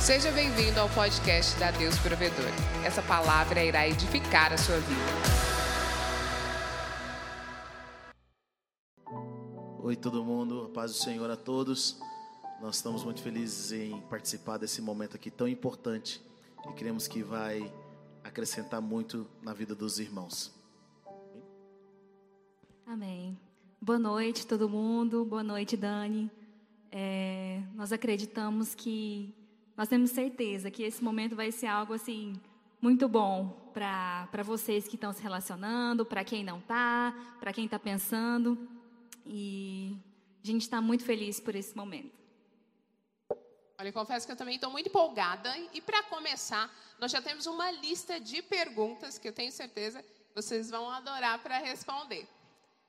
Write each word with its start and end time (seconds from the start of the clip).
Seja 0.00 0.32
bem-vindo 0.32 0.80
ao 0.80 0.88
podcast 0.88 1.60
da 1.60 1.70
Deus 1.70 1.98
Provedor. 1.98 2.48
Essa 2.86 3.02
palavra 3.02 3.62
irá 3.62 3.86
edificar 3.86 4.50
a 4.50 4.56
sua 4.56 4.78
vida. 4.78 5.00
Oi, 9.82 9.94
todo 9.94 10.24
mundo, 10.24 10.64
a 10.64 10.68
paz 10.70 10.92
do 10.92 10.96
Senhor 10.96 11.30
a 11.30 11.36
todos. 11.36 12.00
Nós 12.62 12.76
estamos 12.76 13.04
muito 13.04 13.20
felizes 13.20 13.72
em 13.72 14.00
participar 14.08 14.56
desse 14.56 14.80
momento 14.80 15.16
aqui 15.16 15.30
tão 15.30 15.46
importante 15.46 16.22
e 16.70 16.72
queremos 16.72 17.06
que 17.06 17.22
vai 17.22 17.70
acrescentar 18.24 18.80
muito 18.80 19.26
na 19.42 19.52
vida 19.52 19.74
dos 19.74 19.98
irmãos. 19.98 20.50
Amém. 22.86 23.38
Boa 23.78 23.98
noite, 23.98 24.46
todo 24.46 24.66
mundo. 24.66 25.26
Boa 25.26 25.44
noite, 25.44 25.76
Dani. 25.76 26.30
É, 26.90 27.62
nós 27.74 27.92
acreditamos 27.92 28.74
que 28.74 29.34
nós 29.80 29.88
temos 29.88 30.10
certeza 30.10 30.70
que 30.70 30.82
esse 30.82 31.02
momento 31.02 31.34
vai 31.34 31.50
ser 31.50 31.66
algo 31.66 31.94
assim 31.94 32.38
muito 32.82 33.08
bom 33.08 33.72
para 33.72 34.42
vocês 34.44 34.86
que 34.86 34.94
estão 34.94 35.10
se 35.10 35.22
relacionando, 35.22 36.04
para 36.04 36.22
quem 36.22 36.44
não 36.44 36.58
está, 36.58 37.14
para 37.40 37.50
quem 37.50 37.64
está 37.64 37.78
pensando. 37.78 38.68
E 39.24 39.96
a 40.44 40.46
gente 40.46 40.60
está 40.60 40.82
muito 40.82 41.02
feliz 41.02 41.40
por 41.40 41.54
esse 41.54 41.74
momento. 41.74 42.12
Olha, 43.78 43.88
eu 43.88 43.92
confesso 43.94 44.26
que 44.26 44.32
eu 44.32 44.36
também 44.36 44.56
estou 44.56 44.70
muito 44.70 44.90
empolgada. 44.90 45.50
E 45.72 45.80
para 45.80 46.02
começar, 46.02 46.70
nós 46.98 47.10
já 47.10 47.22
temos 47.22 47.46
uma 47.46 47.70
lista 47.70 48.20
de 48.20 48.42
perguntas 48.42 49.16
que 49.16 49.26
eu 49.26 49.32
tenho 49.32 49.50
certeza 49.50 50.04
vocês 50.34 50.68
vão 50.68 50.90
adorar 50.90 51.38
para 51.38 51.56
responder. 51.56 52.28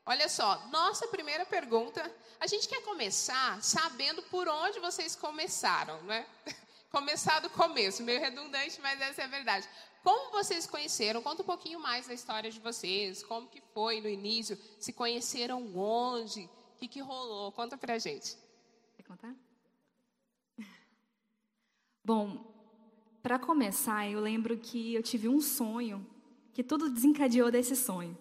Olha 0.06 0.28
só, 0.28 0.68
nossa 0.68 1.08
primeira 1.08 1.46
pergunta, 1.46 2.04
a 2.38 2.48
gente 2.48 2.68
quer 2.68 2.84
começar 2.84 3.64
sabendo 3.64 4.22
por 4.24 4.50
onde 4.50 4.78
vocês 4.82 5.16
começaram, 5.16 6.02
né? 6.04 6.28
Começar 6.92 7.40
do 7.40 7.50
começo, 7.50 8.04
meio 8.04 8.20
redundante, 8.20 8.82
mas 8.82 9.00
essa 9.00 9.22
é 9.22 9.24
a 9.24 9.28
verdade. 9.28 9.68
Como 10.04 10.32
vocês 10.32 10.68
conheceram? 10.68 11.22
Conta 11.22 11.42
um 11.42 11.46
pouquinho 11.46 11.80
mais 11.80 12.08
da 12.08 12.14
história 12.14 12.52
de 12.52 12.60
vocês, 12.60 13.24
como 13.24 13.48
que 13.48 13.62
foi 13.74 14.02
no 14.02 14.10
início, 14.10 14.58
se 14.78 14.92
conheceram 14.92 15.72
onde, 15.74 16.42
o 16.42 16.78
que, 16.78 16.90
que 16.90 17.00
rolou? 17.00 17.50
Conta 17.54 17.78
pra 17.78 17.98
gente. 17.98 18.36
Quer 18.98 19.04
contar? 19.04 19.34
Bom, 22.04 22.52
para 23.24 23.40
começar, 23.40 24.10
eu 24.10 24.20
lembro 24.20 24.58
que 24.58 24.94
eu 24.94 25.02
tive 25.02 25.30
um 25.30 25.40
sonho, 25.40 26.06
que 26.52 26.62
tudo 26.62 26.90
desencadeou 26.90 27.50
desse 27.50 27.76
sonho. 27.76 28.18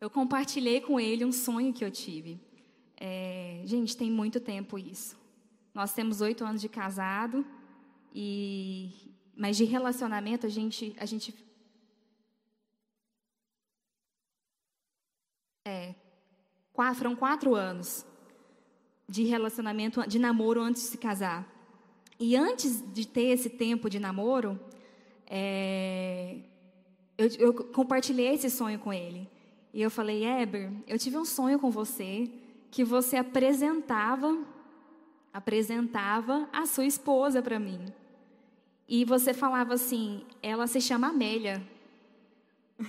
Eu 0.00 0.10
compartilhei 0.10 0.80
com 0.80 0.98
ele 0.98 1.24
um 1.24 1.32
sonho 1.32 1.72
que 1.72 1.84
eu 1.84 1.90
tive. 1.90 2.40
É, 2.96 3.62
gente, 3.64 3.96
tem 3.96 4.10
muito 4.10 4.40
tempo 4.40 4.76
isso. 4.76 5.23
Nós 5.74 5.92
temos 5.92 6.20
oito 6.20 6.44
anos 6.44 6.60
de 6.60 6.68
casado 6.68 7.44
e 8.14 9.12
mas 9.36 9.56
de 9.56 9.64
relacionamento 9.64 10.46
a 10.46 10.48
gente 10.48 10.94
a 10.98 11.04
gente 11.04 11.34
é 15.66 15.94
quatro, 16.72 16.98
foram 16.98 17.16
quatro 17.16 17.54
anos 17.56 18.06
de 19.08 19.24
relacionamento 19.24 20.06
de 20.06 20.18
namoro 20.18 20.60
antes 20.60 20.82
de 20.82 20.88
se 20.88 20.98
casar. 20.98 21.52
E 22.18 22.36
antes 22.36 22.80
de 22.92 23.06
ter 23.06 23.30
esse 23.30 23.50
tempo 23.50 23.90
de 23.90 23.98
namoro, 23.98 24.58
é, 25.26 26.38
eu, 27.18 27.28
eu 27.38 27.52
compartilhei 27.52 28.34
esse 28.34 28.48
sonho 28.48 28.78
com 28.78 28.92
ele. 28.92 29.28
E 29.72 29.82
eu 29.82 29.90
falei, 29.90 30.24
Eber, 30.24 30.72
eu 30.86 30.98
tive 30.98 31.18
um 31.18 31.24
sonho 31.24 31.58
com 31.58 31.70
você 31.70 32.30
que 32.70 32.84
você 32.84 33.16
apresentava 33.16 34.53
apresentava 35.34 36.48
a 36.52 36.64
sua 36.64 36.86
esposa 36.86 37.42
para 37.42 37.58
mim. 37.58 37.84
E 38.88 39.04
você 39.04 39.34
falava 39.34 39.74
assim, 39.74 40.24
ela 40.40 40.68
se 40.68 40.80
chama 40.80 41.08
Amélia. 41.08 41.60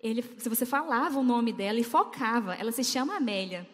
Ele, 0.00 0.22
se 0.38 0.48
você 0.48 0.64
falava 0.64 1.18
o 1.18 1.22
nome 1.24 1.52
dela 1.52 1.78
e 1.78 1.84
focava, 1.84 2.54
ela 2.54 2.72
se 2.72 2.84
chama 2.84 3.16
Amélia. 3.16 3.68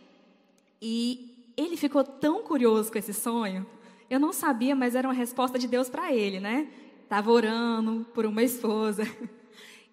E 0.83 1.53
ele 1.57 1.77
ficou 1.77 2.03
tão 2.03 2.43
curioso 2.43 2.91
com 2.91 2.99
esse 2.99 3.15
sonho. 3.15 3.65
Eu 4.11 4.19
não 4.19 4.33
sabia, 4.33 4.75
mas 4.75 4.97
era 4.97 5.07
uma 5.07 5.15
resposta 5.15 5.57
de 5.57 5.69
Deus 5.69 5.89
para 5.89 6.13
ele, 6.13 6.41
né? 6.41 6.69
Estava 7.05 7.31
orando 7.31 8.05
por 8.13 8.27
uma 8.27 8.43
esposa. 8.43 9.05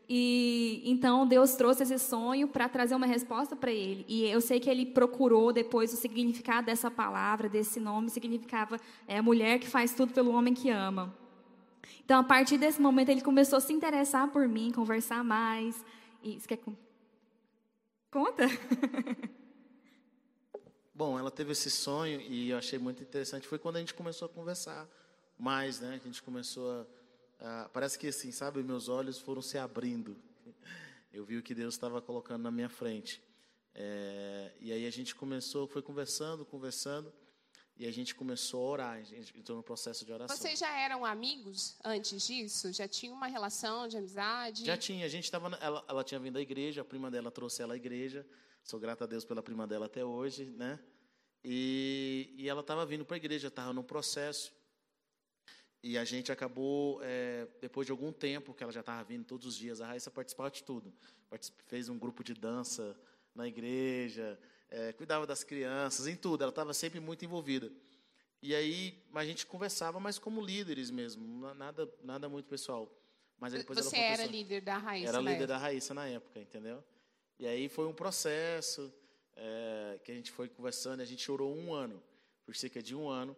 E 0.08 0.82
então 0.86 1.26
Deus 1.26 1.56
trouxe 1.56 1.84
esse 1.84 1.98
sonho 1.98 2.48
para 2.48 2.68
trazer 2.68 2.96
uma 2.96 3.06
resposta 3.06 3.56
para 3.56 3.72
ele. 3.72 4.06
E 4.08 4.26
eu 4.26 4.42
sei 4.42 4.60
que 4.60 4.70
ele 4.70 4.86
procurou 4.86 5.54
depois 5.54 5.94
o 5.94 5.98
significado 5.98 6.66
dessa 6.66 6.92
palavra, 6.92 7.48
desse 7.48 7.80
nome, 7.80 8.10
significava 8.10 8.80
é 9.08 9.22
mulher 9.22 9.60
que 9.60 9.68
faz 9.68 9.94
tudo 9.94 10.14
pelo 10.14 10.32
homem 10.32 10.54
que 10.54 10.70
ama. 10.70 11.14
Então, 12.04 12.20
a 12.20 12.24
partir 12.24 12.58
desse 12.58 12.82
momento, 12.82 13.10
ele 13.10 13.22
começou 13.22 13.58
a 13.58 13.62
se 13.62 13.72
interessar 13.72 14.30
por 14.30 14.48
mim, 14.48 14.72
conversar 14.72 15.24
mais. 15.24 15.84
E 16.22 16.40
você 16.40 16.48
quer 16.48 16.60
conta? 18.12 18.44
Bom, 20.94 21.18
ela 21.18 21.32
teve 21.32 21.54
esse 21.54 21.72
sonho 21.72 22.22
e 22.22 22.50
eu 22.50 22.58
achei 22.58 22.78
muito 22.78 23.02
interessante. 23.02 23.48
Foi 23.48 23.58
quando 23.58 23.78
a 23.78 23.80
gente 23.80 23.94
começou 23.94 24.28
a 24.28 24.30
conversar 24.30 24.88
mais, 25.40 25.80
né? 25.80 26.00
A 26.02 26.06
gente 26.06 26.22
começou 26.22 26.70
a 26.72 26.86
ah, 27.46 27.70
parece 27.74 28.00
que 28.00 28.08
assim, 28.08 28.32
sabe, 28.32 28.64
meus 28.64 28.88
olhos 28.88 29.20
foram 29.20 29.42
se 29.42 29.58
abrindo. 29.58 30.16
Eu 31.12 31.26
vi 31.26 31.38
o 31.38 31.44
que 31.44 31.54
Deus 31.54 31.74
estava 31.74 32.02
colocando 32.02 32.42
na 32.42 32.50
minha 32.50 32.70
frente. 32.70 33.22
É, 33.76 34.54
e 34.62 34.72
aí 34.72 34.88
a 34.88 34.90
gente 34.90 35.14
começou, 35.14 35.68
foi 35.68 35.82
conversando, 35.82 36.46
conversando, 36.46 37.14
e 37.76 37.86
a 37.86 37.92
gente 37.92 38.16
começou 38.16 38.66
a 38.66 38.72
orar, 38.72 38.98
a 38.98 39.02
gente 39.02 39.38
entrou 39.38 39.58
no 39.58 39.64
processo 39.64 40.06
de 40.06 40.14
oração. 40.14 40.38
Vocês 40.38 40.58
já 40.58 40.74
eram 40.80 41.04
amigos 41.04 41.76
antes 41.84 42.26
disso? 42.26 42.72
Já 42.72 42.88
tinha 42.88 43.12
uma 43.12 43.28
relação 43.28 43.90
de 43.90 43.98
amizade? 43.98 44.64
Já 44.64 44.78
tinha, 44.78 45.06
a 45.06 45.10
gente 45.10 45.26
estava, 45.26 45.54
ela, 45.58 45.84
ela 45.90 46.04
tinha 46.04 46.22
vindo 46.22 46.38
à 46.38 46.42
igreja, 46.42 46.80
a 46.82 46.86
prima 46.86 47.12
dela 47.12 47.30
trouxe 47.30 47.62
ela 47.62 47.74
à 47.74 47.78
igreja, 47.78 48.26
sou 48.64 48.80
grata 48.80 49.04
a 49.04 49.08
Deus 49.08 49.26
pela 49.26 49.44
prima 49.44 49.68
dela 49.68 49.88
até 49.88 50.06
hoje, 50.06 50.46
né? 50.46 50.80
E, 51.44 52.34
e 52.38 52.48
ela 52.48 52.62
estava 52.62 52.86
vindo 52.86 53.04
para 53.04 53.18
a 53.18 53.18
igreja, 53.18 53.50
estava 53.50 53.74
no 53.74 53.84
processo, 53.84 54.54
e 55.84 55.98
a 55.98 56.06
gente 56.06 56.32
acabou, 56.32 57.02
é, 57.04 57.46
depois 57.60 57.86
de 57.86 57.92
algum 57.92 58.10
tempo, 58.14 58.54
que 58.54 58.64
ela 58.64 58.72
já 58.72 58.80
estava 58.80 59.04
vindo 59.04 59.26
todos 59.26 59.46
os 59.46 59.58
dias, 59.58 59.82
a 59.82 59.88
Raíssa 59.88 60.10
participava 60.10 60.50
de 60.50 60.64
tudo. 60.64 60.94
Fez 61.68 61.90
um 61.90 62.00
grupo 62.00 62.24
de 62.24 62.34
dança 62.34 62.98
na 63.36 63.46
igreja, 63.46 64.40
é, 64.70 64.94
cuidava 64.94 65.28
das 65.28 65.44
crianças, 65.44 66.08
em 66.08 66.16
tudo. 66.16 66.42
Ela 66.42 66.52
estava 66.52 66.74
sempre 66.74 67.02
muito 67.02 67.26
envolvida. 67.26 67.70
E 68.42 68.56
aí 68.56 69.04
a 69.14 69.26
gente 69.26 69.46
conversava, 69.46 70.00
mas 70.00 70.18
como 70.18 70.40
líderes 70.40 70.90
mesmo, 70.90 71.54
nada, 71.54 71.90
nada 72.02 72.30
muito 72.30 72.48
pessoal. 72.48 72.90
Mas 73.38 73.52
depois 73.52 73.78
Você 73.80 73.98
era 73.98 74.26
líder 74.26 74.62
da 74.62 74.78
Raíssa 74.78 75.10
Era 75.10 75.20
líder 75.20 75.48
da 75.48 75.58
Raíssa 75.58 75.94
na 75.94 76.08
época, 76.08 76.40
entendeu? 76.40 76.82
E 77.38 77.46
aí 77.46 77.68
foi 77.68 77.86
um 77.88 77.94
processo 77.94 78.94
é, 79.36 80.00
que 80.02 80.14
a 80.14 80.16
gente 80.16 80.32
foi 80.32 80.48
conversando, 80.48 81.02
a 81.02 81.06
gente 81.06 81.30
orou 81.30 81.54
um 81.54 81.74
ano, 81.74 82.02
por 82.46 82.56
cerca 82.56 82.82
de 82.82 82.96
um 82.96 83.10
ano, 83.10 83.36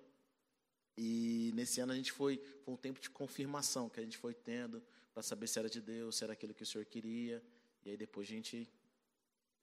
e 0.98 1.52
nesse 1.54 1.82
ano 1.82 1.92
a 1.92 1.96
gente 1.96 2.12
foi, 2.12 2.42
foi 2.64 2.74
um 2.74 2.78
tempo 2.78 3.00
de 3.00 3.10
confirmação 3.10 3.90
que 3.90 4.00
a 4.00 4.04
gente 4.04 4.18
foi 4.18 4.34
tendo 4.34 4.82
para 5.14 5.22
saber 5.22 5.48
se 5.48 5.60
era 5.60 5.70
de 5.70 5.82
Deus, 5.82 6.18
se 6.18 6.24
era 6.24 6.34
aquilo 6.34 6.54
que 6.54 6.64
o 6.64 6.66
Senhor 6.66 6.86
queria. 6.86 7.44
E 7.84 7.92
aí 7.92 7.98
depois 7.98 8.28
a 8.28 8.32
gente 8.32 8.70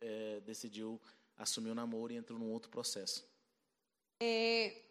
é, 0.01 0.41
decidiu 0.41 1.01
assumir 1.37 1.71
o 1.71 1.75
namoro 1.75 2.13
e 2.13 2.17
entrou 2.17 2.39
num 2.39 2.51
outro 2.51 2.71
processo. 2.71 3.27
É, 4.21 4.83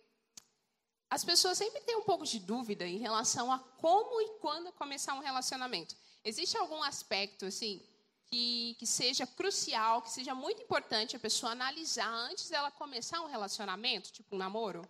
as 1.10 1.24
pessoas 1.24 1.58
sempre 1.58 1.82
têm 1.82 1.96
um 1.96 2.04
pouco 2.04 2.26
de 2.26 2.40
dúvida 2.40 2.86
em 2.88 2.98
relação 2.98 3.52
a 3.52 3.60
como 3.60 4.22
e 4.22 4.40
quando 4.40 4.72
começar 4.72 5.14
um 5.14 5.20
relacionamento. 5.20 5.96
Existe 6.24 6.58
algum 6.58 6.82
aspecto 6.84 7.46
assim 7.46 7.82
que, 8.26 8.76
que 8.80 8.88
seja 8.88 9.28
crucial, 9.28 10.02
que 10.02 10.10
seja 10.10 10.34
muito 10.34 10.62
importante 10.62 11.16
a 11.16 11.20
pessoa 11.20 11.52
analisar 11.52 12.10
antes 12.10 12.50
dela 12.50 12.72
começar 12.72 13.22
um 13.22 13.28
relacionamento, 13.28 14.12
tipo 14.12 14.36
um 14.36 14.40
namoro? 14.40 14.88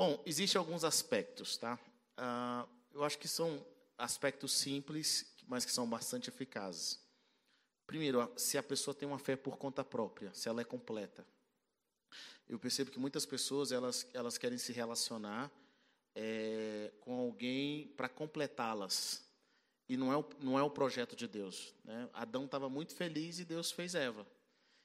Bom, 0.00 0.18
existem 0.24 0.58
alguns 0.58 0.82
aspectos, 0.82 1.58
tá? 1.58 1.78
Uh, 2.16 2.66
eu 2.90 3.04
acho 3.04 3.18
que 3.18 3.28
são 3.28 3.62
aspectos 3.98 4.50
simples, 4.50 5.30
mas 5.46 5.66
que 5.66 5.70
são 5.70 5.86
bastante 5.86 6.30
eficazes. 6.30 6.98
Primeiro, 7.86 8.32
se 8.34 8.56
a 8.56 8.62
pessoa 8.62 8.94
tem 8.94 9.06
uma 9.06 9.18
fé 9.18 9.36
por 9.36 9.58
conta 9.58 9.84
própria, 9.84 10.32
se 10.32 10.48
ela 10.48 10.62
é 10.62 10.64
completa. 10.64 11.22
Eu 12.48 12.58
percebo 12.58 12.90
que 12.90 12.98
muitas 12.98 13.26
pessoas 13.26 13.72
elas, 13.72 14.08
elas 14.14 14.38
querem 14.38 14.56
se 14.56 14.72
relacionar 14.72 15.52
é, 16.14 16.90
com 17.00 17.20
alguém 17.20 17.88
para 17.88 18.08
completá-las. 18.08 19.22
E 19.86 19.98
não 19.98 20.10
é, 20.10 20.16
o, 20.16 20.24
não 20.40 20.58
é 20.58 20.62
o 20.62 20.70
projeto 20.70 21.14
de 21.14 21.28
Deus. 21.28 21.74
Né? 21.84 22.08
Adão 22.14 22.46
estava 22.46 22.70
muito 22.70 22.94
feliz 22.94 23.38
e 23.38 23.44
Deus 23.44 23.70
fez 23.70 23.94
Eva. 23.94 24.26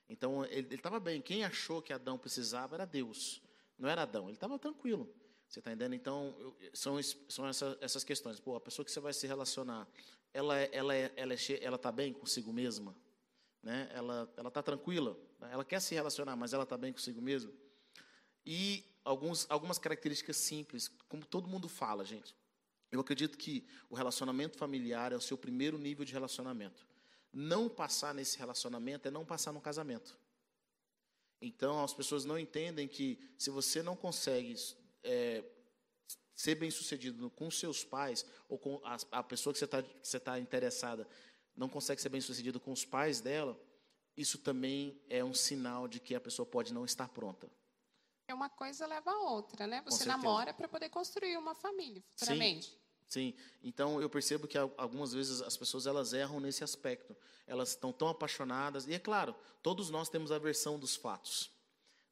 Então, 0.09 0.44
ele 0.44 0.75
estava 0.75 1.00
bem. 1.00 1.21
Quem 1.21 1.45
achou 1.45 1.81
que 1.81 1.94
Adão 1.94 2.17
precisava 2.17 2.75
era 2.75 2.85
Deus. 2.85 3.44
Não 3.77 3.89
era 3.89 4.04
Adão, 4.04 4.25
ele 4.25 4.33
estava 4.33 4.57
tranquilo. 4.57 5.13
Você 5.48 5.60
está 5.60 5.72
entendendo? 5.72 5.94
Então, 5.94 6.36
eu, 6.39 6.56
são, 6.74 6.98
são 7.30 7.48
essa, 7.48 7.77
essas 7.81 8.04
questões. 8.04 8.39
Pô, 8.39 8.56
a 8.56 8.62
pessoa 8.62 8.86
que 8.86 8.92
você 8.92 9.00
vai 9.00 9.13
se 9.13 9.27
relacionar, 9.27 9.88
ela 10.33 10.57
é, 10.57 10.69
ela 10.74 10.95
é, 10.95 11.12
ela 11.16 11.33
é, 11.33 11.38
ela 11.62 11.75
está 11.75 11.92
bem 11.92 12.12
consigo 12.13 12.51
mesma, 12.51 12.95
né? 13.62 13.89
Ela, 13.94 14.31
ela 14.36 14.48
está 14.48 14.63
tranquila. 14.63 15.18
Ela 15.51 15.63
quer 15.63 15.80
se 15.80 15.94
relacionar, 15.94 16.36
mas 16.36 16.54
ela 16.54 16.63
está 16.63 16.77
bem 16.77 16.92
consigo 16.92 17.22
mesma. 17.22 17.51
E 18.45 18.83
alguns, 19.04 19.45
algumas 19.50 19.77
características 19.77 20.38
simples, 20.38 20.89
como 21.07 21.25
todo 21.25 21.48
mundo 21.48 21.69
fala, 21.69 22.04
gente. 22.04 22.36
Eu 22.92 23.00
acredito 23.00 23.38
que 23.38 23.68
o 23.89 23.95
relacionamento 23.95 24.57
familiar 24.57 25.12
é 25.12 25.16
o 25.16 25.22
seu 25.22 25.38
primeiro 25.38 25.77
nível 25.77 26.06
de 26.06 26.13
relacionamento. 26.13 26.86
Não 27.31 27.68
passar 27.68 28.13
nesse 28.13 28.38
relacionamento 28.38 29.07
é 29.07 29.12
não 29.12 29.25
passar 29.25 29.51
no 29.51 29.60
casamento. 29.60 30.18
Então, 31.41 31.83
as 31.83 31.93
pessoas 31.93 32.25
não 32.25 32.39
entendem 32.39 32.87
que 32.87 33.19
se 33.37 33.49
você 33.49 33.83
não 33.83 33.95
consegue 33.95 34.55
é, 35.03 35.43
ser 36.33 36.55
bem 36.55 36.71
sucedido 36.71 37.29
com 37.29 37.49
seus 37.51 37.83
pais, 37.83 38.25
ou 38.49 38.57
com 38.57 38.81
a, 38.83 38.97
a 39.11 39.23
pessoa 39.23 39.53
que 39.53 39.59
você 39.59 39.65
está 39.65 40.19
tá 40.19 40.39
interessada, 40.39 41.07
não 41.55 41.69
consegue 41.69 42.01
ser 42.01 42.09
bem 42.09 42.21
sucedido 42.21 42.59
com 42.59 42.71
os 42.71 42.83
pais 42.83 43.21
dela, 43.21 43.59
isso 44.17 44.37
também 44.37 45.01
é 45.09 45.23
um 45.23 45.33
sinal 45.33 45.87
de 45.87 45.99
que 45.99 46.15
a 46.15 46.21
pessoa 46.21 46.45
pode 46.45 46.73
não 46.73 46.85
estar 46.85 47.07
pronta. 47.09 47.49
É 48.27 48.33
uma 48.33 48.49
coisa 48.49 48.88
leva 48.88 49.11
a 49.11 49.19
outra, 49.29 49.67
né? 49.67 49.81
Você 49.85 50.05
namora 50.05 50.53
para 50.53 50.67
poder 50.67 50.89
construir 50.89 51.38
uma 51.38 51.53
família 51.53 52.03
futuramente. 52.11 52.69
Sim. 52.69 52.84
Sim, 53.07 53.33
então 53.63 54.01
eu 54.01 54.09
percebo 54.09 54.47
que 54.47 54.57
algumas 54.57 55.13
vezes 55.13 55.41
as 55.41 55.55
pessoas 55.55 55.85
elas 55.85 56.11
erram 56.13 56.39
nesse 56.39 56.63
aspecto. 56.63 57.15
Elas 57.45 57.69
estão 57.69 57.93
tão 57.93 58.07
apaixonadas 58.07 58.87
e 58.87 58.93
é 58.93 58.99
claro, 58.99 59.35
todos 59.61 59.89
nós 59.89 60.09
temos 60.09 60.31
a 60.31 60.39
versão 60.39 60.79
dos 60.79 60.95
fatos, 60.95 61.51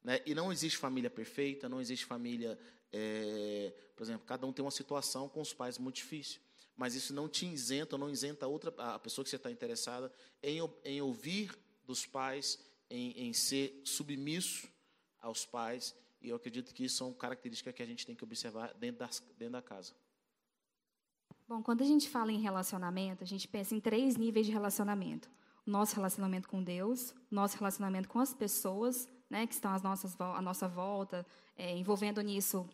né? 0.02 0.20
E 0.24 0.34
não 0.34 0.52
existe 0.52 0.78
família 0.78 1.10
perfeita, 1.10 1.68
não 1.68 1.80
existe 1.80 2.06
família, 2.06 2.58
é, 2.92 3.74
por 3.96 4.04
exemplo, 4.04 4.24
cada 4.24 4.46
um 4.46 4.52
tem 4.52 4.64
uma 4.64 4.70
situação 4.70 5.28
com 5.28 5.40
os 5.40 5.52
pais 5.52 5.78
muito 5.78 5.96
difícil, 5.96 6.40
mas 6.76 6.94
isso 6.94 7.12
não 7.12 7.28
te 7.28 7.46
isenta, 7.46 7.98
não 7.98 8.08
isenta 8.08 8.46
a 8.46 8.48
outra 8.48 8.72
a 8.76 8.98
pessoa 8.98 9.24
que 9.24 9.30
você 9.30 9.36
está 9.36 9.50
interessada 9.50 10.12
em, 10.40 10.60
em 10.84 11.00
ouvir 11.00 11.52
dos 11.84 12.06
pais, 12.06 12.58
em, 12.88 13.28
em 13.28 13.32
ser 13.32 13.80
submisso 13.84 14.68
aos 15.20 15.44
pais. 15.44 15.94
E 16.20 16.28
eu 16.28 16.36
acredito 16.36 16.72
que 16.72 16.84
isso 16.84 16.96
são 16.96 17.12
características 17.12 17.74
que 17.74 17.82
a 17.82 17.86
gente 17.86 18.06
tem 18.06 18.14
que 18.14 18.24
observar 18.24 18.72
dentro, 18.74 19.00
das, 19.00 19.20
dentro 19.36 19.52
da 19.52 19.62
casa. 19.62 19.92
Bom, 21.46 21.62
quando 21.62 21.82
a 21.82 21.86
gente 21.86 22.08
fala 22.08 22.32
em 22.32 22.40
relacionamento, 22.40 23.22
a 23.22 23.26
gente 23.26 23.46
pensa 23.46 23.74
em 23.74 23.80
três 23.80 24.16
níveis 24.16 24.46
de 24.46 24.52
relacionamento: 24.52 25.28
o 25.66 25.70
nosso 25.70 25.94
relacionamento 25.94 26.48
com 26.48 26.62
Deus, 26.62 27.10
o 27.30 27.34
nosso 27.34 27.58
relacionamento 27.58 28.08
com 28.08 28.18
as 28.18 28.32
pessoas, 28.32 29.06
né, 29.28 29.46
que 29.46 29.52
estão 29.52 29.72
às 29.72 29.82
nossas, 29.82 30.18
à 30.18 30.40
nossa 30.40 30.66
volta, 30.66 31.26
é, 31.56 31.76
envolvendo 31.76 32.20
nisso 32.22 32.66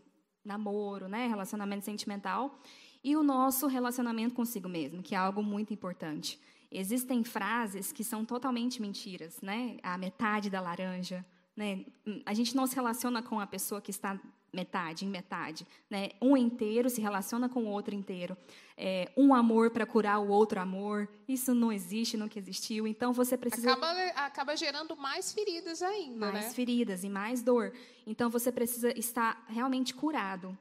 namoro, 0.45 1.09
né, 1.09 1.27
relacionamento 1.27 1.85
sentimental, 1.85 2.61
e 3.03 3.17
o 3.17 3.25
nosso 3.25 3.67
relacionamento 3.67 4.35
consigo 4.35 4.69
mesmo, 4.69 5.03
que 5.03 5.17
é 5.17 5.19
algo 5.19 5.43
muito 5.43 5.75
importante. 5.75 6.41
Existem 6.71 7.25
frases 7.25 7.91
que 7.91 8.05
são 8.05 8.25
totalmente 8.25 8.81
mentiras, 8.81 9.41
né? 9.41 9.79
A 9.83 9.99
metade 9.99 10.49
da 10.49 10.61
laranja, 10.61 11.27
né? 11.57 11.85
A 12.25 12.33
gente 12.33 12.55
não 12.55 12.69
se 12.69 12.77
relaciona 12.77 13.21
com 13.21 13.41
a 13.41 13.47
pessoa 13.49 13.81
que 13.81 13.91
está 13.91 14.21
metade 14.53 15.05
em 15.05 15.09
metade. 15.09 15.67
Né? 15.89 16.11
Um 16.21 16.37
inteiro 16.37 16.89
se 16.91 17.01
relaciona 17.01 17.49
com 17.49 17.65
o 17.65 17.69
outro 17.69 17.95
inteiro. 17.95 18.37
É, 18.77 19.11
um 19.17 19.35
amor 19.35 19.71
para 19.71 19.87
curar 19.87 20.19
o 20.21 20.29
outro 20.29 20.61
amor. 20.61 21.09
Isso 21.29 21.55
não 21.55 21.73
existe, 21.73 22.17
nunca 22.17 22.39
existiu. 22.39 22.87
Então 22.87 23.13
você 23.13 23.37
precisa. 23.37 23.73
Acaba, 23.73 23.93
acaba 24.17 24.57
gerando 24.57 24.97
mais 24.97 25.33
feridas 25.33 25.83
ainda. 25.83 26.33
Mais 26.33 26.47
né? 26.47 26.51
feridas 26.53 27.05
e 27.05 27.09
mais 27.09 27.43
dor. 27.43 27.73
Então 28.07 28.31
você 28.31 28.51
precisa 28.51 28.97
estar 28.99 29.45
realmente 29.49 29.95
curado. 29.95 30.57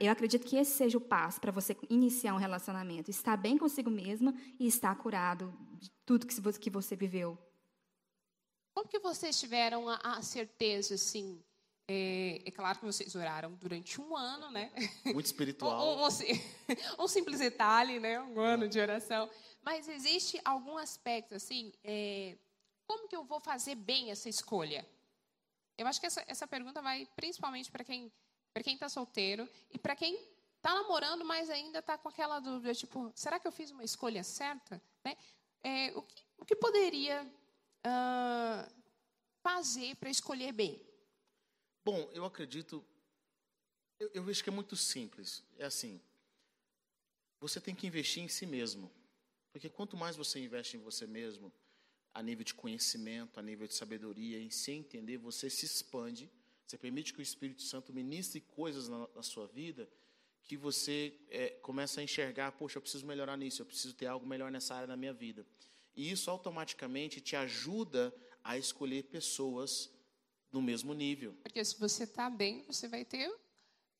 Eu 0.00 0.12
acredito 0.12 0.46
que 0.46 0.56
esse 0.56 0.72
seja 0.72 0.98
o 0.98 1.00
passo 1.00 1.40
para 1.40 1.50
você 1.50 1.74
iniciar 1.88 2.34
um 2.34 2.38
relacionamento. 2.38 3.10
Estar 3.10 3.36
bem 3.38 3.56
consigo 3.56 3.90
mesma 3.90 4.34
e 4.58 4.66
estar 4.66 4.94
curado 4.96 5.52
de 5.78 5.90
tudo 6.04 6.26
que 6.26 6.70
você 6.70 6.94
viveu. 6.94 7.38
Como 8.74 8.88
que 8.88 8.98
vocês 8.98 9.40
tiveram 9.40 9.88
a, 9.88 10.22
certeza, 10.22 10.94
assim, 10.94 11.42
é, 11.90 12.42
é, 12.44 12.50
claro 12.50 12.78
que 12.78 12.84
vocês 12.84 13.14
oraram 13.14 13.54
durante 13.54 13.98
um 13.98 14.14
ano, 14.14 14.50
né? 14.50 14.70
Muito 15.06 15.24
espiritual. 15.24 15.96
um, 15.96 16.02
um, 16.02 17.04
um, 17.04 17.08
simples 17.08 17.38
detalhe, 17.38 17.98
né? 17.98 18.20
Um 18.20 18.38
ano 18.38 18.68
de 18.68 18.78
oração. 18.78 19.30
Mas 19.62 19.88
existe 19.88 20.38
algum 20.44 20.76
aspecto, 20.76 21.34
assim, 21.34 21.72
é, 21.82 22.36
como 22.86 23.08
que 23.08 23.16
eu 23.16 23.24
vou 23.24 23.40
fazer 23.40 23.74
bem 23.74 24.10
essa 24.10 24.28
escolha? 24.28 24.86
Eu 25.78 25.86
acho 25.86 25.98
que 25.98 26.06
essa, 26.06 26.22
essa 26.26 26.46
pergunta 26.46 26.82
vai 26.82 27.08
principalmente 27.16 27.70
para 27.70 27.84
quem 27.84 28.12
para 28.52 28.62
quem 28.62 28.74
está 28.74 28.88
solteiro 28.88 29.48
e 29.70 29.78
para 29.78 29.94
quem 29.94 30.18
está 30.56 30.74
namorando, 30.74 31.24
mas 31.24 31.48
ainda 31.48 31.78
está 31.78 31.96
com 31.96 32.08
aquela 32.08 32.40
dúvida, 32.40 32.74
tipo, 32.74 33.12
será 33.14 33.38
que 33.38 33.46
eu 33.46 33.52
fiz 33.52 33.70
uma 33.70 33.84
escolha 33.84 34.24
certa? 34.24 34.82
Né? 35.04 35.16
É, 35.62 35.92
o, 35.94 36.02
que, 36.02 36.24
o 36.38 36.44
que 36.44 36.56
poderia 36.56 37.24
uh, 37.86 38.72
fazer 39.42 39.94
para 39.96 40.10
escolher 40.10 40.52
bem? 40.52 40.87
Bom, 41.90 42.06
eu 42.12 42.26
acredito. 42.26 42.84
Eu, 43.98 44.10
eu 44.12 44.22
vejo 44.22 44.44
que 44.44 44.50
é 44.50 44.52
muito 44.52 44.76
simples. 44.76 45.42
É 45.56 45.64
assim: 45.64 45.98
você 47.40 47.62
tem 47.62 47.74
que 47.74 47.86
investir 47.86 48.22
em 48.22 48.28
si 48.28 48.44
mesmo. 48.44 48.90
Porque 49.50 49.70
quanto 49.70 49.96
mais 49.96 50.14
você 50.14 50.38
investe 50.38 50.76
em 50.76 50.80
você 50.80 51.06
mesmo, 51.06 51.50
a 52.12 52.22
nível 52.22 52.44
de 52.44 52.52
conhecimento, 52.52 53.40
a 53.40 53.42
nível 53.42 53.66
de 53.66 53.72
sabedoria, 53.72 54.38
em 54.38 54.50
se 54.50 54.70
entender, 54.70 55.16
você 55.16 55.48
se 55.48 55.64
expande. 55.64 56.30
Você 56.66 56.76
permite 56.76 57.14
que 57.14 57.20
o 57.20 57.22
Espírito 57.22 57.62
Santo 57.62 57.90
ministre 57.90 58.42
coisas 58.42 58.86
na, 58.86 59.08
na 59.14 59.22
sua 59.22 59.46
vida 59.46 59.88
que 60.44 60.58
você 60.58 61.18
é, 61.30 61.48
começa 61.62 62.02
a 62.02 62.04
enxergar, 62.04 62.52
poxa, 62.52 62.76
eu 62.76 62.82
preciso 62.82 63.06
melhorar 63.06 63.38
nisso, 63.38 63.62
eu 63.62 63.66
preciso 63.66 63.94
ter 63.94 64.08
algo 64.08 64.26
melhor 64.26 64.50
nessa 64.50 64.74
área 64.74 64.86
da 64.86 64.94
minha 64.94 65.14
vida. 65.14 65.46
E 65.96 66.10
isso 66.10 66.30
automaticamente 66.30 67.18
te 67.18 67.34
ajuda 67.34 68.14
a 68.44 68.58
escolher 68.58 69.04
pessoas 69.04 69.90
no 70.52 70.62
mesmo 70.62 70.94
nível. 70.94 71.34
Porque 71.42 71.64
se 71.64 71.78
você 71.78 72.04
está 72.04 72.28
bem, 72.30 72.64
você 72.66 72.88
vai 72.88 73.04
ter 73.04 73.32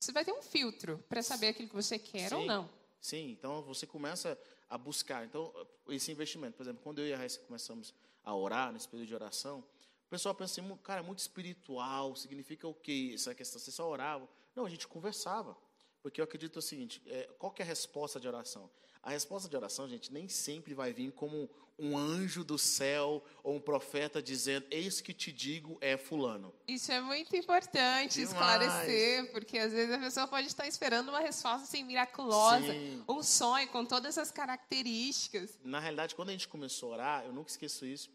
você 0.01 0.13
vai 0.13 0.25
ter 0.25 0.33
um 0.33 0.43
filtro 0.43 1.05
para 1.09 1.23
saber 1.23 1.49
aquilo 1.49 1.69
que 1.69 1.75
você 1.75 1.99
quer 1.99 2.29
sim, 2.29 2.35
ou 2.35 2.47
não. 2.47 2.71
Sim, 3.01 3.31
então 3.31 3.63
você 3.63 3.87
começa 3.87 4.39
a 4.69 4.79
buscar. 4.79 5.25
Então, 5.25 5.53
esse 5.89 6.13
investimento, 6.13 6.57
por 6.57 6.63
exemplo, 6.63 6.83
quando 6.83 7.01
eu 7.01 7.09
e 7.09 7.13
a 7.13 7.17
Raíssa 7.17 7.41
começamos 7.41 7.93
a 8.23 8.35
orar, 8.35 8.73
nesse 8.73 8.89
período 8.89 9.09
de 9.09 9.15
oração, 9.15 9.65
o 10.07 10.09
pessoal 10.09 10.35
pensa 10.35 10.61
assim, 10.61 10.77
cara, 10.79 11.03
muito 11.03 11.19
espiritual, 11.19 12.15
significa 12.15 12.69
o 12.69 12.75
quê? 12.75 13.13
Essa 13.15 13.35
questão, 13.35 13.61
você 13.61 13.73
só 13.73 13.89
orava? 13.89 14.29
Não, 14.55 14.65
a 14.65 14.71
gente 14.71 14.87
conversava. 14.87 15.57
Porque 16.01 16.21
eu 16.21 16.25
acredito 16.25 16.59
o 16.59 16.63
seguinte, 16.63 17.03
é, 17.07 17.25
qual 17.39 17.53
é 17.59 17.63
a 17.63 17.67
resposta 17.67 18.21
de 18.21 18.29
oração? 18.29 18.71
A 19.03 19.11
resposta 19.11 19.49
de 19.49 19.57
oração, 19.57 19.89
gente, 19.89 20.13
nem 20.13 20.29
sempre 20.29 20.75
vai 20.75 20.93
vir 20.93 21.13
como 21.13 21.51
um 21.79 21.97
anjo 21.97 22.43
do 22.43 22.59
céu 22.59 23.25
ou 23.43 23.57
um 23.57 23.61
profeta 23.61 24.21
dizendo: 24.21 24.67
Eis 24.71 25.01
que 25.01 25.15
te 25.15 25.31
digo 25.33 25.79
é 25.81 25.97
Fulano. 25.97 26.53
Isso 26.67 26.91
é 26.91 27.01
muito 27.01 27.35
importante 27.37 28.15
Demais. 28.15 28.33
esclarecer, 28.33 29.31
porque 29.31 29.59
às 29.59 29.73
vezes 29.73 29.95
a 29.95 29.99
pessoa 29.99 30.27
pode 30.27 30.49
estar 30.49 30.67
esperando 30.67 31.11
uma 31.11 31.21
resposta 31.21 31.63
assim, 31.63 31.85
miraculosa, 31.85 32.73
Sim. 32.73 33.05
um 33.09 33.23
sonho 33.23 33.69
com 33.69 33.85
todas 33.85 34.17
essas 34.17 34.31
características. 34.31 35.59
Na 35.63 35.79
realidade, 35.79 36.15
quando 36.15 36.31
a 36.31 36.33
gente 36.33 36.49
começou 36.49 36.91
a 36.91 36.95
orar, 36.95 37.25
eu 37.25 37.33
nunca 37.33 37.51
esqueço 37.51 37.87
isso, 37.87 38.11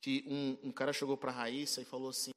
que 0.00 0.24
um, 0.28 0.68
um 0.68 0.72
cara 0.72 0.92
chegou 0.92 1.16
para 1.16 1.32
a 1.32 1.34
Raíssa 1.34 1.80
e 1.80 1.84
falou 1.84 2.10
assim: 2.10 2.30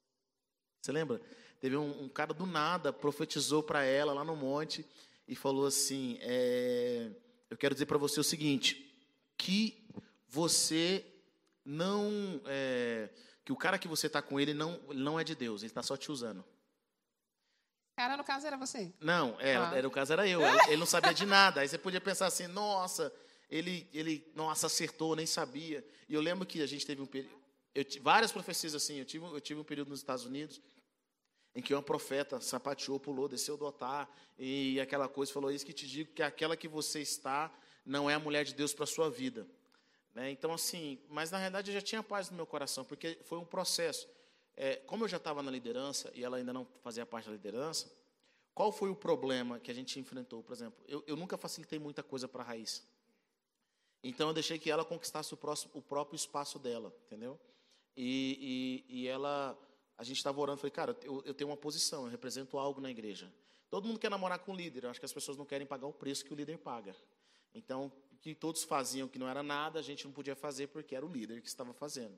Você 0.82 0.90
lembra? 0.90 1.20
Teve 1.60 1.76
um, 1.76 2.04
um 2.04 2.08
cara 2.08 2.34
do 2.34 2.44
nada, 2.44 2.92
profetizou 2.92 3.62
para 3.62 3.84
ela 3.84 4.12
lá 4.12 4.24
no 4.24 4.34
monte 4.34 4.84
e 5.28 5.36
falou 5.36 5.66
assim: 5.66 6.18
é, 6.20 7.08
Eu 7.48 7.56
quero 7.56 7.72
dizer 7.72 7.86
para 7.86 7.98
você 7.98 8.18
o 8.18 8.24
seguinte, 8.24 8.92
que 9.36 9.81
você 10.32 11.04
não. 11.62 12.40
É, 12.46 13.10
que 13.44 13.52
o 13.52 13.56
cara 13.56 13.78
que 13.78 13.86
você 13.86 14.06
está 14.06 14.22
com 14.22 14.40
ele 14.40 14.54
não, 14.54 14.80
não 14.94 15.20
é 15.20 15.24
de 15.24 15.34
Deus, 15.34 15.62
ele 15.62 15.70
está 15.70 15.82
só 15.82 15.94
te 15.96 16.10
usando. 16.10 16.42
Cara, 17.94 18.16
no 18.16 18.24
caso 18.24 18.46
era 18.46 18.56
você? 18.56 18.90
Não, 18.98 19.38
era, 19.38 19.70
ah. 19.70 19.76
era, 19.76 19.86
o 19.86 19.90
caso 19.90 20.14
era 20.14 20.26
eu. 20.26 20.40
Ele 20.66 20.78
não 20.78 20.86
sabia 20.86 21.12
de 21.12 21.26
nada. 21.26 21.60
Aí 21.60 21.68
você 21.68 21.76
podia 21.76 22.00
pensar 22.00 22.26
assim, 22.26 22.46
nossa, 22.46 23.12
ele, 23.50 23.86
ele 23.92 24.26
nossa, 24.34 24.66
acertou, 24.66 25.14
nem 25.14 25.26
sabia. 25.26 25.86
E 26.08 26.14
eu 26.14 26.22
lembro 26.22 26.46
que 26.46 26.62
a 26.62 26.66
gente 26.66 26.86
teve 26.86 27.02
um 27.02 27.06
período. 27.06 27.36
Várias 28.00 28.32
profecias 28.32 28.74
assim. 28.74 28.98
Eu 28.98 29.04
tive, 29.04 29.26
eu 29.26 29.40
tive 29.40 29.60
um 29.60 29.64
período 29.64 29.90
nos 29.90 30.00
Estados 30.00 30.24
Unidos 30.24 30.58
em 31.54 31.60
que 31.60 31.74
uma 31.74 31.82
profeta 31.82 32.40
sapateou, 32.40 32.98
pulou, 32.98 33.28
desceu 33.28 33.58
do 33.58 33.66
altar 33.66 34.10
e 34.38 34.80
aquela 34.80 35.06
coisa 35.06 35.30
falou: 35.30 35.50
Isso 35.50 35.66
que 35.66 35.74
te 35.74 35.86
digo 35.86 36.12
que 36.14 36.22
aquela 36.22 36.56
que 36.56 36.66
você 36.66 37.00
está 37.00 37.52
não 37.84 38.08
é 38.08 38.14
a 38.14 38.18
mulher 38.18 38.44
de 38.44 38.54
Deus 38.54 38.72
para 38.72 38.84
a 38.84 38.86
sua 38.86 39.10
vida. 39.10 39.46
Né? 40.14 40.30
Então, 40.30 40.52
assim, 40.52 40.98
mas 41.08 41.30
na 41.30 41.38
realidade 41.38 41.70
eu 41.70 41.74
já 41.74 41.80
tinha 41.80 42.02
paz 42.02 42.30
no 42.30 42.36
meu 42.36 42.46
coração, 42.46 42.84
porque 42.84 43.18
foi 43.24 43.38
um 43.38 43.44
processo. 43.44 44.08
É, 44.54 44.76
como 44.76 45.04
eu 45.04 45.08
já 45.08 45.16
estava 45.16 45.42
na 45.42 45.50
liderança 45.50 46.10
e 46.14 46.22
ela 46.22 46.36
ainda 46.36 46.52
não 46.52 46.66
fazia 46.82 47.06
parte 47.06 47.26
da 47.26 47.32
liderança, 47.32 47.90
qual 48.54 48.70
foi 48.70 48.90
o 48.90 48.96
problema 48.96 49.58
que 49.58 49.70
a 49.70 49.74
gente 49.74 49.98
enfrentou? 49.98 50.42
Por 50.42 50.52
exemplo, 50.52 50.84
eu, 50.86 51.02
eu 51.06 51.16
nunca 51.16 51.38
facilitei 51.38 51.78
muita 51.78 52.02
coisa 52.02 52.28
para 52.28 52.42
a 52.42 52.46
Raíssa. 52.46 52.82
Então 54.02 54.28
eu 54.28 54.34
deixei 54.34 54.58
que 54.58 54.70
ela 54.70 54.84
conquistasse 54.84 55.32
o, 55.32 55.36
próximo, 55.36 55.70
o 55.74 55.80
próprio 55.80 56.16
espaço 56.16 56.58
dela, 56.58 56.94
entendeu? 57.06 57.38
E, 57.96 58.84
e, 58.88 59.02
e 59.02 59.08
ela, 59.08 59.56
a 59.96 60.04
gente 60.04 60.16
estava 60.16 60.40
orando, 60.40 60.58
falei, 60.58 60.70
cara, 60.70 60.96
eu, 61.02 61.22
eu 61.24 61.32
tenho 61.32 61.48
uma 61.48 61.56
posição, 61.56 62.04
eu 62.04 62.10
represento 62.10 62.58
algo 62.58 62.80
na 62.80 62.90
igreja. 62.90 63.32
Todo 63.70 63.86
mundo 63.86 63.98
quer 63.98 64.10
namorar 64.10 64.40
com 64.40 64.52
o 64.52 64.56
líder, 64.56 64.84
eu 64.84 64.90
acho 64.90 65.00
que 65.00 65.06
as 65.06 65.12
pessoas 65.12 65.38
não 65.38 65.46
querem 65.46 65.66
pagar 65.66 65.86
o 65.86 65.92
preço 65.92 66.24
que 66.24 66.32
o 66.32 66.36
líder 66.36 66.58
paga. 66.58 66.94
Então, 67.54 67.92
que 68.22 68.34
todos 68.36 68.62
faziam 68.62 69.08
que 69.08 69.18
não 69.18 69.28
era 69.28 69.42
nada, 69.42 69.80
a 69.80 69.82
gente 69.82 70.04
não 70.04 70.12
podia 70.12 70.36
fazer 70.36 70.68
porque 70.68 70.94
era 70.94 71.04
o 71.04 71.12
líder 71.12 71.42
que 71.42 71.48
estava 71.48 71.74
fazendo. 71.74 72.16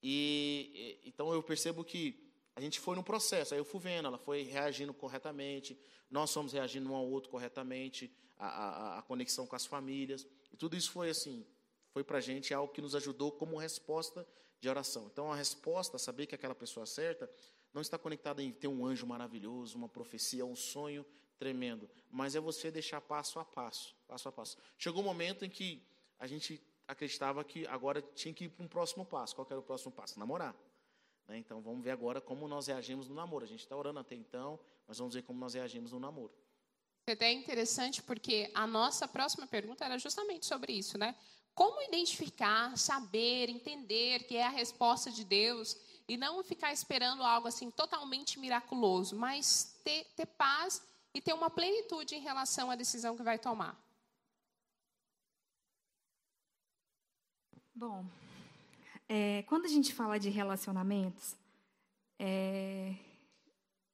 E 0.00 1.00
então 1.04 1.32
eu 1.34 1.42
percebo 1.42 1.84
que 1.84 2.24
a 2.54 2.60
gente 2.60 2.78
foi 2.78 2.94
no 2.94 3.02
processo. 3.02 3.52
Aí 3.52 3.60
eu 3.60 3.64
fui 3.64 3.80
vendo, 3.80 4.06
ela 4.06 4.16
foi 4.16 4.42
reagindo 4.42 4.94
corretamente, 4.94 5.76
nós 6.08 6.32
fomos 6.32 6.52
reagindo 6.52 6.88
um 6.88 6.94
ao 6.94 7.04
outro 7.04 7.28
corretamente, 7.30 8.10
a, 8.36 8.46
a, 8.46 8.98
a 9.00 9.02
conexão 9.02 9.44
com 9.44 9.56
as 9.56 9.66
famílias. 9.66 10.24
E 10.52 10.56
tudo 10.56 10.76
isso 10.76 10.92
foi 10.92 11.10
assim, 11.10 11.44
foi 11.90 12.04
para 12.04 12.18
a 12.18 12.20
gente 12.20 12.54
algo 12.54 12.72
que 12.72 12.80
nos 12.80 12.94
ajudou 12.94 13.32
como 13.32 13.56
resposta 13.56 14.24
de 14.60 14.68
oração. 14.68 15.08
Então, 15.12 15.32
a 15.32 15.36
resposta, 15.36 15.98
saber 15.98 16.26
que 16.26 16.34
aquela 16.34 16.54
pessoa 16.54 16.86
certa, 16.86 17.28
não 17.74 17.82
está 17.82 17.98
conectada 17.98 18.40
em 18.40 18.52
ter 18.52 18.68
um 18.68 18.86
anjo 18.86 19.06
maravilhoso, 19.06 19.76
uma 19.76 19.88
profecia, 19.88 20.46
um 20.46 20.56
sonho 20.56 21.04
tremendo, 21.38 21.88
mas 22.10 22.34
é 22.34 22.40
você 22.40 22.70
deixar 22.70 23.00
passo 23.00 23.38
a 23.38 23.44
passo, 23.44 23.94
passo 24.06 24.28
a 24.28 24.32
passo. 24.32 24.56
Chegou 24.76 25.02
um 25.02 25.04
momento 25.04 25.44
em 25.44 25.50
que 25.50 25.82
a 26.18 26.26
gente 26.26 26.60
acreditava 26.86 27.44
que 27.44 27.66
agora 27.66 28.02
tinha 28.02 28.34
que 28.34 28.44
ir 28.44 28.48
para 28.48 28.64
um 28.64 28.68
próximo 28.68 29.04
passo. 29.04 29.34
Qual 29.34 29.46
era 29.50 29.60
o 29.60 29.62
próximo 29.62 29.92
passo? 29.92 30.18
Namorar. 30.18 30.54
Né? 31.28 31.38
Então, 31.38 31.60
vamos 31.60 31.84
ver 31.84 31.90
agora 31.90 32.20
como 32.20 32.48
nós 32.48 32.66
reagimos 32.66 33.08
no 33.08 33.14
namoro. 33.14 33.44
A 33.44 33.48
gente 33.48 33.60
está 33.60 33.76
orando 33.76 34.00
até 34.00 34.14
então, 34.14 34.58
mas 34.86 34.98
vamos 34.98 35.14
ver 35.14 35.22
como 35.22 35.38
nós 35.38 35.54
reagimos 35.54 35.92
no 35.92 36.00
namoro. 36.00 36.32
É 37.06 37.12
até 37.12 37.32
interessante 37.32 38.02
porque 38.02 38.50
a 38.54 38.66
nossa 38.66 39.06
próxima 39.06 39.46
pergunta 39.46 39.84
era 39.84 39.98
justamente 39.98 40.46
sobre 40.46 40.72
isso, 40.72 40.98
né? 40.98 41.14
Como 41.54 41.82
identificar, 41.82 42.76
saber, 42.76 43.48
entender 43.48 44.24
que 44.24 44.36
é 44.36 44.46
a 44.46 44.50
resposta 44.50 45.10
de 45.10 45.24
Deus 45.24 45.76
e 46.06 46.16
não 46.16 46.42
ficar 46.44 46.72
esperando 46.72 47.22
algo 47.22 47.48
assim 47.48 47.70
totalmente 47.70 48.38
miraculoso, 48.38 49.16
mas 49.16 49.78
ter, 49.82 50.04
ter 50.16 50.26
paz 50.26 50.82
e 51.18 51.20
ter 51.20 51.32
uma 51.32 51.50
plenitude 51.50 52.14
em 52.14 52.20
relação 52.20 52.70
à 52.70 52.76
decisão 52.76 53.16
que 53.16 53.24
vai 53.24 53.40
tomar. 53.40 53.76
Bom, 57.74 58.06
é, 59.08 59.42
quando 59.48 59.64
a 59.64 59.68
gente 59.68 59.92
fala 59.92 60.16
de 60.16 60.28
relacionamentos, 60.28 61.34
é, 62.20 62.94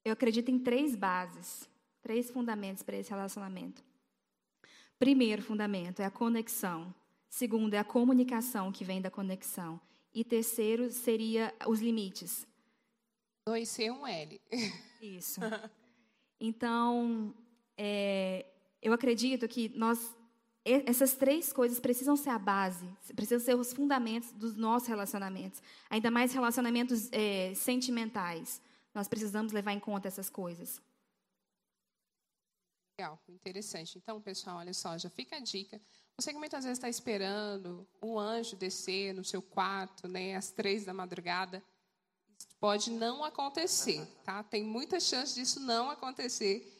eu 0.03 0.13
acredito 0.13 0.51
em 0.51 0.59
três 0.59 0.95
bases, 0.95 1.67
três 1.99 2.29
fundamentos 2.29 2.83
para 2.83 2.95
esse 2.95 3.09
relacionamento. 3.09 3.83
Primeiro 4.99 5.41
fundamento 5.41 6.01
é 6.01 6.05
a 6.05 6.11
conexão. 6.11 6.93
Segundo 7.27 7.73
é 7.73 7.79
a 7.79 7.83
comunicação 7.83 8.71
que 8.71 8.85
vem 8.85 9.01
da 9.01 9.09
conexão. 9.09 9.81
E 10.13 10.23
terceiro 10.23 10.91
seria 10.91 11.51
os 11.65 11.79
limites. 11.79 12.45
2C, 13.49 13.89
1L. 13.89 14.39
Isso. 15.01 15.41
Então, 16.39 17.33
é, 17.77 18.45
eu 18.81 18.93
acredito 18.93 19.47
que 19.47 19.69
nós 19.69 20.15
essas 20.65 21.13
três 21.13 21.53
coisas 21.53 21.79
precisam 21.79 22.15
ser 22.15 22.31
a 22.31 22.39
base, 22.39 22.87
precisam 23.15 23.39
ser 23.39 23.55
os 23.55 23.71
fundamentos 23.71 24.31
dos 24.31 24.55
nossos 24.55 24.87
relacionamentos, 24.87 25.61
ainda 25.87 26.09
mais 26.09 26.33
relacionamentos 26.33 27.07
é, 27.11 27.53
sentimentais. 27.53 28.59
Nós 28.91 29.07
precisamos 29.07 29.51
levar 29.51 29.73
em 29.73 29.79
conta 29.79 30.07
essas 30.07 30.27
coisas. 30.27 30.81
Legal, 32.97 33.21
interessante. 33.29 33.97
Então, 33.97 34.19
pessoal, 34.19 34.57
olha 34.57 34.73
só, 34.73 34.97
já 34.97 35.09
fica 35.09 35.35
a 35.35 35.39
dica. 35.39 35.79
Você 36.17 36.31
que 36.31 36.39
muitas 36.39 36.63
vezes 36.63 36.79
está 36.79 36.89
esperando 36.89 37.87
um 38.01 38.17
anjo 38.17 38.55
descer 38.55 39.13
no 39.13 39.23
seu 39.23 39.41
quarto, 39.41 40.07
né, 40.07 40.35
às 40.35 40.49
três 40.49 40.85
da 40.85 40.93
madrugada, 40.93 41.61
pode 42.59 42.91
não 42.91 43.23
acontecer, 43.23 44.05
tá? 44.23 44.43
Tem 44.43 44.63
muita 44.63 44.99
chance 44.99 45.35
disso 45.35 45.59
não 45.59 45.89
acontecer. 45.89 46.71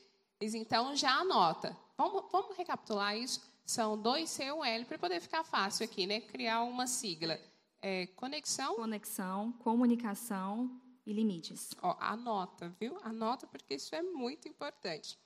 Mas 0.41 0.53
então 0.53 0.95
já 0.95 1.11
anota. 1.11 1.75
Vamos, 1.97 2.25
vamos 2.31 2.57
recapitular 2.57 3.17
isso. 3.17 3.41
São 3.65 3.97
dois 3.97 4.29
C 4.29 4.45
e 4.45 4.51
um 4.51 4.63
L 4.63 4.85
para 4.85 4.97
poder 4.97 5.19
ficar 5.19 5.43
fácil 5.43 5.85
aqui, 5.85 6.05
né? 6.05 6.21
Criar 6.21 6.63
uma 6.63 6.87
sigla. 6.87 7.39
É, 7.81 8.07
conexão. 8.07 8.75
Conexão, 8.75 9.51
comunicação 9.53 10.81
e 11.05 11.13
limites. 11.13 11.71
Ó, 11.81 11.95
anota, 11.99 12.69
viu? 12.79 12.97
Anota 13.03 13.47
porque 13.47 13.75
isso 13.75 13.95
é 13.95 14.01
muito 14.01 14.47
importante. 14.47 15.17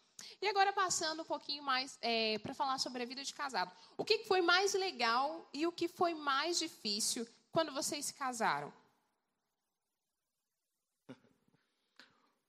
E 0.41 0.47
agora 0.47 0.73
passando 0.73 1.21
um 1.21 1.25
pouquinho 1.25 1.63
mais 1.63 1.97
é, 2.01 2.37
para 2.39 2.53
falar 2.53 2.77
sobre 2.77 3.03
a 3.03 3.05
vida 3.05 3.23
de 3.23 3.33
casado. 3.33 3.71
O 3.97 4.03
que 4.03 4.25
foi 4.25 4.41
mais 4.41 4.73
legal 4.73 5.49
e 5.53 5.65
o 5.65 5.71
que 5.71 5.87
foi 5.87 6.13
mais 6.13 6.59
difícil 6.59 7.27
quando 7.51 7.71
vocês 7.71 8.05
se 8.05 8.13
casaram? 8.13 8.71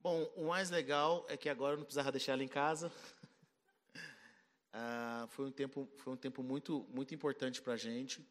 Bom, 0.03 0.23
o 0.35 0.47
mais 0.47 0.71
legal 0.71 1.27
é 1.29 1.37
que 1.37 1.49
agora 1.49 1.75
eu 1.75 1.79
não 1.79 1.85
precisava 1.85 2.11
deixar 2.11 2.33
ela 2.33 2.45
em 2.45 2.49
casa. 2.49 2.91
Ah, 4.73 5.27
foi 5.31 5.47
um 5.47 5.51
tempo, 5.51 5.89
foi 5.97 6.13
um 6.13 6.17
tempo 6.17 6.45
muito, 6.45 6.87
muito 6.95 7.13
importante 7.13 7.61
para 7.61 7.73
a 7.73 7.77
gente. 7.77 8.25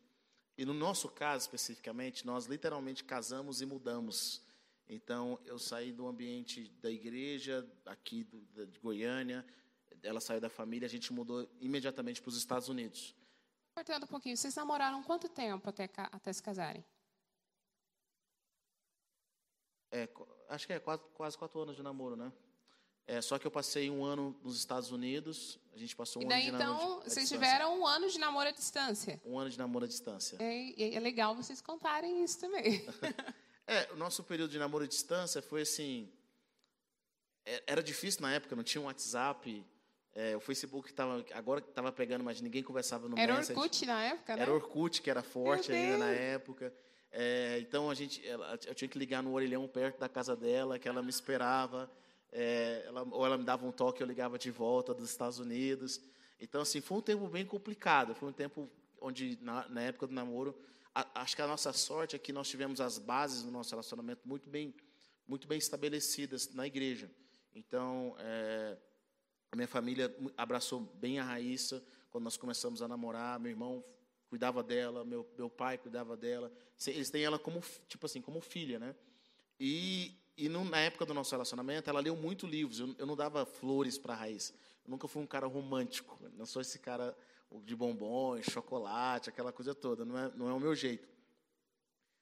E 0.58 0.64
no 0.64 0.74
nosso 0.74 1.10
caso 1.10 1.42
especificamente, 1.42 2.26
nós 2.26 2.46
literalmente 2.46 3.04
casamos 3.04 3.60
e 3.60 3.66
mudamos. 3.66 4.42
Então, 4.88 5.38
eu 5.44 5.60
saí 5.60 5.92
do 5.92 6.08
ambiente 6.08 6.70
da 6.82 6.90
igreja, 6.90 7.70
aqui 7.86 8.24
do, 8.24 8.40
de 8.68 8.80
Goiânia, 8.80 9.46
ela 10.02 10.22
saiu 10.22 10.40
da 10.40 10.50
família, 10.50 10.86
a 10.86 10.90
gente 10.90 11.12
mudou 11.12 11.46
imediatamente 11.60 12.22
para 12.22 12.30
os 12.30 12.38
Estados 12.38 12.70
Unidos. 12.70 13.14
Cortando 13.76 14.04
um 14.06 14.08
pouquinho, 14.08 14.38
vocês 14.38 14.56
namoraram 14.56 15.04
quanto 15.04 15.28
tempo 15.28 15.70
até, 15.70 15.90
até 15.94 16.32
se 16.32 16.42
casarem? 16.42 16.86
É, 19.92 20.08
acho 20.50 20.68
que 20.68 20.74
é 20.74 20.80
quase, 20.80 21.02
quase 21.14 21.38
quatro 21.38 21.62
anos 21.62 21.76
de 21.76 21.84
namoro, 21.84 22.16
né? 22.16 22.32
É, 23.08 23.22
só 23.22 23.40
que 23.40 23.48
eu 23.48 23.50
passei 23.50 23.90
um 23.90 24.04
ano 24.04 24.40
nos 24.44 24.56
Estados 24.56 24.92
Unidos, 24.92 25.58
a 25.74 25.78
gente 25.78 25.96
passou 25.96 26.24
um 26.24 26.28
daí, 26.28 26.48
ano 26.48 26.58
de 26.58 26.64
então, 26.64 26.74
namoro. 26.74 27.00
Então, 27.00 27.10
vocês 27.10 27.28
tiveram 27.28 27.80
um 27.80 27.88
ano 27.88 28.08
de 28.08 28.20
namoro 28.20 28.50
à 28.50 28.52
distância? 28.52 29.20
Um 29.26 29.40
ano 29.40 29.50
de 29.50 29.58
namoro 29.58 29.86
à 29.86 29.88
distância. 29.88 30.38
É, 30.40 30.96
é 30.96 31.00
legal 31.00 31.36
vocês 31.36 31.60
contarem 31.60 32.24
isso 32.24 32.40
também. 32.40 32.86
É, 33.72 33.88
o 33.94 33.98
nosso 33.98 34.24
período 34.24 34.50
de 34.50 34.58
namoro 34.58 34.84
à 34.84 34.88
distância 34.88 35.44
foi 35.44 35.62
assim. 35.62 36.12
É, 37.46 37.62
era 37.68 37.84
difícil 37.84 38.24
na 38.24 38.34
época, 38.34 38.56
não 38.56 38.64
tinha 38.64 38.82
um 38.82 38.86
WhatsApp. 38.86 39.64
É, 40.16 40.36
o 40.36 40.40
Facebook 40.40 40.90
estava 40.90 41.24
agora 41.36 41.60
estava 41.60 41.92
pegando, 41.92 42.24
mas 42.24 42.42
ninguém 42.42 42.64
conversava 42.64 43.08
no 43.08 43.16
era 43.16 43.36
Messenger. 43.36 43.52
Era 43.52 43.62
Orkut 43.62 43.86
na 43.86 44.04
época, 44.06 44.36
né? 44.36 44.42
Era 44.42 44.52
Orkut 44.52 45.02
que 45.04 45.10
era 45.12 45.22
forte 45.22 45.72
ainda 45.72 46.00
na 46.00 46.10
época. 46.10 46.74
É, 47.12 47.60
então 47.60 47.90
a 47.90 47.94
gente, 47.94 48.26
ela, 48.28 48.58
eu 48.66 48.76
tinha 48.76 48.88
que 48.88 48.98
ligar 48.98 49.24
no 49.24 49.34
orelhão 49.34 49.68
perto 49.68 50.00
da 50.00 50.08
casa 50.10 50.36
dela, 50.36 50.78
que 50.78 50.88
ela 50.88 51.02
me 51.02 51.10
esperava. 51.10 51.90
É, 52.32 52.84
ela, 52.86 53.04
ou 53.12 53.26
ela 53.26 53.38
me 53.38 53.44
dava 53.44 53.66
um 53.66 53.72
toque, 53.72 54.02
eu 54.02 54.08
ligava 54.08 54.38
de 54.38 54.52
volta 54.52 54.94
dos 54.94 55.10
Estados 55.10 55.40
Unidos. 55.40 56.02
Então 56.40 56.62
assim, 56.62 56.82
foi 56.82 56.98
um 56.98 57.02
tempo 57.02 57.28
bem 57.28 57.46
complicado. 57.46 58.14
Foi 58.14 58.30
um 58.30 58.34
tempo 58.34 58.70
onde 59.02 59.38
na, 59.42 59.68
na 59.70 59.82
época 59.82 60.08
do 60.08 60.14
namoro 60.14 60.56
acho 60.94 61.36
que 61.36 61.42
a 61.42 61.48
nossa 61.48 61.72
sorte 61.72 62.16
é 62.16 62.20
que 62.20 62.34
nós 62.34 62.48
tivemos 62.50 62.82
as 62.82 62.98
bases 62.98 63.44
do 63.44 63.52
nosso 63.52 63.70
relacionamento 63.70 64.28
muito 64.28 64.50
bem, 64.50 64.74
muito 65.28 65.48
bem 65.48 65.58
estabelecidas 65.58 66.54
na 66.54 66.66
igreja. 66.66 67.10
Então, 67.54 68.16
é, 68.20 68.78
a 69.52 69.56
minha 69.56 69.68
família 69.68 70.14
abraçou 70.38 70.80
bem 70.80 71.20
a 71.20 71.24
Raíssa 71.24 71.84
quando 72.10 72.24
nós 72.24 72.38
começamos 72.38 72.82
a 72.82 72.88
namorar. 72.88 73.40
Meu 73.40 73.52
irmão 73.52 73.84
cuidava 74.30 74.64
dela, 74.64 75.04
meu, 75.04 75.28
meu 75.38 75.50
pai 75.50 75.78
cuidava 75.78 76.16
dela. 76.16 76.52
Eles 76.88 77.10
têm 77.10 77.24
ela 77.24 77.40
como, 77.40 77.62
tipo 77.88 78.06
assim, 78.06 78.22
como 78.22 78.40
filha, 78.40 78.80
né? 78.80 78.96
E, 79.60 80.14
e 80.38 80.48
no, 80.48 80.64
na 80.64 80.80
época 80.80 81.06
do 81.06 81.14
nosso 81.14 81.32
relacionamento, 81.32 81.90
ela 81.90 82.00
leu 82.00 82.16
muito 82.16 82.48
livros. 82.48 82.80
Eu, 82.80 82.96
eu 82.98 83.06
não 83.06 83.16
dava 83.16 83.46
flores 83.46 83.98
para 83.98 84.14
a 84.14 84.18
Raíssa. 84.18 84.54
Eu 84.86 84.92
nunca 84.92 85.08
fui 85.08 85.22
um 85.22 85.28
cara 85.28 85.48
romântico. 85.48 86.18
Não 86.38 86.46
sou 86.46 86.62
esse 86.62 86.80
cara 86.80 87.18
de 87.64 87.76
bombons, 87.76 88.46
chocolate, 88.46 89.30
aquela 89.30 89.52
coisa 89.52 89.74
toda. 89.74 90.06
Não 90.06 90.18
é, 90.18 90.32
não 90.36 90.50
é 90.50 90.54
o 90.54 90.60
meu 90.60 90.76
jeito. 90.76 91.10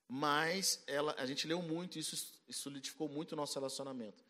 Mas 0.08 0.82
ela, 0.88 1.14
a 1.18 1.26
gente 1.26 1.46
leu 1.46 1.62
muito, 1.62 2.00
isso, 2.00 2.16
isso 2.48 2.62
solidificou 2.62 3.10
muito 3.10 3.34
o 3.34 3.36
nosso 3.36 3.54
relacionamento. 3.54 4.24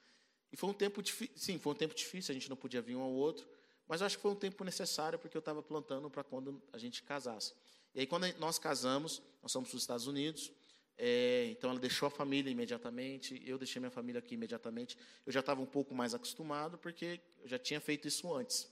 E 0.51 0.57
foi 0.57 0.69
um 0.69 0.74
tempo 0.74 1.03
difícil, 1.03 1.38
sim, 1.38 1.60
foi 1.60 1.74
um 1.74 1.75
tempo 1.75 1.93
difícil, 1.93 2.31
a 2.31 2.34
gente 2.34 2.50
não 2.50 2.57
podia 2.57 2.81
vir 2.81 2.96
um 2.96 3.01
ao 3.01 3.12
outro, 3.12 3.48
mas 3.88 4.01
eu 4.01 4.07
acho 4.07 4.17
que 4.17 4.22
foi 4.22 4.31
um 4.31 4.36
tempo 4.36 4.63
necessário 4.63 5.19
porque 5.19 5.38
eu 5.38 5.39
estava 5.39 5.62
plantando 5.62 6.10
para 6.10 6.24
quando 6.24 6.62
a 6.74 6.77
gente 6.77 7.03
casasse. 7.03 7.53
E 7.94 8.01
aí, 8.01 8.08
quando 8.08 8.27
nós 8.38 8.60
casamos, 8.60 9.22
nós 9.41 9.51
fomos 9.51 9.70
para 9.70 9.77
os 9.77 9.84
Estados 9.84 10.08
Unidos, 10.08 10.51
é, 10.98 11.48
então 11.51 11.70
ela 11.70 11.79
deixou 11.79 12.08
a 12.08 12.10
família 12.10 12.50
imediatamente, 12.50 13.41
eu 13.46 13.58
deixei 13.58 13.79
minha 13.79 13.91
família 13.91 14.20
aqui 14.20 14.34
imediatamente. 14.34 14.98
Eu 15.25 15.32
já 15.32 15.41
estava 15.41 15.62
um 15.62 15.65
pouco 15.65 15.94
mais 15.94 16.13
acostumado 16.13 16.77
porque 16.77 17.22
eu 17.41 17.48
já 17.48 17.60
tinha 17.60 17.79
feito 17.79 18.08
isso 18.08 18.34
antes. 18.34 18.67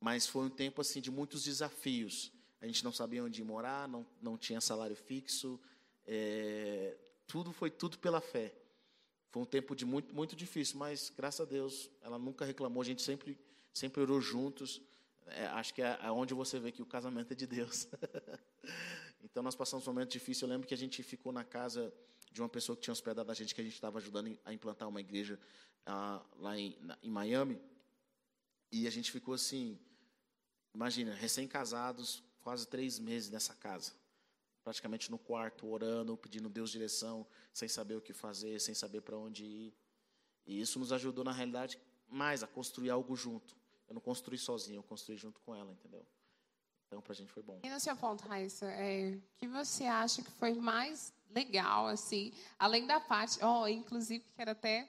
Mas 0.00 0.26
foi 0.26 0.46
um 0.46 0.50
tempo 0.50 0.80
assim 0.80 1.00
de 1.00 1.10
muitos 1.10 1.44
desafios. 1.44 2.32
A 2.60 2.66
gente 2.66 2.82
não 2.82 2.92
sabia 2.92 3.22
onde 3.22 3.42
morar, 3.44 3.86
não, 3.88 4.04
não 4.20 4.36
tinha 4.36 4.60
salário 4.60 4.96
fixo, 4.96 5.60
é, 6.06 6.96
tudo 7.26 7.52
foi 7.52 7.70
tudo 7.70 7.98
pela 7.98 8.20
fé. 8.20 8.52
Foi 9.30 9.42
um 9.42 9.46
tempo 9.46 9.76
de 9.76 9.84
muito 9.84 10.12
muito 10.12 10.34
difícil, 10.34 10.76
mas 10.76 11.12
graças 11.16 11.40
a 11.40 11.44
Deus 11.44 11.88
ela 12.02 12.18
nunca 12.18 12.44
reclamou. 12.44 12.82
A 12.82 12.84
gente 12.84 13.02
sempre 13.02 13.38
sempre 13.72 14.02
orou 14.02 14.20
juntos. 14.20 14.80
É, 15.26 15.46
acho 15.46 15.72
que 15.74 15.82
é, 15.82 15.98
é 16.02 16.10
onde 16.10 16.34
você 16.34 16.58
vê 16.58 16.72
que 16.72 16.82
o 16.82 16.86
casamento 16.86 17.32
é 17.32 17.34
de 17.34 17.46
Deus. 17.46 17.88
então 19.22 19.42
nós 19.42 19.54
passamos 19.54 19.86
um 19.86 19.92
momento 19.92 20.10
difícil. 20.10 20.46
Eu 20.46 20.52
lembro 20.52 20.66
que 20.66 20.74
a 20.74 20.78
gente 20.78 21.02
ficou 21.02 21.32
na 21.32 21.44
casa 21.44 21.92
de 22.32 22.40
uma 22.40 22.48
pessoa 22.48 22.76
que 22.76 22.82
tinha 22.82 22.92
hospedado 22.92 23.30
a 23.30 23.34
gente, 23.34 23.54
que 23.54 23.60
a 23.60 23.64
gente 23.64 23.74
estava 23.74 23.98
ajudando 23.98 24.38
a 24.44 24.52
implantar 24.52 24.88
uma 24.88 25.00
igreja 25.00 25.38
ah, 25.86 26.22
lá 26.38 26.58
em, 26.58 26.76
na, 26.80 26.98
em 27.02 27.10
Miami. 27.10 27.60
E 28.72 28.86
a 28.86 28.90
gente 28.90 29.10
ficou 29.10 29.34
assim, 29.34 29.78
Imagina, 30.74 31.14
recém-casados, 31.14 32.22
quase 32.42 32.66
três 32.66 32.98
meses 32.98 33.30
nessa 33.30 33.54
casa. 33.54 33.92
praticamente 34.62 35.10
no 35.10 35.18
quarto, 35.18 35.66
orando, 35.66 36.16
pedindo 36.18 36.48
Deus 36.48 36.70
direção, 36.70 37.26
sem 37.52 37.66
saber 37.66 37.96
o 37.96 38.00
que 38.00 38.12
fazer, 38.12 38.60
sem 38.60 38.74
saber 38.74 39.00
para 39.00 39.16
onde 39.16 39.42
ir. 39.42 39.74
E 40.46 40.60
isso 40.60 40.78
nos 40.78 40.92
ajudou, 40.92 41.24
na 41.24 41.32
realidade, 41.32 41.78
mais 42.06 42.42
a 42.42 42.46
construir 42.46 42.90
algo 42.90 43.16
junto. 43.16 43.56
Eu 43.90 43.94
não 43.94 44.00
construí 44.00 44.38
sozinho, 44.38 44.78
eu 44.78 44.82
construí 44.84 45.16
junto 45.16 45.40
com 45.40 45.52
ela, 45.52 45.72
entendeu? 45.72 46.06
Então, 46.86 47.02
para 47.02 47.12
a 47.12 47.16
gente 47.16 47.32
foi 47.32 47.42
bom. 47.42 47.58
E 47.62 47.68
no 47.68 47.80
seu 47.80 47.96
ponto, 47.96 48.26
Raíssa, 48.26 48.66
é, 48.66 49.18
que 49.36 49.48
você 49.48 49.84
acha 49.84 50.22
que 50.22 50.30
foi 50.30 50.54
mais 50.54 51.12
legal, 51.28 51.88
assim, 51.88 52.32
além 52.56 52.86
da 52.86 53.00
parte, 53.00 53.44
oh, 53.44 53.66
inclusive, 53.66 54.24
quero 54.36 54.52
até 54.52 54.88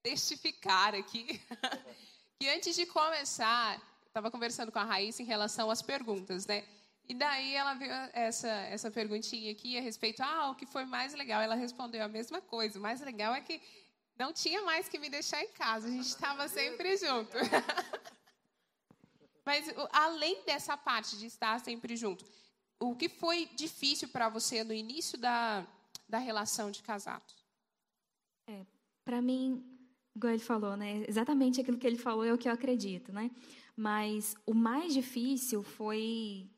testificar 0.00 0.94
aqui, 0.94 1.40
que 2.38 2.48
antes 2.48 2.76
de 2.76 2.86
começar, 2.86 3.82
estava 4.06 4.30
conversando 4.30 4.70
com 4.70 4.78
a 4.78 4.84
Raíssa 4.84 5.22
em 5.22 5.26
relação 5.26 5.68
às 5.68 5.82
perguntas, 5.82 6.46
né? 6.46 6.64
E 7.08 7.14
daí 7.14 7.56
ela 7.56 7.74
viu 7.74 7.90
essa, 8.12 8.48
essa 8.48 8.92
perguntinha 8.92 9.50
aqui 9.50 9.76
a 9.76 9.80
respeito, 9.80 10.22
ah, 10.22 10.50
o 10.50 10.54
que 10.54 10.66
foi 10.66 10.84
mais 10.84 11.14
legal? 11.14 11.42
Ela 11.42 11.56
respondeu 11.56 12.04
a 12.04 12.08
mesma 12.08 12.40
coisa. 12.40 12.78
O 12.78 12.82
mais 12.82 13.00
legal 13.00 13.34
é 13.34 13.40
que 13.40 13.60
não 14.16 14.32
tinha 14.32 14.62
mais 14.62 14.88
que 14.88 14.98
me 14.98 15.10
deixar 15.10 15.42
em 15.42 15.48
casa, 15.48 15.88
a 15.88 15.90
gente 15.90 16.06
estava 16.06 16.46
sempre 16.46 16.96
junto. 16.96 17.36
Mas 19.44 19.66
além 19.92 20.44
dessa 20.44 20.76
parte 20.76 21.18
de 21.18 21.26
estar 21.26 21.58
sempre 21.60 21.96
junto, 21.96 22.24
o 22.78 22.94
que 22.94 23.08
foi 23.08 23.46
difícil 23.54 24.08
para 24.08 24.28
você 24.28 24.64
no 24.64 24.72
início 24.72 25.18
da, 25.18 25.66
da 26.08 26.18
relação 26.18 26.70
de 26.70 26.82
casado? 26.82 27.32
É, 28.48 28.64
para 29.04 29.20
mim, 29.20 29.64
igual 30.14 30.32
ele 30.32 30.42
falou, 30.42 30.76
né? 30.76 31.04
Exatamente 31.06 31.60
aquilo 31.60 31.78
que 31.78 31.86
ele 31.86 31.96
falou 31.96 32.24
é 32.24 32.32
o 32.32 32.38
que 32.38 32.48
eu 32.48 32.52
acredito, 32.52 33.12
né? 33.12 33.30
Mas 33.76 34.34
o 34.46 34.54
mais 34.54 34.92
difícil 34.92 35.62
foi 35.62 36.50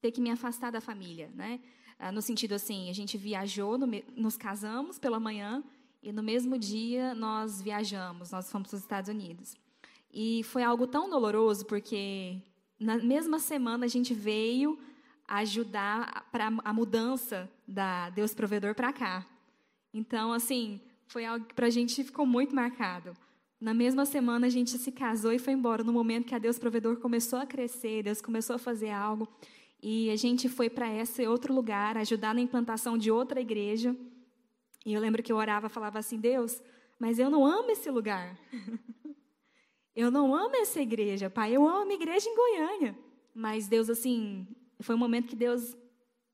ter 0.00 0.10
que 0.10 0.20
me 0.20 0.30
afastar 0.30 0.70
da 0.70 0.80
família, 0.80 1.30
né? 1.34 1.60
Ah, 1.98 2.10
no 2.10 2.22
sentido 2.22 2.54
assim, 2.54 2.88
a 2.88 2.94
gente 2.94 3.18
viajou, 3.18 3.76
nos 4.16 4.36
casamos 4.36 4.98
pela 4.98 5.20
manhã 5.20 5.62
e 6.02 6.10
no 6.12 6.22
mesmo 6.22 6.58
dia 6.58 7.14
nós 7.14 7.60
viajamos, 7.60 8.30
nós 8.30 8.50
fomos 8.50 8.68
para 8.68 8.76
os 8.76 8.82
Estados 8.82 9.10
Unidos. 9.10 9.54
E 10.12 10.42
foi 10.44 10.62
algo 10.62 10.86
tão 10.86 11.08
doloroso 11.08 11.64
porque 11.66 12.36
na 12.78 12.96
mesma 12.98 13.38
semana 13.38 13.84
a 13.84 13.88
gente 13.88 14.12
veio 14.12 14.78
ajudar 15.28 16.28
para 16.32 16.50
a 16.64 16.72
mudança 16.72 17.48
da 17.66 18.10
Deus 18.10 18.34
Provedor 18.34 18.74
para 18.74 18.92
cá. 18.92 19.26
Então, 19.94 20.32
assim, 20.32 20.80
foi 21.06 21.24
algo 21.24 21.44
que 21.44 21.54
para 21.54 21.66
a 21.66 21.70
gente 21.70 22.02
ficou 22.02 22.26
muito 22.26 22.54
marcado. 22.54 23.16
Na 23.60 23.74
mesma 23.74 24.06
semana 24.06 24.46
a 24.46 24.50
gente 24.50 24.70
se 24.78 24.90
casou 24.90 25.32
e 25.32 25.38
foi 25.38 25.52
embora. 25.52 25.84
No 25.84 25.92
momento 25.92 26.26
que 26.26 26.34
a 26.34 26.38
Deus 26.38 26.58
Provedor 26.58 26.96
começou 26.96 27.38
a 27.38 27.46
crescer, 27.46 28.02
Deus 28.02 28.20
começou 28.20 28.56
a 28.56 28.58
fazer 28.58 28.90
algo. 28.90 29.28
E 29.82 30.10
a 30.10 30.16
gente 30.16 30.48
foi 30.48 30.68
para 30.68 30.92
esse 30.92 31.26
outro 31.26 31.54
lugar, 31.54 31.96
ajudar 31.96 32.34
na 32.34 32.40
implantação 32.40 32.98
de 32.98 33.10
outra 33.10 33.40
igreja. 33.40 33.94
E 34.84 34.94
eu 34.94 35.00
lembro 35.00 35.22
que 35.22 35.30
eu 35.30 35.36
orava 35.36 35.68
falava 35.68 35.98
assim: 35.98 36.18
Deus, 36.18 36.62
mas 36.98 37.18
eu 37.18 37.30
não 37.30 37.44
amo 37.44 37.70
esse 37.70 37.90
lugar. 37.90 38.36
eu 39.94 40.10
não 40.10 40.34
amo 40.34 40.56
essa 40.56 40.80
igreja, 40.80 41.28
pai. 41.28 41.52
Eu 41.52 41.68
amo 41.68 41.90
a 41.90 41.94
igreja 41.94 42.28
em 42.28 42.36
Goiânia. 42.36 42.98
Mas 43.34 43.68
Deus, 43.68 43.88
assim, 43.88 44.46
foi 44.80 44.94
um 44.94 44.98
momento 44.98 45.28
que 45.28 45.36
Deus, 45.36 45.76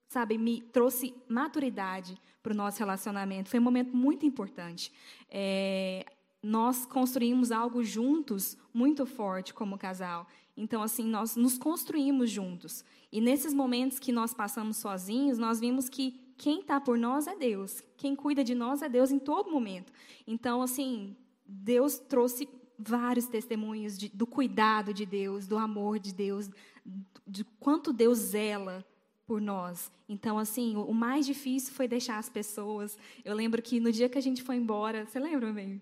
sabe, 0.08 0.38
me 0.38 0.60
trouxe 0.60 1.14
maturidade 1.28 2.20
para 2.42 2.52
o 2.52 2.56
nosso 2.56 2.78
relacionamento. 2.78 3.50
Foi 3.50 3.58
um 3.58 3.62
momento 3.62 3.96
muito 3.96 4.24
importante. 4.24 4.92
É, 5.28 6.06
nós 6.42 6.86
construímos 6.86 7.50
algo 7.50 7.82
juntos 7.82 8.56
muito 8.72 9.04
forte 9.04 9.52
como 9.52 9.78
casal. 9.78 10.26
Então, 10.56 10.82
assim, 10.82 11.04
nós 11.04 11.36
nos 11.36 11.58
construímos 11.58 12.30
juntos. 12.30 12.84
E 13.10 13.20
nesses 13.20 13.52
momentos 13.52 13.98
que 13.98 14.12
nós 14.12 14.32
passamos 14.32 14.76
sozinhos, 14.76 15.38
nós 15.38 15.60
vimos 15.60 15.88
que 15.88 16.32
quem 16.38 16.60
está 16.60 16.80
por 16.80 16.98
nós 16.98 17.26
é 17.26 17.34
Deus. 17.34 17.82
Quem 17.96 18.14
cuida 18.14 18.44
de 18.44 18.54
nós 18.54 18.82
é 18.82 18.88
Deus 18.88 19.10
em 19.10 19.18
todo 19.18 19.50
momento. 19.50 19.92
Então, 20.26 20.62
assim, 20.62 21.16
Deus 21.44 21.98
trouxe 21.98 22.48
vários 22.78 23.26
testemunhos 23.26 23.96
de, 23.98 24.08
do 24.08 24.26
cuidado 24.26 24.92
de 24.92 25.06
Deus, 25.06 25.46
do 25.46 25.56
amor 25.56 25.98
de 25.98 26.14
Deus, 26.14 26.50
de 27.26 27.44
quanto 27.58 27.92
Deus 27.92 28.18
zela 28.18 28.84
por 29.26 29.40
nós. 29.40 29.90
Então, 30.08 30.38
assim, 30.38 30.76
o 30.76 30.92
mais 30.92 31.26
difícil 31.26 31.74
foi 31.74 31.88
deixar 31.88 32.18
as 32.18 32.28
pessoas. 32.28 32.96
Eu 33.24 33.34
lembro 33.34 33.60
que 33.60 33.80
no 33.80 33.90
dia 33.90 34.08
que 34.08 34.18
a 34.18 34.22
gente 34.22 34.42
foi 34.42 34.56
embora, 34.56 35.04
você 35.04 35.18
lembra, 35.18 35.52
meio? 35.52 35.80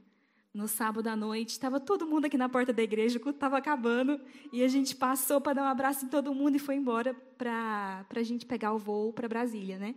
no 0.54 0.68
sábado 0.68 1.08
à 1.08 1.16
noite, 1.16 1.50
estava 1.50 1.80
todo 1.80 2.06
mundo 2.06 2.26
aqui 2.26 2.38
na 2.38 2.48
porta 2.48 2.72
da 2.72 2.80
igreja, 2.80 3.18
o 3.18 3.20
culto 3.20 3.38
estava 3.38 3.58
acabando, 3.58 4.20
e 4.52 4.62
a 4.62 4.68
gente 4.68 4.94
passou 4.94 5.40
para 5.40 5.54
dar 5.54 5.62
um 5.64 5.66
abraço 5.66 6.06
em 6.06 6.08
todo 6.08 6.32
mundo 6.32 6.54
e 6.54 6.60
foi 6.60 6.76
embora 6.76 7.12
para 7.36 8.06
a 8.08 8.22
gente 8.22 8.46
pegar 8.46 8.72
o 8.72 8.78
voo 8.78 9.12
para 9.12 9.28
Brasília, 9.28 9.76
né? 9.78 9.96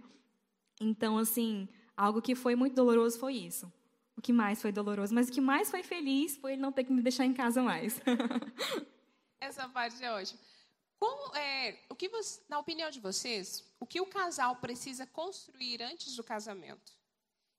Então, 0.81 1.19
assim, 1.19 1.69
algo 1.95 2.23
que 2.23 2.33
foi 2.33 2.55
muito 2.55 2.73
doloroso 2.73 3.19
foi 3.19 3.35
isso. 3.35 3.71
O 4.17 4.21
que 4.21 4.33
mais 4.33 4.59
foi 4.61 4.71
doloroso, 4.71 5.13
mas 5.13 5.29
o 5.29 5.31
que 5.31 5.39
mais 5.39 5.69
foi 5.69 5.83
feliz 5.83 6.35
foi 6.37 6.53
ele 6.53 6.61
não 6.61 6.71
ter 6.71 6.83
que 6.83 6.91
me 6.91 7.01
deixar 7.01 7.25
em 7.25 7.33
casa 7.33 7.61
mais. 7.61 8.01
Essa 9.39 9.69
parte 9.69 10.03
é 10.03 10.11
ótima. 10.11 10.39
Como, 10.99 11.35
é, 11.35 11.77
o 11.89 11.95
que 11.95 12.09
você, 12.09 12.41
na 12.49 12.57
opinião 12.57 12.89
de 12.89 12.99
vocês, 12.99 13.63
o 13.79 13.85
que 13.85 14.01
o 14.01 14.07
casal 14.07 14.55
precisa 14.55 15.05
construir 15.05 15.83
antes 15.83 16.15
do 16.15 16.23
casamento? 16.23 16.91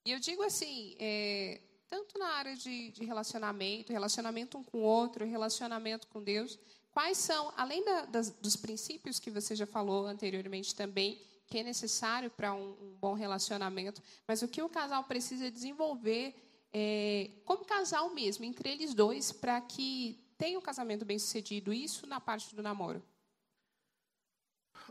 E 0.05 0.11
eu 0.11 0.18
digo 0.18 0.42
assim, 0.42 0.97
é, 0.99 1.61
tanto 1.88 2.18
na 2.18 2.27
área 2.35 2.57
de, 2.57 2.90
de 2.90 3.05
relacionamento, 3.05 3.92
relacionamento 3.92 4.59
um 4.59 4.64
com 4.64 4.79
o 4.79 4.83
outro, 4.83 5.25
relacionamento 5.25 6.09
com 6.09 6.23
Deus. 6.23 6.59
Quais 6.90 7.18
são, 7.18 7.53
além 7.57 7.85
da, 7.85 8.07
das, 8.07 8.31
dos 8.31 8.57
princípios 8.57 9.21
que 9.21 9.31
você 9.31 9.55
já 9.55 9.66
falou 9.66 10.07
anteriormente 10.07 10.75
também, 10.75 11.21
que 11.47 11.59
é 11.59 11.62
necessário 11.62 12.31
para 12.31 12.53
um, 12.53 12.77
um, 12.81 12.97
bom 13.01 13.14
relacionamento, 13.14 14.03
mas 14.27 14.42
o 14.42 14.49
que 14.49 14.61
o 14.61 14.68
casal 14.68 15.05
precisa 15.05 15.51
desenvolver 15.51 16.35
é, 16.73 17.31
como 17.45 17.65
casal 17.65 18.11
mesmo, 18.11 18.45
entre 18.45 18.71
eles 18.71 18.95
dois, 18.95 19.33
para 19.33 19.61
que 19.61 20.19
tenha 20.37 20.59
um 20.59 20.63
casamento 20.63 21.05
bem 21.05 21.19
sucedido, 21.19 21.73
isso 21.73 22.07
na 22.07 22.21
parte 22.21 22.55
do 22.55 22.63
namoro? 22.63 23.03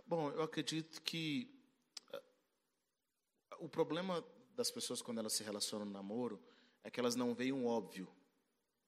Bom, 0.06 0.30
eu 0.32 0.42
acredito 0.42 1.02
que 1.02 1.54
uh, 2.14 3.66
o 3.66 3.70
problema 3.70 4.24
das 4.56 4.72
pessoas 4.72 5.02
quando 5.02 5.20
elas 5.20 5.34
se 5.34 5.44
relacionam 5.44 5.86
no 5.86 5.92
namoro 5.92 6.42
é 6.84 6.90
que 6.90 7.00
elas 7.00 7.16
não 7.16 7.34
veem 7.34 7.52
o 7.52 7.66
óbvio. 7.66 8.08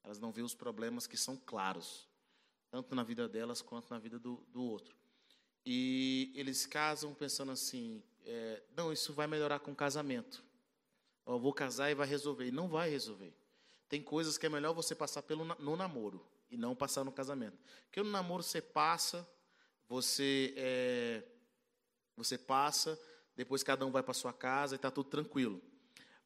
Elas 0.02 0.18
não 0.18 0.32
veem 0.32 0.44
os 0.44 0.54
problemas 0.54 1.06
que 1.06 1.16
são 1.16 1.36
claros, 1.36 2.08
tanto 2.70 2.94
na 2.94 3.02
vida 3.02 3.28
delas 3.28 3.60
quanto 3.60 3.90
na 3.90 3.98
vida 3.98 4.18
do, 4.18 4.36
do 4.48 4.62
outro. 4.62 4.96
E 5.64 6.32
eles 6.34 6.66
casam 6.66 7.14
pensando 7.14 7.52
assim: 7.52 8.02
é, 8.24 8.62
não, 8.74 8.92
isso 8.92 9.12
vai 9.12 9.26
melhorar 9.26 9.60
com 9.60 9.72
o 9.72 9.76
casamento. 9.76 10.42
Vou 11.38 11.52
casar 11.52 11.90
e 11.90 11.94
vai 11.94 12.06
resolver. 12.06 12.46
E 12.46 12.50
não 12.50 12.68
vai 12.68 12.90
resolver. 12.90 13.32
Tem 13.88 14.02
coisas 14.02 14.38
que 14.38 14.46
é 14.46 14.48
melhor 14.48 14.72
você 14.72 14.94
passar 14.94 15.22
pelo, 15.22 15.44
no 15.44 15.76
namoro 15.76 16.24
e 16.50 16.56
não 16.56 16.74
passar 16.74 17.04
no 17.04 17.12
casamento. 17.12 17.58
Porque 17.86 18.02
no 18.02 18.10
namoro 18.10 18.42
você 18.42 18.60
passa, 18.60 19.28
você, 19.88 20.54
é, 20.56 21.22
você 22.16 22.38
passa, 22.38 22.98
depois 23.36 23.62
cada 23.62 23.84
um 23.84 23.90
vai 23.90 24.02
para 24.02 24.14
sua 24.14 24.32
casa 24.32 24.74
e 24.74 24.76
está 24.76 24.90
tudo 24.90 25.08
tranquilo. 25.08 25.60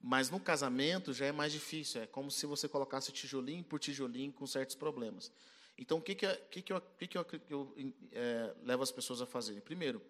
Mas 0.00 0.28
no 0.28 0.38
casamento 0.38 1.14
já 1.14 1.24
é 1.24 1.32
mais 1.32 1.52
difícil, 1.52 2.02
é 2.02 2.06
como 2.06 2.30
se 2.30 2.44
você 2.44 2.68
colocasse 2.68 3.10
tijolinho 3.10 3.64
por 3.64 3.78
tijolinho 3.78 4.32
com 4.32 4.46
certos 4.46 4.76
problemas. 4.76 5.32
Então, 5.78 5.98
o 5.98 6.02
que, 6.02 6.14
que, 6.14 6.26
que, 6.50 6.62
que 6.62 6.72
eu, 6.72 6.80
que 6.80 7.06
que 7.06 7.18
eu, 7.18 7.24
que 7.24 7.40
eu 7.48 7.74
é, 8.12 8.54
levo 8.62 8.82
as 8.82 8.92
pessoas 8.92 9.22
a 9.22 9.26
fazerem? 9.26 9.62
Primeiro, 9.62 10.02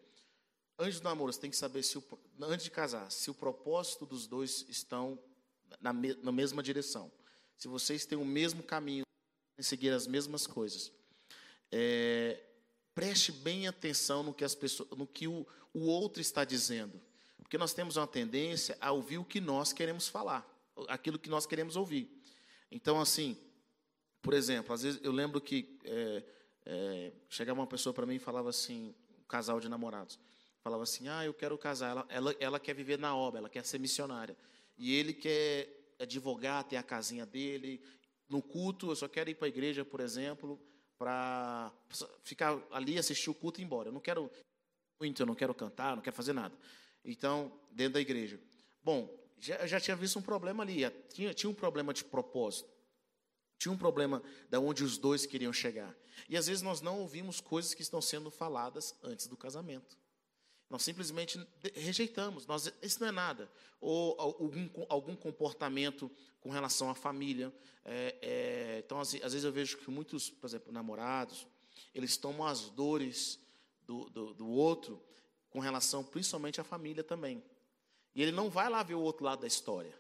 antes 0.79 1.01
do 1.01 1.05
namoro, 1.05 1.33
você 1.33 1.41
tem 1.41 1.51
que 1.51 1.57
saber, 1.57 1.83
se 1.83 1.99
o, 1.99 2.05
antes 2.43 2.65
de 2.65 2.71
casar, 2.71 3.11
se 3.11 3.31
o 3.31 3.35
propósito 3.35 4.07
dos 4.07 4.27
dois 4.27 4.65
estão 4.69 5.19
na, 5.81 5.93
na 5.93 6.33
mesma 6.33 6.63
direção. 6.63 7.11
Se 7.57 7.69
vocês 7.69 8.05
têm 8.07 8.19
o 8.19 8.25
mesmo 8.25 8.63
caminho, 8.63 9.05
seguir 9.59 9.91
as 9.91 10.07
mesmas 10.07 10.47
coisas. 10.47 10.93
É, 11.71 12.41
preste 12.95 13.33
bem 13.33 13.67
atenção 13.67 14.23
no 14.23 14.35
que, 14.35 14.45
as 14.45 14.55
pessoas, 14.55 14.89
no 14.91 15.07
que 15.07 15.27
o, 15.29 15.47
o 15.73 15.87
outro 15.87 16.21
está 16.21 16.45
dizendo. 16.45 17.01
Porque 17.39 17.59
nós 17.59 17.75
temos 17.75 17.97
uma 17.97 18.07
tendência 18.07 18.77
a 18.81 18.91
ouvir 18.93 19.19
o 19.19 19.25
que 19.25 19.41
nós 19.41 19.73
queremos 19.73 20.09
falar, 20.09 20.49
aquilo 20.89 21.19
que 21.19 21.29
nós 21.29 21.47
queremos 21.47 21.77
ouvir. 21.77 22.11
Então, 22.71 23.01
assim, 23.01 23.37
por 24.23 24.35
exemplo, 24.35 24.73
às 24.73 24.83
vezes 24.83 25.01
eu 25.05 25.13
lembro 25.13 25.41
que 25.41 25.79
é, 25.85 26.23
é, 26.67 27.13
chegava 27.29 27.61
uma 27.61 27.67
pessoa 27.67 27.93
para 27.93 28.07
mim 28.07 28.15
e 28.15 28.19
falava 28.19 28.49
assim, 28.49 28.95
um 29.19 29.25
casal 29.29 29.61
de 29.61 29.69
namorados, 29.69 30.19
falava 30.65 30.83
assim, 30.83 31.07
ah, 31.09 31.23
eu 31.27 31.35
quero 31.35 31.59
casar, 31.59 31.91
ela, 31.91 32.07
ela, 32.09 32.37
ela 32.41 32.61
quer 32.61 32.75
viver 32.75 32.99
na 32.99 33.15
obra, 33.15 33.39
ela 33.39 33.51
quer 33.51 33.65
ser 33.67 33.79
missionária. 33.79 34.35
E 34.79 34.95
ele 34.95 35.13
quer 35.13 35.95
advogar, 36.01 36.65
ter 36.65 36.77
a 36.77 36.83
casinha 36.83 37.27
dele. 37.27 37.83
No 38.27 38.41
culto, 38.41 38.91
eu 38.91 38.97
só 38.97 39.07
quero 39.07 39.29
ir 39.29 39.35
para 39.35 39.47
a 39.47 39.49
igreja, 39.49 39.85
por 39.85 40.01
exemplo, 40.01 40.59
para 40.99 41.71
ficar 42.23 42.59
ali, 42.71 42.99
assistir 42.99 43.29
o 43.29 43.35
culto 43.35 43.61
e 43.61 43.63
ir 43.63 43.67
embora. 43.67 43.91
Eu 43.91 43.93
não 43.93 44.01
quero 44.01 44.31
muito, 44.99 45.21
eu 45.21 45.27
não 45.27 45.35
quero 45.35 45.55
cantar, 45.55 45.95
não 45.95 46.03
quero 46.03 46.17
fazer 46.17 46.33
nada. 46.33 46.57
Então, 47.05 47.53
dentro 47.71 47.95
da 47.95 48.01
igreja. 48.01 48.41
Bom, 48.83 49.15
já, 49.39 49.67
já 49.67 49.79
tinha 49.79 49.95
visto 49.95 50.19
um 50.19 50.23
problema 50.23 50.63
ali, 50.63 50.91
tinha, 51.13 51.35
tinha 51.35 51.51
um 51.51 51.55
problema 51.55 51.93
de 51.93 52.03
propósito. 52.03 52.73
Tinha 53.59 53.71
um 53.71 53.79
problema 53.79 54.23
da 54.49 54.59
onde 54.61 54.83
os 54.83 54.97
dois 54.97 55.27
queriam 55.27 55.53
chegar. 55.53 55.95
E 56.27 56.39
às 56.39 56.47
vezes 56.47 56.63
nós 56.63 56.81
não 56.81 57.01
ouvimos 57.01 57.39
coisas 57.39 57.75
que 57.75 57.83
estão 57.83 58.01
sendo 58.01 58.31
faladas 58.31 58.95
antes 59.03 59.27
do 59.27 59.37
casamento. 59.37 60.04
Nós 60.69 60.83
simplesmente 60.83 61.39
rejeitamos. 61.75 62.47
Nós, 62.47 62.73
isso 62.83 63.01
não 63.01 63.09
é 63.09 63.13
nada. 63.13 63.51
Ou 63.81 64.17
algum, 64.19 64.69
algum 64.89 65.15
comportamento 65.15 66.11
com 66.41 66.51
relação 66.51 66.91
à 66.91 66.95
família. 66.95 67.53
É, 67.85 68.17
é, 68.23 68.79
então, 68.85 69.01
às, 69.01 69.13
vezes 69.13 69.45
eu 69.45 69.53
vejo 69.53 69.79
que 69.79 69.91
muitos, 69.91 70.31
por 70.31 70.47
exemplo, 70.47 70.73
namorados, 70.73 71.47
eles 71.95 72.17
tomam 72.17 72.47
as 72.47 72.71
dores 72.71 73.39
do, 73.87 74.09
do, 74.11 74.35
do 74.35 74.49
outro 74.49 75.03
com 75.51 75.61
relação 75.61 76.03
principalmente 76.03 76.61
à 76.61 76.65
família 76.65 77.05
também. 77.05 77.43
E 78.15 78.23
ele 78.23 78.33
não 78.33 78.49
vai 78.49 78.69
lá 78.69 78.83
ver 78.83 78.95
o 78.95 79.01
outro 79.01 79.25
lado 79.25 79.41
da 79.41 79.47
história. 79.47 79.95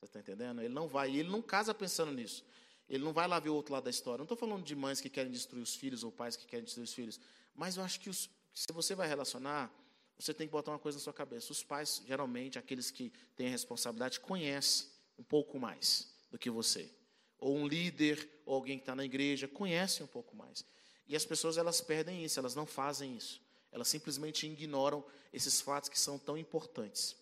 Você 0.00 0.06
está 0.06 0.20
entendendo? 0.20 0.60
Ele 0.60 0.72
não 0.72 0.88
vai. 0.88 1.10
E 1.10 1.20
ele 1.20 1.28
não 1.28 1.42
casa 1.42 1.74
pensando 1.74 2.12
nisso. 2.12 2.44
Ele 2.88 3.02
não 3.02 3.12
vai 3.12 3.26
lá 3.26 3.38
ver 3.40 3.50
o 3.50 3.54
outro 3.54 3.72
lado 3.72 3.84
da 3.84 3.90
história. 3.90 4.18
Não 4.18 4.24
estou 4.24 4.36
falando 4.36 4.64
de 4.64 4.74
mães 4.74 5.00
que 5.00 5.08
querem 5.08 5.30
destruir 5.30 5.62
os 5.62 5.74
filhos 5.74 6.04
ou 6.04 6.12
pais 6.12 6.36
que 6.36 6.46
querem 6.46 6.64
destruir 6.64 6.84
os 6.84 6.94
filhos. 6.94 7.20
Mas 7.54 7.76
eu 7.76 7.82
acho 7.82 7.98
que 7.98 8.08
os, 8.08 8.30
se 8.56 8.72
você 8.72 8.94
vai 8.94 9.06
relacionar, 9.06 9.70
você 10.18 10.32
tem 10.32 10.46
que 10.46 10.52
botar 10.52 10.72
uma 10.72 10.78
coisa 10.78 10.96
na 10.96 11.04
sua 11.04 11.12
cabeça. 11.12 11.52
Os 11.52 11.62
pais, 11.62 12.02
geralmente, 12.06 12.58
aqueles 12.58 12.90
que 12.90 13.12
têm 13.36 13.48
a 13.48 13.50
responsabilidade, 13.50 14.18
conhecem 14.18 14.88
um 15.18 15.22
pouco 15.22 15.60
mais 15.60 16.10
do 16.30 16.38
que 16.38 16.48
você. 16.48 16.90
Ou 17.38 17.54
um 17.54 17.68
líder, 17.68 18.26
ou 18.46 18.54
alguém 18.54 18.78
que 18.78 18.82
está 18.82 18.94
na 18.94 19.04
igreja, 19.04 19.46
conhece 19.46 20.02
um 20.02 20.06
pouco 20.06 20.34
mais. 20.34 20.64
E 21.06 21.14
as 21.14 21.26
pessoas, 21.26 21.58
elas 21.58 21.82
perdem 21.82 22.24
isso, 22.24 22.38
elas 22.38 22.54
não 22.54 22.64
fazem 22.64 23.14
isso. 23.14 23.42
Elas 23.70 23.88
simplesmente 23.88 24.46
ignoram 24.46 25.04
esses 25.34 25.60
fatos 25.60 25.90
que 25.90 26.00
são 26.00 26.18
tão 26.18 26.38
importantes. 26.38 27.14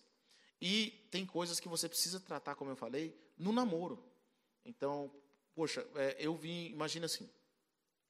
E 0.61 1.05
tem 1.11 1.25
coisas 1.25 1.59
que 1.59 1.67
você 1.67 1.89
precisa 1.89 2.17
tratar, 2.17 2.55
como 2.55 2.71
eu 2.71 2.77
falei, 2.77 3.13
no 3.37 3.51
namoro. 3.51 4.01
Então, 4.63 5.11
poxa, 5.53 5.85
é, 5.95 6.15
eu 6.17 6.33
vim, 6.33 6.67
imagina 6.67 7.07
assim, 7.07 7.29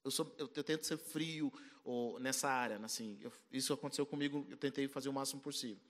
eu, 0.06 0.10
sou, 0.10 0.32
eu, 0.38 0.48
eu, 0.54 0.62
tento 0.62 0.86
ser 0.86 0.96
frio 0.96 1.52
ou, 1.84 2.18
nessa 2.20 2.48
área, 2.48 2.78
assim, 2.84 3.18
eu, 3.20 3.32
isso 3.50 3.72
aconteceu 3.72 4.06
comigo, 4.06 4.46
eu 4.48 4.56
tentei 4.56 4.86
fazer 4.86 5.08
o 5.08 5.12
máximo 5.12 5.40
possível. 5.40 5.82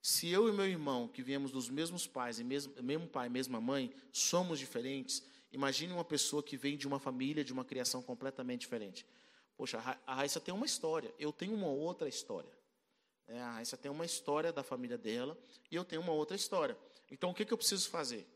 Se 0.00 0.28
eu 0.28 0.48
e 0.48 0.52
meu 0.52 0.66
irmão, 0.66 1.06
que 1.06 1.22
viemos 1.22 1.52
dos 1.52 1.68
mesmos 1.68 2.06
pais, 2.06 2.40
e 2.40 2.44
mesmo, 2.44 2.72
mesmo 2.82 3.06
pai, 3.06 3.28
mesma 3.28 3.60
mãe, 3.60 3.94
somos 4.10 4.58
diferentes, 4.58 5.22
imagine 5.52 5.92
uma 5.92 6.04
pessoa 6.04 6.42
que 6.42 6.56
vem 6.56 6.78
de 6.78 6.88
uma 6.88 6.98
família, 6.98 7.44
de 7.44 7.52
uma 7.52 7.64
criação 7.64 8.02
completamente 8.02 8.62
diferente. 8.62 9.06
Poxa, 9.54 9.78
a 10.06 10.14
Raíssa 10.14 10.40
tem 10.40 10.52
uma 10.52 10.66
história, 10.66 11.14
eu 11.18 11.30
tenho 11.30 11.54
uma 11.54 11.68
outra 11.68 12.08
história. 12.08 12.50
É, 13.28 13.38
a 13.38 13.52
Raíssa 13.52 13.76
tem 13.76 13.90
uma 13.90 14.06
história 14.06 14.50
da 14.50 14.62
família 14.62 14.96
dela 14.96 15.38
e 15.70 15.76
eu 15.76 15.84
tenho 15.84 16.00
uma 16.00 16.12
outra 16.12 16.34
história. 16.34 16.76
Então, 17.10 17.30
o 17.30 17.34
que, 17.34 17.44
que 17.44 17.52
eu 17.52 17.58
preciso 17.58 17.90
fazer? 17.90 18.26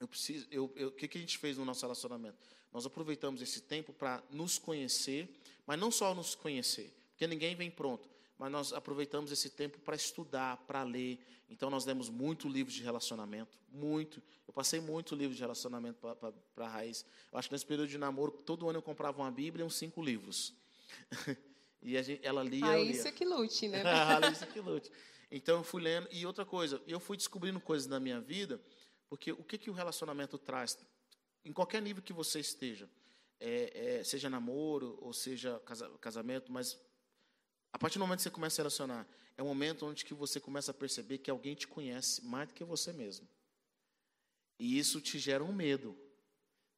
Eu 0.00 0.08
preciso, 0.08 0.46
eu, 0.50 0.70
eu, 0.74 0.88
o 0.88 0.92
que, 0.92 1.06
que 1.06 1.16
a 1.16 1.20
gente 1.20 1.38
fez 1.38 1.56
no 1.56 1.64
nosso 1.64 1.82
relacionamento? 1.82 2.36
Nós 2.72 2.86
aproveitamos 2.86 3.42
esse 3.42 3.60
tempo 3.60 3.92
para 3.92 4.22
nos 4.30 4.58
conhecer, 4.58 5.28
mas 5.66 5.78
não 5.78 5.90
só 5.90 6.14
nos 6.14 6.34
conhecer, 6.34 6.92
porque 7.10 7.26
ninguém 7.26 7.54
vem 7.54 7.70
pronto, 7.70 8.08
mas 8.38 8.50
nós 8.50 8.72
aproveitamos 8.72 9.30
esse 9.30 9.50
tempo 9.50 9.78
para 9.80 9.94
estudar, 9.94 10.56
para 10.66 10.82
ler. 10.82 11.18
Então, 11.48 11.68
nós 11.68 11.84
demos 11.84 12.08
muito 12.08 12.48
livro 12.48 12.72
de 12.72 12.82
relacionamento, 12.82 13.58
muito. 13.70 14.22
Eu 14.48 14.54
passei 14.54 14.80
muito 14.80 15.14
livro 15.14 15.34
de 15.34 15.40
relacionamento 15.40 15.98
para 16.54 16.66
a 16.66 16.68
Raiz. 16.68 17.04
Eu 17.30 17.38
acho 17.38 17.48
que 17.48 17.54
nesse 17.54 17.66
período 17.66 17.88
de 17.88 17.98
namoro, 17.98 18.32
todo 18.32 18.68
ano 18.68 18.78
eu 18.78 18.82
comprava 18.82 19.20
uma 19.20 19.30
Bíblia 19.30 19.62
e 19.62 19.66
uns 19.66 19.76
cinco 19.76 20.02
livros. 20.02 20.54
E 21.82 22.00
gente, 22.00 22.24
ela 22.24 22.44
lia. 22.44 22.64
Ah, 22.64 22.78
isso 22.78 23.08
é 23.08 23.12
que 23.12 23.24
lute, 23.24 23.66
né? 23.66 23.82
ah, 23.84 24.30
isso 24.30 24.44
é 24.44 24.46
que 24.46 24.60
lute. 24.60 24.90
Então 25.30 25.58
eu 25.58 25.64
fui 25.64 25.82
lendo. 25.82 26.06
E 26.12 26.24
outra 26.24 26.44
coisa, 26.44 26.80
eu 26.86 27.00
fui 27.00 27.16
descobrindo 27.16 27.58
coisas 27.60 27.88
na 27.88 27.98
minha 27.98 28.20
vida, 28.20 28.60
porque 29.08 29.32
o 29.32 29.42
que, 29.42 29.58
que 29.58 29.68
o 29.68 29.72
relacionamento 29.72 30.38
traz, 30.38 30.78
em 31.44 31.52
qualquer 31.52 31.82
nível 31.82 32.02
que 32.02 32.12
você 32.12 32.40
esteja, 32.40 32.88
é, 33.40 33.98
é, 33.98 34.04
seja 34.04 34.30
namoro 34.30 34.98
ou 35.00 35.12
seja 35.12 35.60
casa, 35.60 35.88
casamento, 36.00 36.52
mas 36.52 36.78
a 37.72 37.78
partir 37.78 37.98
do 37.98 38.02
momento 38.02 38.18
que 38.18 38.24
você 38.24 38.30
começa 38.30 38.60
a 38.60 38.62
relacionar, 38.62 39.06
é 39.36 39.42
um 39.42 39.46
momento 39.46 39.86
onde 39.86 40.04
que 40.04 40.14
você 40.14 40.38
começa 40.38 40.70
a 40.70 40.74
perceber 40.74 41.18
que 41.18 41.30
alguém 41.30 41.54
te 41.54 41.66
conhece 41.66 42.24
mais 42.24 42.48
do 42.48 42.54
que 42.54 42.64
você 42.64 42.92
mesmo. 42.92 43.26
E 44.58 44.78
isso 44.78 45.00
te 45.00 45.18
gera 45.18 45.42
um 45.42 45.52
medo. 45.52 45.96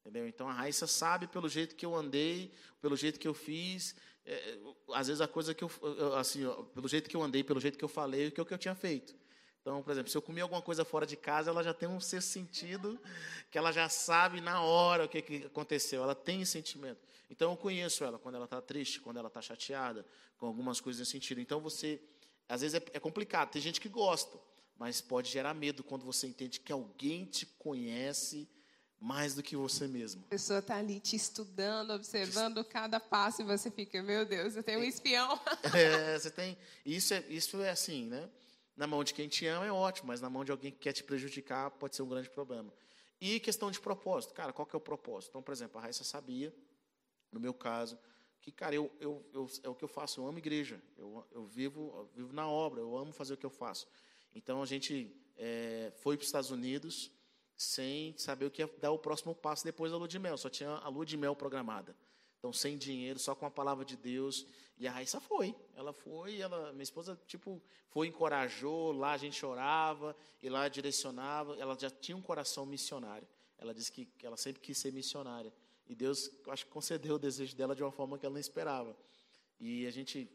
Entendeu? 0.01 0.29
Então 0.29 0.49
a 0.49 0.53
Raíssa 0.53 0.87
sabe 0.87 1.27
pelo 1.27 1.49
jeito 1.49 1.75
que 1.75 1.85
eu 1.85 1.95
andei, 1.95 2.53
pelo 2.81 2.97
jeito 2.97 3.19
que 3.19 3.27
eu 3.27 3.35
fiz, 3.35 3.97
é, 4.25 4.59
às 4.93 5.09
vezes 5.09 5.21
a 5.21 5.29
coisa 5.29 5.55
que 5.55 5.65
eu, 5.65 5.71
assim, 6.17 6.41
pelo 6.75 6.89
jeito 6.89 7.09
que 7.11 7.17
eu 7.17 7.23
andei, 7.23 7.43
pelo 7.43 7.61
jeito 7.61 7.77
que 7.77 7.85
eu 7.85 7.89
falei, 7.89 8.29
o 8.29 8.33
que, 8.33 8.41
eu 8.41 8.59
tinha 8.59 8.75
feito. 8.75 9.15
Então, 9.65 9.83
por 9.83 9.93
exemplo, 9.93 10.11
se 10.11 10.17
eu 10.19 10.21
comi 10.21 10.43
alguma 10.43 10.61
coisa 10.61 10.85
fora 10.85 11.07
de 11.07 11.17
casa, 11.17 11.49
ela 11.51 11.63
já 11.63 11.73
tem 11.73 11.89
um 11.89 11.99
sexto 11.99 12.29
sentido, 12.29 13.01
que 13.51 13.57
ela 13.57 13.73
já 13.73 13.89
sabe 13.89 14.39
na 14.43 14.61
hora 14.61 15.07
o 15.07 15.09
que, 15.09 15.23
que 15.23 15.47
aconteceu, 15.47 16.03
ela 16.03 16.15
tem 16.15 16.45
sentimento. 16.45 17.01
Então, 17.31 17.51
eu 17.51 17.57
conheço 17.57 18.05
ela 18.05 18.19
quando 18.19 18.35
ela 18.35 18.45
está 18.45 18.61
triste, 18.61 19.01
quando 19.01 19.17
ela 19.17 19.29
está 19.29 19.41
chateada, 19.41 20.05
com 20.37 20.45
algumas 20.45 20.83
coisas 20.83 21.01
nesse 21.01 21.13
sentido. 21.13 21.41
Então, 21.41 21.61
você, 21.61 21.99
às 22.47 22.61
vezes 22.61 22.75
é, 22.75 22.85
é 22.93 23.01
complicado, 23.01 23.53
tem 23.53 23.63
gente 23.63 23.81
que 23.81 23.89
gosta, 23.89 24.39
mas 24.77 25.01
pode 25.01 25.31
gerar 25.31 25.55
medo 25.55 25.83
quando 25.83 26.05
você 26.05 26.27
entende 26.27 26.61
que 26.61 26.71
alguém 26.71 27.25
te 27.25 27.47
conhece 27.47 28.47
mais 29.01 29.35
do 29.35 29.43
que 29.43 29.57
você 29.57 29.89
mesmo. 29.89 30.25
A 30.27 30.29
pessoa 30.29 30.59
está 30.59 30.77
ali 30.77 31.01
te 31.01 31.17
estudando, 31.17 31.91
observando 31.91 32.63
cada 32.67 33.01
passo 33.01 33.41
e 33.41 33.45
você 33.47 33.71
fica, 33.71 34.03
meu 34.03 34.27
Deus, 34.27 34.57
eu 34.57 34.63
tenho 34.63 34.81
um 34.81 34.85
é. 34.85 34.89
espião. 34.89 35.41
É, 35.75 36.19
você 36.19 36.31
tem. 36.31 36.59
Isso 36.85 37.15
é, 37.15 37.25
isso 37.31 37.63
é 37.63 37.71
assim, 37.71 38.05
né? 38.05 38.29
Na 38.77 38.87
mão 38.87 39.05
de 39.05 39.15
quem 39.15 39.29
te 39.29 39.47
ama 39.47 39.67
é 39.67 39.73
ótimo, 39.73 40.09
mas 40.09 40.21
na 40.21 40.29
mão 40.29 40.45
de 40.45 40.51
alguém 40.51 40.73
que 40.73 40.79
quer 40.79 40.93
te 40.93 41.05
prejudicar 41.05 41.71
pode 41.73 41.95
ser 41.95 42.03
um 42.03 42.09
grande 42.09 42.29
problema. 42.29 42.73
E 43.21 43.39
questão 43.39 43.71
de 43.71 43.81
propósito. 43.81 44.35
Cara, 44.35 44.53
qual 44.53 44.67
que 44.67 44.75
é 44.75 44.79
o 44.79 44.81
propósito? 44.81 45.31
Então, 45.31 45.43
por 45.43 45.53
exemplo, 45.53 45.79
a 45.79 45.83
Raíssa 45.83 46.03
sabia, 46.03 46.53
no 47.31 47.39
meu 47.39 47.55
caso, 47.55 47.99
que, 48.41 48.51
cara, 48.51 48.75
eu, 48.75 48.91
eu, 49.01 49.25
eu, 49.33 49.51
é 49.63 49.69
o 49.69 49.75
que 49.75 49.85
eu 49.85 49.89
faço, 49.89 50.21
eu 50.21 50.27
amo 50.27 50.39
igreja, 50.39 50.83
eu, 50.99 51.27
eu, 51.31 51.47
vivo, 51.47 51.93
eu 51.97 52.11
vivo 52.15 52.33
na 52.33 52.49
obra, 52.49 52.81
eu 52.81 52.97
amo 52.97 53.13
fazer 53.13 53.35
o 53.35 53.37
que 53.37 53.47
eu 53.47 53.51
faço. 53.51 53.87
Então, 54.35 54.63
a 54.63 54.67
gente 54.67 55.17
é, 55.37 55.93
foi 55.97 56.17
para 56.17 56.23
os 56.23 56.29
Estados 56.29 56.51
Unidos, 56.51 57.11
sem 57.57 58.15
saber 58.19 58.47
o 58.47 58.51
que 58.51 58.61
ia 58.61 58.71
dar 58.81 58.91
o 58.91 58.99
próximo 58.99 59.35
passo 59.35 59.65
depois 59.65 59.93
da 59.93 59.99
lua 59.99 60.09
de 60.09 60.19
mel. 60.19 60.37
Só 60.37 60.51
tinha 60.51 60.71
a 60.71 60.89
lua 60.89 61.07
de 61.07 61.17
mel 61.17 61.37
programada. 61.37 61.97
Então, 62.45 62.53
sem 62.53 62.77
dinheiro, 62.77 63.19
só 63.19 63.35
com 63.35 63.47
a 63.47 63.51
palavra 63.51 63.87
de 63.87 63.97
Deus. 63.97 64.45
E 64.77 64.87
a 64.87 64.93
Raíssa 64.93 65.19
foi. 65.19 65.57
Ela 65.75 65.95
foi, 65.95 66.43
ela, 66.43 66.73
minha 66.73 66.83
esposa, 66.83 67.19
tipo, 67.27 67.59
foi, 67.89 68.09
encorajou, 68.09 68.93
lá 68.93 69.13
a 69.13 69.17
gente 69.17 69.35
chorava, 69.35 70.15
e 70.43 70.51
lá 70.51 70.69
direcionava. 70.69 71.57
Ela 71.57 71.75
já 71.75 71.89
tinha 71.89 72.15
um 72.15 72.21
coração 72.21 72.67
missionário. 72.67 73.27
Ela 73.57 73.73
disse 73.73 73.91
que, 73.91 74.05
que 74.05 74.27
ela 74.27 74.37
sempre 74.37 74.61
quis 74.61 74.77
ser 74.77 74.93
missionária. 74.93 75.51
E 75.89 75.95
Deus, 75.95 76.31
acho 76.49 76.67
que 76.67 76.71
concedeu 76.71 77.15
o 77.15 77.19
desejo 77.19 77.57
dela 77.57 77.75
de 77.75 77.83
uma 77.83 77.91
forma 77.91 78.19
que 78.19 78.27
ela 78.27 78.35
não 78.35 78.41
esperava. 78.41 78.95
E 79.59 79.87
a 79.87 79.91
gente, 79.91 80.31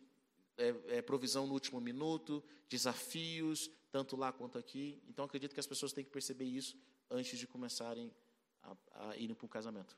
é, 0.58 0.98
é 0.98 1.02
provisão 1.04 1.45
no 1.45 1.54
último 1.54 1.80
minuto, 1.80 2.43
desafios, 2.67 3.69
tanto 3.91 4.17
lá 4.17 4.32
quanto 4.32 4.58
aqui. 4.58 5.00
Então, 5.08 5.26
acredito 5.26 5.54
que 5.54 5.60
as 5.60 5.67
pessoas 5.67 5.93
têm 5.93 6.04
que 6.04 6.10
perceber 6.10 6.45
isso 6.45 6.76
antes 7.08 7.38
de 7.38 7.45
começarem 7.45 8.12
a, 8.63 8.76
a 8.95 9.15
irem 9.15 9.36
para 9.36 9.45
o 9.45 9.50
casamento. 9.50 9.95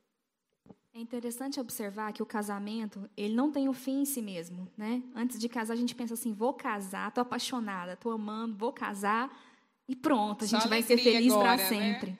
É 0.93 0.99
interessante 0.99 1.60
observar 1.60 2.12
que 2.12 2.21
o 2.21 2.25
casamento, 2.25 3.10
ele 3.15 3.34
não 3.34 3.49
tem 3.49 3.67
o 3.67 3.71
um 3.71 3.73
fim 3.73 4.01
em 4.01 4.06
si 4.06 4.21
mesmo, 4.21 4.67
né? 4.77 5.01
Antes 5.15 5.39
de 5.39 5.47
casar, 5.47 5.73
a 5.73 5.77
gente 5.77 5.95
pensa 5.95 6.15
assim, 6.15 6.34
vou 6.34 6.54
casar, 6.54 7.12
tô 7.12 7.21
apaixonada, 7.21 7.95
tô 7.95 8.12
amando, 8.12 8.58
vou 8.58 8.73
casar 8.73 9.32
e 9.88 9.95
pronto, 9.95 10.43
a 10.43 10.47
gente 10.47 10.67
vai 10.67 10.82
ser 10.82 10.97
feliz 10.97 11.34
para 11.34 11.58
né? 11.58 11.65
sempre. 11.65 12.12
Né? 12.12 12.17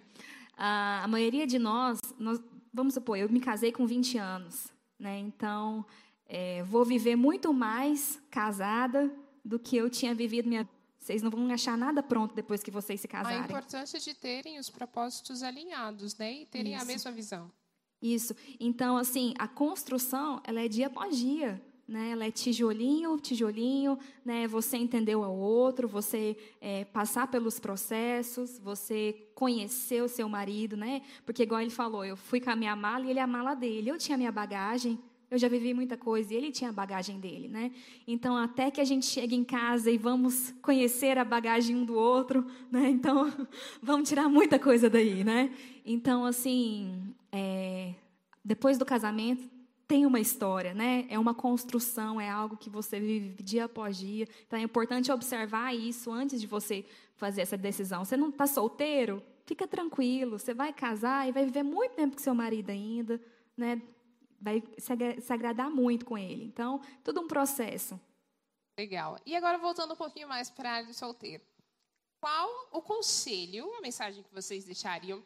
A, 0.58 1.04
a 1.04 1.08
maioria 1.08 1.46
de 1.46 1.60
nós, 1.60 2.00
nós, 2.18 2.40
vamos 2.74 2.94
supor, 2.94 3.18
eu 3.18 3.30
me 3.30 3.42
casei 3.42 3.74
com 3.74 3.86
20 3.86 4.18
anos, 4.18 4.68
né? 4.98 5.20
Então, 5.20 5.86
é, 6.26 6.64
vou 6.64 6.86
viver 6.86 7.18
muito 7.18 7.54
mais 7.54 8.22
casada 8.32 9.14
do 9.44 9.60
que 9.60 9.76
eu 9.76 9.90
tinha 9.90 10.16
vivido 10.16 10.48
minha 10.48 10.68
vocês 10.98 11.24
não 11.24 11.32
vão 11.32 11.52
achar 11.52 11.76
nada 11.76 12.04
pronto 12.04 12.36
depois 12.36 12.62
que 12.62 12.70
vocês 12.70 13.02
se 13.02 13.08
casarem. 13.08 13.40
A 13.40 13.44
importância 13.44 14.00
de 14.00 14.14
terem 14.14 14.60
os 14.60 14.70
propósitos 14.70 15.42
alinhados, 15.42 16.16
né? 16.16 16.32
E 16.32 16.46
terem 16.46 16.76
Isso. 16.76 16.84
a 16.84 16.86
mesma 16.86 17.12
visão. 17.12 17.52
Isso. 18.02 18.36
Então, 18.60 18.98
assim, 18.98 19.34
a 19.38 19.48
construção, 19.48 20.42
ela 20.44 20.62
é 20.62 20.68
dia 20.68 20.88
após 20.88 21.18
dia. 21.18 21.62
Né? 21.88 22.12
Ela 22.12 22.26
é 22.26 22.32
tijolinho, 22.32 23.20
tijolinho, 23.20 24.00
né? 24.24 24.48
Você 24.48 24.78
entendeu 24.78 25.26
ao 25.26 25.36
outro, 25.36 25.90
você 25.90 26.38
é, 26.62 26.86
passar 26.86 27.28
pelos 27.28 27.60
processos, 27.60 28.58
você 28.60 29.28
conhecer 29.36 30.02
o 30.02 30.08
seu 30.08 30.30
marido, 30.30 30.78
né? 30.78 31.02
Porque 31.26 31.44
igual 31.44 31.60
ele 31.60 31.70
falou, 31.70 32.06
eu 32.06 32.16
fui 32.16 32.40
com 32.40 32.50
a 32.50 32.56
minha 32.56 32.76
mala 32.78 33.06
e 33.06 33.10
ele 33.10 33.20
a 33.20 33.28
mala 33.28 33.54
dele. 33.56 33.90
Eu 33.90 33.98
tinha 33.98 34.18
minha 34.18 34.32
bagagem, 34.32 34.98
eu 35.30 35.38
já 35.38 35.48
vivi 35.48 35.74
muita 35.74 35.98
coisa 35.98 36.34
e 36.34 36.38
ele 36.38 36.52
tinha 36.52 36.70
a 36.70 36.74
bagagem 36.74 37.20
dele, 37.20 37.48
né? 37.48 37.72
Então, 38.08 38.38
até 38.38 38.72
que 38.72 38.80
a 38.80 38.86
gente 38.86 39.06
chegue 39.06 39.36
em 39.36 39.44
casa 39.44 39.92
e 39.92 39.98
vamos 39.98 40.54
conhecer 40.62 41.18
a 41.18 41.26
bagagem 41.26 41.76
um 41.76 41.84
do 41.84 41.96
outro, 41.96 42.46
né? 42.72 42.90
Então, 42.90 43.32
vamos 43.84 44.08
tirar 44.08 44.30
muita 44.30 44.58
coisa 44.60 44.90
daí, 44.90 45.24
né? 45.24 45.54
Então, 45.86 46.26
assim, 46.26 47.11
é, 47.32 47.94
depois 48.44 48.78
do 48.78 48.86
casamento, 48.86 49.50
tem 49.88 50.06
uma 50.06 50.20
história, 50.20 50.74
né? 50.74 51.06
É 51.10 51.20
uma 51.20 51.34
construção, 51.34 52.20
é 52.20 52.30
algo 52.30 52.56
que 52.56 52.70
você 52.70 53.00
vive 53.00 53.44
dia 53.44 53.66
após 53.66 53.98
dia. 53.98 54.28
Então, 54.48 54.58
é 54.58 54.62
importante 54.62 55.12
observar 55.12 55.76
isso 55.76 56.12
antes 56.12 56.40
de 56.40 56.48
você 56.48 56.86
fazer 57.16 57.42
essa 57.42 57.58
decisão. 57.58 58.06
Você 58.06 58.16
não 58.16 58.30
está 58.30 58.48
solteiro? 58.48 59.22
Fica 59.46 59.68
tranquilo, 59.68 60.40
você 60.40 60.54
vai 60.54 60.72
casar 60.72 61.28
e 61.28 61.32
vai 61.32 61.46
viver 61.46 61.64
muito 61.64 61.94
tempo 61.96 62.16
com 62.16 62.22
seu 62.22 62.34
marido 62.34 62.70
ainda, 62.70 63.20
né? 63.58 63.82
vai 64.42 64.64
se 64.78 65.32
agradar 65.32 65.70
muito 65.70 66.04
com 66.04 66.18
ele. 66.18 66.44
Então, 66.44 66.82
tudo 67.04 67.22
um 67.22 67.28
processo. 67.28 68.00
Legal. 68.78 69.20
E 69.26 69.36
agora 69.36 69.60
voltando 69.60 69.94
um 69.94 69.98
pouquinho 69.98 70.28
mais 70.28 70.50
para 70.50 70.70
a 70.70 70.74
área 70.74 70.88
de 70.88 70.96
solteiro. 70.96 71.44
Qual 72.20 72.50
o 72.72 72.82
conselho, 72.82 73.72
a 73.76 73.82
mensagem 73.82 74.24
que 74.24 74.34
vocês 74.34 74.64
deixariam 74.66 75.24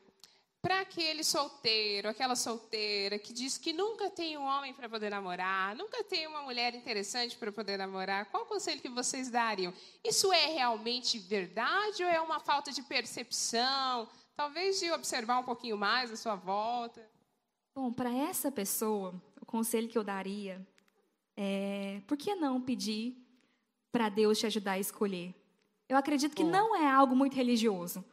para 0.65 0.80
aquele 0.80 1.23
solteiro, 1.23 2.10
aquela 2.10 2.36
solteira 2.36 3.19
que 3.19 3.32
diz 3.32 3.56
que 3.56 3.71
nunca 3.71 4.10
tem 4.10 4.36
um 4.36 4.43
homem 4.43 4.73
para 4.73 4.89
poder 4.89 5.12
namorar, 5.12 5.75
nunca 5.75 6.04
tem 6.04 6.25
uma 6.25 6.41
mulher 6.41 6.73
interessante 6.73 7.38
para 7.38 7.51
poder 7.51 7.78
namorar, 7.78 8.25
qual 8.32 8.45
o 8.45 8.47
conselho 8.47 8.82
que 8.82 8.89
vocês 8.89 9.30
dariam? 9.30 9.71
Isso 10.04 10.34
é 10.34 10.47
realmente 10.47 11.19
verdade 11.19 12.04
ou 12.04 12.10
é 12.10 12.19
uma 12.19 12.39
falta 12.39 12.71
de 12.71 12.82
percepção? 12.82 14.10
Talvez 14.36 14.80
de 14.80 14.91
observar 14.91 15.38
um 15.38 15.43
pouquinho 15.43 15.78
mais 15.78 16.12
a 16.12 16.17
sua 16.17 16.34
volta? 16.36 17.08
Bom, 17.75 17.93
para 17.93 18.12
essa 18.12 18.51
pessoa, 18.51 19.13
o 19.39 19.45
conselho 19.45 19.88
que 19.88 19.99
eu 19.99 20.04
daria 20.04 20.67
é: 21.38 22.01
por 22.08 22.17
que 22.17 22.34
não 22.34 22.60
pedir 22.60 23.15
para 23.91 24.10
Deus 24.10 24.39
te 24.39 24.47
ajudar 24.47 24.71
a 24.71 24.80
escolher? 24.80 25.32
Eu 25.88 25.95
acredito 25.95 26.36
que 26.36 26.43
Bom. 26.43 26.49
não 26.49 26.75
é 26.75 26.89
algo 26.89 27.15
muito 27.15 27.36
religioso. 27.36 28.04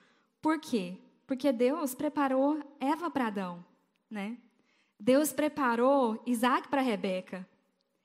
Por 0.43 0.61
quê? 0.61 0.99
Porque 1.33 1.51
Deus 1.51 1.95
preparou 1.95 2.61
Eva 2.79 3.11
para 3.11 3.29
Adão, 3.29 3.65
né? 4.11 4.37
Deus 5.01 5.33
preparou 5.33 6.23
Isaac 6.27 6.69
para 6.69 6.83
Rebeca. 6.83 7.49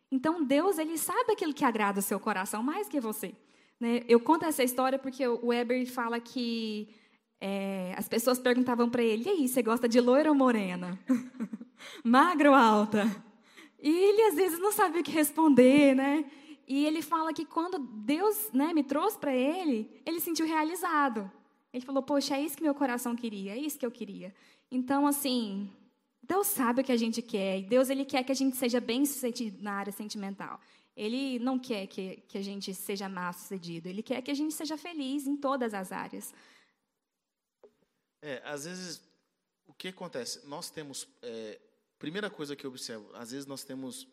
Então 0.10 0.46
Deus 0.46 0.78
ele 0.78 0.98
sabe 0.98 1.34
aquilo 1.34 1.54
que 1.54 1.66
agrada 1.66 2.00
o 2.00 2.02
seu 2.02 2.22
coração 2.22 2.64
mais 2.64 2.88
que 2.88 3.02
você. 3.02 3.36
Né? 3.82 4.02
Eu 4.08 4.22
conto 4.22 4.46
essa 4.46 4.64
história 4.64 4.98
porque 4.98 5.28
o 5.28 5.48
Weber 5.48 5.86
fala 5.92 6.22
que 6.22 6.88
é, 7.42 7.94
as 7.98 8.08
pessoas 8.08 8.40
perguntavam 8.40 8.90
para 8.90 9.04
ele: 9.04 9.26
e 9.26 9.30
aí, 9.30 9.48
você 9.50 9.62
gosta 9.62 9.90
de 9.90 10.00
loira 10.00 10.30
ou 10.30 10.36
morena? 10.36 10.98
Magra 12.06 12.52
ou 12.52 12.56
alta? 12.56 13.14
E 13.78 13.90
ele 13.90 14.22
às 14.22 14.36
vezes 14.36 14.58
não 14.58 14.72
sabia 14.72 15.02
o 15.02 15.04
que 15.04 15.12
responder, 15.12 15.94
né? 15.94 16.24
E 16.66 16.86
ele 16.86 17.02
fala 17.02 17.34
que 17.34 17.44
quando 17.44 17.78
Deus 17.78 18.50
né, 18.54 18.74
me 18.74 18.86
trouxe 18.86 19.18
para 19.18 19.36
ele, 19.36 20.02
ele 20.06 20.22
sentiu 20.22 20.48
realizado. 20.48 21.30
Ele 21.78 21.86
falou: 21.86 22.02
Poxa, 22.02 22.36
é 22.36 22.42
isso 22.42 22.58
que 22.58 22.64
meu 22.64 22.74
coração 22.74 23.16
queria, 23.16 23.54
é 23.54 23.58
isso 23.58 23.78
que 23.78 23.86
eu 23.86 23.92
queria. 23.92 24.34
Então, 24.72 25.06
assim, 25.06 25.72
Deus 26.24 26.48
sabe 26.48 26.82
o 26.82 26.84
que 26.84 26.92
a 26.92 26.98
gente 26.98 27.22
quer. 27.22 27.60
E 27.60 27.64
Deus 27.64 27.90
ele 27.90 28.04
quer 28.04 28.24
que 28.24 28.32
a 28.32 28.36
gente 28.36 28.58
seja 28.58 28.82
bem 28.82 29.06
sucedido 29.06 29.62
na 29.62 29.74
área 29.74 29.94
sentimental. 29.94 30.60
Ele 30.96 31.38
não 31.38 31.60
quer 31.60 31.86
que, 31.86 32.18
que 32.28 32.38
a 32.38 32.42
gente 32.42 32.74
seja 32.74 33.08
mal 33.08 33.32
sucedido. 33.32 33.88
Ele 33.88 34.02
quer 34.02 34.22
que 34.24 34.32
a 34.32 34.34
gente 34.34 34.54
seja 34.56 34.76
feliz 34.76 35.28
em 35.28 35.38
todas 35.38 35.74
as 35.76 35.92
áreas. 35.92 36.34
É, 38.24 38.42
às 38.44 38.66
vezes, 38.66 39.00
o 39.68 39.74
que 39.74 39.90
acontece? 39.90 40.46
Nós 40.48 40.72
temos. 40.72 41.08
É, 41.22 41.60
primeira 42.00 42.30
coisa 42.30 42.56
que 42.56 42.66
eu 42.66 42.72
observo, 42.72 43.08
às 43.14 43.30
vezes 43.32 43.46
nós 43.46 43.64
temos 43.64 44.08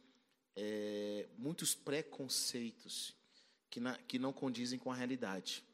é, 0.54 1.26
muitos 1.38 1.74
preconceitos 1.74 3.14
que, 3.70 3.80
na, 3.80 3.96
que 3.96 4.18
não 4.18 4.34
condizem 4.34 4.78
com 4.78 4.92
a 4.92 4.94
realidade. 4.94 5.64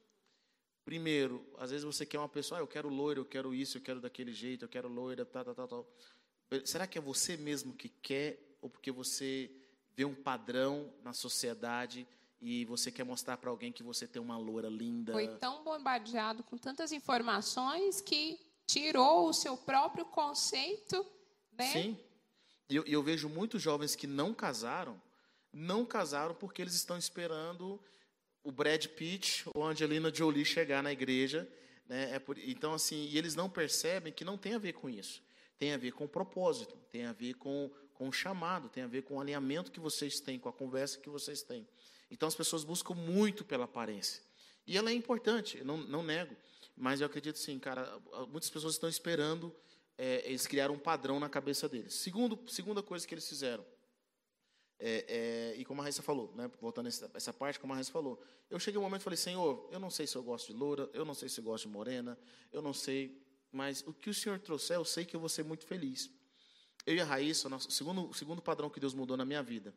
Primeiro, 0.91 1.47
às 1.57 1.71
vezes 1.71 1.85
você 1.85 2.05
quer 2.05 2.19
uma 2.19 2.29
pessoa, 2.29 2.59
ah, 2.59 2.63
eu 2.63 2.67
quero 2.67 2.89
loira, 2.89 3.21
eu 3.21 3.25
quero 3.25 3.55
isso, 3.55 3.79
eu 3.79 3.81
quero 3.81 4.01
daquele 4.01 4.33
jeito, 4.33 4.65
eu 4.65 4.69
quero 4.69 4.89
loira, 4.89 5.25
tal, 5.25 5.45
tal, 5.45 5.55
tal, 5.55 5.69
tal. 5.69 5.87
Será 6.65 6.85
que 6.85 6.99
é 6.99 7.01
você 7.01 7.37
mesmo 7.37 7.73
que 7.73 7.89
quer 7.89 8.57
ou 8.61 8.69
porque 8.69 8.91
você 8.91 9.49
vê 9.95 10.05
um 10.05 10.17
padrão 10.17 10.93
na 11.05 11.13
sociedade 11.13 12.09
e 12.41 12.65
você 12.65 12.91
quer 12.91 13.05
mostrar 13.05 13.37
para 13.37 13.51
alguém 13.51 13.71
que 13.71 13.85
você 13.85 14.05
tem 14.05 14.21
uma 14.21 14.37
loira 14.37 14.69
linda? 14.69 15.13
Foi 15.13 15.29
tão 15.39 15.63
bombardeado 15.63 16.43
com 16.43 16.59
tantas 16.59 16.91
informações 16.91 18.01
que 18.01 18.41
tirou 18.67 19.29
o 19.29 19.33
seu 19.33 19.57
próprio 19.57 20.05
conceito, 20.07 21.07
né? 21.53 21.71
Sim. 21.71 21.99
E 22.69 22.75
eu, 22.75 22.83
eu 22.85 23.01
vejo 23.01 23.29
muitos 23.29 23.63
jovens 23.63 23.95
que 23.95 24.09
não 24.09 24.35
casaram, 24.35 25.01
não 25.53 25.87
casaram 25.87 26.35
porque 26.35 26.61
eles 26.61 26.75
estão 26.75 26.99
esperando 26.99 27.81
o 28.43 28.51
Brad 28.51 28.87
Pitt 28.87 29.45
ou 29.55 29.65
a 29.65 29.71
Angelina 29.71 30.13
Jolie 30.15 30.45
chegar 30.45 30.83
na 30.83 30.93
igreja. 30.93 31.49
Né? 31.89 32.15
É 32.15 32.19
por, 32.19 32.39
então, 32.39 32.75
assim, 32.75 33.09
e 33.11 33.19
eles 33.19 33.35
não 33.35 33.49
percebem 33.49 34.13
que 34.13 34.25
não 34.25 34.39
tem 34.39 34.55
a 34.55 34.59
ver 34.59 34.75
com 34.75 34.89
isso. 34.89 35.23
Tem 35.59 35.73
a 35.73 35.77
ver 35.77 35.93
com 35.93 36.05
o 36.05 36.09
propósito, 36.09 36.77
tem 36.91 37.05
a 37.05 37.13
ver 37.13 37.35
com, 37.35 37.71
com 37.95 38.09
o 38.09 38.13
chamado, 38.13 38.69
tem 38.69 38.83
a 38.83 38.87
ver 38.87 39.03
com 39.03 39.17
o 39.17 39.21
alinhamento 39.21 39.71
que 39.71 39.81
vocês 39.81 40.21
têm, 40.21 40.39
com 40.39 40.49
a 40.49 40.53
conversa 40.53 40.99
que 40.99 41.11
vocês 41.11 41.43
têm. 41.43 41.67
Então, 42.11 42.27
as 42.27 42.35
pessoas 42.35 42.65
buscam 42.65 42.95
muito 42.95 43.45
pela 43.45 43.65
aparência. 43.65 44.23
E 44.67 44.77
ela 44.77 44.91
é 44.91 44.95
importante, 44.95 45.63
não, 45.63 45.77
não 45.77 46.03
nego. 46.03 46.35
Mas 46.77 47.01
eu 47.01 47.07
acredito, 47.07 47.39
sim, 47.39 47.59
cara, 47.59 48.01
muitas 48.29 48.49
pessoas 48.49 48.75
estão 48.75 48.89
esperando 48.89 49.55
é, 50.01 50.23
eles 50.25 50.47
criaram 50.47 50.75
um 50.75 50.79
padrão 50.79 51.21
na 51.21 51.29
cabeça 51.29 51.69
deles. 51.69 51.93
Segundo, 51.93 52.39
segunda 52.47 52.83
coisa 52.83 53.07
que 53.07 53.13
eles 53.13 53.29
fizeram, 53.29 53.63
é, 54.83 55.05
é, 55.09 55.61
e 55.61 55.65
como 55.65 55.83
a 55.83 55.85
Raíssa 55.85 56.03
falou, 56.03 56.33
né, 56.35 56.51
voltando 56.59 56.87
a 56.87 56.89
essa, 56.89 57.11
essa 57.13 57.33
parte, 57.35 57.61
como 57.61 57.75
a 57.75 57.77
Raíssa 57.77 57.93
falou, 57.93 58.19
eu 58.49 58.59
cheguei 58.59 58.79
um 58.79 58.83
momento 58.83 59.03
e 59.03 59.05
falei, 59.05 59.17
Senhor, 59.19 59.69
eu 59.71 59.79
não 59.79 59.91
sei 59.91 60.07
se 60.07 60.17
eu 60.17 60.23
gosto 60.23 60.47
de 60.47 60.59
loura, 60.59 60.89
eu 60.95 61.05
não 61.05 61.13
sei 61.13 61.29
se 61.29 61.39
eu 61.39 61.45
gosto 61.45 61.69
de 61.69 61.73
morena, 61.73 62.19
eu 62.51 62.63
não 62.63 62.73
sei, 62.73 63.23
mas 63.53 63.85
o 63.87 63.93
que 63.93 64.09
o 64.09 64.15
Senhor 64.15 64.39
trouxer, 64.39 64.77
eu 64.77 64.85
sei 64.85 65.05
que 65.05 65.15
eu 65.15 65.21
vou 65.21 65.29
ser 65.29 65.45
muito 65.45 65.67
feliz. 65.67 66.11
Eu 66.87 66.95
e 66.95 67.01
a 67.01 67.05
Raíssa, 67.05 67.47
nosso, 67.47 67.71
segundo, 67.71 68.13
segundo 68.15 68.41
padrão 68.41 68.71
que 68.71 68.81
Deus 68.81 68.95
mudou 68.95 69.19
na 69.19 69.25
minha 69.27 69.43
vida, 69.43 69.75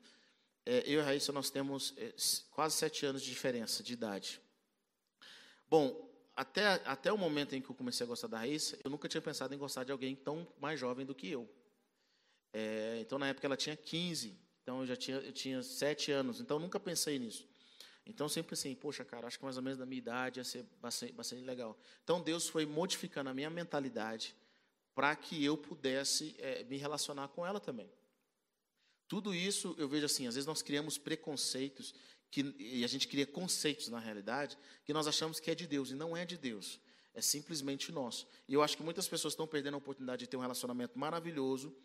é, 0.66 0.84
eu 0.86 1.00
e 1.00 1.02
a 1.02 1.04
Raíssa, 1.04 1.34
nós 1.34 1.50
temos 1.50 1.94
é, 1.98 2.16
quase 2.52 2.78
sete 2.78 3.06
anos 3.06 3.22
de 3.22 3.30
diferença 3.30 3.84
de 3.84 3.92
idade. 3.92 4.42
Bom, 5.70 6.10
até, 6.34 6.82
até 6.86 7.12
o 7.12 7.18
momento 7.18 7.54
em 7.56 7.62
que 7.62 7.70
eu 7.70 7.76
comecei 7.76 8.06
a 8.06 8.08
gostar 8.08 8.28
da 8.28 8.38
Raíssa, 8.38 8.80
eu 8.86 8.90
nunca 8.90 9.10
tinha 9.10 9.22
pensado 9.22 9.54
em 9.54 9.58
gostar 9.58 9.84
de 9.84 9.92
alguém 9.92 10.16
tão 10.16 10.48
mais 10.62 10.80
jovem 10.80 11.06
do 11.06 11.14
que 11.14 11.30
eu. 11.30 11.50
É, 12.54 13.00
então, 13.02 13.20
na 13.20 13.28
época, 13.28 13.46
ela 13.46 13.58
tinha 13.58 13.76
15, 13.76 14.40
então 14.64 14.80
eu 14.80 14.88
já 14.88 14.96
tinha, 14.96 15.18
eu 15.18 15.32
tinha 15.32 15.62
7 15.62 16.12
anos, 16.12 16.40
então 16.40 16.58
nunca 16.58 16.80
pensei 16.80 17.20
nisso. 17.20 17.48
Então, 18.06 18.28
sempre 18.28 18.50
pensei, 18.50 18.76
poxa, 18.76 19.06
cara, 19.06 19.28
acho 19.28 19.38
que 19.38 19.46
mais 19.46 19.56
ou 19.56 19.64
menos 19.64 19.80
da 19.80 19.86
minha 19.86 20.00
idade 20.00 20.40
ia 20.40 20.44
ser 20.44 20.66
bastante, 20.82 21.14
bastante 21.14 21.44
legal. 21.44 21.78
Então, 22.04 22.22
Deus 22.22 22.50
foi 22.50 22.66
modificando 22.66 23.30
a 23.30 23.34
minha 23.34 23.50
mentalidade 23.50 24.36
para 24.94 25.16
que 25.16 25.44
eu 25.44 25.58
pudesse 25.58 26.36
é, 26.38 26.64
me 26.66 26.78
relacionar 26.78 27.30
com 27.30 27.46
ela 27.46 27.60
também. 27.60 27.90
Tudo 29.08 29.34
isso, 29.34 29.74
eu 29.78 29.88
vejo 29.88 30.06
assim, 30.06 30.28
às 30.28 30.36
vezes 30.36 30.46
nós 30.46 30.62
criamos 30.62 30.98
preconceitos 30.98 31.94
que, 32.30 32.56
e 32.58 32.84
a 32.84 32.88
gente 32.88 33.08
cria 33.08 33.26
conceitos 33.26 33.88
na 33.88 34.00
realidade 34.00 34.58
que 34.84 34.94
nós 34.94 35.08
achamos 35.08 35.40
que 35.40 35.52
é 35.52 35.56
de 35.56 35.68
Deus 35.68 35.92
e 35.92 35.96
não 35.96 36.16
é 36.16 36.26
de 36.26 36.38
Deus. 36.38 36.80
É 37.14 37.22
simplesmente 37.22 37.92
nosso. 37.92 38.28
E 38.48 38.54
eu 38.54 38.62
acho 38.62 38.76
que 38.76 38.84
muitas 38.84 39.08
pessoas 39.08 39.34
estão 39.34 39.48
perdendo 39.48 39.76
a 39.76 39.78
oportunidade 39.78 40.22
de 40.22 40.28
ter 40.28 40.36
um 40.36 40.42
relacionamento 40.42 40.98
maravilhoso 40.98 41.76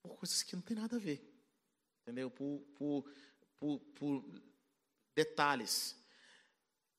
por 0.00 0.16
coisas 0.16 0.42
que 0.42 0.54
não 0.54 0.62
tem 0.62 0.76
nada 0.76 0.96
a 0.96 0.98
ver. 0.98 1.33
Entendeu? 2.04 2.30
Por, 2.30 2.60
por, 2.76 3.04
por, 3.58 3.80
por 3.94 4.24
detalhes. 5.16 5.96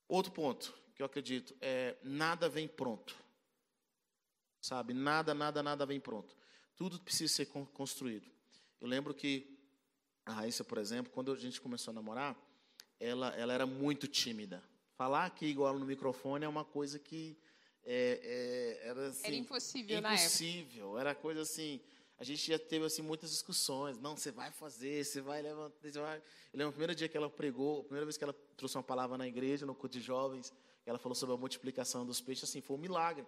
Outro 0.07 0.31
ponto 0.31 0.75
que 0.95 1.01
eu 1.01 1.05
acredito 1.05 1.55
é 1.61 1.95
nada 2.03 2.49
vem 2.49 2.67
pronto. 2.67 3.15
Sabe? 4.59 4.93
Nada, 4.93 5.33
nada, 5.35 5.61
nada 5.61 5.85
vem 5.85 5.99
pronto. 5.99 6.35
Tudo 6.75 6.99
precisa 6.99 7.33
ser 7.33 7.45
construído. 7.45 8.29
Eu 8.81 8.87
lembro 8.87 9.13
que 9.13 9.55
a 10.25 10.33
Raíssa, 10.33 10.63
por 10.63 10.79
exemplo, 10.79 11.11
quando 11.11 11.31
a 11.31 11.35
gente 11.35 11.61
começou 11.61 11.91
a 11.91 11.93
namorar, 11.93 12.35
ela, 12.99 13.29
ela 13.35 13.53
era 13.53 13.65
muito 13.67 14.07
tímida. 14.07 14.63
Falar 14.97 15.25
aqui 15.25 15.45
igual 15.45 15.77
no 15.77 15.85
microfone 15.85 16.45
é 16.45 16.47
uma 16.47 16.65
coisa 16.65 16.97
que 16.97 17.37
é, 17.83 18.79
é, 18.83 18.87
era, 18.87 19.07
assim, 19.07 19.27
era 19.27 19.35
impossível, 19.35 19.99
impossível. 19.99 20.97
Era 20.97 21.13
coisa 21.13 21.41
assim. 21.41 21.79
A 22.17 22.23
gente 22.23 22.47
já 22.47 22.57
teve 22.57 22.85
assim 22.85 23.01
muitas 23.01 23.29
discussões. 23.29 23.97
Não, 23.97 24.15
você 24.15 24.31
vai 24.31 24.51
fazer, 24.51 25.03
você 25.03 25.21
vai 25.21 25.41
levantar. 25.41 25.75
Você 25.81 25.99
vai... 25.99 26.17
Eu 26.17 26.57
lembro 26.59 26.69
o 26.69 26.71
primeiro 26.71 26.95
dia 26.95 27.09
que 27.09 27.17
ela 27.17 27.29
pregou, 27.29 27.81
a 27.81 27.83
primeira 27.83 28.05
vez 28.05 28.17
que 28.17 28.23
ela 28.23 28.33
trouxe 28.55 28.77
uma 28.77 28.83
palavra 28.83 29.17
na 29.17 29.27
igreja, 29.27 29.65
no 29.65 29.75
culto 29.75 29.97
de 29.97 30.03
jovens, 30.03 30.53
ela 30.85 30.97
falou 30.97 31.15
sobre 31.15 31.35
a 31.35 31.37
multiplicação 31.37 32.05
dos 32.05 32.21
peixes, 32.21 32.49
assim, 32.49 32.61
foi 32.61 32.77
um 32.77 32.79
milagre. 32.79 33.25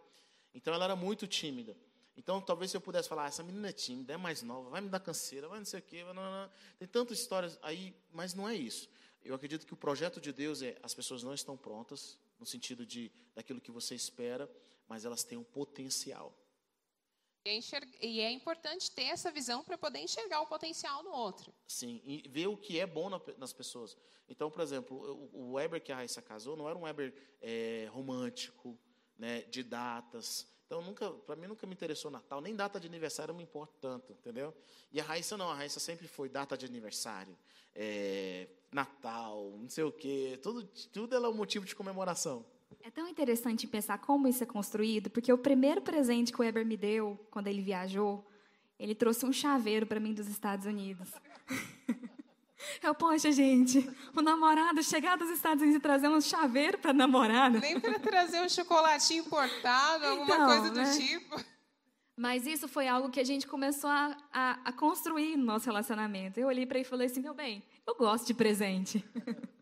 Então 0.53 0.73
ela 0.73 0.85
era 0.85 0.95
muito 0.95 1.27
tímida. 1.27 1.75
Então, 2.15 2.41
talvez 2.41 2.71
se 2.71 2.77
eu 2.77 2.81
pudesse 2.81 3.07
falar, 3.07 3.25
ah, 3.25 3.27
essa 3.27 3.43
menina 3.43 3.69
é 3.69 3.71
tímida, 3.71 4.13
é 4.13 4.17
mais 4.17 4.41
nova, 4.41 4.69
vai 4.71 4.81
me 4.81 4.89
dar 4.89 4.99
canseira, 4.99 5.47
vai 5.47 5.59
não 5.59 5.65
sei 5.65 5.79
o 5.79 5.83
quê, 5.83 6.03
não, 6.03 6.15
não. 6.15 6.49
tem 6.79 6.87
tantas 6.87 7.19
histórias 7.19 7.59
aí, 7.61 7.95
mas 8.11 8.33
não 8.33 8.49
é 8.49 8.55
isso. 8.55 8.89
Eu 9.23 9.35
acredito 9.35 9.67
que 9.67 9.73
o 9.73 9.77
projeto 9.77 10.19
de 10.19 10.33
Deus 10.33 10.63
é 10.63 10.77
as 10.81 10.95
pessoas 10.95 11.21
não 11.21 11.33
estão 11.33 11.55
prontas 11.55 12.17
no 12.39 12.45
sentido 12.45 12.85
de 12.85 13.11
daquilo 13.35 13.61
que 13.61 13.69
você 13.69 13.93
espera, 13.93 14.49
mas 14.87 15.05
elas 15.05 15.23
têm 15.23 15.37
um 15.37 15.43
potencial. 15.43 16.33
E 18.01 18.21
é 18.21 18.31
importante 18.31 18.91
ter 18.91 19.05
essa 19.05 19.31
visão 19.31 19.63
para 19.63 19.77
poder 19.77 19.99
enxergar 19.99 20.41
o 20.41 20.47
potencial 20.47 21.03
no 21.03 21.11
outro. 21.11 21.53
Sim, 21.67 22.01
e 22.05 22.27
ver 22.29 22.47
o 22.47 22.57
que 22.57 22.79
é 22.79 22.85
bom 22.85 23.09
nas 23.37 23.53
pessoas. 23.53 23.97
Então, 24.29 24.51
por 24.51 24.61
exemplo, 24.61 25.29
o 25.33 25.53
Weber 25.53 25.81
que 25.81 25.91
a 25.91 25.95
Raíssa 25.95 26.21
casou 26.21 26.57
não 26.57 26.67
era 26.67 26.77
um 26.77 26.83
Weber 26.83 27.13
é, 27.41 27.87
romântico, 27.91 28.77
né, 29.17 29.41
de 29.43 29.63
datas. 29.63 30.47
Então, 30.65 30.81
nunca, 30.81 31.09
para 31.09 31.37
mim 31.37 31.47
nunca 31.47 31.65
me 31.65 31.73
interessou 31.73 32.11
Natal, 32.11 32.41
nem 32.41 32.53
data 32.53 32.77
de 32.77 32.87
aniversário 32.87 33.33
me 33.33 33.43
importa 33.43 33.73
tanto, 33.79 34.11
entendeu? 34.11 34.53
E 34.91 34.99
a 34.99 35.03
Raíssa 35.03 35.37
não, 35.37 35.49
a 35.49 35.55
Raíssa 35.55 35.79
sempre 35.79 36.07
foi 36.09 36.27
data 36.27 36.57
de 36.57 36.65
aniversário, 36.65 37.37
é, 37.73 38.49
Natal, 38.69 39.53
não 39.57 39.69
sei 39.69 39.85
o 39.85 39.91
quê, 39.93 40.37
tudo, 40.43 40.65
tudo 40.91 41.15
ela 41.15 41.27
é 41.27 41.29
um 41.29 41.33
motivo 41.33 41.65
de 41.65 41.73
comemoração. 41.73 42.45
É 42.83 42.91
tão 42.91 43.07
interessante 43.07 43.67
pensar 43.67 43.97
como 43.97 44.27
isso 44.27 44.43
é 44.43 44.45
construído, 44.45 45.09
porque 45.09 45.31
o 45.31 45.37
primeiro 45.37 45.81
presente 45.81 46.31
que 46.31 46.39
o 46.39 46.43
Weber 46.43 46.65
me 46.65 46.77
deu, 46.77 47.19
quando 47.29 47.47
ele 47.47 47.61
viajou, 47.61 48.25
ele 48.79 48.95
trouxe 48.95 49.25
um 49.25 49.33
chaveiro 49.33 49.85
para 49.85 49.99
mim 49.99 50.13
dos 50.13 50.27
Estados 50.27 50.65
Unidos. 50.65 51.09
Eu, 52.81 52.93
poxa, 52.93 53.31
gente, 53.31 53.87
o 54.15 54.21
namorado 54.21 54.83
chegar 54.83 55.17
dos 55.17 55.29
Estados 55.29 55.61
Unidos 55.61 55.79
e 55.79 55.81
trazer 55.81 56.09
um 56.09 56.19
chaveiro 56.19 56.77
para 56.77 56.91
namorada. 56.91 57.59
Nem 57.59 57.79
para 57.79 57.99
trazer 57.99 58.41
um 58.41 58.49
chocolatinho 58.49 59.23
importado, 59.23 60.05
alguma 60.05 60.35
então, 60.35 60.45
coisa 60.45 60.69
do 60.71 60.81
né? 60.81 60.97
tipo. 60.97 61.39
Mas 62.15 62.47
isso 62.47 62.67
foi 62.67 62.87
algo 62.87 63.09
que 63.09 63.19
a 63.19 63.23
gente 63.23 63.45
começou 63.45 63.89
a, 63.89 64.17
a, 64.33 64.59
a 64.65 64.73
construir 64.73 65.37
no 65.37 65.45
nosso 65.45 65.67
relacionamento. 65.67 66.39
Eu 66.39 66.47
olhei 66.47 66.65
para 66.65 66.79
ele 66.79 66.87
e 66.87 66.89
falei 66.89 67.07
assim: 67.07 67.21
meu 67.21 67.33
bem, 67.33 67.63
eu 67.85 67.95
gosto 67.95 68.25
de 68.25 68.33
presente. 68.33 69.05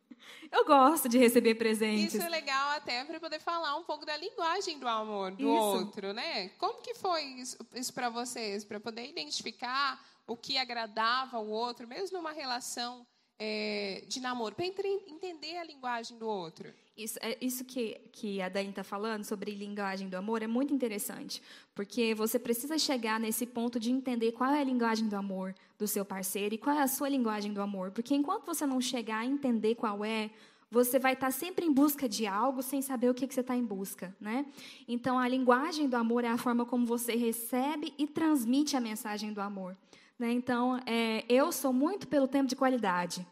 Eu 0.51 0.65
gosto 0.65 1.09
de 1.09 1.17
receber 1.17 1.55
presentes. 1.55 2.13
Isso 2.13 2.23
é 2.23 2.29
legal 2.29 2.69
até 2.71 3.03
para 3.03 3.19
poder 3.19 3.39
falar 3.39 3.75
um 3.75 3.83
pouco 3.83 4.05
da 4.05 4.15
linguagem 4.17 4.79
do 4.79 4.87
amor 4.87 5.31
do 5.31 5.43
isso. 5.43 5.49
outro, 5.49 6.13
né? 6.13 6.49
Como 6.57 6.81
que 6.81 6.93
foi 6.93 7.23
isso, 7.23 7.57
isso 7.73 7.93
para 7.93 8.09
vocês, 8.09 8.63
para 8.63 8.79
poder 8.79 9.07
identificar 9.09 10.03
o 10.27 10.35
que 10.35 10.57
agradava 10.57 11.39
o 11.39 11.49
outro, 11.49 11.87
mesmo 11.87 12.17
numa 12.17 12.31
relação 12.31 13.05
é, 13.37 14.03
de 14.07 14.19
namoro, 14.19 14.55
para 14.55 14.65
entender 14.65 15.57
a 15.57 15.63
linguagem 15.63 16.17
do 16.17 16.27
outro. 16.27 16.73
Isso, 16.97 17.19
é, 17.21 17.37
isso 17.41 17.65
que, 17.65 17.99
que 18.11 18.41
a 18.41 18.47
Dani 18.47 18.69
está 18.69 18.83
falando 18.83 19.25
sobre 19.25 19.51
linguagem 19.51 20.07
do 20.07 20.15
amor 20.15 20.41
é 20.41 20.47
muito 20.47 20.73
interessante, 20.73 21.41
porque 21.73 22.15
você 22.15 22.39
precisa 22.39 22.77
chegar 22.77 23.19
nesse 23.19 23.45
ponto 23.45 23.79
de 23.79 23.91
entender 23.91 24.31
qual 24.31 24.51
é 24.51 24.61
a 24.61 24.63
linguagem 24.63 25.09
do 25.09 25.15
amor 25.15 25.53
do 25.77 25.87
seu 25.87 26.05
parceiro 26.05 26.55
e 26.55 26.57
qual 26.57 26.77
é 26.77 26.81
a 26.81 26.87
sua 26.87 27.09
linguagem 27.09 27.51
do 27.51 27.61
amor. 27.61 27.91
Porque 27.91 28.15
enquanto 28.15 28.45
você 28.45 28.65
não 28.65 28.79
chegar 28.79 29.19
a 29.19 29.25
entender 29.25 29.75
qual 29.75 30.05
é, 30.05 30.29
você 30.71 30.97
vai 30.97 31.13
estar 31.13 31.27
tá 31.27 31.31
sempre 31.31 31.65
em 31.65 31.71
busca 31.73 32.07
de 32.07 32.25
algo 32.25 32.61
sem 32.61 32.81
saber 32.81 33.09
o 33.09 33.13
que, 33.13 33.27
você 33.27 33.41
está 33.41 33.55
em 33.55 33.63
busca. 33.63 34.15
Né? 34.19 34.45
Então, 34.87 35.19
a 35.19 35.27
linguagem 35.27 35.89
do 35.89 35.95
amor 35.95 36.23
é 36.23 36.29
a 36.29 36.37
forma 36.37 36.65
como 36.65 36.85
você 36.85 37.15
recebe 37.15 37.93
e 37.97 38.07
transmite 38.07 38.77
a 38.77 38.79
mensagem 38.79 39.33
do 39.33 39.41
amor. 39.41 39.75
Né? 40.17 40.31
Então, 40.31 40.79
é, 40.85 41.23
eu 41.27 41.51
sou 41.51 41.73
muito 41.73 42.07
pelo 42.07 42.27
tempo 42.27 42.47
de 42.47 42.55
qualidade. 42.55 43.25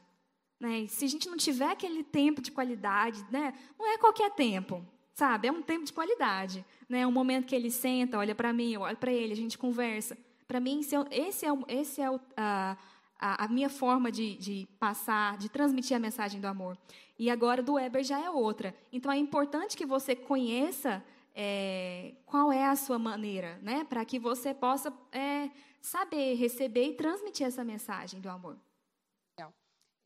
Né? 0.59 0.85
Se 0.87 1.05
a 1.05 1.07
gente 1.07 1.29
não 1.29 1.37
tiver 1.37 1.69
aquele 1.69 2.03
tempo 2.03 2.41
de 2.41 2.51
qualidade, 2.51 3.25
né? 3.31 3.53
não 3.77 3.87
é 3.87 3.97
qualquer 3.97 4.31
tempo, 4.31 4.85
sabe? 5.13 5.47
É 5.47 5.51
um 5.51 5.61
tempo 5.61 5.85
de 5.85 5.93
qualidade. 5.93 6.65
Né? 6.89 7.01
É 7.01 7.07
um 7.07 7.11
momento 7.11 7.45
que 7.45 7.55
ele 7.55 7.71
senta, 7.71 8.17
olha 8.17 8.35
para 8.35 8.51
mim, 8.51 8.73
eu 8.73 8.81
olho 8.81 8.97
para 8.97 9.11
ele, 9.11 9.33
a 9.33 9.35
gente 9.35 9.57
conversa. 9.57 10.17
Para 10.47 10.59
mim, 10.59 10.81
esse 10.81 11.45
é, 11.45 11.49
esse 11.67 12.01
é 12.01 12.11
o, 12.11 12.19
a, 12.35 12.77
a, 13.19 13.47
minha 13.47 13.69
forma 13.69 14.11
de, 14.11 14.35
de 14.35 14.67
passar, 14.79 15.37
de 15.37 15.49
transmitir 15.49 15.95
a 15.95 15.99
mensagem 15.99 16.41
do 16.41 16.47
amor. 16.47 16.77
E 17.17 17.29
agora 17.29 17.63
do 17.63 17.73
Weber 17.73 18.03
já 18.03 18.19
é 18.19 18.29
outra. 18.29 18.75
Então, 18.91 19.11
é 19.11 19.17
importante 19.17 19.77
que 19.77 19.85
você 19.85 20.15
conheça 20.15 21.03
é, 21.35 22.13
qual 22.25 22.51
é 22.51 22.65
a 22.65 22.75
sua 22.75 22.99
maneira, 22.99 23.59
né? 23.61 23.85
para 23.85 24.03
que 24.05 24.19
você 24.19 24.53
possa 24.53 24.93
é, 25.11 25.49
saber 25.83 26.33
receber 26.35 26.87
e 26.87 26.95
transmitir 26.95 27.45
essa 27.45 27.63
mensagem 27.63 28.19
do 28.19 28.29
amor. 28.29 28.57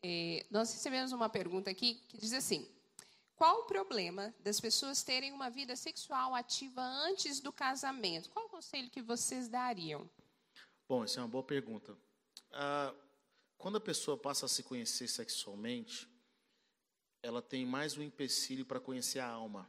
É, 0.04 0.46
nós 0.48 0.72
recebemos 0.72 1.10
uma 1.10 1.28
pergunta 1.28 1.70
aqui 1.70 1.94
que 2.08 2.18
diz 2.18 2.32
assim: 2.32 2.68
qual 3.34 3.60
o 3.60 3.64
problema 3.64 4.34
das 4.40 4.60
pessoas 4.60 5.02
terem 5.02 5.32
uma 5.32 5.50
vida 5.50 5.74
sexual 5.74 6.34
ativa 6.34 6.82
antes 6.82 7.40
do 7.40 7.52
casamento? 7.52 8.30
Qual 8.30 8.46
o 8.46 8.48
conselho 8.48 8.90
que 8.90 9.02
vocês 9.02 9.48
dariam? 9.48 10.08
Bom, 10.88 11.04
essa 11.04 11.20
é 11.20 11.22
uma 11.22 11.28
boa 11.28 11.42
pergunta. 11.42 11.96
Ah, 12.52 12.94
quando 13.56 13.76
a 13.76 13.80
pessoa 13.80 14.16
passa 14.16 14.46
a 14.46 14.48
se 14.48 14.62
conhecer 14.62 15.08
sexualmente, 15.08 16.08
ela 17.22 17.42
tem 17.42 17.66
mais 17.66 17.96
um 17.96 18.02
empecilho 18.02 18.64
para 18.64 18.80
conhecer 18.80 19.18
a 19.18 19.28
alma. 19.28 19.68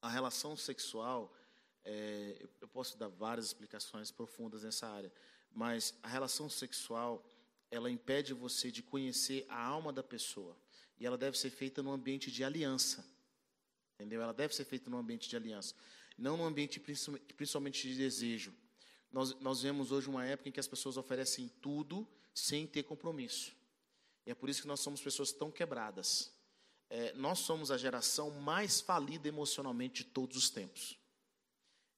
A 0.00 0.08
relação 0.08 0.56
sexual 0.56 1.32
é, 1.84 2.46
eu 2.60 2.68
posso 2.68 2.96
dar 2.96 3.08
várias 3.08 3.46
explicações 3.46 4.10
profundas 4.10 4.62
nessa 4.62 4.88
área, 4.88 5.12
mas 5.50 5.94
a 6.02 6.08
relação 6.08 6.48
sexual 6.48 7.24
ela 7.70 7.90
impede 7.90 8.34
você 8.34 8.70
de 8.70 8.82
conhecer 8.82 9.46
a 9.48 9.60
alma 9.60 9.92
da 9.92 10.02
pessoa 10.02 10.56
e 10.98 11.06
ela 11.06 11.18
deve 11.18 11.38
ser 11.38 11.50
feita 11.50 11.82
num 11.82 11.90
ambiente 11.90 12.30
de 12.30 12.44
aliança, 12.44 13.04
entendeu? 13.94 14.22
Ela 14.22 14.34
deve 14.34 14.54
ser 14.54 14.64
feita 14.64 14.90
num 14.90 14.98
ambiente 14.98 15.28
de 15.28 15.36
aliança, 15.36 15.74
não 16.16 16.36
num 16.36 16.44
ambiente 16.44 16.78
principalmente 16.78 17.88
de 17.88 17.96
desejo. 17.96 18.54
Nós, 19.10 19.34
nós 19.40 19.62
vemos 19.62 19.90
hoje 19.90 20.08
uma 20.08 20.24
época 20.24 20.48
em 20.48 20.52
que 20.52 20.60
as 20.60 20.68
pessoas 20.68 20.96
oferecem 20.96 21.48
tudo 21.60 22.06
sem 22.34 22.66
ter 22.66 22.82
compromisso. 22.82 23.52
E 24.26 24.30
é 24.30 24.34
por 24.34 24.48
isso 24.48 24.62
que 24.62 24.68
nós 24.68 24.80
somos 24.80 25.00
pessoas 25.00 25.32
tão 25.32 25.50
quebradas. 25.50 26.32
É, 26.88 27.12
nós 27.14 27.40
somos 27.40 27.70
a 27.70 27.78
geração 27.78 28.30
mais 28.30 28.80
falida 28.80 29.26
emocionalmente 29.26 30.04
de 30.04 30.10
todos 30.10 30.36
os 30.36 30.50
tempos. 30.50 31.01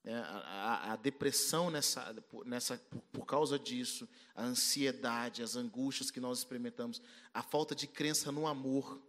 É, 0.07 0.15
a, 0.15 0.93
a, 0.93 0.97
depressão 0.97 1.71
nessa, 1.71 2.15
nessa, 2.45 2.77
por, 2.77 3.01
por, 3.11 3.25
causa 3.25 3.59
disso, 3.59 4.07
a 4.35 4.45
ansiedade, 4.45 5.43
as 5.43 5.57
angústias 5.57 6.11
que 6.11 6.21
nós 6.21 6.39
experimentamos, 6.39 7.01
a 7.33 7.43
falta 7.43 7.75
de 7.75 7.87
crença 7.87 8.31
no 8.31 8.47
amor, 8.47 9.01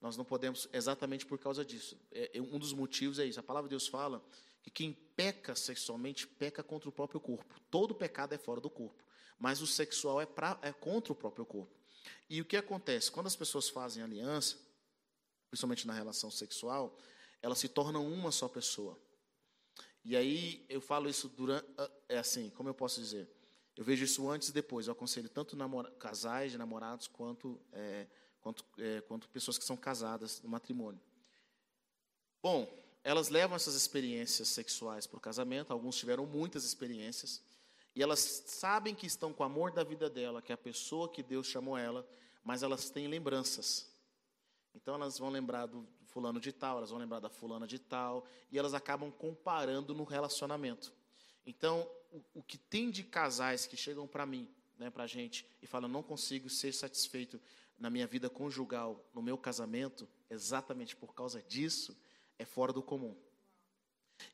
nós 0.00 0.16
não 0.16 0.24
podemos, 0.24 0.68
exatamente 0.72 1.26
por 1.26 1.36
causa 1.36 1.64
disso. 1.64 1.98
É, 2.12 2.38
é, 2.38 2.40
um 2.40 2.60
dos 2.60 2.72
motivos 2.72 3.18
é 3.18 3.24
isso. 3.24 3.40
A 3.40 3.42
palavra 3.42 3.68
de 3.68 3.72
Deus 3.72 3.88
fala 3.88 4.24
que 4.62 4.70
quem 4.70 4.92
peca 4.92 5.56
sexualmente 5.56 6.28
peca 6.28 6.62
contra 6.62 6.88
o 6.88 6.92
próprio 6.92 7.18
corpo. 7.18 7.60
Todo 7.68 7.92
pecado 7.92 8.32
é 8.32 8.38
fora 8.38 8.60
do 8.60 8.70
corpo, 8.70 9.02
mas 9.40 9.60
o 9.60 9.66
sexual 9.66 10.20
é, 10.20 10.26
pra, 10.26 10.58
é 10.62 10.72
contra 10.72 11.12
o 11.12 11.16
próprio 11.16 11.44
corpo. 11.44 11.74
E 12.30 12.40
o 12.40 12.44
que 12.44 12.56
acontece? 12.56 13.10
Quando 13.10 13.26
as 13.26 13.34
pessoas 13.34 13.68
fazem 13.68 14.00
aliança, 14.00 14.56
principalmente 15.50 15.88
na 15.88 15.92
relação 15.92 16.30
sexual, 16.30 16.96
elas 17.42 17.58
se 17.58 17.68
tornam 17.68 18.06
uma 18.06 18.30
só 18.30 18.48
pessoa. 18.48 18.96
E 20.08 20.16
aí 20.16 20.64
eu 20.68 20.80
falo 20.80 21.08
isso 21.08 21.28
durante. 21.28 21.66
Ah, 21.76 21.90
é 22.08 22.18
assim, 22.18 22.48
como 22.50 22.68
eu 22.68 22.74
posso 22.74 23.00
dizer? 23.00 23.28
Eu 23.76 23.84
vejo 23.84 24.04
isso 24.04 24.30
antes 24.30 24.50
e 24.50 24.52
depois. 24.52 24.86
Eu 24.86 24.92
aconselho 24.92 25.28
tanto 25.28 25.56
namora, 25.56 25.90
casais 25.98 26.52
de 26.52 26.58
namorados 26.58 27.08
quanto, 27.08 27.60
é, 27.72 28.06
quanto, 28.40 28.64
é, 28.78 29.00
quanto 29.00 29.28
pessoas 29.28 29.58
que 29.58 29.64
são 29.64 29.76
casadas 29.76 30.40
no 30.42 30.48
matrimônio. 30.48 31.00
Bom, 32.40 32.72
elas 33.02 33.30
levam 33.30 33.56
essas 33.56 33.74
experiências 33.74 34.46
sexuais 34.46 35.08
para 35.08 35.18
o 35.18 35.20
casamento. 35.20 35.72
Alguns 35.72 35.96
tiveram 35.96 36.24
muitas 36.24 36.64
experiências. 36.64 37.42
E 37.92 38.00
elas 38.00 38.20
sabem 38.46 38.94
que 38.94 39.08
estão 39.08 39.32
com 39.32 39.42
o 39.42 39.46
amor 39.46 39.72
da 39.72 39.82
vida 39.82 40.08
dela, 40.08 40.40
que 40.40 40.52
é 40.52 40.54
a 40.54 40.58
pessoa 40.58 41.08
que 41.08 41.20
Deus 41.20 41.48
chamou 41.48 41.76
ela, 41.76 42.08
mas 42.44 42.62
elas 42.62 42.90
têm 42.90 43.08
lembranças. 43.08 43.90
Então 44.72 44.94
elas 44.94 45.18
vão 45.18 45.30
lembrar 45.30 45.66
do, 45.66 45.84
fulano 46.16 46.40
de 46.40 46.50
tal, 46.50 46.78
elas 46.78 46.88
vão 46.88 46.98
lembrar 46.98 47.20
da 47.20 47.28
fulana 47.28 47.66
de 47.66 47.78
tal, 47.78 48.24
e 48.50 48.58
elas 48.58 48.72
acabam 48.72 49.12
comparando 49.12 49.94
no 49.94 50.02
relacionamento. 50.02 50.90
Então, 51.44 51.86
o, 52.10 52.22
o 52.36 52.42
que 52.42 52.56
tem 52.56 52.90
de 52.90 53.04
casais 53.04 53.66
que 53.66 53.76
chegam 53.76 54.06
para 54.06 54.24
mim, 54.24 54.48
né, 54.78 54.88
para 54.88 55.04
a 55.04 55.06
gente, 55.06 55.46
e 55.60 55.66
falam, 55.66 55.90
não 55.90 56.02
consigo 56.02 56.48
ser 56.48 56.72
satisfeito 56.72 57.38
na 57.78 57.90
minha 57.90 58.06
vida 58.06 58.30
conjugal, 58.30 59.06
no 59.12 59.20
meu 59.20 59.36
casamento, 59.36 60.08
exatamente 60.30 60.96
por 60.96 61.14
causa 61.14 61.42
disso, 61.42 61.94
é 62.38 62.46
fora 62.46 62.72
do 62.72 62.82
comum. 62.82 63.14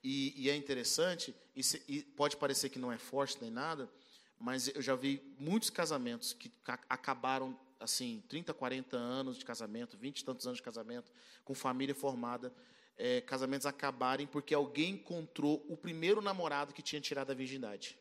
E, 0.05 0.41
e 0.41 0.49
é 0.49 0.55
interessante, 0.55 1.35
e, 1.57 1.65
se, 1.65 1.83
e 1.89 2.05
pode 2.05 2.37
parecer 2.37 2.69
que 2.69 2.79
não 2.79 2.93
é 2.93 2.99
forte 2.99 3.39
nem 3.41 3.51
nada, 3.51 3.91
mas 4.39 4.69
eu 4.69 4.81
já 4.81 4.95
vi 4.95 5.35
muitos 5.37 5.69
casamentos 5.69 6.33
que 6.33 6.53
acabaram 6.89 7.59
assim, 7.83 8.23
30, 8.29 8.55
40 8.55 8.97
anos 8.97 9.37
de 9.37 9.45
casamento, 9.45 9.97
20 9.97 10.21
e 10.21 10.25
tantos 10.25 10.47
anos 10.47 10.59
de 10.59 10.63
casamento, 10.63 11.11
com 11.45 11.55
família 11.55 11.95
formada, 11.95 12.53
é, 12.97 13.21
casamentos 13.21 13.67
acabarem 13.67 14.27
porque 14.27 14.55
alguém 14.55 14.95
encontrou 14.95 15.65
o 15.69 15.77
primeiro 15.77 16.21
namorado 16.21 16.73
que 16.73 16.83
tinha 16.83 17.01
tirado 17.01 17.31
a 17.31 17.35
virgindade. 17.35 17.99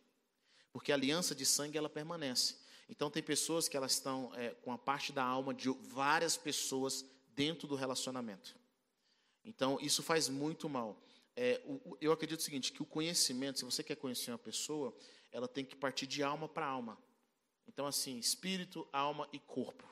Porque 0.71 0.91
a 0.91 0.95
aliança 0.95 1.33
de 1.33 1.45
sangue, 1.45 1.77
ela 1.77 1.89
permanece. 1.89 2.55
Então, 2.87 3.09
tem 3.09 3.23
pessoas 3.23 3.67
que 3.67 3.75
elas 3.75 3.93
estão 3.93 4.31
é, 4.35 4.49
com 4.49 4.71
a 4.71 4.77
parte 4.77 5.11
da 5.11 5.23
alma 5.23 5.53
de 5.53 5.69
várias 5.69 6.37
pessoas 6.37 7.05
dentro 7.33 7.67
do 7.67 7.75
relacionamento. 7.75 8.55
Então, 9.43 9.79
isso 9.81 10.03
faz 10.03 10.29
muito 10.29 10.69
mal. 10.69 11.01
É, 11.35 11.61
o, 11.65 11.97
eu 11.99 12.11
acredito 12.11 12.39
o 12.39 12.43
seguinte, 12.43 12.71
que 12.71 12.81
o 12.81 12.85
conhecimento, 12.85 13.59
se 13.59 13.65
você 13.65 13.81
quer 13.81 13.95
conhecer 13.95 14.31
uma 14.31 14.37
pessoa, 14.37 14.95
ela 15.31 15.47
tem 15.47 15.65
que 15.65 15.75
partir 15.75 16.05
de 16.05 16.21
alma 16.21 16.47
para 16.47 16.65
alma. 16.65 16.97
Então, 17.67 17.85
assim, 17.85 18.17
espírito, 18.17 18.87
alma 18.91 19.27
e 19.31 19.39
corpo. 19.39 19.87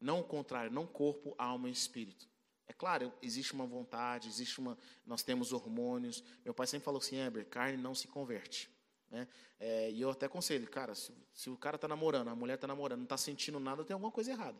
Não 0.00 0.20
o 0.20 0.24
contrário, 0.24 0.70
não 0.70 0.86
corpo, 0.86 1.34
alma 1.38 1.68
e 1.68 1.72
espírito. 1.72 2.28
É 2.68 2.72
claro, 2.72 3.12
existe 3.22 3.52
uma 3.52 3.64
vontade, 3.64 4.28
existe 4.28 4.58
uma. 4.58 4.76
Nós 5.04 5.22
temos 5.22 5.52
hormônios. 5.52 6.22
Meu 6.44 6.52
pai 6.52 6.66
sempre 6.66 6.84
falou 6.84 6.98
assim: 6.98 7.16
Heber, 7.16 7.46
carne 7.46 7.76
não 7.76 7.94
se 7.94 8.08
converte. 8.08 8.68
Né? 9.10 9.28
É, 9.58 9.90
e 9.90 10.00
eu 10.00 10.10
até 10.10 10.26
aconselho, 10.26 10.68
cara, 10.68 10.94
se, 10.94 11.12
se 11.32 11.48
o 11.48 11.56
cara 11.56 11.76
está 11.76 11.86
namorando, 11.86 12.28
a 12.28 12.34
mulher 12.34 12.54
está 12.54 12.66
namorando, 12.66 12.98
não 12.98 13.04
está 13.04 13.16
sentindo 13.16 13.60
nada, 13.60 13.84
tem 13.84 13.94
alguma 13.94 14.10
coisa 14.10 14.32
errada. 14.32 14.58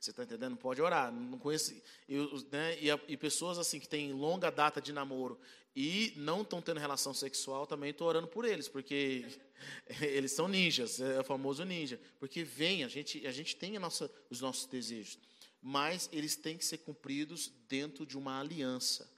Você 0.00 0.10
está 0.10 0.22
entendendo? 0.22 0.56
Pode 0.56 0.80
orar. 0.80 1.12
Não 1.12 1.38
conheço, 1.38 1.74
eu, 2.08 2.30
né, 2.50 2.78
e, 2.80 2.88
e, 3.12 3.16
pessoas 3.16 3.58
assim 3.58 3.78
que 3.78 3.88
têm 3.88 4.12
longa 4.12 4.50
data 4.50 4.80
de 4.80 4.92
namoro 4.92 5.38
e 5.76 6.12
não 6.16 6.42
estão 6.42 6.62
tendo 6.62 6.78
relação 6.78 7.12
sexual, 7.12 7.66
também 7.66 7.90
estou 7.90 8.06
orando 8.06 8.28
por 8.28 8.44
eles, 8.44 8.68
porque 8.68 9.26
eles 10.00 10.32
são 10.32 10.46
ninjas, 10.46 11.00
é 11.00 11.20
o 11.20 11.24
famoso 11.24 11.64
ninja. 11.64 12.00
Porque 12.18 12.44
vem, 12.44 12.84
a 12.84 12.88
gente, 12.88 13.26
a 13.26 13.32
gente 13.32 13.56
tem 13.56 13.76
a 13.76 13.80
nossa, 13.80 14.10
os 14.30 14.40
nossos 14.40 14.66
desejos, 14.66 15.18
mas 15.60 16.08
eles 16.12 16.36
têm 16.36 16.56
que 16.56 16.64
ser 16.64 16.78
cumpridos 16.78 17.50
dentro 17.68 18.06
de 18.06 18.16
uma 18.16 18.38
aliança. 18.38 19.10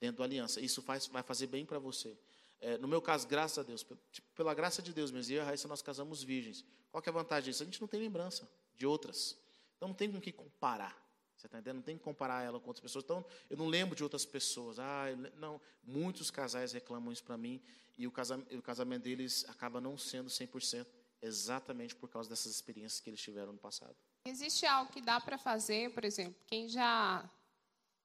Dentro 0.00 0.18
da 0.18 0.24
aliança. 0.24 0.60
Isso 0.60 0.80
faz, 0.82 1.06
vai 1.06 1.22
fazer 1.22 1.46
bem 1.46 1.64
para 1.64 1.78
você. 1.78 2.16
É, 2.60 2.76
no 2.76 2.88
meu 2.88 3.00
caso, 3.00 3.26
graças 3.26 3.58
a 3.58 3.62
Deus, 3.62 3.86
tipo, 4.12 4.28
pela 4.34 4.52
graça 4.52 4.82
de 4.82 4.92
Deus, 4.92 5.10
mesmo, 5.10 5.32
eu 5.32 5.38
e 5.38 5.40
a 5.40 5.44
Raíssa, 5.44 5.68
nós 5.68 5.80
casamos 5.80 6.22
virgens. 6.22 6.64
Qual 6.90 7.02
que 7.02 7.08
é 7.08 7.12
a 7.12 7.14
vantagem 7.14 7.50
disso? 7.50 7.62
A 7.62 7.66
gente 7.66 7.80
não 7.80 7.88
tem 7.88 8.00
lembrança. 8.00 8.48
de 8.76 8.86
outras. 8.86 9.36
Então 9.80 9.88
não 9.88 9.96
tem 9.96 10.12
com 10.12 10.20
que 10.20 10.30
comparar. 10.30 10.94
Você 11.34 11.46
está 11.46 11.56
entendendo? 11.56 11.76
Não 11.76 11.82
tem 11.82 11.96
que 11.96 12.04
comparar 12.04 12.44
ela 12.44 12.60
com 12.60 12.66
outras 12.66 12.82
pessoas. 12.82 13.02
Então, 13.02 13.24
eu 13.48 13.56
não 13.56 13.66
lembro 13.66 13.96
de 13.96 14.02
outras 14.02 14.26
pessoas. 14.26 14.78
Ah, 14.78 15.06
não. 15.38 15.58
Muitos 15.82 16.30
casais 16.30 16.72
reclamam 16.72 17.10
isso 17.10 17.24
para 17.24 17.38
mim 17.38 17.62
e 17.96 18.06
o 18.06 18.12
casamento, 18.12 18.58
o 18.58 18.62
casamento 18.62 19.04
deles 19.04 19.46
acaba 19.48 19.80
não 19.80 19.96
sendo 19.96 20.28
100% 20.28 20.86
exatamente 21.22 21.94
por 21.94 22.10
causa 22.10 22.28
dessas 22.28 22.52
experiências 22.52 23.00
que 23.00 23.08
eles 23.08 23.22
tiveram 23.22 23.52
no 23.52 23.58
passado. 23.58 23.96
Existe 24.26 24.66
algo 24.66 24.92
que 24.92 25.00
dá 25.00 25.18
para 25.18 25.38
fazer, 25.38 25.90
por 25.94 26.04
exemplo, 26.04 26.36
quem 26.46 26.68
já 26.68 27.24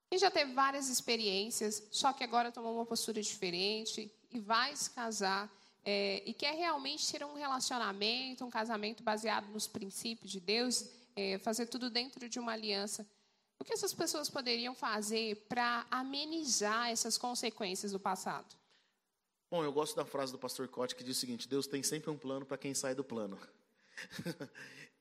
quem 0.09 0.17
já 0.17 0.31
teve 0.31 0.53
várias 0.53 0.87
experiências, 0.87 1.83
só 1.91 2.13
que 2.13 2.23
agora 2.23 2.51
tomou 2.53 2.73
uma 2.73 2.85
postura 2.85 3.21
diferente 3.21 4.09
e 4.31 4.39
vai 4.39 4.73
se 4.75 4.91
casar 4.91 5.51
é, 5.83 6.23
e 6.25 6.33
quer 6.33 6.55
realmente 6.55 7.11
ter 7.11 7.23
um 7.25 7.33
relacionamento, 7.33 8.45
um 8.45 8.49
casamento 8.49 9.03
baseado 9.03 9.47
nos 9.47 9.67
princípios 9.67 10.31
de 10.31 10.39
Deus, 10.39 10.89
é, 11.15 11.37
fazer 11.37 11.67
tudo 11.67 11.89
dentro 11.89 12.27
de 12.27 12.39
uma 12.39 12.51
aliança. 12.51 13.07
O 13.57 13.63
que 13.63 13.73
essas 13.73 13.93
pessoas 13.93 14.29
poderiam 14.29 14.75
fazer 14.75 15.45
para 15.47 15.85
amenizar 15.89 16.89
essas 16.89 17.17
consequências 17.17 17.91
do 17.91 17.99
passado? 17.99 18.55
Bom, 19.49 19.63
eu 19.63 19.71
gosto 19.71 19.95
da 19.95 20.05
frase 20.05 20.31
do 20.31 20.37
pastor 20.37 20.67
Cote 20.67 20.95
que 20.95 21.03
diz 21.03 21.17
o 21.17 21.19
seguinte: 21.19 21.47
Deus 21.47 21.67
tem 21.67 21.81
sempre 21.81 22.09
um 22.09 22.17
plano 22.17 22.45
para 22.45 22.57
quem 22.57 22.73
sai 22.73 22.93
do 22.93 23.03
plano. 23.03 23.39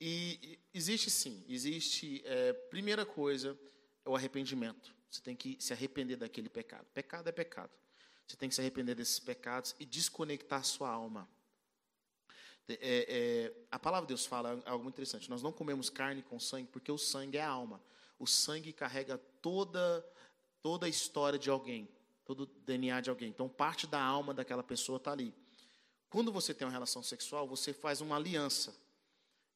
e 0.00 0.58
existe 0.72 1.10
sim, 1.10 1.44
existe. 1.48 2.22
É, 2.24 2.52
primeira 2.52 3.04
coisa 3.04 3.58
é 4.04 4.08
o 4.08 4.14
arrependimento. 4.14 4.94
Você 5.10 5.20
tem 5.20 5.34
que 5.34 5.56
se 5.60 5.72
arrepender 5.72 6.16
daquele 6.16 6.48
pecado. 6.48 6.86
Pecado 6.94 7.28
é 7.28 7.32
pecado. 7.32 7.70
Você 8.26 8.36
tem 8.36 8.48
que 8.48 8.54
se 8.54 8.60
arrepender 8.60 8.94
desses 8.94 9.18
pecados 9.18 9.74
e 9.78 9.84
desconectar 9.84 10.64
sua 10.64 10.88
alma. 10.88 11.28
É, 12.68 12.78
é, 12.80 13.66
a 13.70 13.78
palavra 13.78 14.06
de 14.06 14.08
Deus 14.08 14.24
fala 14.24 14.62
algo 14.64 14.82
muito 14.82 14.94
interessante. 14.94 15.28
Nós 15.28 15.42
não 15.42 15.52
comemos 15.52 15.90
carne 15.90 16.22
com 16.22 16.40
sangue 16.40 16.68
porque 16.72 16.90
o 16.90 16.98
sangue 16.98 17.36
é 17.36 17.42
a 17.42 17.48
alma. 17.48 17.80
O 18.18 18.26
sangue 18.26 18.72
carrega 18.72 19.18
toda 19.42 20.04
toda 20.64 20.86
a 20.86 20.88
história 20.88 21.38
de 21.38 21.50
alguém, 21.50 21.86
todo 22.24 22.44
o 22.44 22.46
DNA 22.46 23.02
de 23.02 23.10
alguém. 23.10 23.28
Então, 23.28 23.46
parte 23.46 23.86
da 23.86 24.02
alma 24.02 24.32
daquela 24.32 24.62
pessoa 24.62 24.96
está 24.96 25.12
ali. 25.12 25.34
Quando 26.08 26.32
você 26.32 26.54
tem 26.54 26.66
uma 26.66 26.72
relação 26.72 27.02
sexual, 27.02 27.46
você 27.46 27.74
faz 27.74 28.00
uma 28.00 28.16
aliança. 28.16 28.74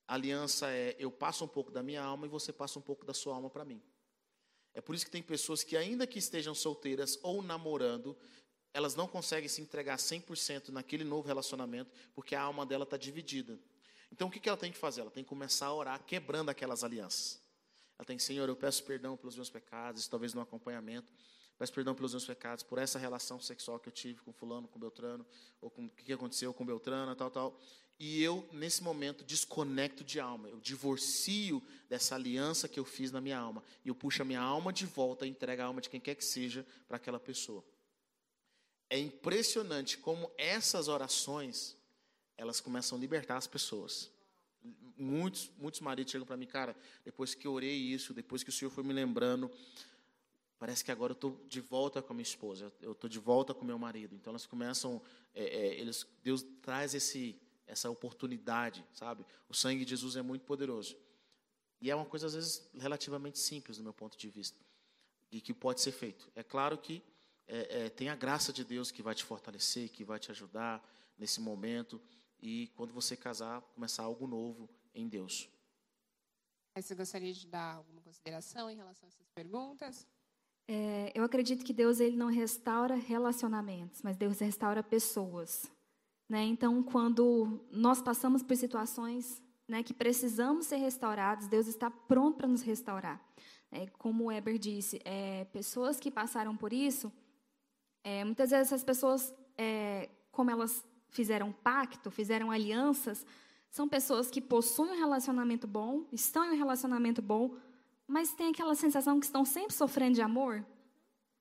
A 0.06 0.14
aliança 0.14 0.70
é 0.70 0.94
eu 0.98 1.10
passo 1.10 1.46
um 1.46 1.48
pouco 1.48 1.70
da 1.70 1.82
minha 1.82 2.02
alma 2.02 2.26
e 2.26 2.28
você 2.28 2.52
passa 2.52 2.78
um 2.78 2.82
pouco 2.82 3.06
da 3.06 3.14
sua 3.14 3.34
alma 3.34 3.48
para 3.48 3.64
mim. 3.64 3.82
É 4.74 4.82
por 4.82 4.94
isso 4.94 5.06
que 5.06 5.10
tem 5.10 5.22
pessoas 5.22 5.62
que, 5.62 5.78
ainda 5.78 6.06
que 6.06 6.18
estejam 6.18 6.54
solteiras 6.54 7.18
ou 7.22 7.42
namorando, 7.42 8.14
elas 8.72 8.94
não 8.94 9.06
conseguem 9.06 9.48
se 9.48 9.60
entregar 9.60 9.96
100% 9.96 10.68
naquele 10.68 11.04
novo 11.04 11.26
relacionamento, 11.26 11.90
porque 12.14 12.34
a 12.34 12.42
alma 12.42 12.64
dela 12.64 12.84
está 12.84 12.96
dividida. 12.96 13.58
Então, 14.12 14.28
o 14.28 14.30
que 14.30 14.48
ela 14.48 14.58
tem 14.58 14.72
que 14.72 14.78
fazer? 14.78 15.02
Ela 15.02 15.10
tem 15.10 15.22
que 15.22 15.28
começar 15.28 15.66
a 15.66 15.74
orar 15.74 16.02
quebrando 16.04 16.48
aquelas 16.48 16.82
alianças. 16.82 17.40
Ela 17.98 18.06
tem, 18.06 18.18
Senhor, 18.18 18.48
eu 18.48 18.56
peço 18.56 18.82
perdão 18.84 19.16
pelos 19.16 19.36
meus 19.36 19.50
pecados, 19.50 20.06
talvez 20.06 20.32
no 20.32 20.40
acompanhamento. 20.40 21.08
Peço 21.58 21.72
perdão 21.72 21.94
pelos 21.94 22.12
meus 22.12 22.24
pecados, 22.24 22.62
por 22.62 22.78
essa 22.78 22.98
relação 22.98 23.40
sexual 23.40 23.80
que 23.80 23.88
eu 23.88 23.92
tive 23.92 24.20
com 24.20 24.32
fulano, 24.32 24.68
com 24.68 24.78
Beltrano, 24.78 25.26
ou 25.60 25.68
com 25.68 25.86
o 25.86 25.90
que 25.90 26.12
aconteceu 26.12 26.54
com 26.54 26.64
Beltrana, 26.64 27.16
tal, 27.16 27.30
tal. 27.30 27.60
E 27.98 28.22
eu, 28.22 28.48
nesse 28.52 28.80
momento, 28.84 29.24
desconecto 29.24 30.04
de 30.04 30.20
alma. 30.20 30.48
Eu 30.48 30.60
divorcio 30.60 31.60
dessa 31.88 32.14
aliança 32.14 32.68
que 32.68 32.78
eu 32.78 32.84
fiz 32.84 33.10
na 33.10 33.20
minha 33.20 33.36
alma. 33.36 33.64
E 33.84 33.88
eu 33.88 33.94
puxo 33.94 34.22
a 34.22 34.24
minha 34.24 34.40
alma 34.40 34.72
de 34.72 34.86
volta 34.86 35.26
e 35.26 35.30
entrego 35.30 35.62
a 35.62 35.64
alma 35.64 35.80
de 35.80 35.90
quem 35.90 35.98
quer 35.98 36.14
que 36.14 36.24
seja 36.24 36.64
para 36.86 36.96
aquela 36.96 37.18
pessoa. 37.18 37.64
É 38.90 38.98
impressionante 38.98 39.98
como 39.98 40.30
essas 40.36 40.88
orações, 40.88 41.76
elas 42.36 42.60
começam 42.60 42.96
a 42.96 43.00
libertar 43.00 43.36
as 43.36 43.46
pessoas. 43.46 44.10
Muitos, 44.96 45.50
muitos 45.58 45.80
maridos 45.80 46.10
chegam 46.10 46.26
para 46.26 46.36
mim, 46.36 46.46
cara, 46.46 46.76
depois 47.04 47.34
que 47.34 47.46
eu 47.46 47.52
orei 47.52 47.76
isso, 47.76 48.14
depois 48.14 48.42
que 48.42 48.50
o 48.50 48.52
Senhor 48.52 48.70
foi 48.70 48.82
me 48.82 48.92
lembrando, 48.92 49.50
parece 50.58 50.84
que 50.84 50.90
agora 50.90 51.12
eu 51.12 51.14
estou 51.14 51.40
de 51.46 51.60
volta 51.60 52.02
com 52.02 52.12
a 52.12 52.16
minha 52.16 52.22
esposa, 52.22 52.72
eu 52.80 52.92
estou 52.92 53.08
de 53.08 53.18
volta 53.18 53.54
com 53.54 53.64
meu 53.64 53.78
marido. 53.78 54.14
Então 54.14 54.32
elas 54.32 54.46
começam, 54.46 55.00
é, 55.34 55.44
é, 55.44 55.80
eles, 55.80 56.06
Deus 56.22 56.44
traz 56.62 56.94
esse, 56.94 57.40
essa 57.66 57.88
oportunidade, 57.90 58.84
sabe? 58.92 59.24
O 59.48 59.54
sangue 59.54 59.84
de 59.84 59.90
Jesus 59.90 60.16
é 60.16 60.22
muito 60.22 60.44
poderoso. 60.44 60.96
E 61.80 61.90
é 61.90 61.94
uma 61.94 62.06
coisa, 62.06 62.26
às 62.26 62.34
vezes, 62.34 62.68
relativamente 62.76 63.38
simples, 63.38 63.76
do 63.76 63.84
meu 63.84 63.92
ponto 63.92 64.18
de 64.18 64.28
vista, 64.28 64.58
e 65.30 65.40
que 65.40 65.54
pode 65.54 65.80
ser 65.80 65.92
feito. 65.92 66.28
É 66.34 66.42
claro 66.42 66.76
que 66.76 67.02
é, 67.48 67.86
é, 67.86 67.88
tem 67.88 68.10
a 68.10 68.14
graça 68.14 68.52
de 68.52 68.62
Deus 68.62 68.90
que 68.90 69.02
vai 69.02 69.14
te 69.14 69.24
fortalecer, 69.24 69.88
que 69.90 70.04
vai 70.04 70.18
te 70.18 70.30
ajudar 70.30 70.86
nesse 71.18 71.40
momento, 71.40 72.00
e 72.40 72.68
quando 72.76 72.92
você 72.92 73.16
casar, 73.16 73.62
começar 73.74 74.04
algo 74.04 74.26
novo 74.26 74.68
em 74.94 75.08
Deus. 75.08 75.48
Você 76.76 76.94
gostaria 76.94 77.32
de 77.32 77.46
dar 77.46 77.76
alguma 77.76 78.00
consideração 78.02 78.70
em 78.70 78.76
relação 78.76 79.08
a 79.08 79.08
essas 79.08 79.28
perguntas? 79.30 80.06
É, 80.68 81.10
eu 81.14 81.24
acredito 81.24 81.64
que 81.64 81.72
Deus 81.72 81.98
ele 81.98 82.16
não 82.16 82.28
restaura 82.28 82.94
relacionamentos, 82.94 84.02
mas 84.02 84.16
Deus 84.16 84.38
restaura 84.38 84.82
pessoas. 84.82 85.68
Né? 86.28 86.44
Então, 86.44 86.82
quando 86.82 87.66
nós 87.70 88.02
passamos 88.02 88.42
por 88.42 88.54
situações 88.54 89.42
né, 89.66 89.82
que 89.82 89.94
precisamos 89.94 90.66
ser 90.66 90.76
restaurados, 90.76 91.48
Deus 91.48 91.66
está 91.66 91.90
pronto 91.90 92.36
para 92.36 92.46
nos 92.46 92.62
restaurar. 92.62 93.20
É, 93.72 93.86
como 93.86 94.24
o 94.24 94.32
Eber 94.32 94.58
disse, 94.58 95.00
é, 95.04 95.46
pessoas 95.46 95.98
que 95.98 96.10
passaram 96.10 96.56
por 96.56 96.72
isso, 96.72 97.12
é, 98.02 98.24
muitas 98.24 98.50
vezes 98.50 98.68
essas 98.68 98.84
pessoas, 98.84 99.34
é, 99.56 100.08
como 100.30 100.50
elas 100.50 100.84
fizeram 101.10 101.52
pacto, 101.52 102.10
fizeram 102.10 102.50
alianças, 102.50 103.24
são 103.70 103.88
pessoas 103.88 104.30
que 104.30 104.40
possuem 104.40 104.92
um 104.92 104.98
relacionamento 104.98 105.66
bom, 105.66 106.04
estão 106.12 106.44
em 106.44 106.50
um 106.50 106.56
relacionamento 106.56 107.20
bom, 107.20 107.54
mas 108.06 108.32
tem 108.32 108.50
aquela 108.50 108.74
sensação 108.74 109.20
que 109.20 109.26
estão 109.26 109.44
sempre 109.44 109.74
sofrendo 109.74 110.14
de 110.14 110.22
amor. 110.22 110.64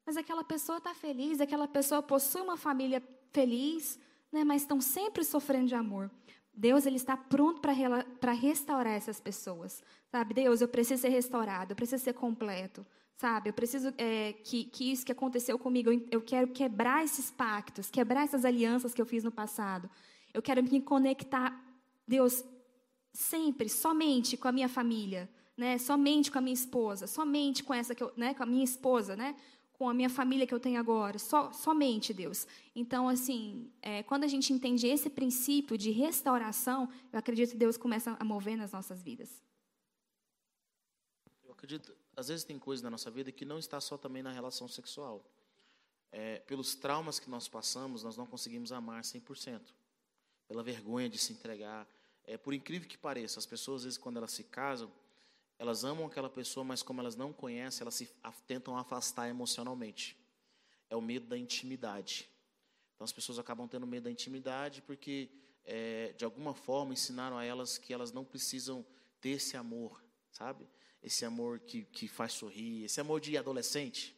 Mas 0.06 0.18
aquela 0.18 0.44
pessoa 0.44 0.78
está 0.78 0.94
feliz, 0.94 1.40
aquela 1.40 1.68
pessoa 1.68 2.02
possui 2.02 2.42
uma 2.42 2.58
família 2.58 3.02
feliz, 3.32 4.00
né, 4.32 4.44
mas 4.44 4.62
estão 4.62 4.82
sempre 4.82 5.24
sofrendo 5.24 5.68
de 5.68 5.76
amor. 5.76 6.12
Deus 6.54 6.86
ele 6.86 6.96
está 6.96 7.16
pronto 7.16 7.62
para 7.62 8.32
restaurar 8.32 8.94
essas 8.94 9.20
pessoas. 9.20 9.84
Sabe, 10.12 10.34
Deus, 10.34 10.60
eu 10.60 10.68
preciso 10.68 11.04
ser 11.04 11.10
restaurado, 11.10 11.72
eu 11.72 11.76
preciso 11.76 12.04
ser 12.04 12.14
completo. 12.14 12.86
Sabe, 13.18 13.50
eu 13.50 13.54
preciso 13.54 13.92
é, 13.98 14.34
que, 14.44 14.66
que 14.66 14.92
isso 14.92 15.04
que 15.04 15.12
aconteceu 15.12 15.58
comigo, 15.58 15.92
eu, 15.92 16.08
eu 16.12 16.22
quero 16.22 16.50
quebrar 16.50 17.04
esses 17.04 17.32
pactos, 17.32 17.90
quebrar 17.90 18.24
essas 18.24 18.46
alianças 18.46 18.94
que 18.94 19.02
eu 19.02 19.08
fiz 19.08 19.24
no 19.24 19.32
passado. 19.32 19.90
Eu 20.32 20.40
quero 20.40 20.64
me 20.64 20.80
conectar, 20.80 21.60
Deus, 22.08 22.44
sempre, 23.12 23.70
somente 23.70 24.38
com 24.38 24.48
a 24.48 24.52
minha 24.52 24.70
família, 24.70 25.28
né? 25.58 25.80
Somente 25.80 26.32
com 26.32 26.38
a 26.38 26.42
minha 26.42 26.54
esposa, 26.54 27.08
somente 27.08 27.64
com 27.64 27.74
essa 27.74 27.96
que 27.96 28.04
eu, 28.04 28.14
né? 28.16 28.36
Com 28.36 28.44
a 28.44 28.46
minha 28.46 28.64
esposa, 28.64 29.16
né? 29.16 29.36
Com 29.74 29.90
a 29.90 29.96
minha 29.96 30.12
família 30.12 30.46
que 30.46 30.54
eu 30.54 30.60
tenho 30.60 30.80
agora, 30.80 31.18
só, 31.18 31.52
somente 31.52 32.14
Deus. 32.14 32.46
Então, 32.76 33.10
assim, 33.10 33.72
é, 33.82 34.04
quando 34.04 34.26
a 34.26 34.28
gente 34.28 34.54
entende 34.54 34.86
esse 34.86 35.10
princípio 35.10 35.76
de 35.76 35.90
restauração, 35.90 36.88
eu 37.12 37.18
acredito 37.18 37.50
que 37.50 37.58
Deus 37.58 37.78
começa 37.78 38.16
a 38.20 38.24
mover 38.24 38.56
nas 38.56 38.72
nossas 38.72 39.02
vidas. 39.02 39.42
Eu 41.44 41.52
acredito 41.52 41.98
às 42.18 42.30
vezes 42.30 42.44
tem 42.44 42.58
coisa 42.58 42.82
na 42.82 42.90
nossa 42.90 43.12
vida 43.12 43.32
que 43.32 43.46
não 43.46 43.60
está 43.60 43.80
só 43.80 43.96
também 43.96 44.24
na 44.24 44.32
relação 44.32 44.68
sexual. 44.68 45.24
É, 46.12 46.40
pelos 46.40 46.74
traumas 46.74 47.20
que 47.20 47.30
nós 47.30 47.48
passamos, 47.48 48.02
nós 48.02 48.18
não 48.18 48.26
conseguimos 48.26 48.72
amar 48.72 49.04
100%. 49.04 49.62
Pela 50.48 50.64
vergonha 50.64 51.08
de 51.08 51.20
se 51.20 51.32
entregar. 51.32 51.88
É, 52.24 52.36
por 52.36 52.56
incrível 52.56 52.90
que 52.90 52.98
pareça, 52.98 53.38
as 53.38 53.46
pessoas, 53.46 53.82
às 53.82 53.84
vezes, 53.84 53.98
quando 54.00 54.18
elas 54.18 54.32
se 54.32 54.44
casam, 54.46 54.92
elas 55.60 55.84
amam 55.84 56.08
aquela 56.08 56.30
pessoa, 56.30 56.64
mas 56.64 56.82
como 56.82 57.02
elas 57.02 57.16
não 57.16 57.32
conhecem, 57.32 57.84
elas 57.84 57.94
se 57.94 58.10
tentam 58.48 58.76
afastar 58.76 59.30
emocionalmente. 59.30 60.18
É 60.90 60.96
o 60.96 61.02
medo 61.02 61.28
da 61.28 61.38
intimidade. 61.38 62.28
Então, 62.96 63.06
as 63.06 63.12
pessoas 63.12 63.38
acabam 63.38 63.68
tendo 63.68 63.86
medo 63.86 64.06
da 64.06 64.12
intimidade 64.12 64.82
porque, 64.82 65.30
é, 65.64 66.14
de 66.18 66.26
alguma 66.26 66.56
forma, 66.56 66.94
ensinaram 66.94 67.38
a 67.38 67.46
elas 67.46 67.78
que 67.78 67.94
elas 67.94 68.12
não 68.12 68.26
precisam 68.26 68.84
ter 69.22 69.30
esse 69.32 69.56
amor, 69.56 70.04
sabe? 70.32 70.68
Esse 71.02 71.26
amor 71.26 71.60
que, 71.60 71.84
que 71.84 72.08
faz 72.08 72.34
sorrir, 72.34 72.86
esse 72.86 73.00
amor 73.00 73.20
de 73.22 73.38
adolescente. 73.38 74.16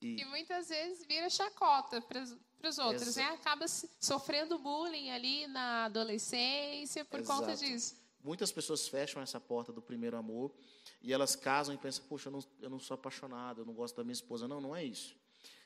E, 0.00 0.20
e 0.20 0.24
muitas 0.24 0.68
vezes 0.68 1.06
vira 1.06 1.30
chacota 1.30 2.00
para 2.00 2.22
os 2.68 2.78
outros, 2.78 3.16
né? 3.16 3.24
Acaba 3.26 3.66
sofrendo 3.68 4.58
bullying 4.58 5.10
ali 5.10 5.46
na 5.46 5.84
adolescência 5.84 7.04
por 7.04 7.20
Exato. 7.20 7.40
conta 7.40 7.56
disso. 7.56 7.96
Muitas 8.22 8.50
pessoas 8.50 8.88
fecham 8.88 9.22
essa 9.22 9.40
porta 9.40 9.72
do 9.72 9.82
primeiro 9.82 10.16
amor 10.16 10.52
e 11.00 11.12
elas 11.12 11.34
casam 11.36 11.74
e 11.74 11.78
pensam, 11.78 12.04
poxa, 12.08 12.28
eu 12.28 12.32
não, 12.32 12.40
eu 12.60 12.70
não 12.70 12.78
sou 12.78 12.94
apaixonado, 12.94 13.60
eu 13.60 13.64
não 13.64 13.74
gosto 13.74 13.96
da 13.96 14.04
minha 14.04 14.12
esposa. 14.12 14.46
Não, 14.48 14.60
não 14.60 14.74
é 14.74 14.84
isso. 14.84 15.16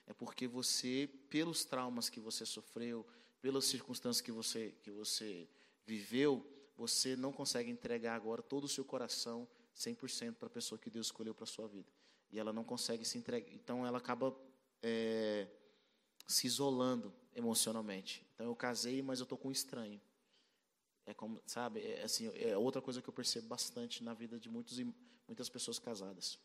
É 0.07 0.12
porque 0.12 0.47
você, 0.47 1.09
pelos 1.29 1.64
traumas 1.64 2.09
que 2.09 2.20
você 2.20 2.47
sofreu, 2.47 3.07
pelas 3.41 3.64
circunstâncias 3.64 4.20
que 4.20 4.33
você, 4.33 4.74
que 4.83 4.91
você 4.91 5.49
viveu, 5.87 6.47
você 6.77 7.16
não 7.16 7.33
consegue 7.33 7.70
entregar 7.70 8.14
agora 8.14 8.43
todo 8.43 8.64
o 8.64 8.68
seu 8.68 8.85
coração 8.85 9.49
100% 9.77 10.35
para 10.35 10.47
a 10.47 10.51
pessoa 10.51 10.79
que 10.79 10.91
Deus 10.91 11.07
escolheu 11.07 11.35
para 11.35 11.45
a 11.45 11.47
sua 11.47 11.68
vida. 11.68 11.91
E 12.31 12.39
ela 12.39 12.53
não 12.53 12.64
consegue 12.64 13.05
se 13.05 13.18
entregar. 13.18 13.53
Então, 13.53 13.87
ela 13.87 13.99
acaba 13.99 14.35
é, 14.83 15.47
se 16.27 16.47
isolando 16.47 17.12
emocionalmente. 17.35 18.27
Então, 18.35 18.47
eu 18.47 18.57
casei, 18.57 19.03
mas 19.03 19.20
eu 19.20 19.24
estou 19.24 19.39
com 19.39 19.49
um 19.49 19.53
estranho. 19.53 20.01
É 21.05 21.14
como, 21.14 21.41
sabe, 21.47 21.81
é, 21.81 22.03
assim, 22.03 22.29
é 22.35 22.57
outra 22.57 22.83
coisa 22.83 23.01
que 23.01 23.09
eu 23.09 23.12
percebo 23.12 23.47
bastante 23.47 24.03
na 24.03 24.12
vida 24.12 24.41
de 24.41 24.49
muitos, 24.49 24.79
muitas 25.27 25.49
pessoas 25.49 25.79
casadas. 25.79 26.39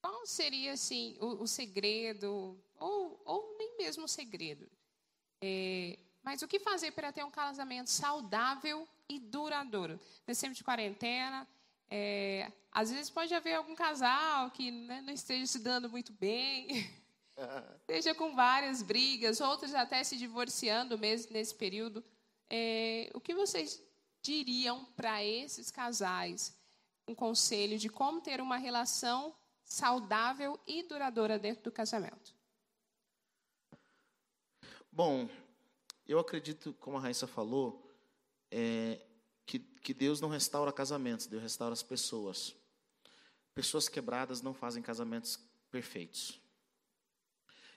Qual 0.00 0.26
seria, 0.26 0.72
assim, 0.72 1.16
o, 1.20 1.42
o 1.42 1.46
segredo, 1.46 2.58
ou, 2.78 3.20
ou 3.24 3.56
nem 3.58 3.76
mesmo 3.76 4.04
o 4.04 4.08
segredo, 4.08 4.70
é, 5.42 5.98
mas 6.22 6.40
o 6.40 6.48
que 6.48 6.58
fazer 6.58 6.92
para 6.92 7.12
ter 7.12 7.24
um 7.24 7.30
casamento 7.30 7.90
saudável 7.90 8.88
e 9.08 9.18
duradouro? 9.18 10.00
Nesse 10.26 10.40
tempo 10.40 10.54
de 10.54 10.64
quarentena, 10.64 11.46
é, 11.90 12.50
às 12.72 12.90
vezes 12.90 13.10
pode 13.10 13.32
haver 13.34 13.54
algum 13.54 13.74
casal 13.74 14.50
que 14.50 14.70
né, 14.70 15.00
não 15.02 15.12
esteja 15.12 15.46
se 15.46 15.58
dando 15.60 15.88
muito 15.88 16.12
bem, 16.12 16.68
esteja 17.80 18.14
com 18.14 18.34
várias 18.34 18.82
brigas, 18.82 19.40
outros 19.40 19.74
até 19.74 20.02
se 20.02 20.16
divorciando 20.16 20.98
mesmo 20.98 21.32
nesse 21.32 21.54
período. 21.54 22.04
É, 22.50 23.10
o 23.14 23.20
que 23.20 23.34
vocês 23.34 23.82
diriam 24.22 24.84
para 24.96 25.24
esses 25.24 25.70
casais? 25.70 26.56
Um 27.06 27.14
conselho 27.14 27.78
de 27.78 27.88
como 27.88 28.20
ter 28.20 28.40
uma 28.40 28.56
relação 28.56 29.34
saudável 29.64 30.58
e 30.66 30.82
duradoura 30.82 31.38
dentro 31.38 31.64
do 31.64 31.72
casamento. 31.72 32.34
Bom, 34.90 35.28
eu 36.06 36.18
acredito, 36.18 36.72
como 36.74 36.96
a 36.96 37.00
Raíssa 37.00 37.26
falou, 37.26 37.90
é, 38.50 39.00
que, 39.46 39.58
que 39.58 39.94
Deus 39.94 40.20
não 40.20 40.28
restaura 40.28 40.72
casamentos, 40.72 41.26
Deus 41.26 41.42
restaura 41.42 41.72
as 41.72 41.82
pessoas. 41.82 42.54
Pessoas 43.54 43.88
quebradas 43.88 44.42
não 44.42 44.52
fazem 44.52 44.82
casamentos 44.82 45.38
perfeitos. 45.70 46.40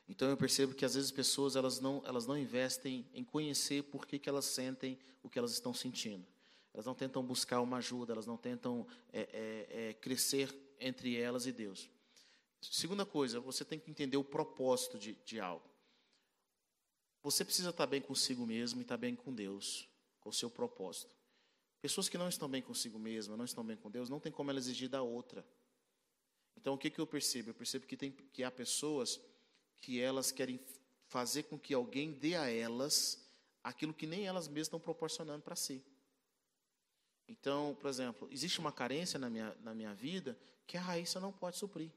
Então 0.10 0.30
eu 0.30 0.38
percebo 0.38 0.74
que 0.74 0.86
às 0.86 0.96
vezes 0.96 1.12
pessoas 1.12 1.56
elas 1.56 1.80
não 1.80 2.02
elas 2.06 2.26
não 2.26 2.38
investem 2.38 3.06
em 3.14 3.24
conhecer 3.24 3.84
por 3.84 4.06
que, 4.06 4.18
que 4.18 4.30
elas 4.30 4.46
sentem 4.46 4.98
o 5.22 5.30
que 5.30 5.38
elas 5.38 5.52
estão 5.52 5.74
sentindo. 5.74 6.26
Elas 6.74 6.86
não 6.86 6.94
tentam 6.94 7.24
buscar 7.24 7.60
uma 7.60 7.78
ajuda, 7.78 8.14
elas 8.14 8.26
não 8.26 8.38
tentam 8.38 8.88
é, 9.12 9.22
é, 9.22 9.90
é, 9.90 9.94
crescer 9.96 10.56
entre 10.80 11.18
elas 11.18 11.46
e 11.46 11.52
Deus. 11.52 11.90
Segunda 12.62 13.06
coisa, 13.06 13.40
você 13.40 13.66
tem 13.66 13.80
que 13.80 13.90
entender 13.90 14.18
o 14.18 14.24
propósito 14.24 14.98
de, 14.98 15.14
de 15.26 15.40
algo. 15.40 15.66
Você 17.24 17.44
precisa 17.44 17.72
estar 17.72 17.88
bem 17.88 18.02
consigo 18.02 18.46
mesmo 18.46 18.80
e 18.80 18.84
estar 18.84 18.98
bem 18.98 19.16
com 19.16 19.34
Deus, 19.34 19.90
com 20.22 20.30
o 20.30 20.34
seu 20.34 20.50
propósito. 20.50 21.17
Pessoas 21.82 22.10
que 22.10 22.18
não 22.18 22.28
estão 22.28 22.50
bem 22.50 22.62
consigo 22.62 22.98
mesma, 22.98 23.38
não 23.38 23.46
estão 23.46 23.64
bem 23.64 23.78
com 23.78 23.90
Deus, 23.90 24.10
não 24.10 24.20
tem 24.20 24.32
como 24.32 24.50
ela 24.50 24.60
exigir 24.60 24.90
da 24.90 25.02
outra. 25.02 25.46
Então 26.56 26.74
o 26.74 26.78
que, 26.78 26.90
que 26.90 27.00
eu 27.00 27.08
percebo? 27.08 27.52
Eu 27.52 27.54
percebo 27.54 27.86
que, 27.86 27.96
tem, 27.96 28.12
que 28.12 28.44
há 28.44 28.52
pessoas 28.52 29.22
que 29.78 30.02
elas 30.02 30.32
querem 30.32 30.60
fazer 31.06 31.44
com 31.44 31.58
que 31.58 31.74
alguém 31.74 32.12
dê 32.12 32.36
a 32.36 32.50
elas 32.50 33.24
aquilo 33.64 33.94
que 33.94 34.08
nem 34.08 34.26
elas 34.26 34.48
mesmas 34.48 34.68
estão 34.68 34.80
proporcionando 34.80 35.44
para 35.44 35.56
si. 35.56 35.84
Então, 37.28 37.76
por 37.80 37.90
exemplo, 37.90 38.28
existe 38.32 38.60
uma 38.60 38.72
carência 38.72 39.20
na 39.20 39.30
minha, 39.30 39.54
na 39.62 39.74
minha 39.74 39.94
vida 39.94 40.38
que 40.66 40.78
a 40.78 40.82
Raíssa 40.82 41.20
não 41.20 41.32
pode 41.32 41.58
suprir. 41.58 41.92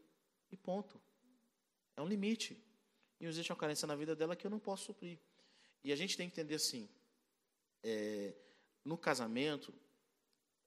E 0.50 0.56
ponto. 0.56 1.00
É 1.96 2.02
um 2.02 2.06
limite. 2.06 2.60
E 3.20 3.26
existe 3.26 3.52
uma 3.52 3.58
carência 3.58 3.86
na 3.86 3.94
vida 3.94 4.16
dela 4.16 4.34
que 4.34 4.46
eu 4.46 4.50
não 4.50 4.58
posso 4.58 4.86
suprir. 4.86 5.18
E 5.84 5.92
a 5.92 5.96
gente 5.96 6.16
tem 6.16 6.28
que 6.28 6.40
entender 6.40 6.56
assim: 6.56 6.88
é, 7.82 8.34
no 8.84 8.96
casamento, 8.96 9.72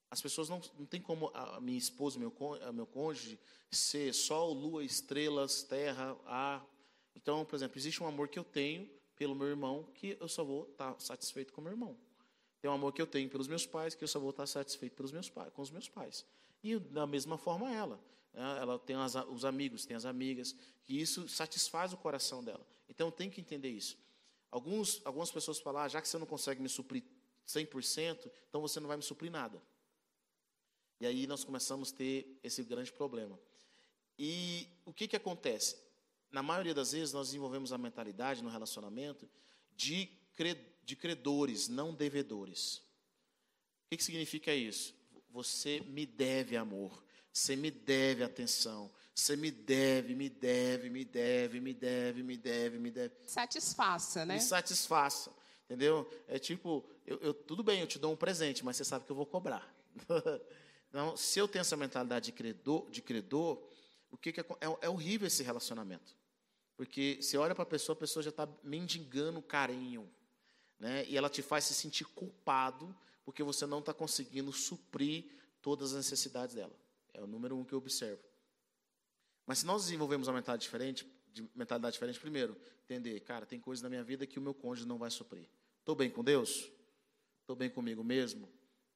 as 0.09 0.21
pessoas 0.21 0.49
não, 0.49 0.61
não 0.77 1.01
como 1.01 1.31
a 1.33 1.59
minha 1.59 1.77
esposa, 1.77 2.19
meu, 2.19 2.33
meu 2.73 2.85
cônjuge, 2.85 3.39
ser 3.71 4.13
sol, 4.13 4.53
lua, 4.53 4.83
estrelas, 4.83 5.63
terra, 5.63 6.15
ar, 6.25 6.73
então, 7.15 7.45
por 7.45 7.55
exemplo, 7.55 7.77
existe 7.77 8.01
um 8.01 8.07
amor 8.07 8.27
que 8.27 8.39
eu 8.39 8.43
tenho 8.43 8.89
pelo 9.15 9.35
meu 9.35 9.47
irmão 9.47 9.87
que 9.93 10.17
eu 10.19 10.27
só 10.27 10.43
vou 10.43 10.69
estar 10.69 10.99
satisfeito 10.99 11.53
com 11.53 11.61
meu 11.61 11.71
irmão. 11.71 11.97
Tem 12.61 12.69
um 12.69 12.73
amor 12.73 12.93
que 12.93 13.01
eu 13.01 13.07
tenho 13.07 13.29
pelos 13.29 13.47
meus 13.47 13.65
pais 13.65 13.93
que 13.93 14.03
eu 14.03 14.07
só 14.07 14.19
vou 14.19 14.31
estar 14.31 14.47
satisfeito 14.47 14.95
pelos 14.95 15.11
meus 15.11 15.29
pais, 15.29 15.51
com 15.53 15.61
os 15.61 15.69
meus 15.69 15.87
pais. 15.87 16.25
E 16.63 16.77
da 16.77 17.05
mesma 17.05 17.37
forma 17.37 17.71
ela. 17.71 17.99
Ela 18.33 18.79
tem 18.79 18.95
as, 18.95 19.15
os 19.15 19.45
amigos, 19.45 19.85
tem 19.85 19.95
as 19.95 20.05
amigas, 20.05 20.55
que 20.83 20.99
isso 20.99 21.27
satisfaz 21.29 21.93
o 21.93 21.97
coração 21.97 22.43
dela. 22.43 22.65
Então 22.89 23.11
tem 23.11 23.29
que 23.29 23.39
entender 23.39 23.69
isso. 23.69 23.97
Alguns, 24.49 25.01
algumas 25.05 25.31
pessoas 25.31 25.59
falam, 25.59 25.83
ah, 25.83 25.87
já 25.87 26.01
que 26.01 26.07
você 26.07 26.17
não 26.17 26.25
consegue 26.25 26.61
me 26.61 26.69
suprir 26.69 27.03
100%, 27.47 28.31
então 28.49 28.61
você 28.61 28.79
não 28.79 28.87
vai 28.87 28.97
me 28.97 29.03
suprir 29.03 29.31
nada. 29.31 29.61
E 30.99 31.05
aí 31.05 31.27
nós 31.27 31.43
começamos 31.43 31.91
a 31.91 31.95
ter 31.95 32.39
esse 32.43 32.63
grande 32.63 32.91
problema. 32.91 33.39
E 34.17 34.67
o 34.85 34.93
que, 34.93 35.07
que 35.07 35.15
acontece? 35.15 35.75
na 36.33 36.41
maioria 36.41 36.73
das 36.73 36.91
vezes, 36.91 37.13
nós 37.13 37.27
desenvolvemos 37.27 37.71
a 37.71 37.77
mentalidade 37.77 38.43
no 38.43 38.49
relacionamento 38.49 39.29
de, 39.75 40.09
de 40.83 40.95
credores, 40.95 41.67
não 41.67 41.93
devedores. 41.93 42.77
O 43.85 43.89
que, 43.91 43.97
que 43.97 44.03
significa 44.03 44.51
isso? 44.51 44.95
Você 45.29 45.79
me 45.81 46.07
deve 46.07 46.57
amor, 46.57 47.03
você 47.31 47.55
me 47.55 47.69
deve 47.69 48.23
atenção, 48.23 48.91
você 49.13 49.35
me 49.35 49.51
deve, 49.51 50.15
me 50.15 50.27
deve, 50.27 50.89
me 50.89 51.05
deve, 51.05 51.59
me 51.59 51.73
deve, 51.73 52.23
me 52.23 52.35
deve, 52.35 52.79
me 52.79 52.89
deve. 52.89 53.13
Satisfaça, 53.27 54.25
né? 54.25 54.33
Me 54.33 54.41
satisfaça, 54.41 55.31
entendeu? 55.65 56.09
É 56.27 56.39
tipo, 56.39 56.83
eu, 57.05 57.17
eu, 57.19 57.33
tudo 57.33 57.63
bem, 57.63 57.81
eu 57.81 57.87
te 57.87 57.99
dou 57.99 58.13
um 58.13 58.17
presente, 58.17 58.63
mas 58.63 58.77
você 58.77 58.85
sabe 58.85 59.05
que 59.05 59.11
eu 59.11 59.15
vou 59.15 59.25
cobrar. 59.25 59.73
Então, 60.93 61.17
se 61.17 61.39
eu 61.39 61.47
tenho 61.47 61.61
essa 61.61 61.75
mentalidade 61.75 62.25
de 62.25 62.31
credor, 62.33 62.87
de 62.91 63.01
credor 63.01 63.67
o 64.13 64.17
que, 64.17 64.31
que 64.31 64.39
é, 64.39 64.43
é, 64.43 64.77
é 64.81 64.89
horrível 64.89 65.25
esse 65.25 65.41
relacionamento. 65.41 66.15
Porque 66.77 67.17
você 67.19 67.35
olha 67.35 67.55
para 67.55 67.63
a 67.63 67.65
pessoa, 67.65 67.95
a 67.95 67.99
pessoa 67.99 68.21
já 68.21 68.29
está 68.29 68.47
mendigando 68.63 69.41
carinho. 69.41 70.07
Né? 70.79 71.03
E 71.07 71.17
ela 71.17 71.31
te 71.31 71.41
faz 71.41 71.63
se 71.63 71.73
sentir 71.73 72.05
culpado 72.05 72.95
porque 73.25 73.41
você 73.41 73.65
não 73.65 73.79
está 73.79 73.91
conseguindo 73.91 74.53
suprir 74.53 75.25
todas 75.63 75.93
as 75.93 75.97
necessidades 75.97 76.53
dela. 76.53 76.75
É 77.11 77.21
o 77.21 77.27
número 77.27 77.57
um 77.57 77.63
que 77.63 77.73
eu 77.73 77.79
observo. 77.79 78.21
Mas 79.47 79.59
se 79.59 79.65
nós 79.65 79.83
desenvolvemos 79.83 80.27
uma 80.27 80.35
mentalidade 80.35 80.61
diferente, 80.61 81.07
de 81.33 81.49
mentalidade 81.55 81.93
diferente, 81.93 82.19
primeiro, 82.19 82.55
entender, 82.83 83.19
cara, 83.21 83.45
tem 83.45 83.59
coisas 83.59 83.81
na 83.81 83.89
minha 83.89 84.03
vida 84.03 84.25
que 84.25 84.37
o 84.37 84.41
meu 84.41 84.53
cônjuge 84.53 84.87
não 84.87 84.97
vai 84.97 85.09
suprir. 85.09 85.49
Estou 85.79 85.95
bem 85.95 86.09
com 86.09 86.23
Deus? 86.23 86.69
Estou 87.41 87.55
bem 87.55 87.69
comigo 87.69 88.03
mesmo? 88.03 88.47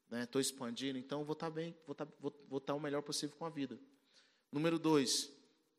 Estou 0.09 0.39
né? 0.39 0.41
expandindo, 0.41 0.97
então 0.97 1.25
vou 1.25 1.33
estar 1.33 1.47
tá 1.47 1.51
bem, 1.51 1.75
vou 1.85 1.91
estar, 1.91 2.05
tá, 2.05 2.13
vou, 2.19 2.33
vou 2.47 2.61
tá 2.61 2.73
o 2.73 2.79
melhor 2.79 3.01
possível 3.01 3.35
com 3.35 3.45
a 3.45 3.49
vida. 3.49 3.77
Número 4.51 4.79
dois, 4.79 5.29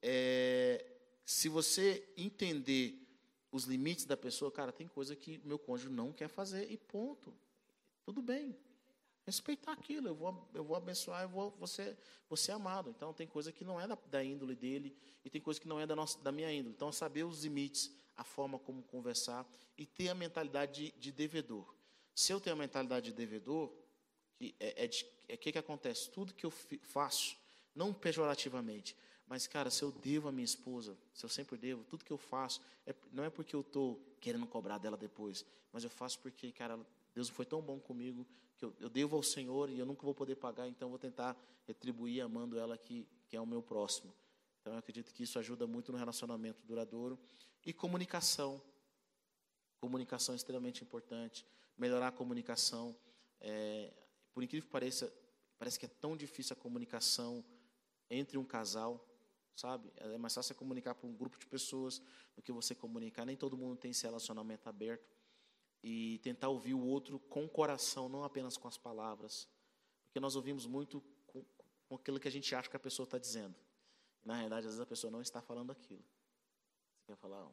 é, 0.03 0.85
se 1.25 1.49
você 1.49 2.07
entender 2.17 3.07
os 3.51 3.65
limites 3.65 4.05
da 4.05 4.17
pessoa, 4.17 4.53
cara, 4.53 4.73
tem 4.73 4.87
coisa 4.87 5.17
que 5.17 5.41
meu 5.45 5.59
cônjuge 5.59 5.91
não 5.91 6.13
quer 6.13 6.29
fazer 6.29 6.71
e 6.71 6.77
ponto. 6.77 7.33
Tudo 8.05 8.21
bem. 8.21 8.55
Respeitar 9.29 9.73
aquilo, 9.73 10.09
eu 10.09 10.15
vou, 10.15 10.49
eu 10.55 10.65
vou 10.65 10.75
abençoar, 10.75 11.21
eu 11.21 11.29
vou, 11.29 11.51
você, 11.61 11.95
você 12.31 12.51
é 12.51 12.55
amado. 12.55 12.89
Então, 12.89 13.13
tem 13.13 13.27
coisa 13.27 13.53
que 13.53 13.63
não 13.63 13.79
é 13.79 13.87
da, 13.87 13.95
da 14.11 14.25
índole 14.25 14.57
dele 14.57 14.97
e 15.23 15.29
tem 15.29 15.39
coisa 15.39 15.61
que 15.61 15.69
não 15.69 15.79
é 15.79 15.87
da, 15.87 15.95
nossa, 15.95 16.19
da 16.21 16.33
minha 16.33 16.51
índole. 16.51 16.75
Então, 16.75 16.91
saber 16.91 17.25
os 17.25 17.45
limites, 17.45 17.95
a 18.17 18.25
forma 18.25 18.59
como 18.59 18.83
conversar 18.85 19.47
e 19.77 19.85
ter 19.85 20.09
a 20.09 20.15
mentalidade 20.15 20.93
de, 20.93 20.99
de 20.99 21.13
devedor. 21.13 21.75
Se 22.15 22.33
eu 22.33 22.41
tenho 22.41 22.57
a 22.57 22.59
mentalidade 22.59 23.11
de 23.11 23.13
devedor, 23.13 23.71
que 24.35 24.55
é, 24.59 24.85
é, 24.85 24.87
de, 24.87 25.05
é 25.29 25.37
que, 25.37 25.53
que 25.53 25.59
acontece? 25.59 26.11
Tudo 26.11 26.33
que 26.33 26.47
eu 26.47 26.51
faço, 26.81 27.37
não 27.75 27.93
pejorativamente, 27.93 28.97
mas, 29.27 29.47
cara, 29.47 29.69
se 29.69 29.83
eu 29.83 29.93
devo 29.93 30.29
a 30.29 30.33
minha 30.33 30.47
esposa, 30.47 30.97
se 31.13 31.23
eu 31.27 31.29
sempre 31.29 31.59
devo, 31.59 31.85
tudo 31.85 32.03
que 32.03 32.13
eu 32.15 32.17
faço, 32.17 32.63
é, 32.87 32.95
não 33.13 33.25
é 33.25 33.29
porque 33.29 33.55
eu 33.55 33.61
estou 33.61 34.03
querendo 34.23 34.47
cobrar 34.47 34.79
dela 34.79 34.97
depois, 34.97 35.45
mas 35.71 35.85
eu 35.85 35.91
faço 35.91 36.19
porque, 36.21 36.51
cara, 36.51 36.81
Deus 37.15 37.29
foi 37.29 37.45
tão 37.45 37.61
bom 37.61 37.79
comigo 37.79 38.27
que 38.59 38.65
eu, 38.65 38.75
eu 38.81 38.89
devo 38.89 39.17
ao 39.17 39.23
Senhor 39.23 39.71
e 39.71 39.79
eu 39.79 39.87
nunca 39.87 40.03
vou 40.03 40.15
poder 40.15 40.37
pagar, 40.37 40.69
então 40.69 40.91
vou 40.91 40.99
tentar 40.99 41.37
retribuir 41.67 42.21
amando 42.21 42.59
ela 42.59 42.77
que, 42.77 43.09
que 43.29 43.37
é 43.37 43.41
o 43.41 43.47
meu 43.47 43.63
próximo. 43.63 44.13
Então, 44.61 44.73
eu 44.73 44.79
acredito 44.79 45.15
que 45.15 45.23
isso 45.23 45.39
ajuda 45.39 45.67
muito 45.67 45.93
no 45.93 45.99
relacionamento 45.99 46.63
duradouro. 46.67 47.19
E 47.65 47.73
comunicação. 47.73 48.61
Comunicação 49.81 50.35
é 50.35 50.37
extremamente 50.37 50.83
importante. 50.83 51.47
Melhorar 51.77 52.09
a 52.09 52.13
comunicação. 52.13 52.97
É, 53.41 53.95
por 54.35 54.43
incrível 54.43 54.67
que 54.67 54.73
pareça, 54.73 55.13
parece 55.57 55.79
que 55.79 55.87
é 55.87 55.89
tão 55.89 56.17
difícil 56.17 56.55
a 56.55 56.61
comunicação 56.61 57.45
entre 58.11 58.37
um 58.37 58.45
casal 58.45 59.09
sabe? 59.59 59.93
É 59.97 60.17
mais 60.17 60.33
fácil 60.35 60.55
comunicar 60.55 60.95
para 60.95 61.09
um 61.09 61.13
grupo 61.13 61.37
de 61.37 61.45
pessoas 61.47 62.01
do 62.37 62.41
que 62.41 62.53
você 62.53 62.77
comunicar. 62.77 63.27
Nem 63.27 63.37
todo 63.37 63.57
mundo 63.57 63.77
tem 63.77 63.91
esse 63.91 64.05
relacionamento 64.05 64.69
aberto. 64.69 65.18
E 65.83 66.19
tentar 66.19 66.49
ouvir 66.49 66.75
o 66.75 66.81
outro 66.83 67.19
com 67.19 67.45
o 67.45 67.49
coração, 67.49 68.09
não 68.09 68.25
apenas 68.25 68.57
com 68.57 68.67
as 68.67 68.77
palavras. 68.77 69.49
Porque 70.07 70.21
nós 70.21 70.35
ouvimos 70.35 70.67
muito 70.67 71.01
com, 71.27 71.45
com 71.89 71.95
aquilo 71.95 72.19
que 72.19 72.29
a 72.29 72.31
gente 72.31 72.55
acha 72.55 72.69
que 72.69 72.77
a 72.77 72.81
pessoa 72.81 73.05
está 73.05 73.19
dizendo. 73.19 73.55
Na 74.25 74.35
realidade, 74.35 74.67
às 74.67 74.73
vezes 74.73 74.81
a 74.81 74.87
pessoa 74.87 75.11
não 75.11 75.21
está 75.21 75.41
falando 75.41 75.71
aquilo. 75.71 76.03
Você 76.99 77.07
quer 77.07 77.17
falar? 77.17 77.49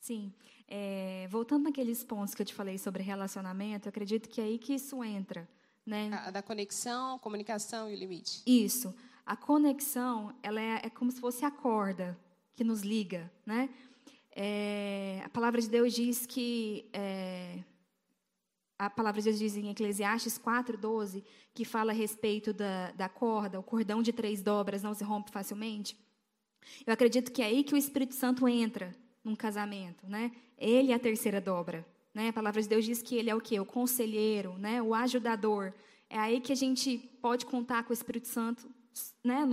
Sim. 0.00 0.32
É, 0.66 1.28
voltando 1.28 1.64
naqueles 1.64 2.02
pontos 2.02 2.34
que 2.34 2.42
eu 2.42 2.46
te 2.46 2.54
falei 2.54 2.78
sobre 2.78 3.02
relacionamento, 3.02 3.86
eu 3.86 3.90
acredito 3.90 4.28
que 4.28 4.40
é 4.40 4.44
aí 4.44 4.58
que 4.58 4.74
isso 4.74 5.04
entra. 5.04 5.48
Né? 5.84 6.10
A, 6.12 6.30
da 6.30 6.42
conexão, 6.42 7.18
comunicação 7.18 7.90
e 7.90 7.94
o 7.94 7.96
limite. 7.96 8.42
Isso. 8.46 8.94
A 9.26 9.36
conexão, 9.36 10.34
ela 10.42 10.60
é, 10.60 10.80
é 10.86 10.90
como 10.90 11.10
se 11.10 11.20
fosse 11.20 11.44
a 11.44 11.50
corda 11.50 12.18
que 12.54 12.64
nos 12.64 12.82
liga, 12.82 13.30
né? 13.46 13.68
É, 14.32 15.22
a 15.24 15.28
palavra 15.28 15.60
de 15.60 15.68
Deus 15.68 15.92
diz 15.92 16.24
que 16.24 16.88
é, 16.92 17.58
a 18.78 18.88
palavra 18.88 19.20
de 19.20 19.26
Deus 19.26 19.38
diz 19.38 19.56
em 19.56 19.70
Eclesiastes 19.70 20.38
4:12, 20.38 21.22
que 21.52 21.64
fala 21.64 21.92
a 21.92 21.94
respeito 21.94 22.52
da, 22.52 22.92
da 22.92 23.08
corda, 23.08 23.60
o 23.60 23.62
cordão 23.62 24.02
de 24.02 24.12
três 24.12 24.42
dobras 24.42 24.82
não 24.82 24.94
se 24.94 25.04
rompe 25.04 25.30
facilmente. 25.30 25.96
Eu 26.86 26.92
acredito 26.94 27.32
que 27.32 27.42
é 27.42 27.46
aí 27.46 27.64
que 27.64 27.74
o 27.74 27.76
Espírito 27.76 28.14
Santo 28.14 28.48
entra 28.48 28.94
num 29.24 29.36
casamento, 29.36 30.08
né? 30.08 30.32
Ele 30.56 30.92
é 30.92 30.94
a 30.94 30.98
terceira 30.98 31.40
dobra, 31.40 31.86
né? 32.14 32.28
A 32.28 32.32
palavra 32.32 32.62
de 32.62 32.68
Deus 32.68 32.84
diz 32.84 33.02
que 33.02 33.16
ele 33.16 33.28
é 33.28 33.34
o 33.34 33.40
quê? 33.40 33.58
O 33.60 33.66
conselheiro, 33.66 34.56
né? 34.58 34.80
O 34.80 34.94
ajudador. 34.94 35.74
É 36.08 36.18
aí 36.18 36.40
que 36.40 36.52
a 36.52 36.56
gente 36.56 36.98
pode 37.20 37.46
contar 37.46 37.84
com 37.84 37.90
o 37.90 37.94
Espírito 37.94 38.28
Santo, 38.28 38.68
né? 39.22 39.44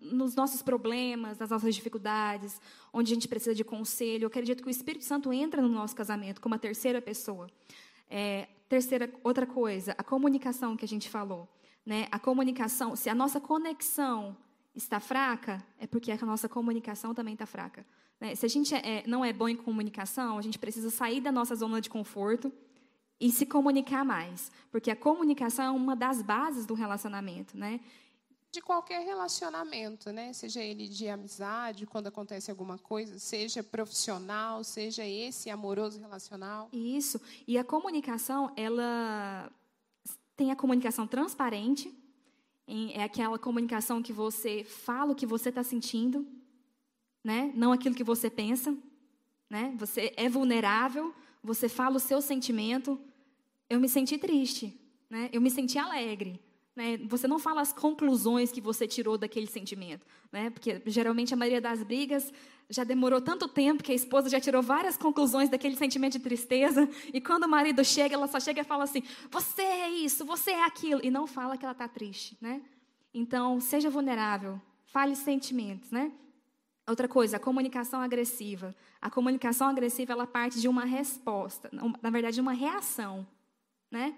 nos 0.00 0.34
nossos 0.34 0.62
problemas, 0.62 1.38
nas 1.38 1.50
nossas 1.50 1.74
dificuldades, 1.74 2.60
onde 2.92 3.12
a 3.12 3.14
gente 3.14 3.28
precisa 3.28 3.54
de 3.54 3.64
conselho. 3.64 4.24
Eu 4.24 4.28
acredito 4.28 4.62
que 4.62 4.68
o 4.68 4.70
Espírito 4.70 5.04
Santo 5.04 5.32
entra 5.32 5.60
no 5.60 5.68
nosso 5.68 5.94
casamento 5.94 6.40
como 6.40 6.54
a 6.54 6.58
terceira 6.58 7.00
pessoa. 7.00 7.48
É, 8.10 8.48
terceira, 8.68 9.12
outra 9.22 9.46
coisa, 9.46 9.94
a 9.98 10.04
comunicação 10.04 10.76
que 10.76 10.84
a 10.84 10.88
gente 10.88 11.08
falou. 11.08 11.48
Né? 11.84 12.06
A 12.10 12.18
comunicação, 12.18 12.94
se 12.94 13.08
a 13.08 13.14
nossa 13.14 13.40
conexão 13.40 14.36
está 14.74 15.00
fraca, 15.00 15.64
é 15.78 15.86
porque 15.86 16.12
a 16.12 16.16
nossa 16.18 16.48
comunicação 16.48 17.14
também 17.14 17.34
está 17.34 17.46
fraca. 17.46 17.84
Né? 18.20 18.34
Se 18.34 18.46
a 18.46 18.48
gente 18.48 18.74
é, 18.74 19.04
não 19.06 19.24
é 19.24 19.32
bom 19.32 19.48
em 19.48 19.56
comunicação, 19.56 20.38
a 20.38 20.42
gente 20.42 20.58
precisa 20.58 20.90
sair 20.90 21.20
da 21.20 21.32
nossa 21.32 21.54
zona 21.54 21.80
de 21.80 21.88
conforto 21.88 22.52
e 23.20 23.30
se 23.30 23.46
comunicar 23.46 24.04
mais, 24.04 24.52
porque 24.70 24.90
a 24.90 24.96
comunicação 24.96 25.64
é 25.64 25.70
uma 25.70 25.96
das 25.96 26.22
bases 26.22 26.64
do 26.64 26.74
relacionamento, 26.74 27.56
né? 27.56 27.80
De 28.50 28.62
qualquer 28.62 29.04
relacionamento, 29.04 30.10
né? 30.10 30.32
Seja 30.32 30.62
ele 30.62 30.88
de 30.88 31.06
amizade, 31.06 31.84
quando 31.84 32.06
acontece 32.06 32.50
alguma 32.50 32.78
coisa, 32.78 33.18
seja 33.18 33.62
profissional, 33.62 34.64
seja 34.64 35.04
esse 35.06 35.50
amoroso 35.50 36.00
relacional. 36.00 36.68
Isso. 36.72 37.20
E 37.46 37.58
a 37.58 37.64
comunicação, 37.64 38.50
ela 38.56 39.52
tem 40.34 40.50
a 40.50 40.56
comunicação 40.56 41.06
transparente, 41.06 41.94
é 42.94 43.02
aquela 43.02 43.38
comunicação 43.38 44.02
que 44.02 44.12
você 44.12 44.64
fala 44.64 45.12
o 45.12 45.14
que 45.14 45.26
você 45.26 45.50
está 45.50 45.62
sentindo, 45.62 46.26
né? 47.22 47.52
Não 47.54 47.72
aquilo 47.72 47.94
que 47.94 48.04
você 48.04 48.30
pensa, 48.30 48.74
né? 49.50 49.74
Você 49.78 50.12
é 50.16 50.28
vulnerável, 50.28 51.14
você 51.42 51.68
fala 51.68 51.96
o 51.96 52.00
seu 52.00 52.22
sentimento. 52.22 52.98
Eu 53.68 53.78
me 53.78 53.88
senti 53.88 54.16
triste, 54.16 54.74
né? 55.10 55.28
Eu 55.32 55.40
me 55.40 55.50
senti 55.50 55.78
alegre. 55.78 56.40
Né? 56.78 56.96
Você 57.08 57.26
não 57.26 57.40
fala 57.40 57.60
as 57.60 57.72
conclusões 57.72 58.52
que 58.52 58.60
você 58.60 58.86
tirou 58.86 59.18
daquele 59.18 59.48
sentimento, 59.48 60.06
né? 60.30 60.48
Porque 60.48 60.80
geralmente 60.86 61.34
a 61.34 61.36
maioria 61.36 61.60
das 61.60 61.82
brigas 61.82 62.32
já 62.70 62.84
demorou 62.84 63.20
tanto 63.20 63.48
tempo 63.48 63.82
que 63.82 63.90
a 63.90 63.94
esposa 63.96 64.30
já 64.30 64.38
tirou 64.38 64.62
várias 64.62 64.96
conclusões 64.96 65.48
daquele 65.48 65.74
sentimento 65.74 66.12
de 66.12 66.20
tristeza 66.20 66.88
e 67.12 67.20
quando 67.20 67.42
o 67.42 67.48
marido 67.48 67.84
chega, 67.84 68.14
ela 68.14 68.28
só 68.28 68.38
chega 68.38 68.60
e 68.60 68.64
fala 68.64 68.84
assim: 68.84 69.02
"Você 69.28 69.62
é 69.62 69.90
isso, 69.90 70.24
você 70.24 70.52
é 70.52 70.64
aquilo" 70.64 71.00
e 71.02 71.10
não 71.10 71.26
fala 71.26 71.58
que 71.58 71.64
ela 71.64 71.72
está 71.72 71.88
triste, 71.88 72.38
né? 72.40 72.62
Então, 73.12 73.60
seja 73.60 73.90
vulnerável, 73.90 74.60
fale 74.84 75.16
sentimentos, 75.16 75.90
né? 75.90 76.12
Outra 76.86 77.08
coisa, 77.08 77.38
a 77.38 77.40
comunicação 77.40 78.00
agressiva. 78.00 78.72
A 79.02 79.10
comunicação 79.10 79.66
agressiva 79.66 80.12
ela 80.12 80.28
parte 80.28 80.60
de 80.60 80.68
uma 80.68 80.84
resposta, 80.84 81.68
na 81.72 82.10
verdade, 82.10 82.36
de 82.36 82.40
uma 82.40 82.52
reação, 82.52 83.26
né? 83.90 84.14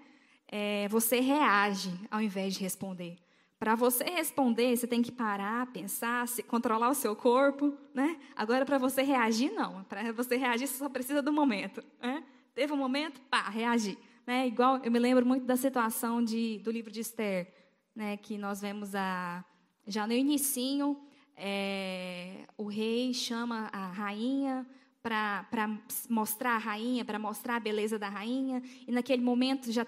É, 0.51 0.87
você 0.89 1.21
reage 1.21 1.91
ao 2.11 2.21
invés 2.21 2.53
de 2.53 2.59
responder. 2.59 3.17
Para 3.57 3.75
você 3.75 4.03
responder, 4.03 4.75
você 4.75 4.87
tem 4.87 5.01
que 5.01 5.11
parar, 5.11 5.71
pensar, 5.71 6.27
se, 6.27 6.43
controlar 6.43 6.89
o 6.89 6.95
seu 6.95 7.15
corpo, 7.15 7.77
né? 7.93 8.19
Agora, 8.35 8.65
para 8.65 8.77
você 8.77 9.01
reagir, 9.03 9.51
não. 9.51 9.83
Para 9.83 10.11
você 10.11 10.35
reagir, 10.35 10.67
você 10.67 10.77
só 10.77 10.89
precisa 10.89 11.21
do 11.21 11.31
momento. 11.31 11.83
Né? 12.01 12.23
Teve 12.55 12.73
um 12.73 12.77
momento, 12.77 13.21
pá, 13.29 13.49
reagir. 13.49 13.97
Né? 14.25 14.47
Igual, 14.47 14.79
eu 14.83 14.91
me 14.91 14.99
lembro 14.99 15.25
muito 15.25 15.45
da 15.45 15.55
situação 15.55 16.23
de, 16.23 16.59
do 16.63 16.71
livro 16.71 16.91
de 16.91 17.01
Esther, 17.01 17.53
né? 17.95 18.17
Que 18.17 18.37
nós 18.37 18.61
vemos 18.61 18.95
a, 18.95 19.45
já 19.85 20.07
no 20.07 20.13
inicinho, 20.13 20.99
é, 21.35 22.45
o 22.57 22.67
rei 22.67 23.13
chama 23.13 23.69
a 23.71 23.87
rainha 23.91 24.65
para 25.01 25.69
mostrar 26.09 26.55
a 26.55 26.57
rainha, 26.57 27.03
para 27.03 27.17
mostrar 27.17 27.55
a 27.55 27.59
beleza 27.59 27.97
da 27.97 28.07
rainha, 28.07 28.61
e 28.87 28.91
naquele 28.91 29.21
momento 29.21 29.71
já, 29.71 29.85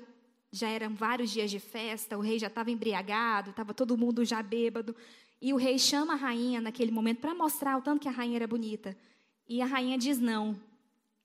já 0.54 0.70
eram 0.70 0.94
vários 0.94 1.32
dias 1.32 1.50
de 1.50 1.60
festa, 1.60 2.16
o 2.16 2.22
rei 2.22 2.38
já 2.38 2.46
estava 2.46 2.70
embriagado, 2.70 3.50
estava 3.50 3.74
todo 3.74 3.98
mundo 3.98 4.24
já 4.24 4.44
bêbado, 4.44 4.96
e 5.42 5.52
o 5.52 5.58
rei 5.58 5.80
chama 5.80 6.14
a 6.14 6.16
rainha 6.16 6.62
naquele 6.62 6.92
momento 6.92 7.22
para 7.22 7.34
mostrar 7.34 7.76
o 7.76 7.82
tanto 7.82 8.02
que 8.02 8.08
a 8.08 8.12
rainha 8.12 8.36
era 8.36 8.48
bonita. 8.48 8.96
E 9.50 9.64
a 9.64 9.66
rainha 9.66 9.98
diz 9.98 10.20
não. 10.20 10.56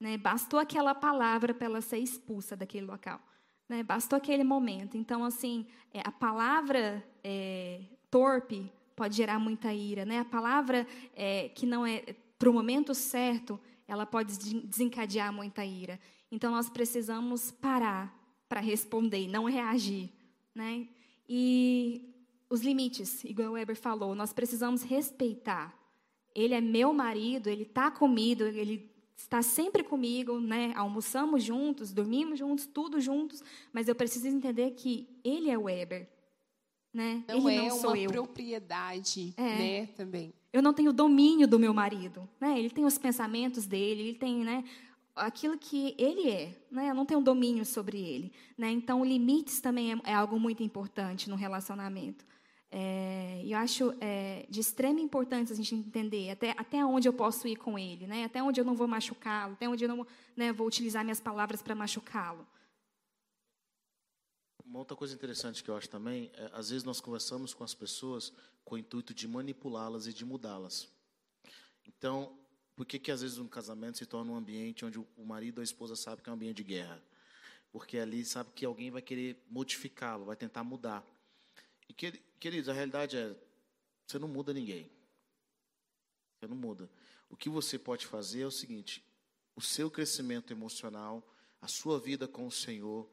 Né? 0.01 0.17
Bastou 0.17 0.59
aquela 0.59 0.95
palavra 0.95 1.53
para 1.53 1.67
ela 1.67 1.81
ser 1.83 1.99
expulsa 1.99 2.57
daquele 2.57 2.87
local. 2.87 3.21
Né? 3.69 3.83
Bastou 3.83 4.17
aquele 4.17 4.43
momento. 4.43 4.97
Então, 4.97 5.23
assim, 5.23 5.67
é, 5.93 6.01
a 6.03 6.11
palavra 6.11 7.05
é, 7.23 7.83
torpe 8.11 8.73
pode 8.97 9.15
gerar 9.15 9.39
muita 9.39 9.73
ira, 9.73 10.05
né? 10.05 10.19
A 10.19 10.25
palavra 10.25 10.85
é, 11.15 11.51
que 11.51 11.65
não 11.65 11.87
é 11.87 12.03
para 12.37 12.51
o 12.51 12.53
momento 12.53 12.95
certo, 12.95 13.61
ela 13.87 14.05
pode 14.05 14.37
desencadear 14.65 15.33
muita 15.33 15.65
ira. 15.65 16.01
Então 16.33 16.51
nós 16.51 16.69
precisamos 16.69 17.53
parar 17.53 18.18
para 18.49 18.61
responder, 18.61 19.29
não 19.29 19.45
reagir, 19.45 20.11
né? 20.55 20.89
E 21.29 22.15
os 22.49 22.63
limites, 22.63 23.23
igual 23.25 23.51
o 23.51 23.53
Weber 23.53 23.77
falou, 23.77 24.15
nós 24.15 24.33
precisamos 24.33 24.83
respeitar. 24.83 25.77
Ele 26.35 26.55
é 26.55 26.61
meu 26.61 26.93
marido, 26.93 27.49
ele 27.49 27.63
está 27.65 27.91
comigo, 27.91 28.43
ele 28.45 28.91
está 29.17 29.43
sempre 29.43 29.83
comigo, 29.83 30.41
né? 30.41 30.73
Almoçamos 30.77 31.43
juntos, 31.43 31.93
dormimos 31.93 32.39
juntos, 32.39 32.67
tudo 32.67 33.01
juntos, 33.01 33.43
mas 33.73 33.89
eu 33.89 33.95
preciso 33.95 34.29
entender 34.29 34.71
que 34.73 35.09
ele 35.23 35.51
é 35.51 35.59
o 35.59 35.65
Weber. 35.65 36.09
Né? 36.95 37.23
Não 37.29 37.49
ele 37.51 37.59
é 37.59 37.69
não 37.69 37.77
sou 37.79 37.91
uma 37.91 37.99
eu. 37.99 38.11
propriedade, 38.11 39.35
É. 39.37 39.43
né, 39.43 39.87
também. 39.89 40.33
Eu 40.51 40.63
não 40.63 40.73
tenho 40.73 40.91
domínio 40.93 41.47
do 41.47 41.59
meu 41.59 41.75
marido, 41.75 42.27
né? 42.41 42.59
Ele 42.59 42.71
tem 42.71 42.87
os 42.87 42.97
pensamentos 42.97 43.67
dele, 43.67 44.01
ele 44.03 44.15
tem, 44.15 44.43
né, 44.43 44.65
aquilo 45.19 45.59
que 45.59 45.95
ele 45.99 46.31
é, 46.31 46.55
né? 46.71 46.91
Eu 46.91 46.95
não 46.95 47.07
tenho 47.07 47.21
domínio 47.21 47.65
sobre 47.65 47.99
ele, 47.99 48.33
né? 48.57 48.71
Então, 48.71 49.05
limites 49.05 49.61
também 49.61 49.93
é, 49.93 50.01
é 50.05 50.15
algo 50.15 50.39
muito 50.39 50.63
importante 50.63 51.29
no 51.29 51.37
relacionamento. 51.37 52.25
É, 52.71 53.43
eu 53.47 53.57
acho 53.57 53.95
é, 54.01 54.47
de 54.51 54.61
extrema 54.61 55.01
importância 55.01 55.55
a 55.55 55.57
gente 55.57 55.75
entender 55.75 56.31
até, 56.31 56.55
até 56.57 56.85
onde 56.85 57.09
eu 57.09 57.13
posso 57.13 57.49
ir 57.49 57.57
com 57.57 57.79
ele, 57.79 58.07
né? 58.07 58.25
Até 58.25 58.43
onde 58.43 58.61
eu 58.61 58.65
não 58.65 58.75
vou 58.75 58.87
machucá-lo, 58.87 59.55
até 59.55 59.69
onde 59.69 59.85
eu 59.85 59.89
não 59.89 60.07
né, 60.37 60.53
vou 60.53 60.67
utilizar 60.67 61.03
minhas 61.03 61.21
palavras 61.21 61.63
para 61.63 61.75
machucá-lo. 61.75 62.47
Uma 64.65 64.81
outra 64.81 64.95
coisa 64.95 65.15
interessante 65.15 65.65
que 65.65 65.71
eu 65.71 65.77
acho 65.77 65.89
também, 65.89 66.31
é, 66.35 66.51
às 66.53 66.69
vezes 66.69 66.85
nós 66.85 67.01
conversamos 67.01 67.55
com 67.55 67.65
as 67.65 67.75
pessoas 67.75 68.33
com 68.65 68.75
o 68.75 68.79
intuito 68.79 69.15
de 69.15 69.27
manipulá-las 69.27 70.07
e 70.07 70.13
de 70.13 70.27
mudá-las. 70.27 70.93
Então, 71.87 72.38
por 72.79 72.87
que 72.87 72.97
que 72.97 73.11
às 73.11 73.23
vezes 73.23 73.39
um 73.39 73.49
casamento 73.49 73.99
se 73.99 74.07
torna 74.07 74.31
um 74.31 74.37
ambiente 74.37 74.85
onde 74.85 75.01
o 75.01 75.25
marido 75.25 75.59
ou 75.59 75.63
a 75.63 75.65
esposa 75.65 75.97
sabe 75.97 76.23
que 76.23 76.29
é 76.29 76.33
um 76.33 76.37
ambiente 76.37 76.59
de 76.59 76.63
guerra? 76.63 77.03
Porque 77.73 77.99
ali 77.99 78.25
sabe 78.25 78.53
que 78.55 78.65
alguém 78.65 78.89
vai 78.89 79.03
querer 79.03 79.37
modificá-lo, 79.51 80.25
vai 80.25 80.37
tentar 80.37 80.63
mudar. 80.63 81.05
E 81.89 81.93
queri- 81.93 82.23
queridos, 82.39 82.69
a 82.69 82.73
realidade 82.73 83.17
é, 83.17 83.35
você 84.07 84.17
não 84.17 84.29
muda 84.29 84.55
ninguém. 84.55 84.89
Você 86.39 86.47
não 86.47 86.57
muda. 86.57 86.89
O 87.29 87.37
que 87.37 87.49
você 87.49 87.81
pode 87.81 88.07
fazer 88.07 88.43
é 88.43 88.47
o 88.47 88.51
seguinte: 88.53 89.05
o 89.57 89.61
seu 89.61 89.91
crescimento 89.91 90.53
emocional, 90.53 91.21
a 91.61 91.67
sua 91.67 91.99
vida 91.99 92.29
com 92.29 92.47
o 92.47 92.53
Senhor, 92.53 93.11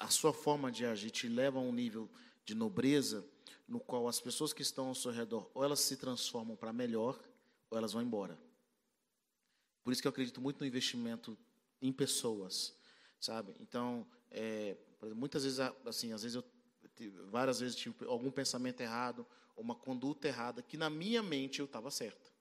a 0.00 0.08
sua 0.10 0.34
forma 0.34 0.70
de 0.70 0.84
agir 0.84 1.10
te 1.10 1.28
leva 1.28 1.58
a 1.58 1.62
um 1.62 1.72
nível 1.72 2.10
de 2.44 2.54
nobreza 2.54 3.26
no 3.66 3.80
qual 3.80 4.06
as 4.06 4.20
pessoas 4.20 4.52
que 4.52 4.60
estão 4.60 4.88
ao 4.88 4.94
seu 4.94 5.12
redor 5.12 5.50
ou 5.54 5.64
elas 5.64 5.80
se 5.80 5.96
transformam 5.96 6.58
para 6.58 6.74
melhor 6.74 7.18
ou 7.70 7.78
elas 7.78 7.94
vão 7.94 8.02
embora. 8.02 8.51
Por 9.82 9.92
isso 9.92 10.00
que 10.00 10.06
eu 10.06 10.10
acredito 10.10 10.40
muito 10.40 10.60
no 10.60 10.66
investimento 10.66 11.36
em 11.80 11.92
pessoas, 11.92 12.74
sabe? 13.20 13.54
Então, 13.60 14.06
é, 14.30 14.76
muitas 15.14 15.44
vezes, 15.44 15.58
assim, 15.84 16.12
às 16.12 16.22
vezes 16.22 16.36
eu 16.36 16.44
várias 17.30 17.60
vezes 17.60 17.74
tive 17.74 17.94
algum 18.06 18.30
pensamento 18.30 18.80
errado, 18.80 19.26
uma 19.56 19.74
conduta 19.74 20.28
errada 20.28 20.62
que 20.62 20.76
na 20.76 20.90
minha 20.90 21.22
mente 21.22 21.58
eu 21.58 21.64
estava 21.64 21.90
certo. 21.90 22.32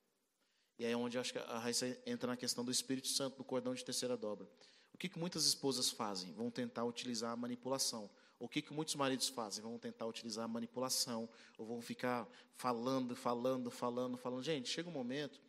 E 0.77 0.85
aí 0.85 0.91
é 0.91 0.97
onde 0.97 1.17
acho 1.17 1.31
que 1.31 1.39
a 1.39 1.59
Raíssa 1.59 1.97
entra 2.05 2.27
na 2.27 2.37
questão 2.37 2.65
do 2.65 2.71
Espírito 2.71 3.07
Santo, 3.07 3.37
do 3.37 3.43
cordão 3.43 3.73
de 3.73 3.83
terceira 3.83 4.17
dobra. 4.17 4.47
O 4.93 4.97
que, 4.97 5.07
que 5.07 5.19
muitas 5.19 5.45
esposas 5.45 5.89
fazem? 5.89 6.33
Vão 6.33 6.49
tentar 6.49 6.83
utilizar 6.85 7.31
a 7.31 7.35
manipulação. 7.35 8.09
O 8.39 8.47
que, 8.47 8.61
que 8.61 8.73
muitos 8.73 8.95
maridos 8.95 9.29
fazem? 9.29 9.63
Vão 9.63 9.77
tentar 9.77 10.07
utilizar 10.07 10.45
a 10.45 10.47
manipulação, 10.47 11.29
ou 11.57 11.65
vão 11.65 11.81
ficar 11.81 12.27
falando, 12.55 13.15
falando, 13.15 13.69
falando, 13.69 14.17
falando. 14.17 14.43
Gente, 14.43 14.69
chega 14.69 14.89
um 14.89 14.91
momento 14.91 15.39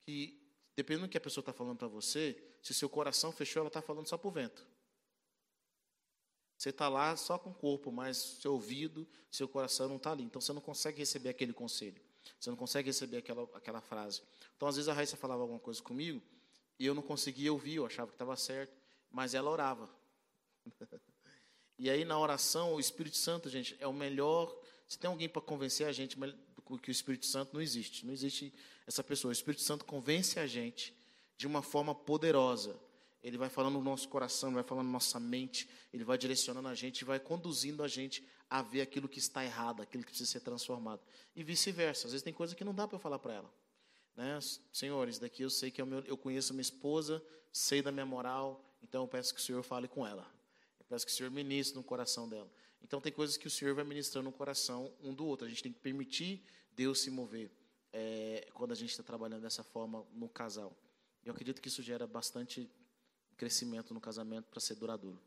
que, 0.00 0.41
dependendo 0.76 1.06
do 1.06 1.10
que 1.10 1.18
a 1.18 1.20
pessoa 1.20 1.42
está 1.42 1.52
falando 1.52 1.78
para 1.78 1.88
você, 1.88 2.36
se 2.62 2.72
seu 2.74 2.88
coração 2.88 3.32
fechou, 3.32 3.60
ela 3.60 3.68
está 3.68 3.82
falando 3.82 4.08
só 4.08 4.16
para 4.16 4.28
o 4.28 4.30
vento. 4.30 4.66
Você 6.56 6.70
está 6.70 6.88
lá 6.88 7.16
só 7.16 7.38
com 7.38 7.50
o 7.50 7.54
corpo, 7.54 7.90
mas 7.90 8.16
seu 8.16 8.52
ouvido, 8.52 9.08
seu 9.30 9.48
coração 9.48 9.88
não 9.88 9.96
está 9.96 10.12
ali. 10.12 10.22
Então 10.22 10.40
você 10.40 10.52
não 10.52 10.60
consegue 10.60 10.98
receber 10.98 11.28
aquele 11.28 11.52
conselho. 11.52 12.00
Você 12.38 12.50
não 12.50 12.56
consegue 12.56 12.88
receber 12.88 13.16
aquela, 13.18 13.42
aquela 13.54 13.80
frase. 13.80 14.22
Então, 14.56 14.68
às 14.68 14.76
vezes, 14.76 14.88
a 14.88 14.92
Raíssa 14.92 15.16
falava 15.16 15.42
alguma 15.42 15.58
coisa 15.58 15.82
comigo 15.82 16.22
e 16.78 16.86
eu 16.86 16.94
não 16.94 17.02
conseguia 17.02 17.52
ouvir, 17.52 17.76
eu 17.76 17.86
achava 17.86 18.08
que 18.08 18.14
estava 18.14 18.36
certo, 18.36 18.76
mas 19.10 19.34
ela 19.34 19.50
orava. 19.50 19.90
E 21.78 21.90
aí, 21.90 22.04
na 22.04 22.16
oração, 22.16 22.74
o 22.74 22.78
Espírito 22.78 23.16
Santo, 23.16 23.48
gente, 23.48 23.76
é 23.80 23.88
o 23.88 23.92
melhor. 23.92 24.56
Se 24.92 24.98
tem 24.98 25.08
alguém 25.08 25.26
para 25.26 25.40
convencer 25.40 25.86
a 25.86 25.92
gente 25.92 26.18
que 26.82 26.90
o 26.90 26.92
Espírito 26.92 27.24
Santo, 27.24 27.54
não 27.54 27.62
existe. 27.62 28.04
Não 28.04 28.12
existe 28.12 28.52
essa 28.86 29.02
pessoa. 29.02 29.30
O 29.30 29.32
Espírito 29.32 29.62
Santo 29.62 29.86
convence 29.86 30.38
a 30.38 30.46
gente 30.46 30.94
de 31.34 31.46
uma 31.46 31.62
forma 31.62 31.94
poderosa. 31.94 32.78
Ele 33.22 33.38
vai 33.38 33.48
falando 33.48 33.78
no 33.78 33.82
nosso 33.82 34.06
coração, 34.10 34.52
vai 34.52 34.62
falando 34.62 34.84
na 34.84 34.92
nossa 34.92 35.18
mente, 35.18 35.66
ele 35.94 36.04
vai 36.04 36.18
direcionando 36.18 36.68
a 36.68 36.74
gente, 36.74 37.06
vai 37.06 37.18
conduzindo 37.18 37.82
a 37.82 37.88
gente 37.88 38.22
a 38.50 38.60
ver 38.60 38.82
aquilo 38.82 39.08
que 39.08 39.18
está 39.18 39.42
errado, 39.42 39.80
aquilo 39.80 40.04
que 40.04 40.10
precisa 40.10 40.30
ser 40.30 40.40
transformado. 40.40 41.00
E 41.34 41.42
vice-versa. 41.42 42.06
Às 42.06 42.12
vezes 42.12 42.22
tem 42.22 42.34
coisa 42.34 42.54
que 42.54 42.62
não 42.62 42.74
dá 42.74 42.86
para 42.86 42.96
eu 42.96 43.00
falar 43.00 43.18
para 43.18 43.32
ela. 43.32 43.54
Né? 44.14 44.38
Senhores, 44.70 45.18
daqui 45.18 45.42
eu 45.42 45.48
sei 45.48 45.70
que 45.70 45.80
é 45.80 45.84
o 45.84 45.86
meu, 45.86 46.00
eu 46.00 46.18
conheço 46.18 46.52
minha 46.52 46.60
esposa, 46.60 47.24
sei 47.50 47.80
da 47.80 47.90
minha 47.90 48.04
moral, 48.04 48.62
então 48.82 49.04
eu 49.04 49.08
peço 49.08 49.32
que 49.32 49.40
o 49.40 49.42
Senhor 49.42 49.62
fale 49.62 49.88
com 49.88 50.06
ela. 50.06 50.30
Eu 50.78 50.84
peço 50.84 51.06
que 51.06 51.12
o 51.12 51.14
Senhor 51.14 51.30
ministre 51.30 51.78
no 51.78 51.82
coração 51.82 52.28
dela. 52.28 52.52
Então 52.82 53.00
tem 53.00 53.12
coisas 53.12 53.36
que 53.36 53.46
o 53.46 53.50
Senhor 53.50 53.74
vai 53.74 53.84
ministrando 53.84 54.30
no 54.30 54.36
coração 54.36 54.92
um 55.02 55.14
do 55.14 55.26
outro. 55.26 55.46
A 55.46 55.48
gente 55.48 55.62
tem 55.62 55.72
que 55.72 55.80
permitir 55.80 56.42
Deus 56.74 57.00
se 57.00 57.10
mover 57.10 57.50
é, 57.92 58.48
quando 58.54 58.72
a 58.72 58.74
gente 58.74 58.90
está 58.90 59.02
trabalhando 59.02 59.42
dessa 59.42 59.62
forma 59.62 60.04
no 60.12 60.28
casal. 60.28 60.76
Eu 61.24 61.32
acredito 61.32 61.60
que 61.60 61.68
isso 61.68 61.82
gera 61.82 62.06
bastante 62.06 62.70
crescimento 63.36 63.94
no 63.94 64.00
casamento 64.00 64.48
para 64.48 64.60
ser 64.60 64.74
duradouro. 64.74 65.20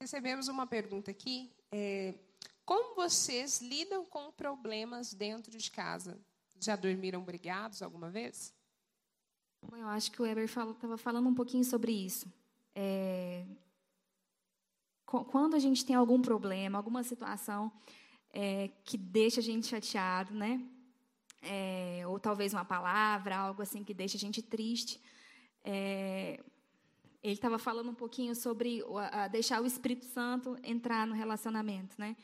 Recebemos 0.00 0.48
uma 0.48 0.66
pergunta 0.66 1.10
aqui. 1.10 1.50
É, 1.70 2.14
como 2.64 2.94
vocês 2.94 3.60
lidam 3.60 4.04
com 4.04 4.30
problemas 4.32 5.12
dentro 5.12 5.56
de 5.56 5.70
casa? 5.70 6.18
Já 6.58 6.76
dormiram 6.76 7.22
brigados 7.22 7.82
alguma 7.82 8.10
vez? 8.10 8.54
Eu 9.72 9.86
acho 9.88 10.10
que 10.10 10.20
o 10.20 10.24
Weber 10.24 10.44
estava 10.44 10.96
falando 10.96 11.28
um 11.28 11.34
pouquinho 11.34 11.64
sobre 11.64 11.92
isso. 11.92 12.32
É, 12.74 13.44
quando 15.10 15.54
a 15.54 15.58
gente 15.58 15.84
tem 15.84 15.96
algum 15.96 16.22
problema, 16.22 16.78
alguma 16.78 17.02
situação 17.02 17.72
é, 18.32 18.70
que 18.84 18.96
deixa 18.96 19.40
a 19.40 19.42
gente 19.42 19.66
chateado, 19.66 20.32
né? 20.32 20.62
É, 21.42 22.02
ou 22.06 22.20
talvez 22.20 22.52
uma 22.52 22.64
palavra, 22.64 23.36
algo 23.36 23.62
assim 23.62 23.82
que 23.82 23.92
deixa 23.92 24.16
a 24.16 24.20
gente 24.20 24.40
triste. 24.40 25.00
É, 25.64 26.40
ele 27.22 27.34
estava 27.34 27.58
falando 27.58 27.90
um 27.90 27.94
pouquinho 27.94 28.34
sobre 28.34 28.84
a, 29.10 29.26
deixar 29.26 29.60
o 29.60 29.66
Espírito 29.66 30.06
Santo 30.06 30.56
entrar 30.62 31.06
no 31.06 31.14
relacionamento, 31.14 31.96
né? 31.98 32.16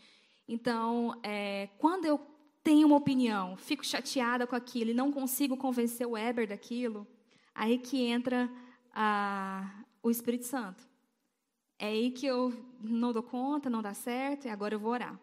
Então, 0.48 1.18
é, 1.24 1.68
quando 1.78 2.04
eu 2.04 2.20
tenho 2.62 2.86
uma 2.86 2.96
opinião, 2.96 3.56
fico 3.56 3.84
chateada 3.84 4.46
com 4.46 4.54
aquilo 4.54 4.90
e 4.90 4.94
não 4.94 5.10
consigo 5.10 5.56
convencer 5.56 6.06
o 6.06 6.12
Weber 6.12 6.48
daquilo, 6.48 7.06
aí 7.52 7.78
que 7.78 8.00
entra 8.02 8.48
a, 8.94 9.82
o 10.02 10.10
Espírito 10.10 10.44
Santo. 10.44 10.85
É 11.78 11.86
aí 11.86 12.10
que 12.10 12.26
eu 12.26 12.52
não 12.80 13.12
dou 13.12 13.22
conta, 13.22 13.68
não 13.68 13.82
dá 13.82 13.92
certo, 13.92 14.46
e 14.46 14.48
agora 14.48 14.74
eu 14.74 14.80
vou 14.80 14.92
orar. 14.92 15.18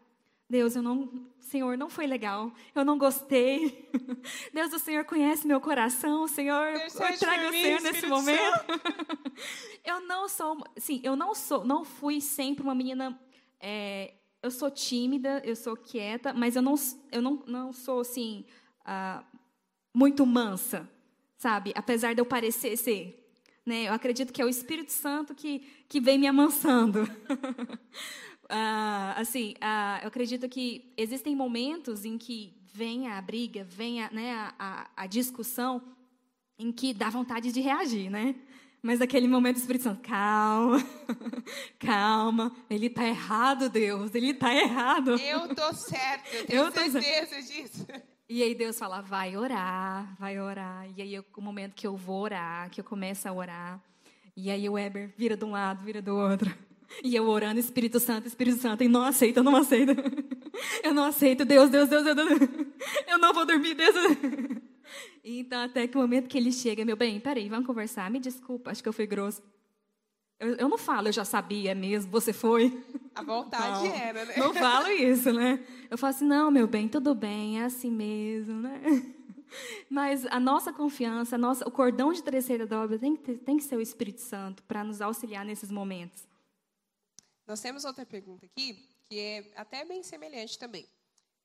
Deus, 0.49 0.75
eu 0.75 0.83
não, 0.83 1.09
Senhor, 1.39 1.75
não 1.77 1.89
foi 1.89 2.05
legal. 2.05 2.51
Eu 2.75 2.85
não 2.85 2.95
gostei. 2.95 3.89
Deus, 4.53 4.71
o 4.71 4.77
Senhor 4.77 5.03
conhece 5.03 5.47
meu 5.47 5.59
coração. 5.59 6.27
Senhor, 6.27 6.75
eu 6.75 7.17
trago 7.17 7.47
o 7.47 7.51
Senhor 7.51 7.81
nesse 7.81 8.05
momento. 8.05 8.65
eu 9.83 10.01
não 10.01 10.29
sou, 10.29 10.63
sim, 10.77 11.01
eu 11.03 11.15
não 11.15 11.33
sou, 11.33 11.65
não 11.65 11.83
fui 11.83 12.21
sempre 12.21 12.63
uma 12.63 12.75
menina. 12.75 13.19
É, 13.59 14.13
eu 14.43 14.51
sou 14.51 14.69
tímida, 14.69 15.41
eu 15.43 15.55
sou 15.55 15.75
quieta, 15.75 16.33
mas 16.33 16.55
eu 16.55 16.61
não, 16.61 16.75
eu 17.11 17.21
não, 17.21 17.43
não 17.47 17.73
sou 17.73 18.01
assim 18.01 18.45
uh, 18.81 19.25
muito 19.93 20.23
mansa, 20.25 20.87
sabe? 21.37 21.71
Apesar 21.75 22.13
de 22.13 22.21
eu 22.21 22.25
parecer 22.25 22.77
ser. 22.77 23.22
Né? 23.65 23.87
Eu 23.87 23.93
acredito 23.93 24.33
que 24.33 24.41
é 24.41 24.45
o 24.45 24.49
Espírito 24.49 24.91
Santo 24.91 25.33
que, 25.33 25.59
que 25.87 26.01
vem 26.01 26.17
me 26.17 26.27
amansando. 26.27 27.03
uh, 27.03 27.07
assim, 29.15 29.53
uh, 29.53 30.01
eu 30.01 30.07
acredito 30.07 30.49
que 30.49 30.93
existem 30.97 31.35
momentos 31.35 32.03
em 32.03 32.17
que 32.17 32.53
vem 32.73 33.07
a 33.07 33.21
briga, 33.21 33.63
vem 33.63 34.03
a, 34.03 34.11
né, 34.11 34.33
a, 34.33 34.53
a, 34.59 34.89
a 35.03 35.07
discussão, 35.07 35.81
em 36.57 36.71
que 36.71 36.93
dá 36.93 37.09
vontade 37.09 37.51
de 37.51 37.61
reagir, 37.61 38.09
né? 38.09 38.35
Mas 38.81 38.99
naquele 38.99 39.29
momento 39.29 39.55
o 39.55 39.59
Espírito 39.59 39.83
Santo, 39.83 40.01
calma, 40.01 40.83
calma, 41.79 42.53
ele 42.69 42.87
está 42.87 43.05
errado, 43.05 43.69
Deus, 43.69 44.13
ele 44.13 44.31
está 44.31 44.53
errado. 44.53 45.11
Eu 45.11 45.55
tô 45.55 45.73
certo, 45.73 46.51
eu 46.51 46.69
tenho 46.69 46.87
eu 46.87 46.91
certeza 46.91 47.41
disso. 47.41 47.87
E 48.33 48.41
aí 48.41 48.55
Deus 48.55 48.79
fala, 48.79 48.99
vai 48.99 49.37
orar, 49.37 50.15
vai 50.19 50.39
orar. 50.39 50.87
E 50.97 51.03
aí 51.03 51.19
o 51.19 51.39
momento 51.39 51.75
que 51.75 51.85
eu 51.85 51.95
vou 51.95 52.23
orar, 52.23 52.67
que 52.71 52.81
eu 52.81 52.83
começo 52.83 53.29
a 53.29 53.31
orar, 53.31 53.79
e 54.35 54.49
aí 54.49 54.67
o 54.67 54.73
Weber 54.73 55.13
vira 55.15 55.37
de 55.37 55.45
um 55.45 55.51
lado, 55.51 55.85
vira 55.85 56.01
do 56.01 56.15
outro. 56.15 56.51
E 57.03 57.15
eu 57.15 57.29
orando, 57.29 57.59
Espírito 57.59 57.99
Santo, 57.99 58.27
Espírito 58.27 58.59
Santo, 58.59 58.83
e 58.83 58.87
não 58.87 59.03
aceito, 59.03 59.37
eu 59.37 59.43
não 59.43 59.55
aceito. 59.55 59.91
Eu 60.83 60.93
não 60.93 61.03
aceito, 61.03 61.45
Deus, 61.45 61.69
Deus, 61.69 61.89
Deus, 61.89 62.03
Deus, 62.03 62.15
Deus. 62.15 62.49
Eu 63.07 63.17
não 63.17 63.33
vou 63.33 63.45
dormir, 63.45 63.73
Deus. 63.73 63.95
Então, 65.23 65.63
até 65.63 65.87
que 65.87 65.97
o 65.97 66.01
momento 66.01 66.27
que 66.27 66.37
ele 66.37 66.51
chega, 66.51 66.85
meu 66.85 66.95
bem, 66.95 67.19
peraí, 67.19 67.49
vamos 67.49 67.65
conversar, 67.65 68.09
me 68.11 68.19
desculpa, 68.19 68.69
acho 68.69 68.81
que 68.83 68.89
eu 68.89 68.93
fui 68.93 69.07
grosso. 69.07 69.41
Eu, 70.39 70.55
eu 70.55 70.69
não 70.69 70.77
falo, 70.77 71.07
eu 71.07 71.13
já 71.13 71.23
sabia 71.23 71.73
mesmo, 71.73 72.11
você 72.11 72.33
foi. 72.33 72.83
A 73.15 73.23
vontade 73.23 73.87
não, 73.87 73.95
era, 73.95 74.25
né? 74.25 74.33
Não 74.37 74.53
falo 74.53 74.87
isso, 74.89 75.31
né? 75.31 75.59
Eu 75.93 75.97
falo 75.99 76.09
assim, 76.09 76.25
não, 76.25 76.49
meu 76.49 76.65
bem, 76.65 76.89
tudo 76.89 77.13
bem, 77.13 77.61
é 77.61 77.65
assim 77.65 77.91
mesmo, 77.91 78.63
né? 78.63 78.81
Mas 79.87 80.25
a 80.25 80.39
nossa 80.39 80.73
confiança, 80.73 81.35
a 81.35 81.37
nossa, 81.37 81.67
o 81.67 81.71
cordão 81.71 82.11
de 82.11 82.23
terceira 82.23 82.65
dobra 82.65 82.97
tem 82.97 83.15
que, 83.15 83.21
ter, 83.21 83.37
tem 83.37 83.57
que 83.57 83.63
ser 83.63 83.75
o 83.75 83.79
Espírito 83.81 84.19
Santo 84.19 84.63
para 84.63 84.83
nos 84.83 85.01
auxiliar 85.01 85.45
nesses 85.45 85.69
momentos. 85.69 86.27
Nós 87.45 87.61
temos 87.61 87.85
outra 87.85 88.07
pergunta 88.07 88.43
aqui, 88.43 88.89
que 89.03 89.19
é 89.19 89.53
até 89.55 89.85
bem 89.85 90.01
semelhante 90.01 90.57
também. 90.57 90.89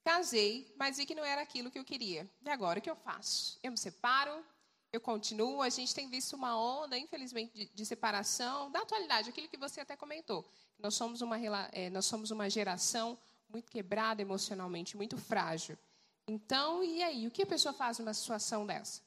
Casei, 0.02 0.74
mas 0.78 0.96
vi 0.96 1.04
que 1.04 1.14
não 1.14 1.26
era 1.26 1.42
aquilo 1.42 1.70
que 1.70 1.78
eu 1.78 1.84
queria. 1.84 2.26
E 2.42 2.48
agora 2.48 2.78
o 2.78 2.82
que 2.82 2.88
eu 2.88 2.96
faço? 2.96 3.58
Eu 3.62 3.72
me 3.72 3.76
separo? 3.76 4.42
Eu 4.90 5.02
continuo? 5.02 5.60
A 5.60 5.68
gente 5.68 5.94
tem 5.94 6.08
visto 6.08 6.34
uma 6.34 6.58
onda, 6.58 6.96
infelizmente, 6.96 7.52
de, 7.52 7.66
de 7.66 7.84
separação 7.84 8.70
da 8.70 8.78
atualidade, 8.78 9.28
aquilo 9.28 9.46
que 9.46 9.58
você 9.58 9.82
até 9.82 9.94
comentou. 9.94 10.50
Nós 10.78 10.94
somos 10.94 11.20
uma, 11.20 11.36
é, 11.70 11.90
nós 11.90 12.06
somos 12.06 12.30
uma 12.30 12.48
geração 12.48 13.18
muito 13.48 13.70
quebrada 13.70 14.22
emocionalmente, 14.22 14.96
muito 14.96 15.16
frágil. 15.16 15.78
Então, 16.26 16.84
e 16.84 17.02
aí? 17.02 17.26
O 17.26 17.30
que 17.30 17.42
a 17.42 17.46
pessoa 17.46 17.72
faz 17.72 17.98
numa 17.98 18.12
situação 18.12 18.66
dessa? 18.66 19.00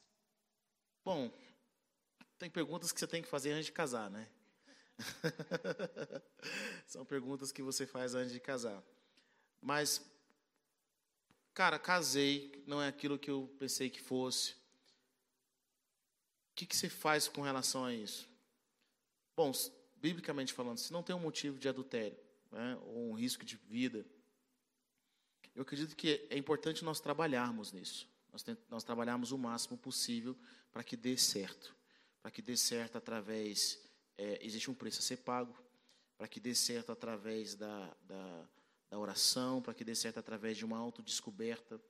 Bom, 1.04 1.30
tem 2.38 2.50
perguntas 2.50 2.90
que 2.90 2.98
você 2.98 3.06
tem 3.06 3.22
que 3.22 3.28
fazer 3.28 3.52
antes 3.52 3.66
de 3.66 3.72
casar, 3.72 4.10
né? 4.10 4.28
São 6.86 7.04
perguntas 7.04 7.52
que 7.52 7.62
você 7.62 7.86
faz 7.86 8.14
antes 8.14 8.32
de 8.32 8.40
casar. 8.40 8.82
Mas, 9.60 10.04
cara, 11.54 11.78
casei, 11.78 12.62
não 12.66 12.82
é 12.82 12.88
aquilo 12.88 13.18
que 13.18 13.30
eu 13.30 13.54
pensei 13.58 13.88
que 13.88 14.00
fosse. 14.00 14.52
O 16.50 16.54
que, 16.54 16.66
que 16.66 16.76
você 16.76 16.88
faz 16.88 17.28
com 17.28 17.42
relação 17.42 17.84
a 17.84 17.94
isso? 17.94 18.28
Bom, 19.36 19.52
biblicamente 19.96 20.52
falando, 20.52 20.78
se 20.78 20.92
não 20.92 21.02
tem 21.02 21.14
um 21.14 21.20
motivo 21.20 21.58
de 21.58 21.68
adultério, 21.68 22.18
né, 22.50 22.76
ou 22.82 23.10
um 23.10 23.14
risco 23.14 23.44
de 23.44 23.56
vida, 23.56 24.04
eu 25.54 25.62
acredito 25.62 25.94
que 25.96 26.26
é 26.30 26.36
importante 26.36 26.84
nós 26.84 27.00
trabalharmos 27.00 27.72
nisso. 27.72 28.08
Nós, 28.32 28.44
nós 28.70 28.84
trabalharmos 28.84 29.32
o 29.32 29.38
máximo 29.38 29.76
possível 29.76 30.36
para 30.72 30.82
que 30.82 30.96
dê 30.96 31.16
certo. 31.16 31.74
Para 32.22 32.30
que 32.30 32.40
dê 32.40 32.56
certo 32.56 32.96
através 32.96 33.78
é, 34.16 34.38
existe 34.44 34.70
um 34.70 34.74
preço 34.74 35.00
a 35.00 35.02
ser 35.02 35.18
pago 35.18 35.54
para 36.22 36.28
que 36.28 36.38
dê 36.38 36.54
certo 36.54 36.92
através 36.92 37.56
da, 37.56 37.96
da, 38.04 38.48
da 38.88 38.96
oração, 38.96 39.60
para 39.60 39.74
que 39.74 39.82
dê 39.82 39.92
certo 39.92 40.18
através 40.18 40.56
de 40.56 40.64
uma 40.64 40.78
autodescoberta. 40.78 41.82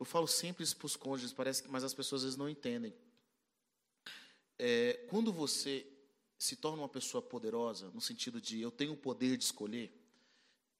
Eu 0.00 0.04
falo 0.04 0.26
sempre 0.26 0.64
isso 0.64 0.76
para 0.76 0.86
os 0.86 0.96
cônjuges, 0.96 1.32
parece 1.32 1.62
que, 1.62 1.68
mas 1.68 1.84
as 1.84 1.94
pessoas 1.94 2.22
às 2.22 2.24
vezes 2.24 2.36
não 2.36 2.48
entendem. 2.48 2.92
É, 4.58 5.06
quando 5.08 5.32
você 5.32 5.86
se 6.36 6.56
torna 6.56 6.82
uma 6.82 6.88
pessoa 6.88 7.22
poderosa, 7.22 7.88
no 7.90 8.00
sentido 8.00 8.40
de 8.40 8.60
eu 8.60 8.72
tenho 8.72 8.94
o 8.94 8.96
poder 8.96 9.36
de 9.36 9.44
escolher, 9.44 9.96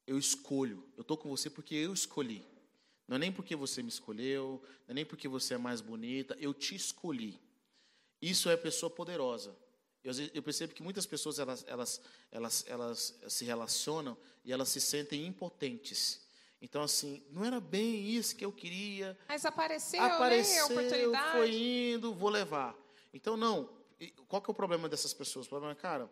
eu 0.07 0.19
escolho. 0.19 0.85
Eu 0.97 1.03
estou 1.03 1.17
com 1.17 1.29
você 1.29 1.49
porque 1.49 1.75
eu 1.75 1.93
escolhi. 1.93 2.45
Não 3.07 3.17
é 3.17 3.19
nem 3.19 3.33
porque 3.33 3.55
você 3.55 3.83
me 3.83 3.89
escolheu, 3.89 4.63
não 4.87 4.93
é 4.93 4.95
nem 4.95 5.05
porque 5.05 5.29
você 5.29 5.55
é 5.55 5.59
mais 5.59 5.81
bonita, 5.81 6.37
eu 6.41 6.55
te 6.55 6.75
escolhi. 6.75 7.41
Isso 8.21 8.49
é 8.49 8.57
pessoa 8.57 8.89
poderosa. 8.89 9.57
Eu, 10.03 10.13
eu 10.35 10.43
percebo 10.43 10.75
que 10.75 10.83
muitas 10.83 11.07
pessoas 11.07 11.39
elas, 11.39 11.65
elas, 11.69 12.01
elas, 12.31 12.65
elas 12.67 13.19
se 13.29 13.45
relacionam 13.45 14.17
e 14.45 14.53
elas 14.53 14.69
se 14.69 14.81
sentem 14.81 15.27
impotentes. 15.27 16.23
Então, 16.61 16.83
assim, 16.83 17.25
não 17.31 17.45
era 17.45 17.61
bem 17.61 18.09
isso 18.09 18.37
que 18.37 18.45
eu 18.45 18.53
queria. 18.53 19.19
Mas 19.29 19.45
apareceu, 19.45 20.01
apareceu 20.01 20.69
né? 20.69 20.75
oportunidade. 20.75 21.33
foi 21.33 21.55
indo, 21.93 22.15
vou 22.15 22.31
levar. 22.31 22.77
Então, 23.13 23.37
não. 23.37 23.69
Qual 24.29 24.41
que 24.41 24.49
é 24.49 24.53
o 24.53 24.55
problema 24.55 24.89
dessas 24.89 25.13
pessoas? 25.13 25.47
O 25.47 25.49
problema 25.49 25.73
é, 25.73 25.77
cara, 25.77 26.11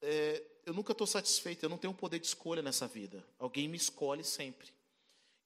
é, 0.00 0.44
eu 0.68 0.74
nunca 0.74 0.92
estou 0.92 1.06
satisfeito, 1.06 1.64
eu 1.64 1.68
não 1.68 1.78
tenho 1.78 1.94
poder 1.94 2.18
de 2.18 2.26
escolha 2.26 2.62
nessa 2.62 2.86
vida. 2.86 3.24
Alguém 3.38 3.66
me 3.68 3.76
escolhe 3.76 4.22
sempre. 4.22 4.68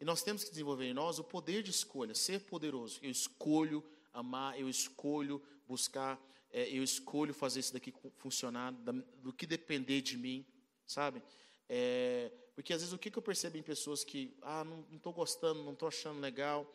E 0.00 0.04
nós 0.04 0.22
temos 0.22 0.44
que 0.44 0.50
desenvolver 0.50 0.86
em 0.86 0.94
nós 0.94 1.18
o 1.18 1.24
poder 1.24 1.62
de 1.62 1.70
escolha, 1.70 2.14
ser 2.14 2.40
poderoso. 2.40 2.98
Eu 3.02 3.10
escolho 3.10 3.84
amar, 4.12 4.58
eu 4.58 4.68
escolho 4.68 5.40
buscar 5.66 6.20
é, 6.52 6.68
eu 6.68 6.82
escolho 6.84 7.32
fazer 7.32 7.60
isso 7.60 7.72
daqui 7.72 7.92
funcionar, 8.18 8.72
do 8.72 9.32
que 9.32 9.46
depender 9.46 10.02
de 10.02 10.18
mim. 10.18 10.44
sabe? 10.86 11.22
É, 11.68 12.30
porque 12.54 12.74
às 12.74 12.82
vezes 12.82 12.92
o 12.92 12.98
que, 12.98 13.10
que 13.10 13.16
eu 13.16 13.22
percebo 13.22 13.56
em 13.56 13.62
pessoas 13.62 14.04
que, 14.04 14.36
ah, 14.42 14.62
não 14.62 14.84
estou 14.92 15.12
gostando, 15.12 15.62
não 15.62 15.72
estou 15.72 15.88
achando 15.88 16.20
legal, 16.20 16.70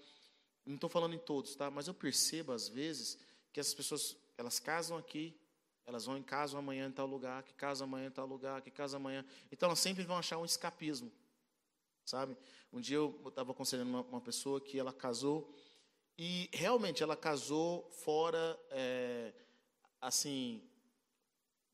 não 0.65 0.73
estou 0.73 0.89
falando 0.89 1.13
em 1.13 1.19
todos, 1.19 1.55
tá? 1.55 1.69
Mas 1.69 1.87
eu 1.87 1.93
percebo 1.93 2.51
às 2.51 2.67
vezes 2.67 3.19
que 3.53 3.59
as 3.59 3.73
pessoas, 3.75 4.17
elas 4.35 4.59
casam 4.59 4.97
aqui, 4.97 5.37
elas 5.87 6.05
vão 6.05 6.17
em 6.17 6.21
casa 6.21 6.57
amanhã 6.57 6.87
em 6.87 6.91
tal 6.91 7.07
lugar, 7.07 7.41
que 7.43 7.53
casa 7.53 7.85
amanhã 7.85 8.07
em 8.07 8.11
tal 8.11 8.27
lugar, 8.27 8.61
que 8.61 8.69
casa 8.69 8.97
amanhã. 8.97 9.25
Então 9.49 9.67
elas 9.67 9.79
sempre 9.79 10.03
vão 10.03 10.17
achar 10.17 10.37
um 10.37 10.43
escapismo, 10.43 11.09
sabe? 12.05 12.37
Um 12.73 12.81
dia 12.81 12.97
eu 12.97 13.23
estava 13.25 13.53
aconselhando 13.53 13.89
uma, 13.89 14.01
uma, 14.01 14.19
pessoa 14.19 14.59
que 14.59 14.77
ela 14.77 14.91
casou 14.91 15.49
e 16.17 16.49
realmente 16.51 17.01
ela 17.01 17.15
casou 17.15 17.89
fora, 18.03 18.59
é, 18.69 19.33
assim, 20.01 20.61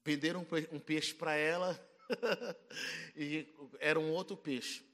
venderam 0.06 0.46
um, 0.72 0.80
peixe 0.80 1.16
para 1.16 1.34
ela 1.34 1.80
e 3.18 3.52
era 3.80 4.00
um 4.00 4.12
outro 4.12 4.38
peixe. 4.38 4.86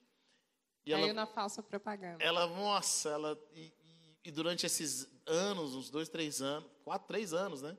E 0.86 0.93
Aí 0.93 1.03
ela, 1.03 1.13
na 1.13 1.28
falsa 1.28 1.61
propaganda. 1.61 2.24
Ela, 2.24 2.47
nossa, 2.47 3.09
ela 3.09 3.38
e, 3.51 3.74
e, 3.84 4.17
e, 4.24 4.32
durante 4.32 4.65
esses 4.65 5.09
anos, 5.26 5.76
uns 5.76 5.89
dois, 5.89 6.07
três 6.07 6.41
anos, 6.41 6.72
quatro, 6.86 7.05
três 7.05 7.34
anos, 7.34 7.61
né? 7.61 7.78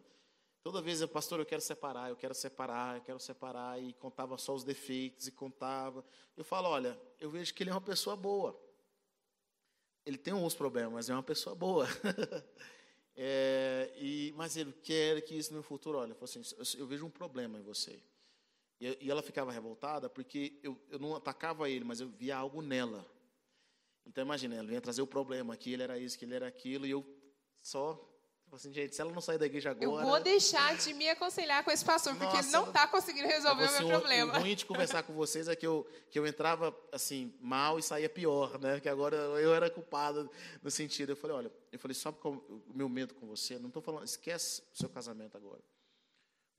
Toda 0.62 0.82
vez 0.82 1.00
eu, 1.00 1.08
pastor, 1.08 1.40
eu 1.40 1.46
quero 1.46 1.62
separar, 1.62 2.10
eu 2.10 2.16
quero 2.16 2.34
separar, 2.34 2.96
eu 2.96 3.02
quero 3.02 3.18
separar, 3.18 3.82
e 3.82 3.94
contava 3.94 4.36
só 4.36 4.54
os 4.54 4.62
defeitos, 4.62 5.26
e 5.26 5.32
contava. 5.32 6.04
Eu 6.36 6.44
falo, 6.44 6.68
olha, 6.68 7.00
eu 7.18 7.30
vejo 7.30 7.54
que 7.54 7.62
ele 7.62 7.70
é 7.70 7.72
uma 7.72 7.80
pessoa 7.80 8.14
boa. 8.14 8.60
Ele 10.04 10.18
tem 10.18 10.34
alguns 10.34 10.54
problemas, 10.54 10.92
mas 10.92 11.10
é 11.10 11.14
uma 11.14 11.22
pessoa 11.22 11.56
boa. 11.56 11.86
é, 13.16 13.90
e, 13.96 14.34
mas 14.36 14.54
ele 14.54 14.72
quer 14.72 15.22
que 15.22 15.34
isso 15.34 15.54
no 15.54 15.62
futuro, 15.62 15.96
olha, 15.96 16.12
eu, 16.12 16.24
assim, 16.24 16.42
eu, 16.78 16.86
vejo 16.86 17.06
um 17.06 17.10
problema 17.10 17.58
em 17.58 17.62
você. 17.62 17.98
E, 18.78 18.98
e 19.00 19.10
ela 19.10 19.22
ficava 19.22 19.50
revoltada 19.50 20.10
porque 20.10 20.60
eu, 20.62 20.78
eu 20.90 20.98
não 20.98 21.16
atacava 21.16 21.70
ele, 21.70 21.84
mas 21.84 22.00
eu 22.02 22.08
via 22.08 22.36
algo 22.36 22.60
nela. 22.60 23.06
Então 24.04 24.22
imagina, 24.22 24.56
ela 24.56 24.66
vinha 24.66 24.80
trazer 24.80 25.00
o 25.00 25.06
problema, 25.06 25.56
que 25.56 25.72
ele 25.72 25.82
era 25.82 25.98
isso, 25.98 26.18
que 26.18 26.24
ele 26.26 26.34
era 26.34 26.48
aquilo, 26.48 26.86
e 26.86 26.90
eu 26.90 27.06
só 27.62 28.10
assim, 28.56 28.72
gente, 28.72 28.94
se 28.94 29.00
ela 29.00 29.12
não 29.12 29.20
sair 29.20 29.38
da 29.38 29.46
igreja 29.46 29.70
agora. 29.70 30.04
Eu 30.04 30.08
vou 30.08 30.20
deixar 30.20 30.76
de 30.76 30.92
me 30.94 31.08
aconselhar 31.08 31.64
com 31.64 31.70
esse 31.70 31.84
pastor, 31.84 32.16
porque 32.16 32.36
ele 32.36 32.50
não 32.50 32.66
está 32.68 32.86
conseguindo 32.86 33.28
resolver 33.28 33.64
o 33.64 33.72
meu 33.72 33.88
problema. 33.88 34.36
O 34.36 34.40
ruim 34.40 34.54
de 34.54 34.66
conversar 34.66 35.02
com 35.02 35.12
vocês 35.12 35.48
é 35.48 35.56
que 35.56 35.66
eu, 35.66 35.88
que 36.10 36.18
eu 36.18 36.26
entrava 36.26 36.76
assim, 36.92 37.34
mal 37.40 37.78
e 37.78 37.82
saía 37.82 38.08
pior, 38.08 38.58
né? 38.58 38.80
Que 38.80 38.88
agora 38.88 39.16
eu 39.16 39.54
era 39.54 39.70
culpado 39.70 40.30
no 40.62 40.70
sentido. 40.70 41.10
Eu 41.10 41.16
falei, 41.16 41.36
olha, 41.36 41.52
eu 41.70 41.78
falei, 41.78 41.94
só 41.94 42.10
o 42.10 42.62
meu 42.74 42.88
medo 42.88 43.14
com 43.14 43.26
você, 43.26 43.58
não 43.58 43.68
estou 43.68 43.82
falando, 43.82 44.04
esquece 44.04 44.62
o 44.74 44.78
seu 44.78 44.88
casamento 44.88 45.36
agora. 45.36 45.62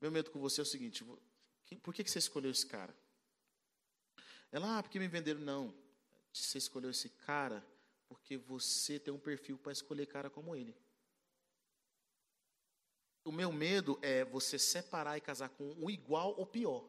Meu 0.00 0.10
medo 0.10 0.30
com 0.30 0.40
você 0.40 0.60
é 0.60 0.64
o 0.64 0.66
seguinte: 0.66 1.04
por 1.82 1.94
que, 1.94 2.02
que 2.02 2.10
você 2.10 2.18
escolheu 2.18 2.50
esse 2.50 2.66
cara? 2.66 2.94
Ela, 4.50 4.78
ah, 4.78 4.82
porque 4.82 4.98
me 4.98 5.08
venderam. 5.08 5.40
Não. 5.40 5.74
Você 6.32 6.58
escolheu 6.58 6.90
esse 6.90 7.08
cara 7.08 7.64
porque 8.08 8.36
você 8.36 8.98
tem 8.98 9.12
um 9.12 9.18
perfil 9.18 9.56
para 9.56 9.72
escolher 9.72 10.06
cara 10.06 10.28
como 10.28 10.54
ele. 10.54 10.76
O 13.24 13.32
meu 13.32 13.52
medo 13.52 13.98
é 14.02 14.24
você 14.24 14.58
separar 14.58 15.16
e 15.16 15.20
casar 15.20 15.48
com 15.50 15.70
um 15.78 15.88
igual 15.88 16.34
ou 16.36 16.46
pior. 16.46 16.84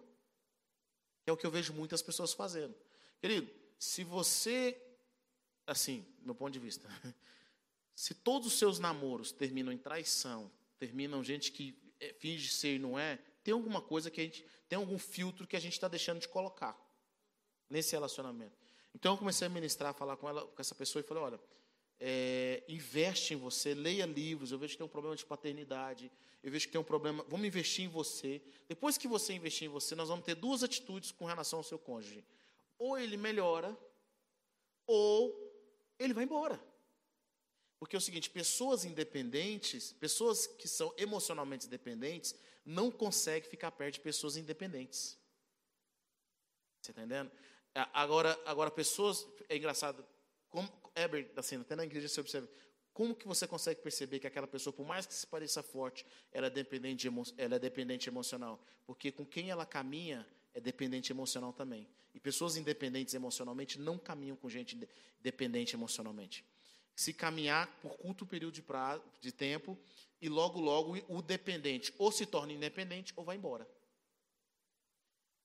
É 1.26 1.32
o 1.32 1.38
que 1.38 1.46
eu 1.46 1.52
vejo 1.52 1.74
muitas 1.74 2.02
pessoas 2.02 2.34
fazendo. 2.34 2.76
Querido, 3.20 3.50
se 3.78 4.04
você, 4.04 4.82
assim, 5.68 6.06
meu 6.22 6.36
ponto 6.36 6.52
de 6.52 6.60
vista, 6.60 6.90
se 7.96 8.14
todos 8.14 8.48
os 8.48 8.58
seus 8.58 8.80
namoros 8.80 9.32
terminam 9.32 9.72
em 9.72 9.78
traição, 9.78 10.52
terminam 10.78 11.24
gente 11.24 11.52
que 11.52 11.78
eh, 12.00 12.14
finge 12.20 12.50
ser 12.50 12.76
e 12.76 12.80
não 12.80 12.98
é, 12.98 13.20
tem 13.44 13.54
alguma 13.54 13.82
coisa 13.82 14.10
que 14.10 14.22
a 14.22 14.24
gente, 14.24 14.46
tem 14.68 14.78
algum 14.78 14.98
filtro 14.98 15.46
que 15.46 15.56
a 15.56 15.60
gente 15.60 15.74
está 15.74 15.88
deixando 15.88 16.20
de 16.20 16.28
colocar 16.28 16.78
nesse 17.70 17.92
relacionamento. 17.94 18.58
Então 18.94 19.14
eu 19.14 19.18
comecei 19.18 19.48
a 19.48 19.50
ministrar, 19.50 19.92
a 19.92 19.94
falar 19.94 20.18
com 20.18 20.30
ela, 20.30 20.46
com 20.46 20.62
essa 20.62 20.76
pessoa 20.76 21.02
e 21.02 21.04
falei, 21.04 21.24
olha, 21.24 21.40
é, 22.00 22.64
investe 22.68 23.34
em 23.34 23.38
você, 23.38 23.74
leia 23.74 24.06
livros. 24.06 24.52
Eu 24.52 24.60
vejo 24.60 24.74
que 24.74 24.78
tem 24.78 24.86
um 24.86 24.90
problema 24.90 25.16
de 25.16 25.26
paternidade. 25.26 26.12
Eu 26.44 26.52
vejo 26.52 26.66
que 26.66 26.72
tem 26.72 26.82
um 26.82 26.84
problema. 26.84 27.26
Vamos 27.30 27.48
investir 27.48 27.86
em 27.86 27.88
você. 27.88 28.42
Depois 28.68 28.98
que 28.98 29.08
você 29.08 29.34
investir 29.34 29.68
em 29.68 29.72
você, 29.72 29.96
nós 29.96 30.10
vamos 30.10 30.26
ter 30.26 30.36
duas 30.36 30.64
atitudes 30.64 31.12
com 31.12 31.26
relação 31.26 31.60
ao 31.60 31.64
seu 31.64 31.80
cônjuge. 31.80 32.26
Ou 32.78 32.98
ele 32.98 33.16
melhora, 33.16 33.78
ou 34.86 35.34
ele 35.98 36.14
vai 36.14 36.26
embora. 36.26 36.60
Porque 37.80 37.96
é 37.96 38.00
o 38.00 38.02
seguinte: 38.02 38.30
pessoas 38.30 38.86
independentes, 38.86 39.94
pessoas 39.94 40.48
que 40.48 40.68
são 40.68 40.94
emocionalmente 40.98 41.68
dependentes, 41.68 42.36
não 42.66 42.92
consegue 42.92 43.48
ficar 43.48 43.72
perto 43.72 43.96
de 43.96 44.02
pessoas 44.02 44.38
independentes. 44.38 45.18
Você 46.82 46.92
está 46.92 47.02
entendendo? 47.02 47.32
Agora, 47.94 48.40
agora, 48.46 48.70
pessoas. 48.70 49.26
É 49.50 49.56
engraçado. 49.56 50.06
Como, 50.50 50.70
Eber, 50.96 51.32
assim, 51.36 51.60
até 51.60 51.76
na 51.76 51.86
igreja 51.86 52.08
você 52.08 52.20
observa. 52.20 52.50
Como 52.94 53.16
que 53.16 53.28
você 53.28 53.48
consegue 53.48 53.82
perceber 53.82 54.20
que 54.20 54.28
aquela 54.28 54.46
pessoa, 54.46 54.72
por 54.72 54.86
mais 54.86 55.06
que 55.06 55.14
se 55.14 55.26
pareça 55.26 55.64
forte, 55.64 56.06
ela 56.32 56.48
é 56.48 56.50
dependente, 56.50 57.08
ela 57.38 57.56
é 57.56 57.60
dependente 57.60 58.08
emocional? 58.08 58.64
Porque 58.86 59.12
com 59.12 59.26
quem 59.26 59.50
ela 59.50 59.66
caminha 59.66 60.28
é 60.54 60.62
dependente 60.62 61.12
emocional 61.12 61.52
também. 61.52 61.88
E 62.14 62.20
pessoas 62.20 62.56
independentes 62.56 63.16
emocionalmente 63.16 63.80
não 63.80 63.98
caminham 63.98 64.36
com 64.36 64.48
gente 64.48 64.78
dependente 65.20 65.76
emocionalmente. 65.76 66.46
Se 66.96 67.12
caminhar 67.12 67.68
por 67.82 67.98
curto 67.98 68.26
período 68.28 68.54
de, 68.54 68.62
prazo, 68.62 69.04
de 69.20 69.32
tempo, 69.32 69.76
e 70.22 70.30
logo, 70.30 70.60
logo 70.60 70.96
o 71.10 71.22
dependente 71.22 71.94
ou 71.98 72.10
se 72.10 72.26
torna 72.26 72.54
independente 72.54 73.12
ou 73.16 73.26
vai 73.26 73.36
embora. 73.36 73.68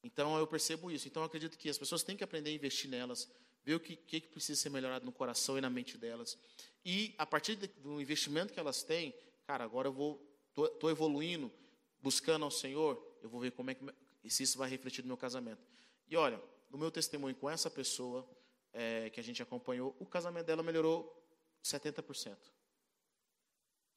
Então 0.04 0.38
eu 0.38 0.46
percebo 0.46 0.90
isso. 0.90 1.08
Então 1.08 1.22
eu 1.22 1.26
acredito 1.26 1.58
que 1.58 1.68
as 1.68 1.76
pessoas 1.76 2.04
têm 2.04 2.16
que 2.16 2.22
aprender 2.22 2.50
a 2.50 2.52
investir 2.52 2.88
nelas, 2.88 3.28
ver 3.68 3.74
o 3.74 3.80
que, 3.80 3.96
que 3.96 4.28
precisa 4.28 4.60
ser 4.60 4.70
melhorado 4.70 5.04
no 5.04 5.12
coração 5.12 5.58
e 5.58 5.60
na 5.60 5.70
mente 5.70 5.96
delas. 5.96 6.38
E 6.84 7.14
a 7.18 7.26
partir 7.26 7.56
do 7.56 8.00
investimento 8.00 8.52
que 8.52 8.60
elas 8.60 8.82
têm, 8.82 9.14
cara, 9.46 9.64
agora 9.64 9.88
eu 9.88 9.92
vou, 9.92 10.20
estou 10.56 10.90
evoluindo, 10.90 11.52
buscando 12.00 12.44
ao 12.44 12.50
Senhor, 12.50 13.02
eu 13.22 13.28
vou 13.28 13.40
ver 13.40 13.52
como 13.52 13.70
é 13.70 13.74
que 13.74 14.30
se 14.30 14.42
isso 14.42 14.56
vai 14.56 14.68
refletir 14.70 15.02
no 15.02 15.08
meu 15.08 15.16
casamento. 15.16 15.62
E 16.08 16.16
olha, 16.16 16.40
no 16.70 16.78
meu 16.78 16.90
testemunho 16.90 17.34
com 17.34 17.48
essa 17.50 17.70
pessoa 17.70 18.28
é, 18.72 19.10
que 19.10 19.20
a 19.20 19.22
gente 19.22 19.42
acompanhou, 19.42 19.94
o 19.98 20.06
casamento 20.06 20.46
dela 20.46 20.62
melhorou 20.62 21.14
70% 21.62 22.36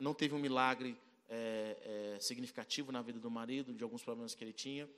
não 0.02 0.16
teve 0.16 0.34
um 0.34 0.40
milagre 0.40 0.98
é, 1.30 2.16
é, 2.16 2.20
significativo 2.20 2.92
na 2.92 3.02
vida 3.02 3.20
do 3.20 3.30
marido, 3.30 3.74
de 3.74 3.84
alguns 3.84 4.04
problemas 4.04 4.34
que 4.34 4.44
ele 4.44 4.52
tinha, 4.52 4.90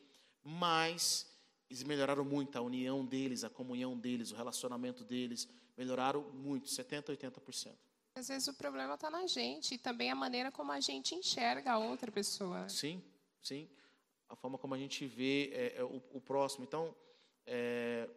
mas 0.41 1.29
eles 1.69 1.83
melhoraram 1.83 2.23
muito 2.23 2.57
a 2.57 2.61
união 2.61 3.05
deles, 3.05 3.43
a 3.43 3.49
comunhão 3.49 3.97
deles, 3.97 4.31
o 4.31 4.35
relacionamento 4.35 5.03
deles, 5.03 5.47
melhoraram 5.77 6.21
muito, 6.31 6.67
70%, 6.67 7.17
80%. 7.17 7.75
Às 8.15 8.27
vezes 8.27 8.47
o 8.47 8.53
problema 8.53 8.93
está 8.93 9.09
na 9.09 9.25
gente 9.25 9.75
e 9.75 9.77
também 9.77 10.11
a 10.11 10.15
maneira 10.15 10.51
como 10.51 10.71
a 10.71 10.79
gente 10.79 11.15
enxerga 11.15 11.73
a 11.73 11.79
outra 11.79 12.11
pessoa. 12.11 12.69
Sim, 12.69 13.01
sim. 13.41 13.67
A 14.29 14.35
forma 14.35 14.57
como 14.57 14.75
a 14.75 14.77
gente 14.77 15.05
vê 15.07 15.51
é, 15.53 15.77
é, 15.77 15.83
o, 15.83 16.01
o, 16.11 16.21
próximo. 16.21 16.63
Então, 16.63 16.95
é, 17.45 18.07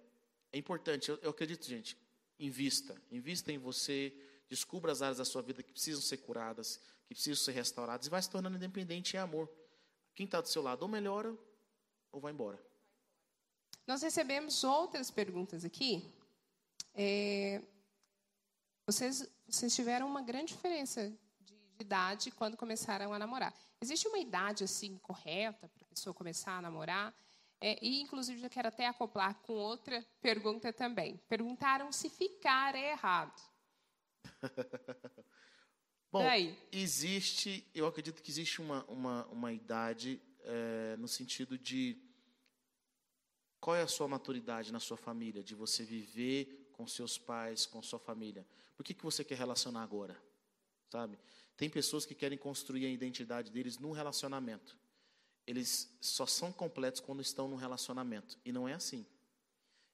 é 0.52 0.58
importante, 0.58 1.08
eu, 1.08 1.18
eu 1.22 1.30
acredito, 1.30 1.64
gente, 1.66 1.96
invista. 2.38 3.00
Invista 3.10 3.50
em 3.50 3.58
você, 3.58 4.12
Descubra 4.48 4.92
as 4.92 5.02
áreas 5.02 5.18
da 5.18 5.24
sua 5.24 5.42
vida 5.42 5.62
que 5.62 5.72
precisam 5.72 6.00
ser 6.00 6.18
curadas, 6.18 6.80
que 7.06 7.14
precisam 7.14 7.44
ser 7.44 7.52
restauradas 7.52 8.06
e 8.06 8.10
vai 8.10 8.22
se 8.22 8.30
tornando 8.30 8.56
independente 8.56 9.16
em 9.16 9.18
amor. 9.18 9.50
Quem 10.14 10.24
está 10.24 10.40
do 10.40 10.48
seu 10.48 10.62
lado 10.62 10.82
ou 10.82 10.88
melhora 10.88 11.36
ou 12.12 12.20
vai 12.20 12.32
embora. 12.32 12.62
Nós 13.86 14.02
recebemos 14.02 14.64
outras 14.64 15.10
perguntas 15.10 15.64
aqui. 15.64 16.12
É, 16.92 17.62
vocês, 18.84 19.28
vocês 19.46 19.74
tiveram 19.74 20.08
uma 20.08 20.22
grande 20.22 20.54
diferença 20.54 21.08
de, 21.40 21.54
de, 21.54 21.82
idade 21.82 22.30
quando 22.32 22.56
começaram 22.56 23.14
a 23.14 23.18
namorar. 23.18 23.54
Existe 23.80 24.08
uma 24.08 24.18
idade 24.18 24.64
assim 24.64 24.98
correta 24.98 25.68
para 25.68 25.84
a 25.84 25.88
pessoa 25.88 26.12
começar 26.12 26.58
a 26.58 26.62
namorar? 26.62 27.14
É, 27.60 27.78
e 27.80 28.00
inclusive 28.00 28.40
já 28.40 28.48
quero 28.48 28.68
até 28.68 28.86
acoplar 28.86 29.34
com 29.42 29.52
outra 29.52 30.04
pergunta 30.20 30.72
também. 30.72 31.16
Perguntaram 31.28 31.92
se 31.92 32.10
ficar 32.10 32.74
é 32.74 32.90
errado. 32.90 33.40
Bom, 36.10 36.24
existe, 36.72 37.68
eu 37.74 37.86
acredito 37.86 38.22
que 38.22 38.30
existe 38.30 38.60
uma, 38.60 38.84
uma, 38.86 39.26
uma 39.26 39.52
idade 39.52 40.20
é, 40.40 40.96
no 40.96 41.06
sentido 41.06 41.58
de 41.58 42.05
qual 43.66 43.74
é 43.74 43.82
a 43.82 43.88
sua 43.88 44.06
maturidade 44.06 44.72
na 44.72 44.78
sua 44.78 44.96
família, 44.96 45.42
de 45.42 45.52
você 45.52 45.82
viver 45.82 46.70
com 46.72 46.86
seus 46.86 47.18
pais, 47.18 47.66
com 47.66 47.82
sua 47.82 47.98
família. 47.98 48.46
Por 48.76 48.84
que, 48.84 48.94
que 48.94 49.02
você 49.02 49.24
quer 49.24 49.36
relacionar 49.36 49.82
agora? 49.82 50.16
Sabe? 50.88 51.18
Tem 51.56 51.68
pessoas 51.68 52.06
que 52.06 52.14
querem 52.14 52.38
construir 52.38 52.86
a 52.86 52.88
identidade 52.88 53.50
deles 53.50 53.76
num 53.76 53.90
relacionamento. 53.90 54.78
Eles 55.44 55.92
só 56.00 56.26
são 56.26 56.52
completos 56.52 57.00
quando 57.00 57.20
estão 57.20 57.48
num 57.48 57.56
relacionamento. 57.56 58.38
E 58.44 58.52
não 58.52 58.68
é 58.68 58.74
assim. 58.74 59.04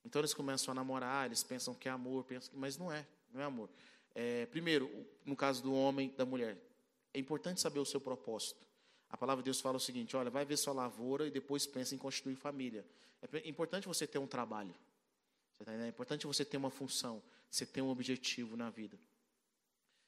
Então 0.05 0.21
eles 0.21 0.35
começam 0.35 0.71
a 0.73 0.75
namorar, 0.75 1.25
eles 1.25 1.43
pensam 1.43 1.75
que 1.75 1.89
é 1.89 1.93
amor, 1.93 2.25
pensam, 2.25 2.53
mas 2.55 2.77
não 2.77 2.93
é, 2.93 3.07
não 3.33 3.41
é 3.41 3.45
amor. 3.45 3.71
É, 4.15 4.45
primeiro, 4.45 4.91
no 5.25 5.35
caso 5.35 5.63
do 5.63 5.73
homem, 5.73 6.13
da 6.15 6.27
mulher, 6.27 6.59
é 7.15 7.19
importante 7.19 7.59
saber 7.59 7.79
o 7.79 7.87
seu 7.87 8.03
propósito. 8.03 8.67
A 9.13 9.17
palavra 9.17 9.43
de 9.43 9.45
Deus 9.45 9.61
fala 9.61 9.77
o 9.77 9.81
seguinte: 9.81 10.17
olha, 10.17 10.31
vai 10.31 10.45
ver 10.45 10.57
sua 10.57 10.73
lavoura 10.73 11.27
e 11.27 11.31
depois 11.31 11.67
pensa 11.67 11.95
em 11.95 11.99
constituir 11.99 12.35
família. 12.35 12.85
É 13.21 13.49
importante 13.49 13.87
você 13.87 14.07
ter 14.07 14.19
um 14.19 14.27
trabalho. 14.27 14.75
Tá 15.65 15.73
é 15.73 15.87
importante 15.87 16.27
você 16.27 16.45
ter 16.45 16.57
uma 16.57 16.71
função, 16.71 17.23
você 17.49 17.65
ter 17.65 17.83
um 17.83 17.91
objetivo 17.91 18.57
na 18.57 18.71
vida. 18.71 18.99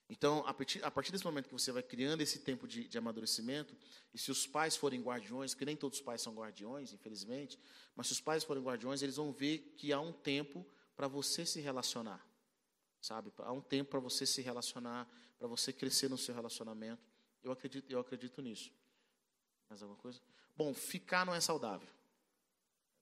Então, 0.09 0.45
a 0.47 0.53
partir, 0.53 0.85
a 0.85 0.91
partir, 0.91 1.13
desse 1.13 1.25
momento 1.25 1.47
que 1.47 1.53
você 1.53 1.73
vai 1.73 1.83
criando 1.83 2.21
esse 2.21 2.41
tempo 2.41 2.67
de, 2.67 2.87
de, 2.89 2.99
amadurecimento, 2.99 3.75
e 4.13 4.19
se 4.19 4.31
os 4.31 4.47
pais 4.47 4.77
forem 4.77 5.01
guardiões, 5.01 5.55
que 5.55 5.65
nem 5.65 5.77
todos 5.77 5.99
os 5.99 6.05
pais 6.05 6.21
são 6.21 6.35
guardiões, 6.35 6.93
infelizmente, 6.93 7.59
mas 7.95 8.09
se 8.09 8.13
os 8.13 8.21
pais 8.21 8.45
forem 8.45 8.63
guardiões, 8.63 9.01
eles 9.01 9.17
vão 9.17 9.33
ver 9.33 9.75
que 9.79 9.93
há 9.93 10.01
um 10.01 10.13
tempo 10.13 10.67
para 10.95 11.09
você 11.09 11.47
se 11.47 11.61
relacionar, 11.61 12.25
sabe? 13.01 13.33
Há 13.39 13.53
um 13.53 13.63
tempo 13.63 13.93
para 13.93 14.01
você 14.01 14.27
se 14.27 14.43
relacionar, 14.43 15.09
para 15.39 15.49
você 15.49 15.73
crescer 15.73 16.11
no 16.11 16.19
seu 16.19 16.35
relacionamento. 16.35 17.03
Eu 17.43 17.53
acredito, 17.53 17.91
eu 17.91 17.99
acredito 17.99 18.43
nisso. 18.43 18.71
Mais 19.75 19.83
alguma 19.83 20.01
coisa? 20.01 20.21
Bom, 20.57 20.73
ficar 20.73 21.27
não 21.27 21.35
é 21.35 21.41
saudável. 21.41 21.89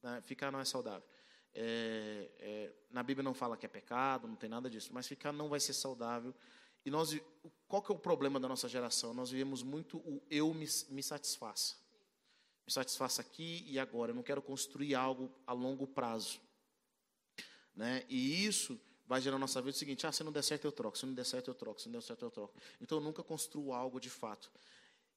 Né? 0.02 0.22
Ficar 0.22 0.50
não 0.50 0.58
é 0.58 0.64
saudável. 0.64 1.06
É, 1.54 2.30
é, 2.38 2.72
na 2.90 3.02
Bíblia 3.02 3.22
não 3.22 3.34
fala 3.34 3.58
que 3.58 3.66
é 3.66 3.68
pecado, 3.68 4.26
não 4.26 4.36
tem 4.36 4.48
nada 4.48 4.70
disso, 4.70 4.90
mas 4.90 5.06
ficar 5.06 5.32
não 5.32 5.50
vai 5.50 5.60
ser 5.60 5.74
saudável 5.74 6.34
e 6.84 6.90
nós, 6.90 7.16
qual 7.68 7.82
que 7.82 7.92
é 7.92 7.94
o 7.94 7.98
problema 7.98 8.40
da 8.40 8.48
nossa 8.48 8.68
geração? 8.68 9.14
Nós 9.14 9.30
vivemos 9.30 9.62
muito 9.62 9.98
o 9.98 10.22
eu 10.30 10.52
me, 10.52 10.66
me 10.88 11.02
satisfaça. 11.02 11.76
Me 12.66 12.72
satisfaça 12.72 13.22
aqui 13.22 13.64
e 13.68 13.78
agora. 13.78 14.10
Eu 14.10 14.16
não 14.16 14.22
quero 14.22 14.42
construir 14.42 14.94
algo 14.94 15.30
a 15.46 15.52
longo 15.52 15.86
prazo. 15.86 16.40
Né? 17.74 18.04
E 18.08 18.44
isso 18.44 18.80
vai 19.06 19.20
gerar 19.20 19.36
na 19.36 19.40
nossa 19.40 19.60
vida 19.60 19.74
o 19.76 19.78
seguinte: 19.78 20.06
ah, 20.06 20.12
se 20.12 20.24
não 20.24 20.32
der 20.32 20.42
certo 20.42 20.64
eu 20.64 20.72
troco, 20.72 20.98
se 20.98 21.06
não 21.06 21.14
der 21.14 21.24
certo 21.24 21.50
eu 21.50 21.54
troco, 21.54 21.80
se 21.80 21.88
não 21.88 22.00
der 22.00 22.02
certo 22.02 22.24
eu 22.24 22.30
troco. 22.30 22.54
Então 22.80 22.98
eu 22.98 23.02
nunca 23.02 23.22
construo 23.22 23.72
algo 23.72 24.00
de 24.00 24.10
fato. 24.10 24.50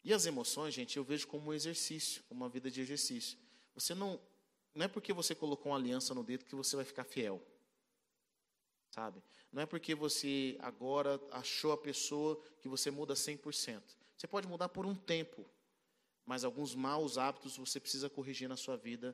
E 0.06 0.14
as 0.14 0.26
emoções, 0.26 0.74
gente, 0.74 0.96
eu 0.96 1.04
vejo 1.04 1.28
como 1.28 1.50
um 1.50 1.54
exercício, 1.54 2.24
como 2.30 2.42
uma 2.42 2.50
vida 2.50 2.72
de 2.72 2.80
exercício. 2.80 3.38
Você 3.74 3.94
não, 3.94 4.18
não 4.74 4.86
é 4.86 4.88
porque 4.88 5.12
você 5.12 5.36
colocou 5.36 5.74
uma 5.74 5.78
aliança 5.78 6.14
no 6.14 6.24
dedo 6.24 6.46
que 6.46 6.56
você 6.56 6.78
vai 6.78 6.86
ficar 6.86 7.04
fiel 7.04 7.42
sabe? 8.96 9.22
Não 9.52 9.62
é 9.62 9.66
porque 9.66 9.94
você 9.94 10.58
agora 10.62 11.20
achou 11.32 11.74
a 11.74 11.78
pessoa 11.78 12.42
que 12.62 12.70
você 12.70 12.90
muda 12.90 13.14
100%. 13.14 13.82
Você 14.16 14.26
pode 14.26 14.48
mudar 14.48 14.70
por 14.70 14.86
um 14.86 14.96
tempo, 14.96 15.46
mas 16.26 16.46
alguns 16.46 16.74
maus 16.74 17.18
hábitos 17.18 17.58
você 17.58 17.78
precisa 17.78 18.10
corrigir 18.10 18.48
na 18.48 18.56
sua 18.56 18.78
vida 18.78 19.14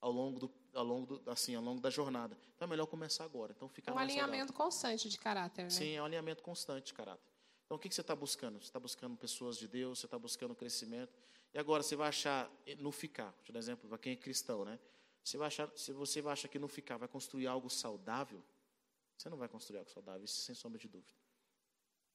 ao 0.00 0.10
longo 0.10 0.40
do, 0.40 0.50
ao 0.72 0.84
longo 0.84 1.18
do, 1.18 1.30
assim, 1.30 1.54
ao 1.54 1.62
longo 1.62 1.82
da 1.82 1.90
jornada. 1.90 2.36
Então 2.54 2.66
é 2.66 2.68
melhor 2.68 2.86
começar 2.86 3.24
agora. 3.24 3.52
Então 3.54 3.68
ficar 3.68 3.92
um 3.92 3.98
alinhamento 3.98 4.52
saudável. 4.52 4.54
constante 4.54 5.08
de 5.08 5.18
caráter, 5.18 5.64
né? 5.64 5.70
Sim, 5.70 5.92
é 5.92 6.00
um 6.00 6.06
alinhamento 6.06 6.42
constante 6.42 6.86
de 6.86 6.94
caráter. 6.94 7.33
Então 7.74 7.80
o 7.80 7.82
que, 7.82 7.88
que 7.88 7.94
você 7.96 8.02
está 8.02 8.14
buscando? 8.14 8.60
Você 8.60 8.66
está 8.66 8.78
buscando 8.78 9.16
pessoas 9.16 9.58
de 9.58 9.66
Deus, 9.66 9.98
você 9.98 10.06
está 10.06 10.16
buscando 10.16 10.54
crescimento. 10.54 11.12
E 11.52 11.58
agora 11.58 11.82
você 11.82 11.96
vai 11.96 12.08
achar 12.08 12.48
no 12.78 12.92
ficar, 12.92 13.32
por 13.44 13.56
exemplo, 13.56 13.88
para 13.88 13.98
quem 13.98 14.12
é 14.12 14.16
cristão, 14.16 14.64
né? 14.64 14.78
Você 15.24 15.36
vai 15.36 15.48
achar, 15.48 15.68
se 15.74 15.92
você 15.92 16.22
vai 16.22 16.34
achar 16.34 16.46
que 16.46 16.56
no 16.56 16.68
ficar 16.68 16.98
vai 16.98 17.08
construir 17.08 17.48
algo 17.48 17.68
saudável, 17.68 18.40
você 19.18 19.28
não 19.28 19.36
vai 19.36 19.48
construir 19.48 19.78
algo 19.78 19.90
saudável, 19.90 20.24
isso 20.24 20.42
sem 20.42 20.54
sombra 20.54 20.78
de 20.78 20.86
dúvida. 20.86 21.12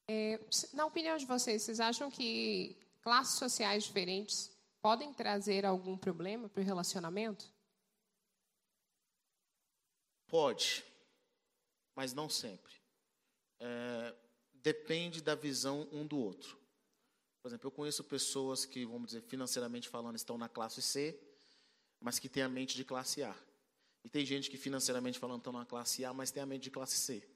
É, 0.08 0.40
na 0.72 0.86
opinião 0.86 1.18
de 1.18 1.26
vocês, 1.26 1.62
vocês 1.62 1.82
acham 1.82 2.10
que 2.10 2.78
classes 3.02 3.38
sociais 3.38 3.84
diferentes 3.84 4.50
podem 4.82 5.14
trazer 5.14 5.66
algum 5.66 5.98
problema 5.98 6.48
para 6.48 6.62
o 6.62 6.64
relacionamento? 6.64 7.54
Pode, 10.26 10.86
mas 11.94 12.14
não 12.14 12.30
sempre. 12.30 12.74
É, 13.60 14.16
depende 14.64 15.22
da 15.22 15.36
visão 15.36 15.88
um 15.92 16.06
do 16.06 16.18
outro. 16.18 16.58
Por 17.42 17.48
exemplo, 17.48 17.68
eu 17.68 17.72
conheço 17.72 18.04
pessoas 18.04 18.66
que, 18.66 18.86
vamos 18.86 19.08
dizer, 19.08 19.22
financeiramente 19.22 19.88
falando, 19.88 20.16
estão 20.16 20.38
na 20.38 20.50
classe 20.50 20.82
C, 20.82 21.18
mas 22.00 22.20
que 22.20 22.28
têm 22.28 22.44
a 22.44 22.50
mente 22.50 22.76
de 22.76 22.84
classe 22.84 23.24
A. 23.24 23.36
E 24.04 24.10
tem 24.10 24.26
gente 24.26 24.50
que 24.50 24.58
financeiramente 24.58 25.20
falando 25.20 25.40
estão 25.40 25.54
na 25.54 25.66
classe 25.66 26.04
A, 26.04 26.14
mas 26.14 26.32
tem 26.32 26.44
a 26.44 26.46
mente 26.46 26.64
de 26.64 26.72
classe 26.72 26.98
C. 26.98 27.28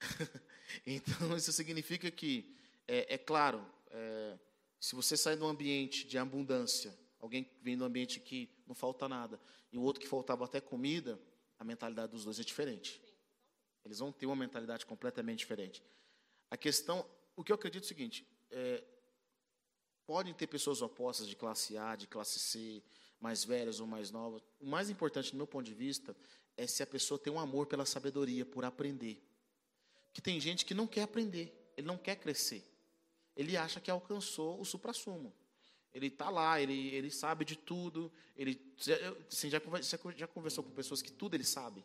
então, 0.86 1.36
isso 1.36 1.52
significa 1.52 2.10
que, 2.10 2.56
é, 2.86 3.14
é 3.14 3.18
claro, 3.18 3.64
é, 3.90 4.38
se 4.80 4.94
você 4.94 5.16
sai 5.16 5.36
de 5.36 5.42
um 5.42 5.48
ambiente 5.48 6.06
de 6.06 6.18
abundância, 6.18 6.96
alguém 7.20 7.48
vem 7.62 7.76
de 7.76 7.82
um 7.82 7.86
ambiente 7.86 8.20
que 8.20 8.48
não 8.66 8.74
falta 8.74 9.08
nada, 9.08 9.40
e 9.72 9.78
o 9.78 9.82
outro 9.82 10.00
que 10.00 10.08
faltava 10.08 10.44
até 10.44 10.60
comida, 10.60 11.18
a 11.58 11.64
mentalidade 11.64 12.12
dos 12.12 12.24
dois 12.24 12.38
é 12.38 12.44
diferente. 12.44 13.00
Eles 13.84 13.98
vão 13.98 14.12
ter 14.12 14.26
uma 14.26 14.36
mentalidade 14.36 14.84
completamente 14.84 15.40
diferente. 15.40 15.82
A 16.50 16.56
questão, 16.56 17.06
o 17.34 17.42
que 17.42 17.52
eu 17.52 17.56
acredito 17.56 17.82
é 17.82 17.86
o 17.86 17.88
seguinte, 17.88 18.26
é, 18.50 18.82
podem 20.06 20.32
ter 20.32 20.46
pessoas 20.46 20.80
opostas 20.80 21.26
de 21.26 21.34
classe 21.34 21.76
A, 21.76 21.96
de 21.96 22.06
classe 22.06 22.38
C, 22.38 22.82
mais 23.20 23.44
velhas 23.44 23.80
ou 23.80 23.86
mais 23.86 24.10
novas. 24.10 24.42
O 24.60 24.66
mais 24.66 24.88
importante, 24.88 25.32
do 25.32 25.36
meu 25.36 25.46
ponto 25.46 25.64
de 25.64 25.74
vista, 25.74 26.16
é 26.56 26.66
se 26.66 26.82
a 26.82 26.86
pessoa 26.86 27.18
tem 27.18 27.32
um 27.32 27.40
amor 27.40 27.66
pela 27.66 27.84
sabedoria, 27.84 28.46
por 28.46 28.64
aprender. 28.64 29.22
Porque 30.06 30.20
tem 30.20 30.40
gente 30.40 30.64
que 30.64 30.74
não 30.74 30.86
quer 30.86 31.02
aprender, 31.02 31.72
ele 31.76 31.86
não 31.86 31.98
quer 31.98 32.16
crescer. 32.16 32.64
Ele 33.36 33.56
acha 33.56 33.80
que 33.80 33.90
alcançou 33.90 34.58
o 34.60 34.64
supra-sumo. 34.64 35.34
Ele 35.92 36.06
está 36.06 36.30
lá, 36.30 36.60
ele, 36.60 36.88
ele 36.94 37.10
sabe 37.10 37.44
de 37.44 37.56
tudo. 37.56 38.12
Ele 38.36 38.60
assim, 39.30 39.50
já, 39.50 39.60
já 40.16 40.26
conversou 40.26 40.62
com 40.64 40.70
pessoas 40.70 41.02
que 41.02 41.10
tudo 41.10 41.34
ele 41.34 41.44
sabe, 41.44 41.84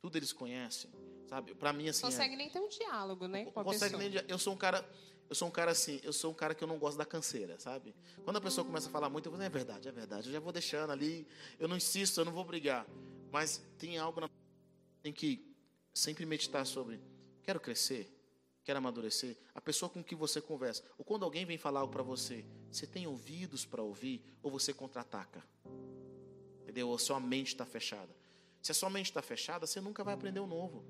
tudo 0.00 0.16
eles 0.16 0.32
conhecem, 0.32 0.90
sabe? 1.32 1.54
Para 1.54 1.72
mim 1.72 1.88
assim. 1.88 2.02
Consegue 2.02 2.34
é, 2.34 2.36
nem 2.36 2.50
ter 2.50 2.60
um 2.60 2.68
diálogo, 2.68 3.26
né? 3.26 3.46
Com 3.46 3.64
consegue 3.64 3.96
pessoa. 3.96 4.10
nem. 4.10 4.24
Eu 4.28 4.38
sou 4.38 4.52
um 4.52 4.56
cara 4.56 4.86
eu 5.30 5.34
sou 5.34 5.48
um 5.48 5.50
cara 5.50 5.70
assim, 5.70 5.98
eu 6.02 6.12
sou 6.12 6.30
um 6.30 6.34
cara 6.34 6.54
que 6.54 6.62
eu 6.62 6.68
não 6.68 6.78
gosto 6.78 6.98
da 6.98 7.06
canseira, 7.06 7.58
sabe? 7.58 7.94
Quando 8.22 8.36
a 8.36 8.40
pessoa 8.40 8.66
começa 8.66 8.88
a 8.88 8.90
falar 8.90 9.08
muito, 9.08 9.26
eu 9.26 9.32
vou, 9.32 9.40
é 9.40 9.48
verdade, 9.48 9.88
é 9.88 9.92
verdade, 9.92 10.28
eu 10.28 10.32
já 10.34 10.38
vou 10.38 10.52
deixando 10.52 10.90
ali, 10.90 11.26
eu 11.58 11.66
não 11.66 11.74
insisto, 11.74 12.20
eu 12.20 12.24
não 12.26 12.32
vou 12.32 12.44
brigar. 12.44 12.86
Mas 13.30 13.62
tem 13.78 13.96
algo 13.96 14.20
na 14.20 14.28
tem 15.02 15.10
que 15.10 15.42
sempre 15.94 16.26
meditar 16.26 16.66
sobre, 16.66 17.00
quero 17.42 17.58
crescer, 17.58 18.14
quero 18.62 18.76
amadurecer. 18.76 19.38
A 19.54 19.60
pessoa 19.60 19.88
com 19.88 20.04
que 20.04 20.14
você 20.14 20.38
conversa, 20.38 20.84
ou 20.98 21.04
quando 21.04 21.24
alguém 21.24 21.46
vem 21.46 21.56
falar 21.56 21.80
algo 21.80 21.92
para 21.94 22.02
você, 22.02 22.44
você 22.70 22.86
tem 22.86 23.06
ouvidos 23.06 23.64
para 23.64 23.82
ouvir 23.82 24.22
ou 24.42 24.50
você 24.50 24.74
contra-ataca? 24.74 25.42
Entendeu? 26.60 26.90
Ou 26.90 26.98
sua 26.98 27.18
mente 27.18 27.48
está 27.48 27.64
fechada. 27.64 28.14
Se 28.60 28.70
a 28.70 28.74
sua 28.74 28.90
mente 28.90 29.06
está 29.06 29.22
fechada, 29.22 29.66
você 29.66 29.80
nunca 29.80 30.04
vai 30.04 30.12
aprender 30.12 30.40
o 30.40 30.46
novo. 30.46 30.84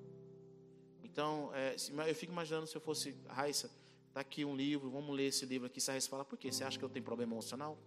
Então, 1.12 1.50
é, 1.54 1.76
eu 2.08 2.14
fico 2.14 2.32
imaginando 2.32 2.66
se 2.66 2.74
eu 2.74 2.80
fosse 2.80 3.14
Raissa, 3.28 3.70
Está 4.12 4.20
aqui 4.20 4.44
um 4.44 4.54
livro, 4.54 4.90
vamos 4.90 5.16
ler 5.16 5.28
esse 5.28 5.46
livro 5.46 5.66
aqui. 5.66 5.80
Você 5.80 5.98
fala, 6.02 6.22
por 6.22 6.38
quê? 6.38 6.52
Você 6.52 6.62
acha 6.62 6.78
que 6.78 6.84
eu 6.84 6.88
tenho 6.90 7.02
problema 7.02 7.32
emocional? 7.32 7.78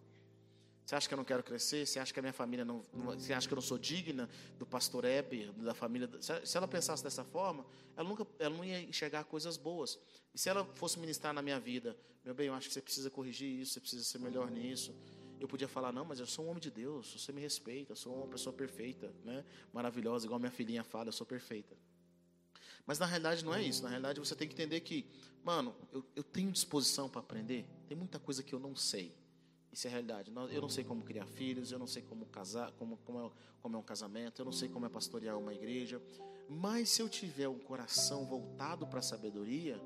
Você 0.83 0.95
acha 0.95 1.07
que 1.07 1.13
eu 1.13 1.17
não 1.17 1.23
quero 1.23 1.43
crescer? 1.43 1.85
Você 1.85 1.99
acha 1.99 2.11
que 2.11 2.19
a 2.19 2.21
minha 2.23 2.33
família 2.33 2.65
não. 2.65 2.81
Você 3.13 3.31
acha 3.31 3.47
que 3.47 3.53
eu 3.53 3.57
não 3.57 3.61
sou 3.61 3.77
digna 3.77 4.27
do 4.57 4.65
pastor 4.65 5.05
Heber, 5.05 5.53
da 5.53 5.75
família. 5.75 6.09
Se 6.19 6.57
ela 6.57 6.67
pensasse 6.67 7.03
dessa 7.03 7.23
forma, 7.23 7.63
ela 7.95 8.09
nunca 8.09 8.25
ela 8.39 8.55
não 8.55 8.65
ia 8.65 8.81
enxergar 8.81 9.23
coisas 9.25 9.55
boas. 9.55 9.99
E 10.33 10.39
se 10.39 10.49
ela 10.49 10.65
fosse 10.73 10.97
ministrar 10.97 11.31
na 11.31 11.43
minha 11.43 11.59
vida, 11.59 11.95
meu 12.23 12.33
bem, 12.33 12.47
eu 12.47 12.55
acho 12.55 12.69
que 12.69 12.73
você 12.73 12.81
precisa 12.81 13.11
corrigir 13.11 13.59
isso, 13.59 13.73
você 13.73 13.79
precisa 13.79 14.03
ser 14.03 14.17
melhor 14.17 14.49
nisso. 14.49 14.95
Eu 15.39 15.47
podia 15.47 15.67
falar, 15.67 15.91
não, 15.91 16.05
mas 16.05 16.19
eu 16.19 16.25
sou 16.25 16.45
um 16.45 16.49
homem 16.49 16.61
de 16.61 16.71
Deus, 16.71 17.21
você 17.21 17.31
me 17.31 17.41
respeita, 17.41 17.91
eu 17.91 17.95
sou 17.95 18.15
uma 18.15 18.27
pessoa 18.27 18.51
perfeita, 18.51 19.13
né? 19.23 19.45
maravilhosa, 19.71 20.25
igual 20.25 20.39
minha 20.39 20.51
filhinha 20.51 20.83
fala, 20.83 21.09
eu 21.09 21.13
sou 21.13 21.27
perfeita. 21.27 21.77
Mas 22.85 22.99
na 22.99 23.05
realidade 23.05 23.43
não 23.43 23.53
é 23.53 23.63
isso. 23.63 23.81
Na 23.81 23.89
realidade 23.89 24.19
você 24.19 24.35
tem 24.35 24.47
que 24.47 24.53
entender 24.53 24.79
que, 24.81 25.05
mano, 25.43 25.75
eu, 25.91 26.05
eu 26.15 26.23
tenho 26.23 26.51
disposição 26.51 27.09
para 27.09 27.21
aprender. 27.21 27.65
Tem 27.87 27.97
muita 27.97 28.19
coisa 28.19 28.43
que 28.43 28.53
eu 28.53 28.59
não 28.59 28.75
sei. 28.75 29.15
Isso 29.71 29.87
é 29.87 29.89
a 29.89 29.91
realidade. 29.91 30.31
Eu 30.51 30.61
não 30.61 30.69
sei 30.69 30.83
como 30.83 31.03
criar 31.03 31.25
filhos, 31.25 31.71
eu 31.71 31.79
não 31.79 31.87
sei 31.87 32.01
como 32.01 32.25
casar, 32.27 32.71
como, 32.73 32.97
como, 32.97 33.25
é, 33.25 33.31
como 33.61 33.75
é 33.75 33.79
um 33.79 33.83
casamento, 33.83 34.39
eu 34.39 34.45
não 34.45 34.51
sei 34.53 34.69
como 34.69 34.85
é 34.85 34.89
pastorear 34.89 35.37
uma 35.37 35.53
igreja. 35.53 36.01
Mas 36.47 36.89
se 36.89 37.01
eu 37.01 37.09
tiver 37.09 37.49
um 37.49 37.59
coração 37.59 38.25
voltado 38.25 38.87
para 38.87 38.99
a 38.99 39.01
sabedoria, 39.01 39.81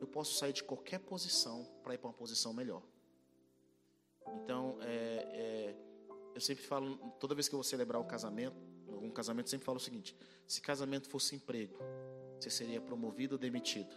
eu 0.00 0.06
posso 0.06 0.36
sair 0.36 0.52
de 0.52 0.64
qualquer 0.64 0.98
posição 0.98 1.64
para 1.82 1.94
ir 1.94 1.98
para 1.98 2.08
uma 2.08 2.14
posição 2.14 2.52
melhor. 2.52 2.82
Então, 4.42 4.76
é, 4.82 4.86
é, 5.32 5.76
eu 6.34 6.40
sempre 6.40 6.64
falo, 6.64 6.96
toda 7.18 7.34
vez 7.34 7.48
que 7.48 7.54
eu 7.54 7.58
vou 7.58 7.64
celebrar 7.64 8.00
um 8.00 8.06
casamento, 8.06 8.56
um 8.88 9.10
casamento, 9.10 9.46
eu 9.46 9.50
sempre 9.50 9.64
falo 9.64 9.78
o 9.78 9.80
seguinte: 9.80 10.16
se 10.46 10.60
casamento 10.60 11.08
fosse 11.08 11.34
emprego, 11.34 11.78
você 12.44 12.50
seria 12.50 12.80
promovido 12.80 13.34
ou 13.34 13.38
demitido. 13.38 13.94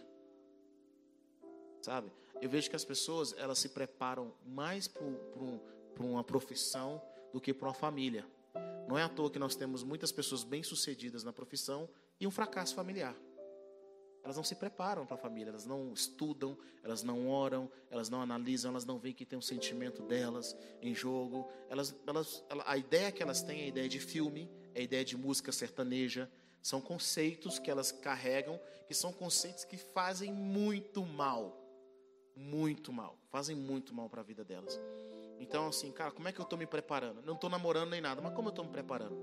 Sabe? 1.80 2.10
Eu 2.40 2.48
vejo 2.48 2.68
que 2.68 2.76
as 2.76 2.84
pessoas 2.84 3.34
elas 3.38 3.58
se 3.58 3.68
preparam 3.68 4.32
mais 4.44 4.88
para 4.88 5.04
um, 5.04 5.60
uma 5.98 6.24
profissão 6.24 7.02
do 7.32 7.40
que 7.40 7.54
para 7.54 7.68
uma 7.68 7.74
família. 7.74 8.26
Não 8.88 8.98
é 8.98 9.02
à 9.02 9.08
toa 9.08 9.30
que 9.30 9.38
nós 9.38 9.56
temos 9.56 9.82
muitas 9.82 10.12
pessoas 10.12 10.44
bem-sucedidas 10.44 11.24
na 11.24 11.32
profissão 11.32 11.88
e 12.20 12.26
um 12.26 12.30
fracasso 12.30 12.74
familiar. 12.74 13.16
Elas 14.22 14.36
não 14.36 14.44
se 14.44 14.54
preparam 14.54 15.04
para 15.04 15.16
a 15.16 15.18
família, 15.18 15.50
elas 15.50 15.66
não 15.66 15.92
estudam, 15.92 16.56
elas 16.82 17.02
não 17.02 17.28
oram, 17.28 17.70
elas 17.90 18.08
não 18.08 18.22
analisam, 18.22 18.70
elas 18.70 18.86
não 18.86 18.98
veem 18.98 19.14
que 19.14 19.26
tem 19.26 19.38
um 19.38 19.42
sentimento 19.42 20.02
delas 20.02 20.56
em 20.80 20.94
jogo. 20.94 21.46
Elas, 21.68 21.94
elas, 22.06 22.42
a 22.64 22.78
ideia 22.78 23.12
que 23.12 23.22
elas 23.22 23.42
têm 23.42 23.60
é 23.60 23.64
a 23.64 23.68
ideia 23.68 23.88
de 23.88 24.00
filme, 24.00 24.50
é 24.74 24.80
a 24.80 24.82
ideia 24.82 25.04
de 25.04 25.14
música 25.14 25.52
sertaneja, 25.52 26.30
são 26.64 26.80
conceitos 26.80 27.60
que 27.60 27.70
elas 27.70 27.92
carregam, 27.92 28.58
que 28.88 28.94
são 28.94 29.12
conceitos 29.12 29.64
que 29.64 29.76
fazem 29.76 30.32
muito 30.32 31.06
mal 31.06 31.64
muito 32.36 32.92
mal, 32.92 33.16
fazem 33.30 33.54
muito 33.54 33.94
mal 33.94 34.08
para 34.08 34.20
a 34.20 34.24
vida 34.24 34.44
delas. 34.44 34.80
Então, 35.38 35.68
assim, 35.68 35.90
cara, 35.92 36.10
como 36.10 36.28
é 36.28 36.32
que 36.32 36.40
eu 36.40 36.44
estou 36.44 36.58
me 36.58 36.66
preparando? 36.66 37.22
Não 37.22 37.34
estou 37.34 37.50
namorando 37.50 37.90
nem 37.90 38.00
nada, 38.00 38.20
mas 38.20 38.34
como 38.34 38.48
eu 38.48 38.50
estou 38.50 38.64
me 38.64 38.70
preparando? 38.70 39.16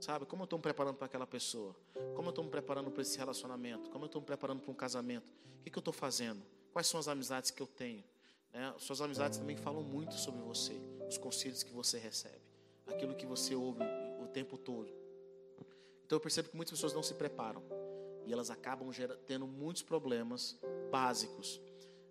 Sabe? 0.00 0.26
Como 0.26 0.42
eu 0.42 0.44
estou 0.44 0.58
me 0.58 0.62
preparando 0.62 0.96
para 0.96 1.06
aquela 1.06 1.26
pessoa? 1.26 1.74
Como 2.14 2.28
eu 2.28 2.30
estou 2.30 2.44
me 2.44 2.50
preparando 2.50 2.90
para 2.90 3.02
esse 3.02 3.16
relacionamento? 3.16 3.90
Como 3.90 4.04
eu 4.04 4.06
estou 4.06 4.20
me 4.20 4.26
preparando 4.26 4.60
para 4.60 4.70
um 4.70 4.74
casamento? 4.74 5.26
O 5.60 5.62
que, 5.62 5.70
que 5.70 5.78
eu 5.78 5.80
estou 5.80 5.92
fazendo? 5.92 6.42
Quais 6.72 6.86
são 6.86 7.00
as 7.00 7.08
amizades 7.08 7.50
que 7.50 7.62
eu 7.62 7.66
tenho? 7.66 8.04
Né? 8.52 8.74
Suas 8.78 9.00
amizades 9.00 9.38
também 9.38 9.56
falam 9.56 9.82
muito 9.82 10.14
sobre 10.14 10.40
você, 10.42 10.80
os 11.08 11.18
conselhos 11.18 11.62
que 11.62 11.72
você 11.72 11.98
recebe, 11.98 12.42
aquilo 12.86 13.14
que 13.14 13.26
você 13.26 13.54
ouve 13.54 13.82
o 14.22 14.26
tempo 14.28 14.58
todo. 14.58 14.92
Então 16.06 16.16
eu 16.16 16.20
percebo 16.20 16.48
que 16.48 16.56
muitas 16.56 16.70
pessoas 16.70 16.92
não 16.92 17.02
se 17.02 17.14
preparam 17.14 17.64
e 18.24 18.32
elas 18.32 18.48
acabam 18.48 18.90
tendo 19.26 19.44
muitos 19.44 19.82
problemas 19.82 20.56
básicos. 20.88 21.60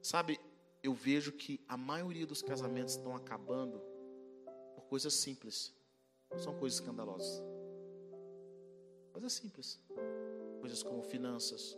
Sabe, 0.02 0.38
eu 0.84 0.94
vejo 0.94 1.32
que 1.32 1.64
a 1.66 1.78
maioria 1.78 2.28
dos 2.28 2.42
casamentos 2.42 2.96
estão 2.96 3.16
acabando 3.16 3.82
por 4.76 4.84
coisas 4.90 5.14
simples, 5.14 5.74
não 6.30 6.38
são 6.38 6.54
coisas 6.60 6.80
escandalosas. 6.80 7.42
Coisas 9.14 9.32
simples. 9.32 9.80
Coisas 10.60 10.84
como 10.84 11.02
finanças, 11.02 11.78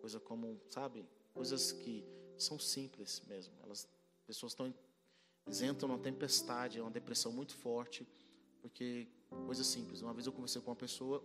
coisa 0.00 0.20
como, 0.20 0.60
sabe, 0.68 1.04
coisas 1.34 1.72
que 1.72 2.06
são 2.38 2.60
simples 2.60 3.22
mesmo. 3.26 3.54
Elas 3.64 3.88
pessoas 4.24 4.52
estão 4.52 4.72
eles 5.46 5.62
entram 5.62 5.88
numa 5.88 5.98
tempestade, 5.98 6.78
é 6.78 6.82
uma 6.82 6.90
depressão 6.90 7.32
muito 7.32 7.54
forte, 7.54 8.06
porque 8.60 9.08
coisas 9.46 9.66
simples. 9.66 10.00
Uma 10.00 10.12
vez 10.12 10.26
eu 10.26 10.32
conversei 10.32 10.60
com 10.60 10.70
uma 10.70 10.76
pessoa 10.76 11.24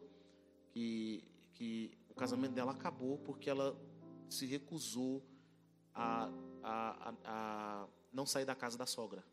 que 0.72 1.24
que 1.62 1.92
o 2.10 2.16
casamento 2.16 2.54
dela 2.54 2.72
acabou 2.72 3.20
porque 3.20 3.48
ela 3.48 3.80
se 4.28 4.48
recusou 4.48 5.24
a, 5.94 6.26
a, 6.64 7.10
a, 7.10 7.16
a 7.24 7.88
não 8.12 8.26
sair 8.26 8.46
da 8.46 8.56
casa 8.56 8.80
da 8.80 8.88
sogra. 8.88 9.24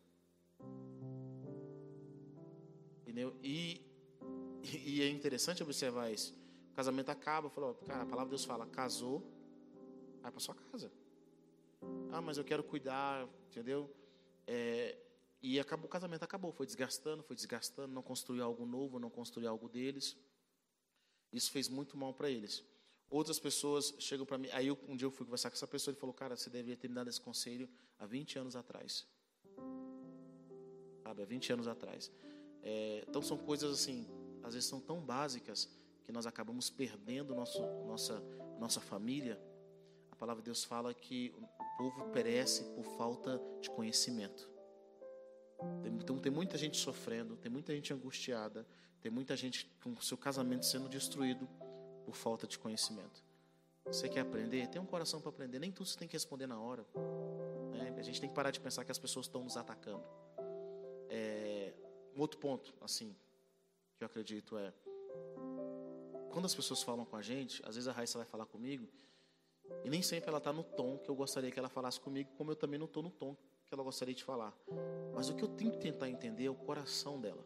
Entendeu? 3.01 3.35
E, 3.41 3.81
e 4.63 5.01
é 5.01 5.09
interessante 5.09 5.63
observar 5.63 6.11
isso. 6.11 6.35
O 6.71 6.75
casamento 6.75 7.09
acaba, 7.09 7.49
falou, 7.49 7.73
cara, 7.73 8.03
a 8.03 8.05
palavra 8.05 8.25
de 8.25 8.29
Deus 8.29 8.45
fala, 8.45 8.67
casou, 8.67 9.23
vai 10.21 10.31
para 10.31 10.39
sua 10.39 10.53
casa. 10.53 10.91
Ah, 12.11 12.21
mas 12.21 12.37
eu 12.37 12.43
quero 12.43 12.63
cuidar, 12.63 13.27
entendeu? 13.49 13.89
É, 14.45 14.95
e 15.41 15.59
acabou 15.59 15.87
o 15.87 15.89
casamento, 15.89 16.23
acabou, 16.23 16.51
foi 16.51 16.67
desgastando, 16.67 17.23
foi 17.23 17.35
desgastando, 17.35 17.93
não 17.93 18.03
construiu 18.03 18.43
algo 18.43 18.65
novo, 18.65 18.99
não 18.99 19.09
construiu 19.09 19.49
algo 19.49 19.67
deles. 19.67 20.15
Isso 21.31 21.51
fez 21.51 21.69
muito 21.69 21.97
mal 21.97 22.13
para 22.13 22.29
eles. 22.29 22.63
Outras 23.09 23.39
pessoas 23.39 23.93
chegam 23.99 24.25
para 24.25 24.37
mim. 24.37 24.49
Aí 24.51 24.69
um 24.71 24.95
dia 24.95 25.05
eu 25.05 25.11
fui 25.11 25.25
conversar 25.25 25.49
com 25.49 25.55
essa 25.55 25.67
pessoa 25.67 25.93
e 25.93 25.97
falou: 25.97 26.13
Cara, 26.13 26.35
você 26.35 26.49
deveria 26.49 26.77
ter 26.77 26.87
me 26.87 26.95
dado 26.95 27.09
esse 27.09 27.19
conselho 27.19 27.67
há 27.97 28.05
20 28.05 28.39
anos 28.39 28.55
atrás. 28.55 29.07
Sabe, 31.03 31.23
há 31.23 31.25
20 31.25 31.53
anos 31.53 31.67
atrás. 31.67 32.11
É, 32.61 33.03
então 33.07 33.21
são 33.21 33.37
coisas 33.37 33.71
assim, 33.73 34.05
às 34.43 34.53
vezes 34.53 34.69
são 34.69 34.79
tão 34.79 34.99
básicas 34.99 35.69
que 36.03 36.11
nós 36.11 36.25
acabamos 36.25 36.69
perdendo 36.69 37.33
nosso, 37.33 37.61
nossa, 37.85 38.19
nossa 38.59 38.79
família. 38.79 39.41
A 40.11 40.15
palavra 40.15 40.41
de 40.41 40.45
Deus 40.45 40.63
fala 40.63 40.93
que 40.93 41.33
o 41.37 41.77
povo 41.77 42.09
perece 42.11 42.63
por 42.75 42.83
falta 42.97 43.41
de 43.61 43.69
conhecimento. 43.69 44.49
Então 45.85 46.17
tem 46.17 46.31
muita 46.31 46.57
gente 46.57 46.77
sofrendo, 46.77 47.35
tem 47.35 47.51
muita 47.51 47.73
gente 47.73 47.93
angustiada, 47.93 48.65
tem 49.01 49.11
muita 49.11 49.35
gente 49.35 49.69
com 49.83 49.99
seu 50.01 50.17
casamento 50.17 50.65
sendo 50.65 50.89
destruído 50.89 51.47
por 52.05 52.15
falta 52.15 52.45
de 52.47 52.57
conhecimento. 52.57 53.23
Você 53.85 54.07
quer 54.07 54.21
aprender? 54.21 54.67
Tem 54.67 54.81
um 54.81 54.85
coração 54.85 55.19
para 55.19 55.29
aprender. 55.29 55.59
Nem 55.59 55.71
tudo 55.71 55.87
você 55.87 55.97
tem 55.97 56.07
que 56.07 56.13
responder 56.13 56.47
na 56.47 56.59
hora. 56.59 56.85
Né? 57.71 57.93
A 57.97 58.01
gente 58.01 58.19
tem 58.19 58.29
que 58.29 58.35
parar 58.35 58.51
de 58.51 58.59
pensar 58.59 58.85
que 58.85 58.91
as 58.91 58.99
pessoas 58.99 59.25
estão 59.25 59.43
nos 59.43 59.57
atacando. 59.57 60.03
É, 61.09 61.73
um 62.15 62.19
outro 62.19 62.39
ponto, 62.39 62.73
assim, 62.81 63.15
que 63.97 64.03
eu 64.03 64.05
acredito 64.05 64.57
é 64.57 64.73
quando 66.31 66.45
as 66.45 66.53
pessoas 66.53 66.83
falam 66.83 67.05
com 67.05 67.15
a 67.15 67.21
gente, 67.21 67.61
às 67.65 67.75
vezes 67.75 67.87
a 67.87 67.91
Raíssa 67.91 68.17
vai 68.17 68.27
falar 68.27 68.45
comigo 68.45 68.87
e 69.83 69.89
nem 69.89 70.01
sempre 70.01 70.29
ela 70.29 70.37
está 70.37 70.53
no 70.53 70.63
tom 70.63 70.97
que 70.97 71.09
eu 71.09 71.15
gostaria 71.15 71.51
que 71.51 71.59
ela 71.59 71.69
falasse 71.69 71.99
comigo, 71.99 72.29
como 72.37 72.51
eu 72.51 72.55
também 72.55 72.79
não 72.79 72.85
estou 72.85 73.03
no 73.03 73.09
tom 73.09 73.35
que 73.67 73.73
ela 73.73 73.83
gostaria 73.83 74.15
de 74.15 74.23
falar. 74.23 74.55
Mas 75.13 75.29
o 75.29 75.35
que 75.35 75.43
eu 75.43 75.47
tenho 75.47 75.71
que 75.71 75.77
tentar 75.77 76.09
entender 76.09 76.45
é 76.45 76.49
o 76.49 76.55
coração 76.55 77.19
dela. 77.19 77.43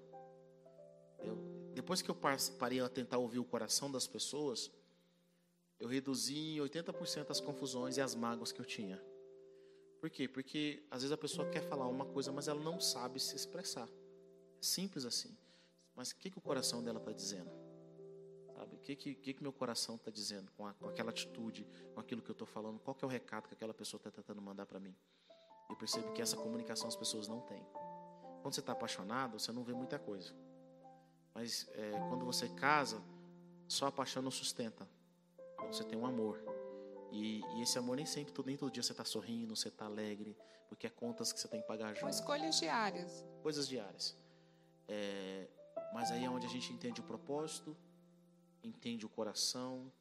Depois 1.73 2.01
que 2.01 2.09
eu 2.09 2.15
parei 2.59 2.79
a 2.79 2.89
tentar 2.89 3.17
ouvir 3.17 3.39
o 3.39 3.43
coração 3.43 3.91
das 3.91 4.07
pessoas, 4.07 4.71
eu 5.79 5.87
reduzi 5.87 6.57
em 6.57 6.59
80% 6.59 7.29
as 7.29 7.39
confusões 7.39 7.97
e 7.97 8.01
as 8.01 8.15
mágoas 8.15 8.51
que 8.51 8.59
eu 8.59 8.65
tinha. 8.65 9.01
Por 9.99 10.09
quê? 10.09 10.27
Porque 10.27 10.85
às 10.91 11.01
vezes 11.01 11.11
a 11.11 11.17
pessoa 11.17 11.49
quer 11.49 11.61
falar 11.61 11.87
uma 11.87 12.05
coisa, 12.05 12.31
mas 12.31 12.47
ela 12.47 12.59
não 12.59 12.79
sabe 12.79 13.19
se 13.19 13.35
expressar. 13.35 13.87
É 13.87 14.63
simples 14.63 15.05
assim. 15.05 15.35
Mas 15.95 16.11
o 16.11 16.15
que, 16.15 16.29
que 16.29 16.37
o 16.37 16.41
coração 16.41 16.83
dela 16.83 16.99
está 16.99 17.11
dizendo? 17.11 17.49
Sabe? 18.53 18.75
O 18.75 18.79
que, 18.79 18.95
que, 18.95 19.15
que, 19.15 19.33
que 19.33 19.43
meu 19.43 19.53
coração 19.53 19.95
está 19.95 20.11
dizendo 20.11 20.51
com, 20.57 20.65
a, 20.65 20.73
com, 20.73 20.87
aquela 20.87 21.09
atitude, 21.09 21.67
com 21.93 21.99
aquilo 21.99 22.21
que 22.21 22.29
eu 22.29 22.33
estou 22.33 22.47
falando? 22.47 22.79
Qual 22.79 22.95
que 22.95 23.03
é 23.03 23.07
o 23.07 23.09
recado 23.09 23.47
que 23.47 23.53
aquela 23.53 23.73
pessoa 23.73 23.97
está 23.97 24.11
tentando 24.11 24.41
mandar 24.41 24.65
para 24.65 24.79
mim? 24.79 24.95
Eu 25.69 25.75
percebo 25.75 26.11
que 26.13 26.21
essa 26.21 26.35
comunicação 26.35 26.87
as 26.87 26.95
pessoas 26.95 27.27
não 27.27 27.41
têm. 27.41 27.65
Quando 28.41 28.53
você 28.53 28.59
está 28.59 28.73
apaixonado, 28.73 29.39
você 29.39 29.51
não 29.51 29.63
vê 29.63 29.73
muita 29.73 29.97
coisa. 29.97 30.33
Mas 31.33 31.67
é, 31.73 31.91
quando 32.09 32.25
você 32.25 32.47
casa, 32.49 33.01
só 33.67 33.87
a 33.87 33.91
paixão 33.91 34.21
não 34.21 34.31
sustenta. 34.31 34.87
Você 35.67 35.83
tem 35.83 35.97
um 35.97 36.05
amor. 36.05 36.39
E, 37.11 37.41
e 37.55 37.61
esse 37.61 37.77
amor 37.77 37.95
nem 37.95 38.05
sempre, 38.05 38.33
nem 38.45 38.57
todo 38.57 38.71
dia 38.71 38.83
você 38.83 38.91
está 38.91 39.05
sorrindo, 39.05 39.55
você 39.55 39.67
está 39.67 39.85
alegre, 39.85 40.35
porque 40.67 40.87
é 40.87 40.89
contas 40.89 41.31
que 41.31 41.39
você 41.39 41.47
tem 41.47 41.61
que 41.61 41.67
pagar 41.67 41.89
junto. 41.89 41.99
São 41.99 42.09
escolhas 42.09 42.59
diárias. 42.59 43.25
Coisas 43.41 43.67
diárias. 43.67 44.17
É, 44.87 45.47
mas 45.93 46.11
aí 46.11 46.25
é 46.25 46.29
onde 46.29 46.45
a 46.45 46.49
gente 46.49 46.73
entende 46.73 47.01
o 47.01 47.03
propósito, 47.03 47.75
entende 48.63 49.05
o 49.05 49.09
coração, 49.09 49.91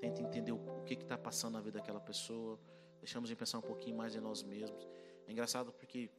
tenta 0.00 0.22
entender 0.22 0.52
o, 0.52 0.56
o 0.56 0.84
que 0.84 0.94
está 0.94 1.16
passando 1.16 1.54
na 1.54 1.60
vida 1.60 1.78
daquela 1.78 2.00
pessoa, 2.00 2.58
deixamos 2.98 3.28
de 3.28 3.36
pensar 3.36 3.58
um 3.58 3.62
pouquinho 3.62 3.96
mais 3.96 4.14
em 4.14 4.20
nós 4.20 4.42
mesmos. 4.42 4.88
É 5.26 5.32
engraçado 5.32 5.72
porque 5.72 6.10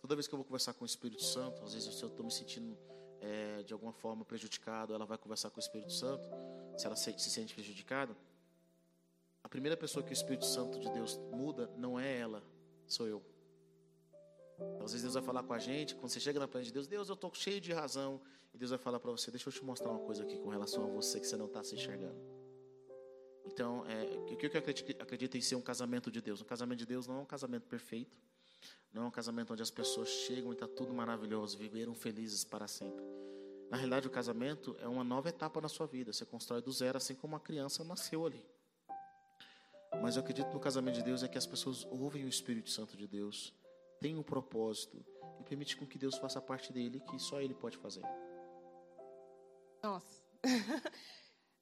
toda 0.00 0.14
vez 0.14 0.26
que 0.26 0.34
eu 0.34 0.38
vou 0.38 0.44
conversar 0.44 0.74
com 0.74 0.84
o 0.84 0.86
Espírito 0.86 1.22
Santo, 1.22 1.62
às 1.64 1.74
vezes 1.74 2.00
eu 2.00 2.08
estou 2.08 2.24
me 2.24 2.32
sentindo 2.32 2.78
é, 3.20 3.62
de 3.62 3.72
alguma 3.72 3.92
forma 3.92 4.24
prejudicado, 4.24 4.94
ela 4.94 5.04
vai 5.04 5.18
conversar 5.18 5.50
com 5.50 5.56
o 5.56 5.60
Espírito 5.60 5.92
Santo, 5.92 6.28
se 6.76 6.86
ela 6.86 6.96
se, 6.96 7.12
se 7.18 7.30
sente 7.30 7.54
prejudicada, 7.54 8.16
a 9.42 9.48
primeira 9.48 9.76
pessoa 9.76 10.04
que 10.04 10.10
o 10.10 10.12
Espírito 10.12 10.44
Santo 10.44 10.78
de 10.78 10.90
Deus 10.90 11.16
muda 11.32 11.70
não 11.76 11.98
é 11.98 12.18
ela, 12.18 12.42
sou 12.86 13.06
eu. 13.06 13.22
Às 14.82 14.92
vezes 14.92 15.02
Deus 15.02 15.14
vai 15.14 15.22
falar 15.22 15.42
com 15.42 15.52
a 15.52 15.58
gente, 15.58 15.94
quando 15.94 16.10
você 16.10 16.20
chega 16.20 16.40
na 16.40 16.48
presença 16.48 16.70
de 16.70 16.74
Deus, 16.74 16.86
Deus, 16.86 17.08
eu 17.08 17.14
estou 17.14 17.32
cheio 17.32 17.60
de 17.60 17.72
razão, 17.72 18.20
e 18.52 18.58
Deus 18.58 18.70
vai 18.70 18.78
falar 18.78 18.98
para 18.98 19.10
você, 19.10 19.30
deixa 19.30 19.48
eu 19.48 19.52
te 19.52 19.64
mostrar 19.64 19.90
uma 19.90 20.00
coisa 20.00 20.22
aqui 20.22 20.38
com 20.38 20.48
relação 20.48 20.84
a 20.84 20.88
você 20.88 21.20
que 21.20 21.26
você 21.26 21.36
não 21.36 21.46
está 21.46 21.62
se 21.62 21.74
enxergando. 21.74 22.18
Então, 23.44 23.84
é, 23.86 24.32
o 24.32 24.36
que 24.36 24.46
eu 24.46 24.58
acredito, 24.58 25.02
acredito 25.02 25.36
em 25.36 25.40
ser 25.40 25.54
um 25.54 25.62
casamento 25.62 26.10
de 26.10 26.20
Deus? 26.20 26.42
Um 26.42 26.44
casamento 26.44 26.78
de 26.80 26.86
Deus 26.86 27.06
não 27.06 27.18
é 27.18 27.20
um 27.20 27.26
casamento 27.26 27.66
perfeito, 27.66 28.16
não 28.92 29.04
é 29.04 29.06
um 29.06 29.10
casamento 29.10 29.52
onde 29.52 29.62
as 29.62 29.70
pessoas 29.70 30.08
chegam 30.08 30.50
e 30.50 30.54
está 30.54 30.66
tudo 30.66 30.92
maravilhoso, 30.92 31.58
viveram 31.58 31.94
felizes 31.94 32.44
para 32.44 32.66
sempre. 32.66 33.04
Na 33.70 33.76
realidade, 33.76 34.06
o 34.06 34.10
casamento 34.10 34.74
é 34.80 34.88
uma 34.88 35.04
nova 35.04 35.28
etapa 35.28 35.60
na 35.60 35.68
sua 35.68 35.86
vida. 35.86 36.12
Você 36.12 36.24
constrói 36.24 36.62
do 36.62 36.72
zero, 36.72 36.96
assim 36.96 37.14
como 37.14 37.34
uma 37.34 37.40
criança 37.40 37.84
nasceu 37.84 38.24
ali. 38.24 38.42
Mas 40.02 40.16
eu 40.16 40.22
acredito 40.22 40.52
no 40.52 40.60
casamento 40.60 40.94
de 40.96 41.02
Deus 41.02 41.22
é 41.22 41.28
que 41.28 41.36
as 41.36 41.46
pessoas 41.46 41.84
ouvem 41.84 42.24
o 42.24 42.28
Espírito 42.28 42.70
Santo 42.70 42.96
de 42.96 43.06
Deus, 43.06 43.54
têm 44.00 44.16
um 44.16 44.22
propósito 44.22 45.04
e 45.38 45.44
permite 45.44 45.76
com 45.76 45.86
que 45.86 45.98
Deus 45.98 46.16
faça 46.16 46.40
parte 46.40 46.72
dele, 46.72 47.00
que 47.00 47.18
só 47.18 47.40
Ele 47.40 47.54
pode 47.54 47.76
fazer. 47.76 48.02
Nossa. 49.82 50.22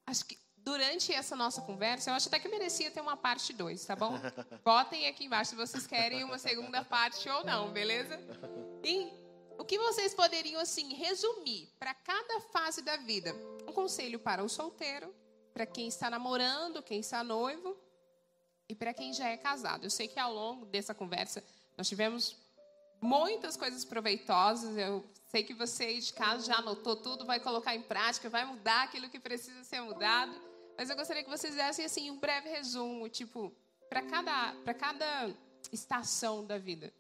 Acho 0.07 0.25
que 0.27 0.39
durante 0.67 1.13
essa 1.13 1.37
nossa 1.37 1.63
conversa, 1.63 2.11
eu 2.11 2.15
acho 2.15 2.27
até 2.27 2.41
que 2.41 2.49
merecia 2.49 2.91
ter 2.91 3.01
uma 3.01 3.17
parte 3.17 3.53
2, 3.53 3.85
tá 3.85 3.95
bom? 3.95 4.19
Botem 4.65 5.07
aqui 5.07 5.25
embaixo 5.25 5.51
se 5.51 5.57
vocês 5.57 5.87
querem 5.87 6.25
uma 6.25 6.39
segunda 6.39 6.85
parte 6.85 7.29
ou 7.29 7.45
não, 7.45 7.71
beleza? 7.71 8.19
E 8.83 9.13
o 9.57 9.65
que 9.65 9.79
vocês 9.79 10.13
poderiam, 10.13 10.61
assim, 10.61 10.93
resumir 10.93 11.73
para 11.79 11.95
cada 11.95 12.41
fase 12.41 12.83
da 12.83 12.97
vida? 12.97 13.33
Um 13.65 13.73
conselho 13.73 14.19
para 14.19 14.43
o 14.43 14.49
solteiro, 14.49 15.15
para 15.55 15.67
quem 15.67 15.87
está 15.87 16.11
namorando, 16.11 16.83
quem 16.83 16.99
está 16.99 17.23
noivo 17.23 17.77
e 18.69 18.75
para 18.75 18.93
quem 18.93 19.13
já 19.13 19.29
é 19.29 19.37
casado. 19.37 19.85
Eu 19.85 19.91
sei 19.91 20.09
que 20.09 20.19
ao 20.19 20.35
longo 20.35 20.67
dessa 20.67 20.93
conversa 20.93 21.45
nós 21.79 21.89
tivemos 21.89 22.37
muitas 23.01 23.57
coisas 23.57 23.85
proveitosas. 23.85 24.77
Eu 24.77 25.05
sei 25.27 25.45
que 25.45 25.55
você 25.55 25.97
de 25.97 26.13
casa 26.13 26.45
já 26.45 26.57
anotou 26.57 26.97
tudo, 26.97 27.25
vai 27.25 27.39
colocar 27.39 27.77
em 27.77 27.83
prática, 27.83 28.29
vai 28.29 28.45
mudar 28.45 28.83
aquilo 28.83 29.09
que 29.09 29.21
precisa 29.21 29.63
ser 29.63 29.81
mudado. 29.81 30.46
Mas 30.77 30.91
eu 30.91 30.97
gostaria 30.97 31.25
que 31.25 31.31
vocês 31.31 31.55
dessem 31.55 31.85
assim 31.85 32.11
um 32.11 32.19
breve 32.19 32.49
resumo, 32.49 33.09
tipo, 33.09 33.53
para 33.89 34.03
cada 34.03 34.53
para 34.65 34.75
cada 34.75 35.31
estação 35.73 36.45
da 36.45 36.59
vida. 36.59 36.93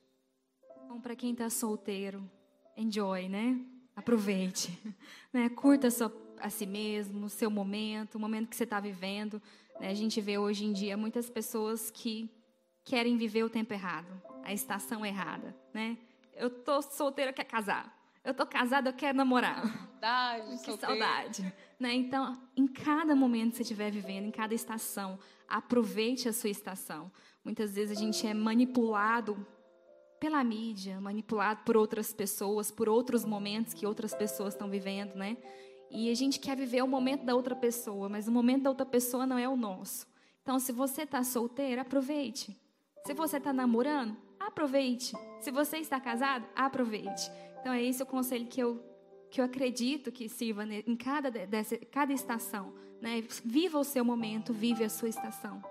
Bom, 0.89 1.01
para 1.01 1.17
quem 1.17 1.33
está 1.33 1.51
solteiro, 1.51 2.29
enjoy, 2.77 3.29
né? 3.29 3.61
Aproveite, 3.95 4.79
né? 5.33 5.49
Curta 5.49 5.91
sua, 5.91 6.13
a 6.41 6.49
si 6.49 6.67
mesmo, 6.67 7.29
seu 7.29 7.51
momento, 7.51 8.17
o 8.17 8.21
momento 8.21 8.49
que 8.49 8.57
você 8.57 8.65
está 8.65 8.81
vivendo. 8.81 9.43
Né? 9.81 9.89
A 9.91 9.95
gente 9.95 10.21
vê 10.21 10.39
hoje 10.39 10.65
em 10.65 10.73
dia 10.73 10.97
muitas 10.97 11.29
pessoas 11.29 11.91
que 11.91 12.31
querem 12.85 13.17
viver 13.17 13.43
o 13.43 13.51
tempo 13.51 13.75
errado, 13.75 14.23
a 14.45 14.53
estação 14.53 15.05
errada, 15.05 15.55
né? 15.75 15.99
Eu 16.35 16.51
tô 16.51 16.81
solteira, 16.83 17.33
quer 17.33 17.45
casar. 17.45 17.95
Eu 18.23 18.35
tô 18.35 18.47
casada, 18.47 18.91
eu 18.91 18.95
quero 18.95 19.17
namorar. 19.17 19.63
Saudade, 19.65 20.59
Que 20.65 20.77
saudade. 20.77 21.55
Né? 21.79 21.95
Então, 21.95 22.37
em 22.57 22.67
cada 22.67 23.15
momento 23.15 23.51
que 23.51 23.57
você 23.59 23.63
estiver 23.63 23.91
vivendo, 23.91 24.27
em 24.27 24.31
cada 24.31 24.55
estação, 24.55 25.19
aproveite 25.47 26.29
a 26.29 26.33
sua 26.33 26.51
estação. 26.51 27.13
Muitas 27.45 27.75
vezes 27.75 27.97
a 27.97 28.01
gente 28.01 28.27
é 28.27 28.33
manipulado 28.33 29.47
pela 30.19 30.43
mídia, 30.43 31.01
manipulado 31.01 31.63
por 31.65 31.77
outras 31.77 32.13
pessoas, 32.13 32.71
por 32.71 32.89
outros 32.89 33.25
momentos 33.25 33.75
que 33.75 33.87
outras 33.87 34.15
pessoas 34.15 34.55
estão 34.55 34.69
vivendo, 34.69 35.15
né? 35.15 35.37
E 35.91 36.11
a 36.11 36.15
gente 36.15 36.41
quer 36.41 36.57
viver 36.57 36.83
o 36.83 36.89
momento 36.89 37.25
da 37.25 37.35
outra 37.35 37.55
pessoa, 37.55 38.09
mas 38.09 38.27
o 38.27 38.33
momento 38.33 38.65
da 38.65 38.71
outra 38.71 38.87
pessoa 38.87 39.27
não 39.27 39.39
é 39.39 39.49
o 39.49 39.57
nosso. 39.57 40.07
Então, 40.43 40.59
se 40.59 40.73
você 40.73 41.03
está 41.03 41.23
solteira, 41.23 41.83
aproveite. 41.83 42.57
Se 43.05 43.15
você 43.15 43.37
está 43.37 43.53
namorando, 43.53 44.17
aproveite. 44.41 45.13
Se 45.41 45.51
você 45.51 45.79
está 45.79 46.01
casado, 46.01 46.47
aproveite. 46.55 47.31
Então, 47.61 47.73
é 47.73 47.83
esse 47.83 48.03
o 48.03 48.07
conselho 48.07 48.47
que 48.47 48.61
eu, 48.61 48.83
que 49.31 49.41
eu 49.41 49.45
acredito 49.45 50.13
que 50.13 50.29
sirva 50.29 50.65
em 50.65 50.97
cada, 50.97 51.31
de- 51.31 51.47
dessa, 51.47 51.77
cada 51.77 52.13
estação. 52.13 52.73
Né? 53.01 53.23
Viva 53.45 53.79
o 53.79 53.85
seu 53.85 54.05
momento, 54.05 54.53
vive 54.53 54.85
a 54.85 54.89
sua 54.89 55.09
estação. 55.09 55.63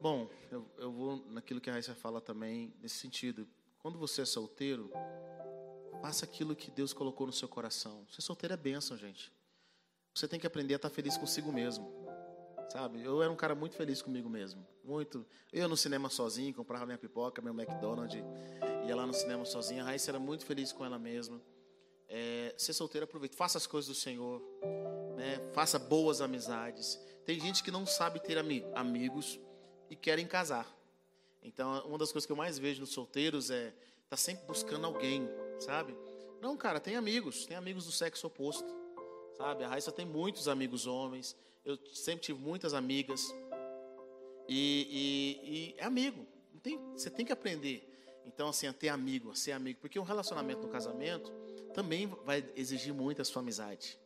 Bom, 0.00 0.28
eu, 0.50 0.64
eu 0.78 0.92
vou 0.92 1.24
naquilo 1.30 1.60
que 1.60 1.68
a 1.68 1.72
Raíssa 1.72 1.94
fala 1.94 2.20
também, 2.20 2.72
nesse 2.80 2.96
sentido. 2.96 3.48
Quando 3.80 3.98
você 3.98 4.22
é 4.22 4.24
solteiro, 4.24 4.90
faça 6.00 6.24
aquilo 6.24 6.54
que 6.54 6.70
Deus 6.70 6.92
colocou 6.92 7.26
no 7.26 7.32
seu 7.32 7.48
coração. 7.48 8.06
Ser 8.08 8.22
solteiro 8.22 8.54
é 8.54 8.56
bênção, 8.56 8.96
gente. 8.96 9.32
Você 10.14 10.28
tem 10.28 10.38
que 10.38 10.46
aprender 10.46 10.74
a 10.74 10.76
estar 10.76 10.90
feliz 10.90 11.16
consigo 11.16 11.52
mesmo. 11.52 11.92
Sabe? 12.68 13.02
Eu 13.02 13.22
era 13.22 13.32
um 13.32 13.36
cara 13.36 13.54
muito 13.54 13.76
feliz 13.76 14.02
comigo 14.02 14.28
mesmo. 14.28 14.64
Muito. 14.84 15.24
Eu 15.52 15.60
ia 15.60 15.68
no 15.68 15.76
cinema 15.76 16.10
sozinho, 16.10 16.54
comprava 16.54 16.84
minha 16.84 16.98
pipoca, 16.98 17.40
meu 17.40 17.54
McDonald's, 17.54 18.22
ia 18.88 18.96
lá 18.96 19.06
no 19.06 19.12
cinema 19.14 19.44
sozinho. 19.44 19.82
A 19.82 19.86
Raíssa 19.86 20.10
era 20.10 20.18
muito 20.18 20.44
feliz 20.44 20.72
com 20.72 20.84
ela 20.84 20.98
mesma. 20.98 21.40
É, 22.08 22.54
ser 22.56 22.72
solteiro, 22.72 23.04
aproveite. 23.04 23.36
Faça 23.36 23.58
as 23.58 23.66
coisas 23.66 23.88
do 23.88 23.94
Senhor. 23.94 24.42
Né? 25.16 25.38
Faça 25.52 25.78
boas 25.78 26.20
amizades. 26.20 26.98
Tem 27.24 27.38
gente 27.38 27.62
que 27.62 27.70
não 27.70 27.84
sabe 27.84 28.20
ter 28.20 28.38
ami- 28.38 28.64
amigos 28.74 29.38
e 29.90 29.96
querem 29.96 30.26
casar. 30.26 30.74
Então, 31.42 31.86
uma 31.86 31.98
das 31.98 32.10
coisas 32.10 32.26
que 32.26 32.32
eu 32.32 32.36
mais 32.36 32.58
vejo 32.58 32.80
nos 32.80 32.90
solteiros 32.90 33.50
é 33.50 33.72
tá 34.08 34.16
sempre 34.16 34.46
buscando 34.46 34.86
alguém, 34.86 35.28
sabe? 35.60 35.94
Não, 36.40 36.56
cara, 36.56 36.80
tem 36.80 36.96
amigos, 36.96 37.44
tem 37.46 37.56
amigos 37.56 37.84
do 37.84 37.92
sexo 37.92 38.26
oposto, 38.26 38.66
sabe? 39.36 39.64
A 39.64 39.68
Raíssa 39.68 39.92
tem 39.92 40.06
muitos 40.06 40.48
amigos 40.48 40.86
homens, 40.86 41.36
eu 41.64 41.76
sempre 41.92 42.24
tive 42.24 42.40
muitas 42.40 42.72
amigas 42.72 43.22
e, 44.48 44.88
e- 44.90 45.50
e 45.50 45.74
é 45.78 45.84
amigo. 45.84 46.26
Tem- 46.62 46.78
você 46.92 47.10
tem 47.10 47.24
que 47.26 47.32
aprender. 47.32 47.87
Então, 48.28 48.48
assim, 48.48 48.66
a 48.66 48.72
ter 48.72 48.88
amigo, 48.88 49.30
a 49.30 49.34
ser 49.34 49.52
amigo, 49.52 49.80
porque 49.80 49.98
um 49.98 50.02
relacionamento 50.04 50.62
no 50.62 50.68
casamento 50.68 51.30
também 51.74 52.06
vai 52.24 52.44
exigir 52.54 52.92
muito 52.94 53.20
a 53.22 53.24
sua 53.24 53.40
amizade. 53.42 53.98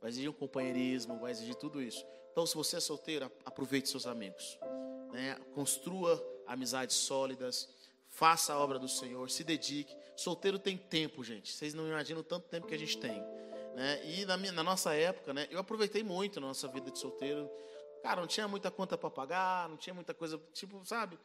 Vai 0.00 0.10
exigir 0.10 0.30
um 0.30 0.32
companheirismo, 0.32 1.18
vai 1.18 1.30
exigir 1.30 1.54
tudo 1.54 1.80
isso. 1.82 2.04
Então, 2.32 2.46
se 2.46 2.54
você 2.54 2.76
é 2.76 2.80
solteiro, 2.80 3.30
aproveite 3.44 3.88
seus 3.88 4.06
amigos. 4.06 4.58
Né? 5.12 5.34
Construa 5.54 6.22
amizades 6.46 6.96
sólidas. 6.96 7.68
Faça 8.08 8.52
a 8.54 8.58
obra 8.58 8.78
do 8.78 8.88
Senhor. 8.88 9.30
Se 9.30 9.44
dedique. 9.44 9.94
Solteiro 10.16 10.58
tem 10.58 10.76
tempo, 10.76 11.22
gente. 11.22 11.52
Vocês 11.52 11.74
não 11.74 11.86
imaginam 11.86 12.20
o 12.20 12.24
tanto 12.24 12.48
tempo 12.48 12.66
que 12.66 12.74
a 12.74 12.78
gente 12.78 12.98
tem. 12.98 13.22
Né? 13.74 14.00
E 14.04 14.24
na, 14.24 14.36
minha- 14.36 14.52
na 14.52 14.62
nossa 14.62 14.94
época, 14.94 15.32
né, 15.32 15.46
eu 15.50 15.58
aproveitei 15.58 16.02
muito 16.02 16.40
na 16.40 16.48
nossa 16.48 16.66
vida 16.68 16.90
de 16.90 16.98
solteiro. 16.98 17.48
Cara, 18.02 18.20
não 18.20 18.26
tinha 18.26 18.48
muita 18.48 18.70
conta 18.70 18.96
para 18.96 19.10
pagar, 19.10 19.68
não 19.68 19.76
tinha 19.76 19.94
muita 19.94 20.14
coisa, 20.14 20.40
tipo, 20.52 20.84
sabe? 20.84 21.18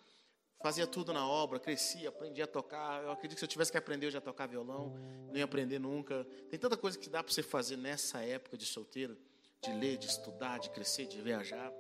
Fazia 0.62 0.88
tudo 0.88 1.14
na 1.14 1.28
obra, 1.28 1.60
crescia, 1.60 2.10
aprendia 2.10 2.46
a 2.46 2.48
tocar. 2.48 3.04
Eu 3.04 3.12
acredito 3.12 3.36
que 3.36 3.40
se 3.40 3.46
eu 3.46 3.50
tivesse 3.50 3.72
que 3.72 3.78
aprender, 3.78 4.08
eu 4.08 4.12
já 4.12 4.22
tocar 4.22 4.48
violão. 4.48 4.96
Não 5.28 5.38
ia 5.38 5.44
aprender 5.44 5.80
nunca. 5.80 6.26
Tem 6.50 6.60
tanta 6.60 6.78
coisa 6.78 6.98
que 6.98 7.10
dá 7.10 7.24
para 7.24 7.32
você 7.32 7.44
fazer 7.44 7.78
nessa 7.78 8.24
época 8.24 8.58
de 8.58 8.66
solteiro, 8.66 9.18
de 9.62 9.72
ler, 9.74 9.98
de 9.98 10.08
estudar, 10.08 10.60
de 10.60 10.70
crescer, 10.70 11.06
de 11.06 11.22
viajar. 11.22 11.72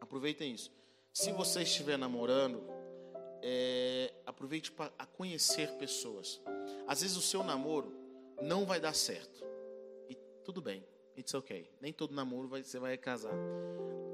Aproveitem 0.00 0.52
isso. 0.52 0.70
Se 1.12 1.32
você 1.32 1.62
estiver 1.62 1.96
namorando, 1.96 2.62
é, 3.42 4.12
aproveite 4.24 4.72
para 4.72 4.90
conhecer 5.16 5.70
pessoas. 5.76 6.40
Às 6.86 7.02
vezes 7.02 7.16
o 7.16 7.22
seu 7.22 7.42
namoro 7.42 7.94
não 8.42 8.64
vai 8.64 8.80
dar 8.80 8.94
certo. 8.94 9.44
E 10.08 10.14
tudo 10.44 10.60
bem, 10.62 10.84
it's 11.16 11.34
okay. 11.34 11.70
Nem 11.80 11.92
todo 11.92 12.14
namoro 12.14 12.48
vai, 12.48 12.62
você 12.62 12.78
vai 12.78 12.96
casar. 12.96 13.34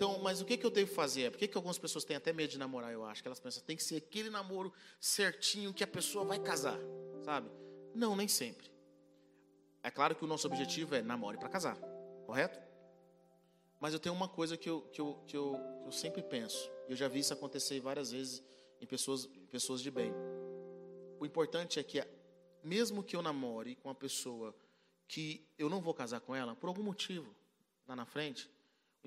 Então, 0.00 0.18
mas 0.20 0.40
o 0.40 0.46
que, 0.46 0.56
que 0.56 0.64
eu 0.64 0.70
devo 0.70 0.90
fazer? 0.90 1.30
Por 1.30 1.36
que, 1.36 1.46
que 1.46 1.58
algumas 1.58 1.76
pessoas 1.76 2.06
têm 2.06 2.16
até 2.16 2.32
medo 2.32 2.52
de 2.52 2.58
namorar, 2.58 2.90
eu 2.90 3.04
acho? 3.04 3.20
Que 3.20 3.28
elas 3.28 3.38
pensam, 3.38 3.62
tem 3.62 3.76
que 3.76 3.82
ser 3.82 3.96
aquele 3.96 4.30
namoro 4.30 4.72
certinho 4.98 5.74
que 5.74 5.84
a 5.84 5.86
pessoa 5.86 6.24
vai 6.24 6.38
casar, 6.38 6.78
sabe? 7.22 7.50
Não, 7.94 8.16
nem 8.16 8.26
sempre. 8.26 8.72
É 9.82 9.90
claro 9.90 10.16
que 10.16 10.24
o 10.24 10.26
nosso 10.26 10.46
objetivo 10.46 10.94
é 10.94 11.02
namore 11.02 11.36
para 11.36 11.50
casar, 11.50 11.76
correto? 12.24 12.58
Mas 13.78 13.92
eu 13.92 14.00
tenho 14.00 14.14
uma 14.14 14.26
coisa 14.26 14.56
que 14.56 14.70
eu, 14.70 14.80
que 14.90 15.02
eu, 15.02 15.22
que 15.26 15.36
eu, 15.36 15.60
que 15.82 15.88
eu 15.88 15.92
sempre 15.92 16.22
penso. 16.22 16.70
Eu 16.88 16.96
já 16.96 17.06
vi 17.06 17.18
isso 17.18 17.34
acontecer 17.34 17.78
várias 17.80 18.10
vezes 18.10 18.42
em 18.80 18.86
pessoas, 18.86 19.26
pessoas 19.50 19.82
de 19.82 19.90
bem. 19.90 20.14
O 21.18 21.26
importante 21.26 21.78
é 21.78 21.82
que, 21.82 22.02
mesmo 22.64 23.04
que 23.04 23.14
eu 23.14 23.20
namore 23.20 23.74
com 23.74 23.90
uma 23.90 23.94
pessoa 23.94 24.56
que 25.06 25.46
eu 25.58 25.68
não 25.68 25.82
vou 25.82 25.92
casar 25.92 26.20
com 26.20 26.34
ela, 26.34 26.56
por 26.56 26.68
algum 26.68 26.82
motivo, 26.82 27.36
lá 27.86 27.94
na 27.94 28.06
frente, 28.06 28.48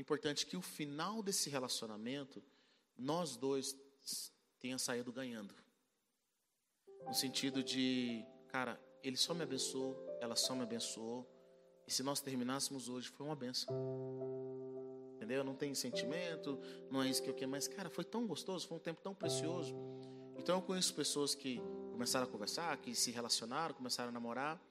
importante 0.02 0.45
que 0.45 0.57
o 0.57 0.61
final 0.61 1.22
desse 1.22 1.49
relacionamento, 1.49 2.44
nós 2.98 3.36
dois 3.36 3.76
tenha 4.60 4.78
saído 4.78 5.11
ganhando. 5.11 5.53
No 7.06 7.14
sentido 7.14 7.64
de, 7.64 8.26
cara, 8.48 8.82
ele 9.03 9.18
só 9.18 9.34
me 9.34 9.44
abençoou, 9.44 9.95
ela 10.22 10.36
só 10.36 10.56
me 10.56 10.64
abençoou. 10.64 11.30
E 11.86 11.91
se 11.91 12.02
nós 12.02 12.22
terminássemos 12.22 12.88
hoje, 12.88 13.10
foi 13.10 13.26
uma 13.26 13.36
benção. 13.36 13.74
Entendeu? 15.15 15.44
Não 15.44 15.56
tem 15.56 15.76
sentimento, 15.76 16.60
não 16.90 17.03
é 17.03 17.10
isso 17.10 17.22
que 17.22 17.30
eu 17.30 17.34
quero, 17.34 17.52
mas, 17.52 17.68
cara, 17.68 17.90
foi 17.90 18.03
tão 18.03 18.26
gostoso, 18.26 18.68
foi 18.68 18.78
um 18.78 18.82
tempo 18.82 19.02
tão 19.02 19.14
precioso. 19.14 19.76
Então 20.38 20.57
eu 20.57 20.61
conheço 20.61 20.94
pessoas 20.94 21.36
que 21.36 21.61
começaram 21.91 22.26
a 22.26 22.30
conversar, 22.30 22.78
que 22.78 22.95
se 22.95 23.11
relacionaram, 23.11 23.76
começaram 23.76 24.10
a 24.10 24.11
namorar. 24.11 24.61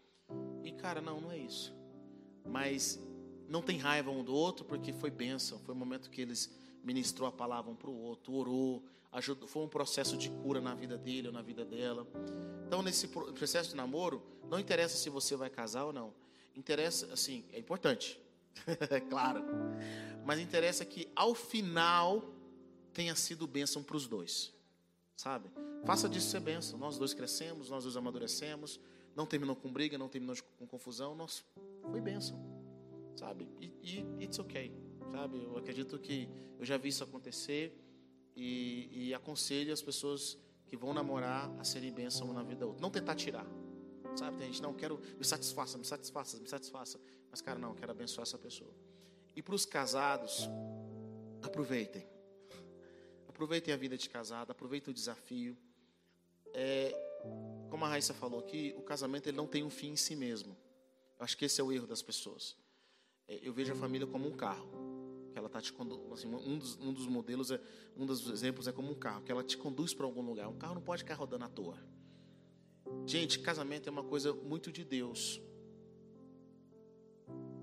E, 0.64 0.72
cara, 0.72 1.00
não, 1.00 1.20
não 1.20 1.30
é 1.30 1.38
isso. 1.38 1.74
Mas 2.44 2.98
não 3.48 3.62
tem 3.62 3.78
raiva 3.78 4.10
um 4.10 4.24
do 4.24 4.34
outro, 4.34 4.64
porque 4.64 4.92
foi 4.92 5.10
bênção. 5.10 5.58
Foi 5.60 5.74
o 5.74 5.78
momento 5.78 6.10
que 6.10 6.20
eles 6.20 6.50
ministrou 6.82 7.28
a 7.28 7.32
palavra 7.32 7.70
um 7.70 7.76
para 7.76 7.90
o 7.90 7.96
outro, 7.96 8.32
orou, 8.34 8.82
ajudou, 9.12 9.46
foi 9.46 9.62
um 9.62 9.68
processo 9.68 10.16
de 10.16 10.30
cura 10.30 10.60
na 10.60 10.74
vida 10.74 10.96
dele 10.96 11.28
ou 11.28 11.32
na 11.32 11.42
vida 11.42 11.64
dela. 11.64 12.06
Então, 12.66 12.82
nesse 12.82 13.08
processo 13.08 13.70
de 13.70 13.76
namoro, 13.76 14.22
não 14.50 14.58
interessa 14.58 14.96
se 14.96 15.08
você 15.10 15.36
vai 15.36 15.50
casar 15.50 15.84
ou 15.84 15.92
não. 15.92 16.12
Interessa, 16.56 17.12
assim, 17.12 17.44
é 17.52 17.58
importante, 17.58 18.20
é 18.66 19.00
claro. 19.00 19.44
Mas 20.24 20.40
interessa 20.40 20.84
que 20.84 21.08
ao 21.14 21.34
final 21.34 22.22
tenha 22.92 23.14
sido 23.14 23.46
bênção 23.46 23.82
para 23.82 23.96
os 23.96 24.06
dois, 24.06 24.52
sabe? 25.16 25.50
Faça 25.84 26.08
disso 26.08 26.30
ser 26.30 26.40
bênção. 26.40 26.78
Nós 26.78 26.98
dois 26.98 27.14
crescemos, 27.14 27.70
nós 27.70 27.84
dois 27.84 27.96
amadurecemos. 27.96 28.78
Não 29.14 29.26
terminou 29.26 29.54
com 29.54 29.70
briga, 29.70 29.98
não 29.98 30.08
terminou 30.08 30.36
com 30.58 30.66
confusão. 30.66 31.14
Nós, 31.14 31.44
foi 31.90 32.00
bênção, 32.00 32.38
sabe? 33.16 33.48
E, 33.60 33.72
e 33.82 34.24
it's 34.24 34.38
okay, 34.38 34.72
sabe? 35.10 35.42
Eu 35.42 35.56
acredito 35.56 35.98
que 35.98 36.28
eu 36.58 36.64
já 36.64 36.76
vi 36.76 36.88
isso 36.88 37.04
acontecer 37.04 37.76
e, 38.36 39.08
e 39.08 39.14
aconselho 39.14 39.72
as 39.72 39.82
pessoas 39.82 40.38
que 40.66 40.76
vão 40.76 40.94
namorar 40.94 41.50
a 41.58 41.64
serem 41.64 41.92
bênção 41.92 42.32
na 42.32 42.42
vida 42.42 42.60
da 42.60 42.66
outra. 42.66 42.80
Não 42.80 42.90
tentar 42.90 43.14
tirar, 43.14 43.46
sabe? 44.16 44.38
Tem 44.38 44.46
gente, 44.46 44.62
não, 44.62 44.72
quero, 44.72 44.98
me 45.18 45.24
satisfaça, 45.24 45.76
me 45.76 45.84
satisfaça, 45.84 46.38
me 46.38 46.48
satisfaça. 46.48 46.98
Mas, 47.30 47.40
cara, 47.40 47.58
não, 47.58 47.74
quero 47.74 47.92
abençoar 47.92 48.22
essa 48.22 48.38
pessoa. 48.38 48.74
E 49.34 49.42
para 49.42 49.54
os 49.54 49.64
casados, 49.64 50.48
aproveitem. 51.42 52.06
Aproveitem 53.28 53.72
a 53.72 53.76
vida 53.76 53.96
de 53.96 54.08
casado, 54.08 54.50
aproveitem 54.50 54.90
o 54.90 54.94
desafio. 54.94 55.56
É, 56.54 56.94
como 57.70 57.84
a 57.84 57.88
Raíssa 57.88 58.14
falou 58.14 58.40
aqui, 58.40 58.74
o 58.76 58.82
casamento 58.82 59.28
ele 59.28 59.36
não 59.36 59.46
tem 59.46 59.62
um 59.62 59.70
fim 59.70 59.90
em 59.90 59.96
si 59.96 60.14
mesmo. 60.14 60.56
Eu 61.18 61.24
acho 61.24 61.36
que 61.36 61.44
esse 61.44 61.60
é 61.60 61.64
o 61.64 61.72
erro 61.72 61.86
das 61.86 62.02
pessoas. 62.02 62.56
É, 63.32 63.40
eu 63.42 63.52
vejo 63.52 63.72
a 63.72 63.76
família 63.76 64.06
como 64.06 64.28
um 64.28 64.32
carro. 64.32 64.68
Que 65.32 65.38
ela 65.38 65.48
tá 65.48 65.60
te 65.62 65.72
condu... 65.72 66.12
assim, 66.12 66.28
um, 66.28 66.58
dos, 66.58 66.78
um 66.78 66.92
dos 66.92 67.06
modelos, 67.06 67.50
é, 67.50 67.58
um 67.96 68.04
dos 68.04 68.28
exemplos 68.28 68.68
é 68.68 68.72
como 68.72 68.92
um 68.92 68.94
carro, 68.94 69.22
que 69.22 69.32
ela 69.32 69.42
te 69.42 69.56
conduz 69.56 69.94
para 69.94 70.04
algum 70.04 70.20
lugar. 70.20 70.48
Um 70.48 70.58
carro 70.58 70.74
não 70.74 70.82
pode 70.82 71.02
ficar 71.02 71.14
rodando 71.14 71.44
à 71.44 71.48
toa. 71.48 71.78
Gente, 73.06 73.38
casamento 73.38 73.88
é 73.88 73.90
uma 73.90 74.04
coisa 74.04 74.34
muito 74.34 74.70
de 74.70 74.84
Deus. 74.84 75.40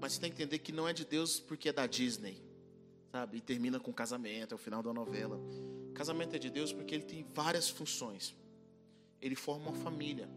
Mas 0.02 0.14
você 0.14 0.22
tem 0.22 0.32
que 0.32 0.42
entender 0.42 0.58
que 0.60 0.72
não 0.72 0.88
é 0.88 0.94
de 0.94 1.06
Deus 1.06 1.40
porque 1.40 1.70
é 1.70 1.74
da 1.74 1.86
Disney, 1.86 2.42
sabe? 3.12 3.38
E 3.38 3.42
termina 3.42 3.80
com 3.80 3.94
casamento, 3.94 4.54
é 4.54 4.56
o 4.56 4.58
final 4.58 4.82
da 4.82 4.92
novela. 4.92 5.40
Casamento 5.94 6.36
é 6.36 6.40
de 6.40 6.50
Deus 6.50 6.74
porque 6.74 6.96
ele 6.96 7.04
tem 7.04 7.24
várias 7.36 7.70
funções. 7.70 8.36
Ele 9.22 9.36
forma 9.36 9.70
uma 9.70 9.76
família. 9.76 10.28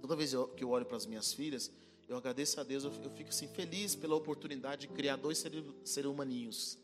Toda 0.00 0.16
vez 0.16 0.32
que 0.56 0.64
eu 0.64 0.70
olho 0.70 0.86
para 0.86 0.96
as 0.96 1.04
minhas 1.04 1.32
filhas, 1.32 1.70
eu 2.08 2.16
agradeço 2.16 2.58
a 2.58 2.64
Deus, 2.64 2.84
eu 2.84 2.90
fico 2.90 3.28
assim 3.28 3.46
feliz 3.48 3.94
pela 3.94 4.14
oportunidade 4.14 4.82
de 4.82 4.88
criar 4.88 5.16
dois 5.16 5.38
seres, 5.38 5.62
seres 5.84 6.10
humaninhos. 6.10 6.78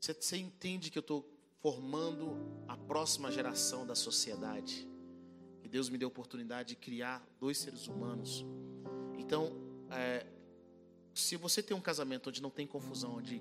Você, 0.00 0.12
você 0.12 0.36
entende 0.36 0.90
que 0.90 0.98
eu 0.98 1.02
estou 1.02 1.24
formando 1.60 2.36
a 2.66 2.76
próxima 2.76 3.30
geração 3.30 3.86
da 3.86 3.94
sociedade. 3.94 4.88
E 5.62 5.68
Deus 5.68 5.88
me 5.88 5.96
deu 5.96 6.08
a 6.08 6.10
oportunidade 6.10 6.70
de 6.70 6.76
criar 6.76 7.24
dois 7.38 7.56
seres 7.56 7.86
humanos. 7.86 8.44
Então, 9.16 9.52
é, 9.92 10.26
se 11.14 11.36
você 11.36 11.62
tem 11.62 11.76
um 11.76 11.80
casamento 11.80 12.28
onde 12.28 12.42
não 12.42 12.50
tem 12.50 12.66
confusão, 12.66 13.18
onde, 13.18 13.40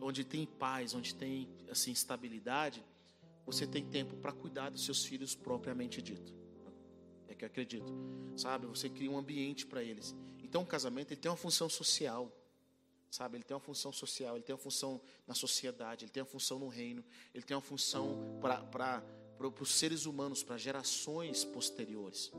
onde 0.00 0.24
tem 0.24 0.46
paz, 0.46 0.94
onde 0.94 1.12
tem 1.12 1.48
assim 1.68 1.90
estabilidade, 1.90 2.84
você 3.44 3.66
tem 3.66 3.84
tempo 3.84 4.16
para 4.16 4.32
cuidar 4.32 4.70
dos 4.70 4.84
seus 4.84 5.04
filhos 5.04 5.34
propriamente 5.34 6.00
dito. 6.00 6.32
É 7.28 7.34
que 7.34 7.44
eu 7.44 7.48
acredito, 7.48 7.92
sabe? 8.36 8.66
Você 8.66 8.88
cria 8.88 9.10
um 9.10 9.18
ambiente 9.18 9.66
para 9.66 9.82
eles. 9.82 10.14
Então, 10.48 10.62
o 10.62 10.66
casamento 10.66 11.12
ele 11.12 11.20
tem 11.20 11.30
uma 11.30 11.36
função 11.36 11.68
social. 11.68 12.30
Sabe, 13.10 13.36
ele 13.36 13.44
tem 13.44 13.54
uma 13.54 13.60
função 13.60 13.92
social, 13.92 14.36
ele 14.36 14.44
tem 14.44 14.54
uma 14.54 14.60
função 14.60 15.00
na 15.26 15.34
sociedade, 15.34 16.04
ele 16.04 16.10
tem 16.10 16.22
uma 16.22 16.28
função 16.28 16.58
no 16.58 16.68
reino, 16.68 17.04
ele 17.32 17.44
tem 17.44 17.56
uma 17.56 17.62
função 17.62 18.38
para 18.42 19.02
os 19.60 19.74
seres 19.74 20.06
humanos, 20.06 20.42
para 20.42 20.56
gerações 20.58 21.44
posteriores. 21.44 22.32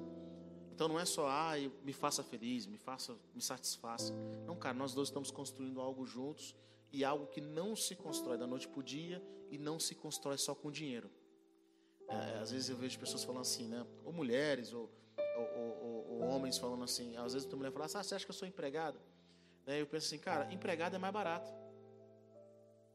Então 0.74 0.88
não 0.88 1.00
é 1.00 1.06
só, 1.06 1.28
ah, 1.28 1.54
me 1.84 1.94
faça 1.94 2.22
feliz, 2.22 2.68
me 2.68 2.78
faça, 2.78 3.16
me 3.34 3.42
satisfaça. 3.42 4.14
Não, 4.46 4.56
cara, 4.56 4.76
nós 4.78 4.94
dois 4.94 5.08
estamos 5.08 5.32
construindo 5.32 5.82
algo 5.82 6.06
juntos 6.06 6.56
e 6.92 7.04
algo 7.04 7.26
que 7.28 7.42
não 7.42 7.76
se 7.76 7.96
constrói 7.96 8.38
da 8.38 8.46
noite 8.46 8.68
para 8.68 8.80
o 8.80 8.84
dia 8.84 9.24
e 9.50 9.58
não 9.58 9.80
se 9.80 9.96
constrói 9.96 10.38
só 10.38 10.54
com 10.54 10.72
dinheiro. 10.72 11.10
É, 12.08 12.40
às 12.40 12.52
vezes 12.52 12.70
eu 12.70 12.78
vejo 12.78 13.00
pessoas 13.00 13.24
falando 13.24 13.42
assim, 13.42 13.68
né? 13.68 13.86
Ou 14.06 14.14
mulheres, 14.14 14.72
ou, 14.72 14.90
ou, 15.18 15.46
ou, 15.58 15.97
homens 16.20 16.58
falando 16.58 16.84
assim. 16.84 17.16
Às 17.18 17.34
vezes 17.34 17.52
a 17.52 17.56
mulher 17.56 17.72
fala, 17.72 17.86
ah, 17.86 18.04
você 18.04 18.16
acha 18.16 18.26
que 18.26 18.32
eu 18.32 18.36
sou 18.36 18.48
empregado? 18.48 19.00
Né? 19.66 19.82
Eu 19.82 19.88
penso 19.88 20.08
assim, 20.08 20.18
cara, 20.18 20.52
empregado 20.54 20.96
é 20.96 21.00
mais 21.00 21.14
barato. 21.14 21.52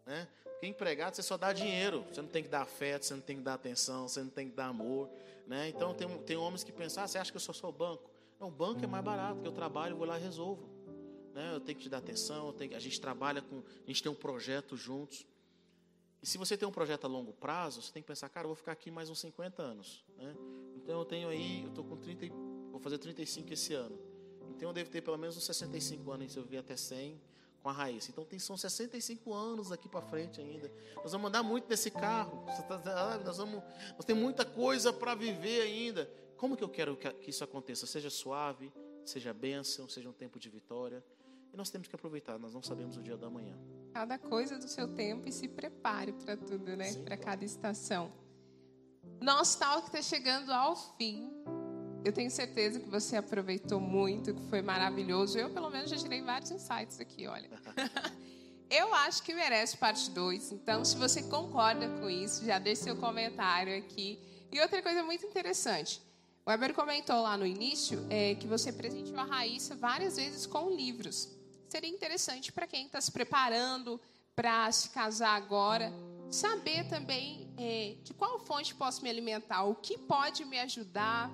Né? 0.06 0.26
Porque 0.44 0.66
empregado 0.66 1.14
você 1.14 1.22
só 1.22 1.36
dá 1.36 1.52
dinheiro, 1.52 2.04
você 2.10 2.22
não 2.22 2.28
tem 2.28 2.42
que 2.42 2.48
dar 2.48 2.62
afeto, 2.62 3.04
você 3.04 3.14
não 3.14 3.20
tem 3.20 3.36
que 3.36 3.42
dar 3.42 3.54
atenção, 3.54 4.08
você 4.08 4.22
não 4.22 4.30
tem 4.30 4.48
que 4.48 4.56
dar 4.56 4.66
amor. 4.66 5.08
Né? 5.46 5.68
Então 5.68 5.94
tem, 5.94 6.08
tem 6.22 6.36
homens 6.36 6.64
que 6.64 6.72
pensam, 6.72 7.04
ah, 7.04 7.08
você 7.08 7.18
acha 7.18 7.30
que 7.30 7.36
eu 7.36 7.40
só 7.40 7.52
sou 7.52 7.72
banco? 7.72 8.10
Não, 8.40 8.48
o 8.48 8.50
banco 8.50 8.82
é 8.82 8.86
mais 8.86 9.04
barato, 9.04 9.34
porque 9.34 9.48
eu 9.48 9.52
trabalho, 9.52 9.96
vou 9.96 10.06
lá 10.06 10.18
e 10.18 10.22
resolvo. 10.22 10.68
Né? 11.34 11.54
Eu 11.54 11.60
tenho 11.60 11.76
que 11.76 11.84
te 11.84 11.88
dar 11.88 11.98
atenção, 11.98 12.52
tenho, 12.52 12.76
a 12.76 12.80
gente 12.80 13.00
trabalha 13.00 13.40
com, 13.42 13.58
a 13.58 13.86
gente 13.86 14.02
tem 14.02 14.10
um 14.10 14.16
projeto 14.16 14.76
juntos. 14.76 15.26
E 16.22 16.26
se 16.26 16.38
você 16.38 16.56
tem 16.56 16.66
um 16.68 16.72
projeto 16.72 17.04
a 17.04 17.08
longo 17.08 17.32
prazo, 17.32 17.82
você 17.82 17.92
tem 17.92 18.02
que 18.02 18.06
pensar, 18.06 18.28
cara, 18.28 18.44
eu 18.44 18.48
vou 18.48 18.56
ficar 18.56 18.72
aqui 18.72 18.90
mais 18.90 19.10
uns 19.10 19.20
50 19.20 19.60
anos. 19.60 20.04
Né? 20.16 20.34
Então 20.76 20.98
eu 20.98 21.04
tenho 21.04 21.28
aí, 21.28 21.62
eu 21.62 21.68
estou 21.68 21.84
com 21.84 21.96
30, 21.96 22.26
vou 22.28 22.51
fazer 22.82 22.98
35 22.98 23.52
esse 23.52 23.74
ano. 23.74 23.98
Então 24.50 24.70
eu 24.70 24.72
devo 24.72 24.90
ter 24.90 25.00
pelo 25.00 25.16
menos 25.16 25.36
uns 25.36 25.44
65 25.44 26.10
anos, 26.10 26.32
se 26.32 26.38
eu 26.38 26.42
viver 26.42 26.58
até 26.58 26.76
100 26.76 27.20
com 27.62 27.68
a 27.68 27.72
Raíssa. 27.72 28.10
Então 28.10 28.24
tem, 28.24 28.38
são 28.38 28.56
65 28.56 29.32
anos 29.32 29.70
aqui 29.70 29.88
para 29.88 30.02
frente 30.02 30.40
ainda. 30.40 30.70
Nós 30.96 31.12
vamos 31.12 31.28
andar 31.28 31.42
muito 31.42 31.68
nesse 31.68 31.90
carro. 31.90 32.44
Tá, 32.68 33.18
nós, 33.24 33.36
vamos, 33.36 33.62
nós 33.96 34.04
temos 34.04 34.22
muita 34.22 34.44
coisa 34.44 34.92
para 34.92 35.14
viver 35.14 35.62
ainda. 35.62 36.10
Como 36.36 36.56
que 36.56 36.64
eu 36.64 36.68
quero 36.68 36.96
que 36.96 37.30
isso 37.30 37.44
aconteça? 37.44 37.86
Seja 37.86 38.10
suave, 38.10 38.72
seja 39.04 39.32
bênção, 39.32 39.88
seja 39.88 40.08
um 40.08 40.12
tempo 40.12 40.38
de 40.38 40.48
vitória. 40.48 41.04
E 41.52 41.56
nós 41.56 41.70
temos 41.70 41.86
que 41.86 41.94
aproveitar, 41.94 42.38
nós 42.38 42.52
não 42.52 42.62
sabemos 42.62 42.96
o 42.96 43.02
dia 43.02 43.16
da 43.16 43.30
manhã. 43.30 43.56
Cada 43.92 44.18
coisa 44.18 44.58
do 44.58 44.66
seu 44.66 44.88
tempo 44.88 45.28
e 45.28 45.32
se 45.32 45.46
prepare 45.46 46.12
para 46.12 46.36
tudo, 46.36 46.76
né? 46.76 46.94
Para 47.04 47.16
cada 47.16 47.44
estação. 47.44 48.10
Nosso 49.20 49.58
talk 49.58 49.86
está 49.86 50.02
chegando 50.02 50.50
ao 50.50 50.74
fim. 50.96 51.30
Eu 52.04 52.12
tenho 52.12 52.30
certeza 52.30 52.80
que 52.80 52.88
você 52.88 53.16
aproveitou 53.16 53.80
muito, 53.80 54.34
que 54.34 54.42
foi 54.48 54.60
maravilhoso. 54.60 55.38
Eu, 55.38 55.50
pelo 55.50 55.70
menos, 55.70 55.88
já 55.88 55.96
tirei 55.96 56.20
vários 56.20 56.50
insights 56.50 56.98
aqui, 56.98 57.26
olha. 57.26 57.48
Eu 58.68 58.92
acho 58.94 59.22
que 59.22 59.34
merece 59.34 59.76
parte 59.76 60.10
2. 60.10 60.52
Então, 60.52 60.84
se 60.84 60.96
você 60.96 61.22
concorda 61.22 61.88
com 62.00 62.08
isso, 62.08 62.44
já 62.44 62.58
deixe 62.58 62.84
seu 62.84 62.96
comentário 62.96 63.76
aqui. 63.76 64.18
E 64.50 64.60
outra 64.60 64.82
coisa 64.82 65.02
muito 65.02 65.26
interessante. 65.26 66.00
O 66.44 66.50
Weber 66.50 66.74
comentou 66.74 67.20
lá 67.20 67.36
no 67.36 67.46
início 67.46 68.04
é, 68.10 68.34
que 68.34 68.46
você 68.46 68.72
presenteou 68.72 69.20
a 69.20 69.24
Raíssa 69.24 69.76
várias 69.76 70.16
vezes 70.16 70.46
com 70.46 70.70
livros. 70.70 71.28
Seria 71.68 71.90
interessante 71.90 72.50
para 72.50 72.66
quem 72.66 72.86
está 72.86 73.00
se 73.00 73.12
preparando 73.12 74.00
para 74.34 74.72
se 74.72 74.88
casar 74.90 75.36
agora, 75.36 75.92
saber 76.30 76.88
também 76.88 77.52
é, 77.58 77.96
de 78.02 78.14
qual 78.14 78.38
fonte 78.40 78.74
posso 78.74 79.02
me 79.02 79.10
alimentar, 79.10 79.64
o 79.64 79.74
que 79.74 79.98
pode 79.98 80.44
me 80.44 80.58
ajudar 80.58 81.30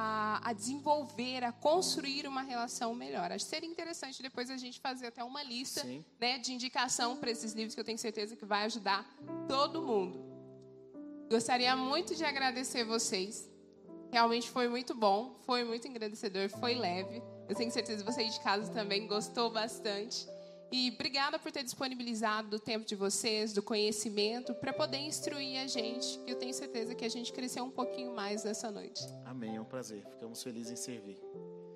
a, 0.00 0.50
a, 0.50 0.52
desenvolver, 0.52 1.42
a 1.42 1.50
construir 1.50 2.24
uma 2.28 2.42
relação 2.42 2.94
melhor. 2.94 3.32
Acho 3.32 3.44
que 3.44 3.50
seria 3.50 3.68
interessante 3.68 4.22
depois 4.22 4.48
a 4.48 4.56
gente 4.56 4.78
fazer 4.78 5.08
até 5.08 5.24
uma 5.24 5.42
lista 5.42 5.84
né, 6.20 6.38
de 6.38 6.52
indicação 6.52 7.16
para 7.16 7.32
esses 7.32 7.52
livros 7.52 7.74
que 7.74 7.80
eu 7.80 7.84
tenho 7.84 7.98
certeza 7.98 8.36
que 8.36 8.44
vai 8.44 8.64
ajudar 8.66 9.04
todo 9.48 9.82
mundo. 9.82 10.24
Gostaria 11.28 11.74
muito 11.74 12.14
de 12.14 12.24
agradecer 12.24 12.84
vocês. 12.84 13.50
Realmente 14.12 14.48
foi 14.48 14.68
muito 14.68 14.94
bom, 14.94 15.36
foi 15.44 15.64
muito 15.64 15.88
engrandecedor, 15.88 16.48
foi 16.48 16.76
leve. 16.76 17.20
Eu 17.48 17.56
tenho 17.56 17.72
certeza 17.72 18.04
que 18.04 18.10
você 18.10 18.24
de 18.24 18.38
casa 18.40 18.72
também 18.72 19.08
gostou 19.08 19.50
bastante. 19.50 20.28
E 20.70 20.90
obrigada 20.90 21.38
por 21.38 21.50
ter 21.50 21.62
disponibilizado 21.62 22.48
do 22.48 22.58
tempo 22.58 22.84
de 22.84 22.94
vocês, 22.94 23.52
do 23.52 23.62
conhecimento, 23.62 24.54
para 24.54 24.72
poder 24.72 24.98
instruir 24.98 25.58
a 25.60 25.66
gente. 25.66 26.20
Eu 26.26 26.36
tenho 26.36 26.52
certeza 26.52 26.94
que 26.94 27.04
a 27.04 27.08
gente 27.08 27.32
cresceu 27.32 27.64
um 27.64 27.70
pouquinho 27.70 28.14
mais 28.14 28.44
nessa 28.44 28.70
noite. 28.70 29.02
Amém, 29.24 29.56
é 29.56 29.60
um 29.60 29.64
prazer. 29.64 30.04
Ficamos 30.10 30.42
felizes 30.42 30.72
em 30.72 30.76
servir. 30.76 31.18